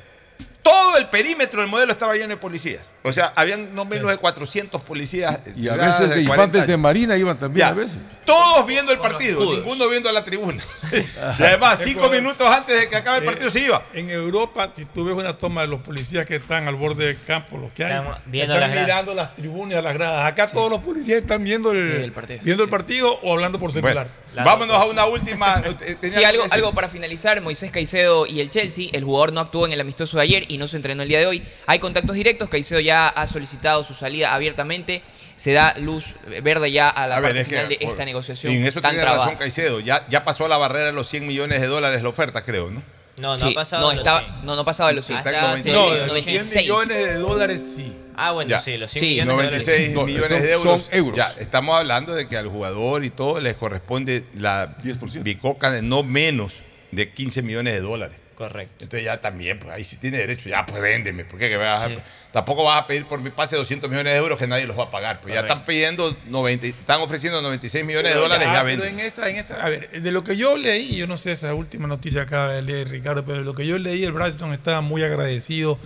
todo 0.62 0.98
el 0.98 1.08
perímetro 1.08 1.62
del 1.62 1.70
modelo 1.70 1.92
estaba 1.92 2.14
lleno 2.16 2.30
de 2.30 2.38
policías. 2.38 2.90
O 3.08 3.12
sea, 3.12 3.32
habían 3.36 3.76
no 3.76 3.86
menos 3.86 4.10
de 4.10 4.18
400 4.18 4.82
policías. 4.84 5.40
Y 5.56 5.68
a 5.70 5.76
veces 5.76 6.10
de 6.10 6.22
infantes 6.24 6.66
de 6.68 6.76
Marina 6.78 7.16
iban 7.18 7.38
también 7.38 7.68
Ya. 7.68 7.72
a 7.72 7.74
veces. 7.76 8.00
Todos 8.26 8.66
viendo 8.66 8.92
el 8.92 8.98
partido, 8.98 9.40
ninguno 9.56 9.88
viendo 9.88 10.10
a 10.10 10.12
la 10.12 10.24
tribuna. 10.24 10.64
y 10.92 11.44
además, 11.44 11.80
cinco 11.84 12.10
minutos 12.10 12.48
antes 12.48 12.80
de 12.80 12.90
que 12.90 12.96
acabe 12.96 13.20
el 13.20 13.26
partido 13.26 13.52
se 13.52 13.60
iba. 13.60 13.84
En 13.94 14.10
Europa, 14.10 14.72
si 14.76 14.86
tú 14.86 15.06
ves 15.06 15.16
una 15.16 15.38
toma 15.38 15.62
de 15.62 15.68
los 15.68 15.82
policías 15.82 16.26
que 16.26 16.38
están 16.38 16.68
al 16.68 16.76
borde 16.76 17.06
del 17.06 17.22
campo, 17.24 17.58
los 17.58 17.72
que 17.74 17.86
hay, 17.86 17.92
Están 17.94 18.18
viendo 18.26 18.54
están 18.56 18.70
las 18.72 18.78
gradas. 18.78 18.88
mirando 18.88 19.14
las 19.14 19.36
tribunas, 19.36 19.84
las 19.84 19.94
gradas. 19.94 20.26
Acá 20.26 20.48
todos 20.52 20.72
los 20.72 20.80
policías 20.80 21.22
están 21.22 21.44
viendo 21.44 21.72
el, 21.72 22.12
viendo 22.44 22.64
el 22.64 22.70
partido 22.70 23.20
o 23.22 23.34
hablando 23.34 23.60
por 23.60 23.72
celular. 23.72 24.08
vámonos 24.44 24.76
a 24.76 24.86
una 24.86 25.06
última. 25.06 25.62
eh, 25.82 25.96
Sí, 26.10 26.24
algo, 26.24 26.44
algo 26.50 26.74
para 26.74 26.90
finalizar, 26.90 27.40
Moisés 27.42 27.70
Caicedo 27.70 28.26
y 28.26 28.42
el 28.42 28.50
Chelsea, 28.50 28.88
el 28.92 29.04
jugador 29.04 29.34
no 29.34 29.40
actuó 29.42 29.68
en 29.68 29.74
el 29.74 29.80
amistoso 29.82 30.18
de 30.18 30.24
ayer 30.24 30.46
y 30.48 30.58
no 30.58 30.68
se 30.68 30.78
entrenó 30.78 31.04
el 31.04 31.10
día 31.10 31.20
de 31.20 31.28
hoy. 31.28 31.44
Hay 31.68 31.78
contactos 31.78 32.16
directos, 32.16 32.50
Caicedo 32.50 32.80
ya 32.80 32.95
ha 32.96 33.28
solicitado 33.28 33.84
su 33.84 33.94
salida 33.94 34.34
abiertamente, 34.34 35.02
se 35.36 35.52
da 35.54 35.74
luz 35.78 36.16
verde 36.44 36.72
ya 36.72 36.90
a 36.90 37.08
la 37.08 37.18
A 37.18 37.20
ver, 37.20 37.30
parte 37.30 37.42
es 37.42 37.48
que, 37.48 37.56
final 37.56 37.70
de 37.70 37.78
por- 37.78 37.90
esta 37.90 38.06
negociación 38.06 38.54
Y 38.54 38.56
en 38.58 38.66
eso 38.66 38.82
tan 38.82 38.92
tiene 38.92 39.04
trabada. 39.04 39.24
razón 39.26 39.38
Caicedo. 39.38 39.80
Ya, 39.82 40.06
ya 40.10 40.24
pasó 40.24 40.48
la 40.48 40.58
barrera 40.58 40.86
de 40.88 40.92
los 40.94 41.08
100 41.10 41.28
millones 41.28 41.60
de 41.62 41.68
dólares 41.68 42.02
la 42.02 42.10
oferta, 42.10 42.44
creo, 42.44 42.70
¿no? 42.72 42.82
No, 43.18 43.38
no 43.38 43.46
Sí, 43.46 43.52
ha 43.52 43.56
pasado. 43.56 43.82
no, 43.84 43.90
de 43.92 43.96
los 43.96 44.06
estaba- 44.06 44.20
100. 44.26 44.46
no, 44.46 44.56
no 44.58 44.66
pasaba 44.66 44.90
de 44.90 44.96
los 44.96 45.06
100. 45.06 45.18
Hasta 45.20 45.30
Está 45.32 45.46
en 45.46 45.54
hace- 45.60 45.72
96. 45.72 45.98
No, 45.98 46.14
de 46.14 46.14
los 46.14 46.26
100 46.26 46.62
millones 46.64 46.98
de 46.98 47.14
dólares 47.16 47.74
sí. 47.76 47.96
Ah, 48.18 48.32
bueno, 48.32 48.50
Ya. 48.50 48.60
sí, 48.60 48.78
los 48.78 48.92
100 48.92 49.04
Sí, 49.04 49.10
millones 49.12 49.28
de 49.28 49.36
96 49.36 49.94
dólares. 49.94 50.16
millones 50.16 50.44
de 50.44 50.54
son- 50.54 50.68
euros. 50.68 50.84
son 50.86 50.94
euros. 50.96 51.18
Ya, 51.18 51.32
estamos 51.42 51.78
hablando 51.78 52.14
de 52.16 52.28
que 52.28 52.38
al 52.38 52.48
jugador 52.48 53.04
y 53.06 53.10
todo 53.10 53.40
les 53.40 53.56
corresponde 53.58 54.26
la 54.36 54.76
bicoca 55.22 55.72
de 55.72 55.82
no 55.82 56.04
menos 56.04 56.64
de 56.92 57.12
15 57.14 57.42
millones 57.42 57.74
de 57.74 57.82
dólares. 57.82 58.18
Correcto. 58.36 58.84
Entonces 58.84 59.06
ya 59.06 59.20
también, 59.20 59.58
pues 59.60 59.72
ahí 59.74 59.84
sí 59.84 59.96
tiene 59.98 60.18
derecho, 60.18 60.50
ya 60.50 60.66
pues 60.66 60.82
véndeme, 60.82 61.24
porque 61.24 61.48
que 61.48 61.56
vas 61.58 61.86
a- 61.86 61.90
tampoco 62.34 62.66
vas 62.66 62.82
a 62.82 62.88
pedir 62.88 63.06
por 63.06 63.22
mi 63.22 63.30
pase 63.30 63.56
200 63.56 63.90
millones 63.90 64.12
de 64.12 64.20
euros 64.20 64.38
que 64.38 64.46
nadie 64.46 64.68
los 64.68 64.78
va 64.78 64.84
a 64.84 64.90
pagar, 64.92 65.22
pues 65.22 65.34
ya 65.34 65.40
están 65.40 65.64
pidiendo 65.64 66.16
90, 66.26 66.68
están 66.68 67.00
ofreciendo 67.02 67.42
96 67.42 67.86
millones 67.86 68.14
de 68.14 68.20
dólares, 68.20 68.48
ya, 68.52 68.64
pero 68.64 68.82
venden. 68.82 69.00
en 69.00 69.06
esa, 69.06 69.30
en 69.30 69.38
esa, 69.38 69.66
a 69.66 69.70
ver, 69.70 69.90
de 70.02 70.12
lo 70.12 70.24
que 70.24 70.36
yo 70.36 70.58
leí, 70.58 70.98
yo 70.98 71.08
no 71.08 71.16
sé 71.16 71.32
esa 71.32 71.54
última 71.54 71.88
noticia 71.88 72.22
que 72.26 72.28
acaba 72.36 72.52
de 72.52 72.62
leer 72.62 72.90
Ricardo, 72.90 73.24
pero 73.24 73.38
de 73.40 73.46
lo 73.46 73.56
que 73.56 73.66
yo 73.66 73.80
leí, 73.80 74.04
el 74.04 74.12
Brighton 74.12 74.52
estaba 74.52 74.82
muy 74.82 75.02
agradecido 75.02 75.80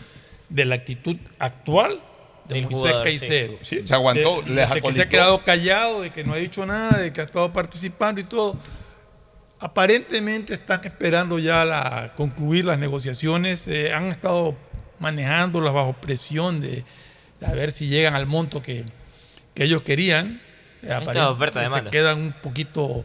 de 0.49 0.65
la 0.65 0.73
actitud 0.75 1.17
actual 1.37 2.01
de 2.45 2.61
Moisés 2.63 2.81
sí. 2.81 3.03
Caicedo. 3.03 3.59
Sí, 3.61 3.83
se 3.83 3.93
aguantó, 3.93 4.41
de, 4.41 4.55
les 4.55 4.69
de 4.73 4.81
que 4.81 4.93
se 4.93 5.03
ha 5.03 5.09
quedado 5.09 5.43
callado, 5.43 6.01
de 6.01 6.09
que 6.09 6.23
no 6.23 6.33
ha 6.33 6.37
dicho 6.37 6.65
nada, 6.65 6.97
de 6.97 7.13
que 7.13 7.21
ha 7.21 7.25
estado 7.25 7.53
participando 7.53 8.19
y 8.19 8.23
todo. 8.23 8.57
Aparentemente 9.59 10.53
están 10.53 10.81
esperando 10.85 11.37
ya 11.37 11.65
la, 11.65 12.13
concluir 12.15 12.65
las 12.65 12.79
negociaciones, 12.79 13.67
eh, 13.67 13.93
han 13.93 14.05
estado 14.05 14.55
manejándolas 14.99 15.73
bajo 15.73 15.93
presión 15.93 16.61
de, 16.61 16.85
de 17.39 17.45
a 17.45 17.51
ver 17.51 17.71
si 17.71 17.87
llegan 17.87 18.15
al 18.15 18.25
monto 18.25 18.61
que, 18.61 18.85
que 19.53 19.63
ellos 19.65 19.81
querían. 19.81 20.41
Eh, 20.81 20.93
oferta. 21.27 21.83
Se 21.83 21.89
quedan 21.89 22.19
un 22.19 22.35
poquito 22.41 23.03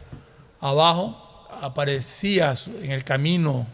abajo. 0.61 1.21
Aparecía 1.61 2.55
en 2.83 2.91
el 2.91 3.05
camino, 3.05 3.67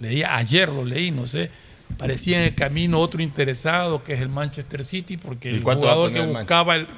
leía 0.00 0.36
ayer 0.36 0.68
lo 0.68 0.84
leí, 0.84 1.12
no 1.12 1.24
sé, 1.24 1.52
aparecía 1.94 2.38
en 2.40 2.48
el 2.48 2.54
camino 2.56 2.98
otro 2.98 3.22
interesado 3.22 4.02
que 4.02 4.14
es 4.14 4.20
el 4.20 4.28
Manchester 4.28 4.84
City, 4.84 5.16
porque 5.16 5.52
¿Y 5.52 5.54
el 5.56 5.62
jugador 5.62 6.10
que 6.10 6.20
buscaba 6.20 6.74
el, 6.74 6.88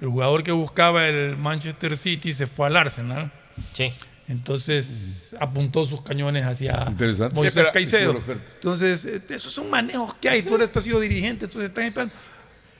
el 0.00 0.08
jugador 0.08 0.44
que 0.44 0.52
buscaba 0.52 1.08
el 1.08 1.36
Manchester 1.36 1.96
City 1.96 2.32
se 2.32 2.46
fue 2.46 2.68
al 2.68 2.76
Arsenal. 2.76 3.32
Sí. 3.72 3.92
Entonces 4.28 5.34
apuntó 5.38 5.84
sus 5.84 6.02
cañones 6.02 6.44
hacia. 6.44 6.92
Moisés 7.32 7.64
Sí, 7.64 7.70
Caicedo. 7.72 8.20
Entonces, 8.54 9.04
eh, 9.04 9.22
esos 9.28 9.52
son 9.52 9.70
manejos 9.70 10.14
que 10.14 10.28
hay. 10.28 10.42
Tú, 10.42 10.56
eres, 10.56 10.72
tú 10.72 10.80
has 10.80 10.84
sido 10.84 10.98
dirigente, 10.98 11.44
entonces 11.44 11.70
están 11.70 11.84
esperando. 11.84 12.14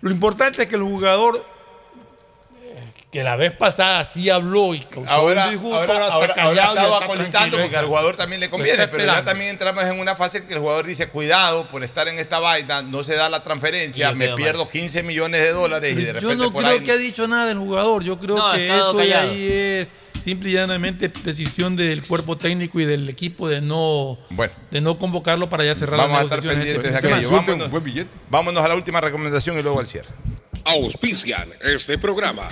Lo 0.00 0.10
importante 0.10 0.62
es 0.62 0.68
que 0.68 0.74
el 0.76 0.82
jugador 0.82 1.40
que 3.10 3.22
la 3.22 3.36
vez 3.36 3.54
pasada 3.54 4.04
sí 4.04 4.28
habló 4.28 4.74
y 4.74 4.80
causó 4.80 5.08
Ahora, 5.10 5.44
un 5.46 5.50
disgusto, 5.50 5.76
ahora, 5.76 5.92
está 5.94 6.12
ahora, 6.12 6.34
callado 6.34 6.58
ahora 6.60 7.06
estaba 7.06 7.22
está 7.22 7.50
porque 7.50 7.76
al 7.76 7.86
jugador 7.86 8.16
también 8.16 8.40
le 8.40 8.50
conviene, 8.50 8.82
está 8.82 8.90
pero 8.90 9.06
ya 9.06 9.24
también 9.24 9.50
entramos 9.50 9.84
en 9.84 9.98
una 10.00 10.16
fase 10.16 10.38
en 10.38 10.48
que 10.48 10.54
el 10.54 10.60
jugador 10.60 10.86
dice, 10.86 11.08
cuidado, 11.08 11.66
por 11.68 11.82
estar 11.84 12.08
en 12.08 12.18
esta 12.18 12.40
vaina, 12.40 12.82
no 12.82 13.02
se 13.02 13.14
da 13.14 13.30
la 13.30 13.42
transferencia, 13.42 14.12
me 14.12 14.34
pierdo 14.34 14.68
15 14.68 15.02
millones 15.02 15.40
de 15.40 15.52
dólares 15.52 15.92
y 15.98 16.02
de 16.02 16.12
repente 16.14 16.28
Yo 16.28 16.36
no 16.36 16.52
por 16.52 16.64
creo 16.64 16.74
ahí... 16.74 16.84
que 16.84 16.92
ha 16.92 16.96
dicho 16.96 17.26
nada 17.26 17.46
del 17.46 17.58
jugador. 17.58 18.02
Yo 18.04 18.18
creo 18.18 18.36
No, 18.36 18.52
que 18.52 18.66
eso 18.76 18.92
de 18.94 19.14
ahí 19.14 19.48
es 19.50 19.92
simple 20.26 20.50
y 20.50 20.54
llanamente 20.54 21.08
decisión 21.22 21.76
del 21.76 22.02
cuerpo 22.02 22.36
técnico 22.36 22.80
y 22.80 22.84
del 22.84 23.08
equipo 23.08 23.48
de 23.48 23.60
no, 23.60 24.18
Bueno. 24.30 24.52
de 24.72 24.80
no 24.80 24.98
convocarlo 24.98 25.48
para 25.48 25.64
ya 25.64 25.76
cerrar 25.76 25.98
Vamos 26.00 26.18
a 26.18 26.22
estar 26.24 26.42
negociaciones. 26.42 26.64
pendientes 26.82 26.82
de 26.82 26.98
este 26.98 27.14
aquello. 27.14 27.30
Vámonos, 27.30 27.70
buen 27.70 27.84
billete. 27.84 28.16
vámonos 28.28 28.64
a 28.64 28.66
la 28.66 28.74
última 28.74 29.00
recomendación 29.00 29.56
y 29.56 29.62
luego 29.62 29.78
al 29.78 29.86
cierre. 29.86 30.08
Auspician 30.64 31.50
este 31.62 31.96
programa. 31.96 32.48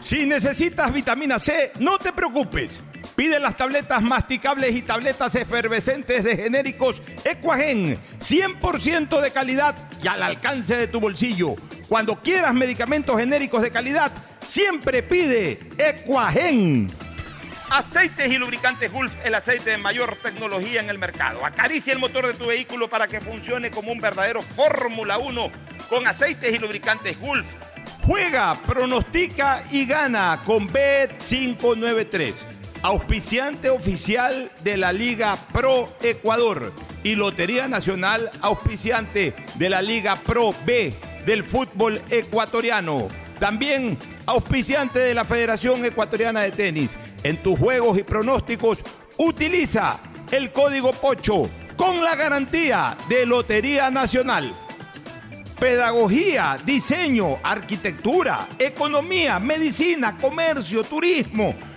Si 0.00 0.26
necesitas 0.26 0.92
vitamina 0.92 1.38
C, 1.38 1.72
no 1.78 1.96
te 1.96 2.12
preocupes. 2.12 2.82
Pide 3.16 3.40
las 3.40 3.56
tabletas 3.56 4.02
masticables 4.02 4.76
y 4.76 4.82
tabletas 4.82 5.34
efervescentes 5.34 6.24
de 6.24 6.36
genéricos 6.36 7.00
Equagen, 7.24 7.98
100% 8.20 9.18
de 9.22 9.30
calidad 9.30 9.74
y 10.02 10.08
al 10.08 10.22
alcance 10.22 10.76
de 10.76 10.88
tu 10.88 11.00
bolsillo. 11.00 11.54
Cuando 11.88 12.16
quieras 12.16 12.52
medicamentos 12.52 13.18
genéricos 13.18 13.62
de 13.62 13.70
calidad, 13.70 14.12
siempre 14.44 15.02
pide 15.02 15.58
Equagen. 15.78 16.88
Aceites 17.70 18.30
y 18.30 18.36
lubricantes 18.36 18.92
Gulf, 18.92 19.14
el 19.24 19.34
aceite 19.34 19.70
de 19.70 19.78
mayor 19.78 20.16
tecnología 20.16 20.80
en 20.80 20.90
el 20.90 20.98
mercado. 20.98 21.44
Acaricia 21.44 21.94
el 21.94 21.98
motor 21.98 22.26
de 22.26 22.34
tu 22.34 22.46
vehículo 22.46 22.90
para 22.90 23.06
que 23.08 23.20
funcione 23.20 23.70
como 23.70 23.92
un 23.92 23.98
verdadero 23.98 24.42
Fórmula 24.42 25.16
1 25.16 25.50
con 25.88 26.06
aceites 26.06 26.54
y 26.54 26.58
lubricantes 26.58 27.18
Gulf. 27.18 27.46
Juega, 28.04 28.54
pronostica 28.66 29.62
y 29.70 29.86
gana 29.86 30.42
con 30.44 30.68
Bet593, 30.68 32.34
auspiciante 32.82 33.70
oficial 33.70 34.50
de 34.62 34.76
la 34.76 34.92
Liga 34.92 35.38
Pro 35.52 35.96
Ecuador 36.02 36.74
y 37.04 37.14
Lotería 37.14 37.68
Nacional, 37.68 38.30
auspiciante 38.42 39.34
de 39.54 39.70
la 39.70 39.80
Liga 39.80 40.16
Pro 40.16 40.54
B 40.66 40.92
del 41.24 41.44
fútbol 41.44 42.02
ecuatoriano. 42.10 43.21
También 43.42 43.98
auspiciante 44.24 45.00
de 45.00 45.14
la 45.14 45.24
Federación 45.24 45.84
Ecuatoriana 45.84 46.42
de 46.42 46.52
Tenis. 46.52 46.96
En 47.24 47.38
tus 47.38 47.58
juegos 47.58 47.98
y 47.98 48.04
pronósticos, 48.04 48.78
utiliza 49.18 49.98
el 50.30 50.52
código 50.52 50.92
POCHO 50.92 51.50
con 51.76 52.04
la 52.04 52.14
garantía 52.14 52.96
de 53.08 53.26
Lotería 53.26 53.90
Nacional. 53.90 54.52
Pedagogía, 55.58 56.56
diseño, 56.64 57.40
arquitectura, 57.42 58.46
economía, 58.60 59.40
medicina, 59.40 60.16
comercio, 60.16 60.84
turismo, 60.84 61.56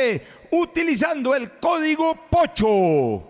utilizando 0.50 1.34
el 1.34 1.50
código 1.58 2.18
POCHO. 2.30 3.29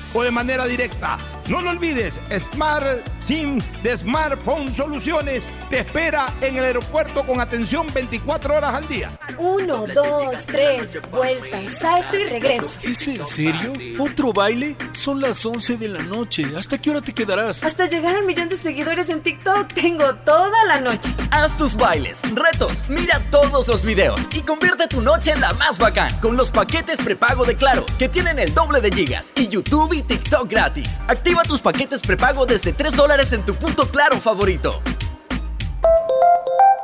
o 0.13 0.23
de 0.23 0.31
manera 0.31 0.65
directa. 0.65 1.17
No 1.47 1.61
lo 1.61 1.71
olvides, 1.71 2.19
Smart 2.39 3.05
SIM 3.19 3.59
de 3.83 3.97
Smartphone 3.97 4.73
Soluciones 4.73 5.47
te 5.69 5.79
espera 5.79 6.33
en 6.39 6.55
el 6.55 6.63
aeropuerto 6.63 7.25
con 7.25 7.41
atención 7.41 7.87
24 7.93 8.55
horas 8.55 8.73
al 8.75 8.87
día. 8.87 9.11
Uno, 9.37 9.85
dos, 9.93 10.45
tres, 10.45 10.99
vuelta, 11.11 11.57
salto 11.69 12.17
y 12.17 12.23
regreso. 12.23 12.79
¿Es 12.83 13.07
en 13.07 13.25
serio? 13.25 13.73
¿Otro 13.99 14.31
baile? 14.31 14.77
Son 14.93 15.19
las 15.19 15.45
11 15.45 15.77
de 15.77 15.87
la 15.87 16.03
noche. 16.03 16.45
¿Hasta 16.57 16.77
qué 16.77 16.91
hora 16.91 17.01
te 17.01 17.13
quedarás? 17.13 17.63
Hasta 17.63 17.87
llegar 17.87 18.15
al 18.15 18.25
millón 18.25 18.47
de 18.49 18.57
seguidores 18.57 19.09
en 19.09 19.21
TikTok 19.21 19.73
tengo 19.73 20.15
toda 20.15 20.63
la 20.65 20.79
noche. 20.79 21.13
Haz 21.31 21.57
tus 21.57 21.75
bailes, 21.75 22.21
retos, 22.33 22.85
mira 22.87 23.19
todos 23.31 23.67
los 23.67 23.83
videos 23.83 24.27
y 24.31 24.41
convierte 24.41 24.87
tu 24.87 25.01
noche 25.01 25.31
en 25.31 25.41
la 25.41 25.51
más 25.53 25.77
bacán 25.79 26.15
con 26.19 26.37
los 26.37 26.51
paquetes 26.51 27.01
prepago 27.01 27.45
de 27.45 27.55
Claro, 27.55 27.85
que 27.99 28.09
tienen 28.09 28.39
el 28.39 28.53
doble 28.53 28.81
de 28.81 28.91
gigas 28.91 29.33
y 29.35 29.47
YouTube 29.47 29.93
y 29.93 30.00
TikTok 30.01 30.49
gratis. 30.49 31.01
Activa 31.07 31.43
tus 31.43 31.61
paquetes 31.61 32.01
prepago 32.01 32.45
desde 32.45 32.73
3 32.73 32.95
dólares 32.95 33.31
en 33.33 33.43
tu 33.43 33.55
punto 33.55 33.85
Claro 33.89 34.19
favorito. 34.19 34.81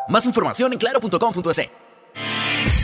Más 0.09 0.25
información 0.25 0.73
en 0.73 0.79
claro.com.es. 0.79 1.69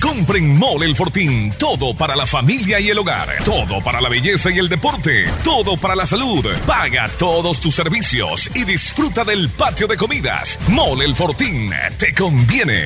Compren 0.01 0.57
Mole 0.57 0.85
El 0.85 0.95
Fortín. 0.95 1.51
Todo 1.57 1.95
para 1.95 2.15
la 2.15 2.27
familia 2.27 2.79
y 2.79 2.89
el 2.89 2.99
hogar. 2.99 3.41
Todo 3.45 3.81
para 3.81 4.01
la 4.01 4.09
belleza 4.09 4.51
y 4.51 4.59
el 4.59 4.67
deporte. 4.67 5.25
Todo 5.43 5.77
para 5.77 5.95
la 5.95 6.05
salud. 6.05 6.45
Paga 6.67 7.09
todos 7.17 7.61
tus 7.61 7.73
servicios 7.73 8.53
y 8.55 8.65
disfruta 8.65 9.23
del 9.23 9.49
patio 9.49 9.87
de 9.87 9.95
comidas. 9.95 10.59
Mole 10.67 11.05
El 11.05 11.15
Fortín. 11.15 11.71
Te 11.97 12.13
conviene. 12.13 12.85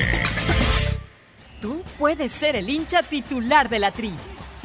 Tú 1.60 1.82
puedes 1.98 2.30
ser 2.30 2.54
el 2.54 2.70
hincha 2.70 3.02
titular 3.02 3.68
de 3.68 3.80
la 3.80 3.90
Tri. 3.90 4.12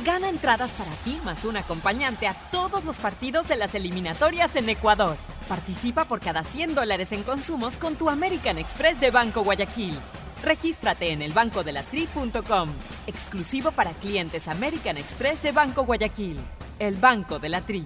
Gana 0.03 0.27
entradas 0.27 0.71
para 0.71 0.91
ti 1.05 1.17
más 1.23 1.45
un 1.45 1.55
acompañante 1.55 2.27
a 2.27 2.33
todos 2.51 2.83
los 2.83 2.97
partidos 2.97 3.47
de 3.47 3.55
las 3.55 3.73
eliminatorias 3.73 4.53
en 4.57 4.67
Ecuador. 4.67 5.15
Participa 5.47 6.03
por 6.03 6.19
cada 6.19 6.43
100 6.43 6.75
dólares 6.75 7.13
en 7.13 7.23
consumos 7.23 7.77
con 7.77 7.95
tu 7.95 8.09
American 8.09 8.57
Express 8.57 8.99
de 8.99 9.11
Banco 9.11 9.43
Guayaquil. 9.43 9.97
Regístrate 10.43 11.11
en 11.11 11.21
elbancodelatri.com. 11.21 12.69
Exclusivo 13.07 13.71
para 13.71 13.91
clientes 13.91 14.49
American 14.49 14.97
Express 14.97 15.41
de 15.41 15.53
Banco 15.53 15.85
Guayaquil. 15.85 16.37
El 16.79 16.95
Banco 16.95 17.39
de 17.39 17.49
la 17.49 17.61
Tri. 17.61 17.85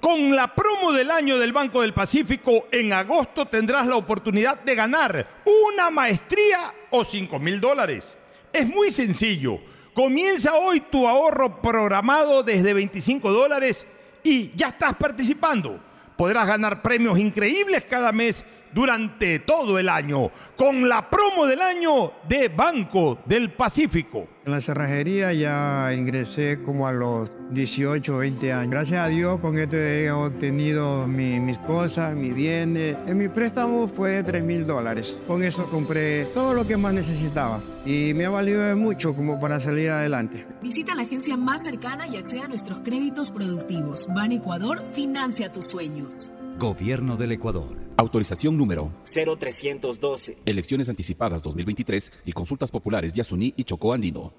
Con 0.00 0.36
la 0.36 0.54
promo 0.54 0.92
del 0.92 1.10
año 1.10 1.38
del 1.38 1.52
Banco 1.52 1.80
del 1.80 1.92
Pacífico, 1.92 2.68
en 2.70 2.92
agosto 2.92 3.46
tendrás 3.46 3.86
la 3.86 3.96
oportunidad 3.96 4.60
de 4.60 4.74
ganar 4.74 5.26
una 5.72 5.90
maestría 5.90 6.72
o 6.90 7.04
5 7.04 7.38
mil 7.38 7.60
dólares. 7.60 8.16
Es 8.52 8.66
muy 8.66 8.90
sencillo. 8.90 9.58
Comienza 9.94 10.54
hoy 10.54 10.80
tu 10.80 11.08
ahorro 11.08 11.60
programado 11.60 12.42
desde 12.42 12.74
25 12.74 13.32
dólares 13.32 13.86
y 14.22 14.52
ya 14.54 14.68
estás 14.68 14.94
participando. 14.96 15.80
Podrás 16.16 16.46
ganar 16.46 16.82
premios 16.82 17.18
increíbles 17.18 17.84
cada 17.84 18.12
mes 18.12 18.44
durante 18.72 19.38
todo 19.40 19.78
el 19.78 19.88
año 19.88 20.30
con 20.54 20.88
la 20.88 21.08
promo 21.08 21.46
del 21.46 21.62
año 21.62 22.12
de 22.28 22.48
Banco 22.48 23.18
del 23.24 23.52
Pacífico. 23.52 24.35
En 24.46 24.52
la 24.52 24.60
cerrajería 24.60 25.32
ya 25.32 25.92
ingresé 25.92 26.62
como 26.62 26.86
a 26.86 26.92
los 26.92 27.32
18, 27.50 28.18
20 28.18 28.52
años. 28.52 28.70
Gracias 28.70 29.00
a 29.00 29.08
Dios 29.08 29.40
con 29.40 29.58
esto 29.58 29.76
he 29.76 30.08
obtenido 30.08 31.08
mis 31.08 31.58
cosas, 31.58 32.14
mis 32.14 32.32
bienes. 32.32 32.96
En 33.08 33.18
mi 33.18 33.28
préstamo 33.28 33.88
fue 33.88 34.22
3 34.22 34.44
mil 34.44 34.64
dólares. 34.64 35.18
Con 35.26 35.42
eso 35.42 35.68
compré 35.68 36.26
todo 36.26 36.54
lo 36.54 36.64
que 36.64 36.76
más 36.76 36.94
necesitaba 36.94 37.60
y 37.84 38.14
me 38.14 38.26
ha 38.26 38.30
valido 38.30 38.62
de 38.62 38.76
mucho 38.76 39.16
como 39.16 39.40
para 39.40 39.58
salir 39.58 39.90
adelante. 39.90 40.46
Visita 40.62 40.94
la 40.94 41.02
agencia 41.02 41.36
más 41.36 41.64
cercana 41.64 42.06
y 42.06 42.16
acceda 42.16 42.44
a 42.44 42.48
nuestros 42.48 42.78
créditos 42.84 43.32
productivos. 43.32 44.06
Ban 44.14 44.30
Ecuador 44.30 44.80
financia 44.92 45.50
tus 45.50 45.66
sueños. 45.66 46.30
Gobierno 46.58 47.16
del 47.16 47.32
Ecuador. 47.32 47.76
Autorización 47.98 48.56
número 48.56 48.90
0312. 49.04 50.38
Elecciones 50.46 50.88
anticipadas 50.88 51.42
2023 51.42 52.12
y 52.24 52.32
consultas 52.32 52.70
populares 52.70 53.12
de 53.12 53.20
Asuní 53.20 53.52
y 53.56 53.64
Chocó 53.64 53.92
Andino. 53.92 54.32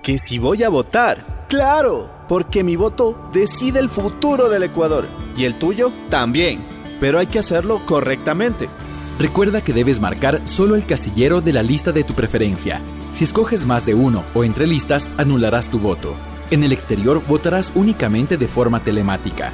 Que 0.00 0.18
si 0.18 0.38
voy 0.38 0.62
a 0.62 0.68
votar, 0.68 1.46
claro, 1.48 2.10
porque 2.28 2.62
mi 2.62 2.76
voto 2.76 3.28
decide 3.32 3.80
el 3.80 3.88
futuro 3.88 4.48
del 4.48 4.62
Ecuador 4.62 5.08
y 5.36 5.44
el 5.44 5.58
tuyo 5.58 5.92
también, 6.10 6.64
pero 7.00 7.18
hay 7.18 7.26
que 7.26 7.40
hacerlo 7.40 7.80
correctamente. 7.86 8.68
Recuerda 9.18 9.62
que 9.62 9.72
debes 9.72 10.00
marcar 10.00 10.46
solo 10.46 10.76
el 10.76 10.86
castillero 10.86 11.40
de 11.40 11.54
la 11.54 11.62
lista 11.62 11.90
de 11.90 12.04
tu 12.04 12.14
preferencia. 12.14 12.82
Si 13.10 13.24
escoges 13.24 13.66
más 13.66 13.84
de 13.84 13.94
uno 13.94 14.22
o 14.34 14.44
entre 14.44 14.66
listas, 14.66 15.10
anularás 15.16 15.70
tu 15.70 15.80
voto. 15.80 16.14
En 16.50 16.62
el 16.62 16.72
exterior 16.72 17.20
votarás 17.26 17.72
únicamente 17.74 18.36
de 18.36 18.46
forma 18.46 18.84
telemática. 18.84 19.52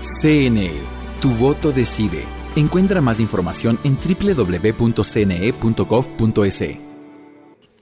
CNE, 0.00 0.72
tu 1.20 1.30
voto 1.30 1.72
decide. 1.72 2.24
Encuentra 2.56 3.00
más 3.00 3.20
información 3.20 3.78
en 3.84 3.96
www.cne.gov.es. 3.96 4.94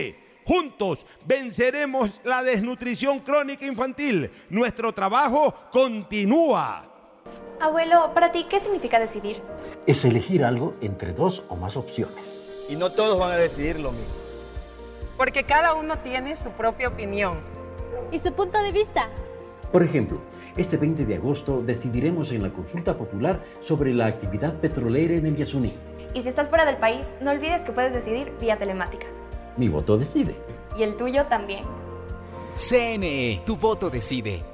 Juntos 0.47 1.05
venceremos 1.26 2.23
la 2.24 2.42
desnutrición 2.42 3.20
crónica 3.20 3.66
infantil. 3.66 4.31
Nuestro 4.49 4.94
trabajo 4.94 5.55
continúa. 5.70 6.91
Abuelo, 7.60 8.12
¿para 8.15 8.33
ti 8.33 8.47
qué 8.49 8.60
significa 8.60 8.99
decidir? 8.99 9.42
Es 9.86 10.07
elegir 10.07 10.42
algo 10.42 10.74
entre 10.81 11.12
dos 11.12 11.42
o 11.50 11.57
más 11.57 11.76
opciones. 11.76 12.42
Y 12.70 12.76
no 12.76 12.92
todos 12.92 13.18
van 13.18 13.33
a 13.33 13.36
decidir 13.36 13.78
lo 13.78 13.92
mismo. 13.92 14.24
Porque 15.17 15.44
cada 15.44 15.75
uno 15.75 15.99
tiene 15.99 16.36
su 16.36 16.51
propia 16.51 16.89
opinión. 16.89 17.39
¿Y 18.10 18.18
su 18.18 18.33
punto 18.33 18.62
de 18.62 18.73
vista? 18.73 19.09
Por 19.70 19.83
ejemplo, 19.83 20.20
este 20.57 20.76
20 20.76 21.05
de 21.05 21.17
agosto 21.17 21.62
decidiremos 21.62 22.31
en 22.33 22.43
la 22.43 22.51
consulta 22.51 22.97
popular 22.97 23.43
sobre 23.60 23.93
la 23.93 24.07
actividad 24.07 24.55
petrolera 24.60 25.15
en 25.15 25.26
el 25.26 25.36
Yasuní. 25.36 25.75
Y 26.15 26.23
si 26.23 26.28
estás 26.28 26.49
fuera 26.49 26.65
del 26.65 26.76
país, 26.76 27.07
no 27.20 27.33
olvides 27.33 27.62
que 27.62 27.73
puedes 27.73 27.93
decidir 27.93 28.33
vía 28.41 28.57
telemática. 28.57 29.07
Mi 29.57 29.68
voto 29.68 29.99
decide. 29.99 30.34
Y 30.76 30.83
el 30.83 30.97
tuyo 30.97 31.26
también. 31.26 31.65
CNE, 32.57 33.43
tu 33.44 33.57
voto 33.57 33.91
decide. 33.91 34.53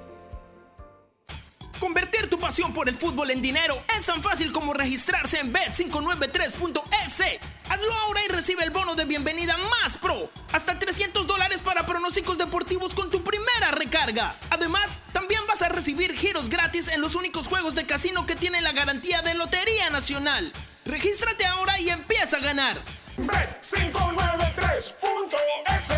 Pasión 2.51 2.75
por 2.75 2.89
el 2.89 2.97
fútbol 2.97 3.31
en 3.31 3.41
dinero 3.41 3.81
es 3.97 4.07
tan 4.07 4.21
fácil 4.25 4.51
como 4.51 4.75
registrarse 4.75 5.39
en 5.39 5.53
bet593.es. 5.53 7.23
Hazlo 7.69 7.95
ahora 7.95 8.25
y 8.25 8.29
recibe 8.33 8.65
el 8.65 8.71
bono 8.71 8.97
de 8.97 9.05
bienvenida 9.05 9.57
más 9.57 9.97
pro. 9.99 10.29
Hasta 10.53 10.77
300 10.77 11.29
dólares 11.29 11.63
para 11.63 11.87
pronósticos 11.87 12.39
deportivos 12.39 12.97
con 12.97 13.09
tu 13.09 13.23
primera 13.23 13.71
recarga. 13.71 14.35
Además, 14.51 14.99
también 15.13 15.47
vas 15.47 15.63
a 15.63 15.69
recibir 15.69 16.13
giros 16.17 16.49
gratis 16.49 16.89
en 16.89 17.01
los 17.01 17.15
únicos 17.15 17.47
juegos 17.47 17.77
de 17.77 17.87
casino 17.87 18.27
que 18.27 18.35
tienen 18.35 18.65
la 18.65 18.73
garantía 18.73 19.23
de 19.23 19.35
Lotería 19.35 19.89
Nacional. 19.91 20.51
Regístrate 20.87 21.47
ahora 21.47 21.79
y 21.79 21.91
empieza 21.91 22.39
a 22.39 22.41
ganar. 22.41 22.83
Bet593.es. 23.17 25.95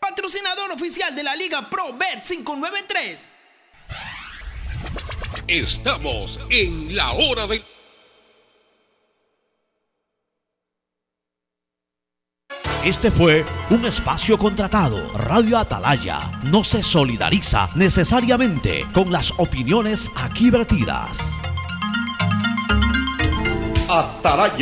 Patrocinador 0.00 0.72
oficial 0.72 1.14
de 1.14 1.22
la 1.22 1.36
Liga 1.36 1.70
Pro 1.70 1.96
Bet593. 1.96 3.36
Estamos 5.48 6.40
en 6.50 6.94
la 6.96 7.12
hora 7.12 7.46
de... 7.46 7.64
Este 12.84 13.10
fue 13.10 13.44
un 13.70 13.84
espacio 13.84 14.38
contratado. 14.38 14.96
Radio 15.14 15.58
Atalaya 15.58 16.40
no 16.44 16.62
se 16.62 16.82
solidariza 16.82 17.68
necesariamente 17.74 18.86
con 18.92 19.10
las 19.10 19.32
opiniones 19.38 20.08
aquí 20.16 20.50
vertidas. 20.50 21.40
Atalaya. 23.88 24.54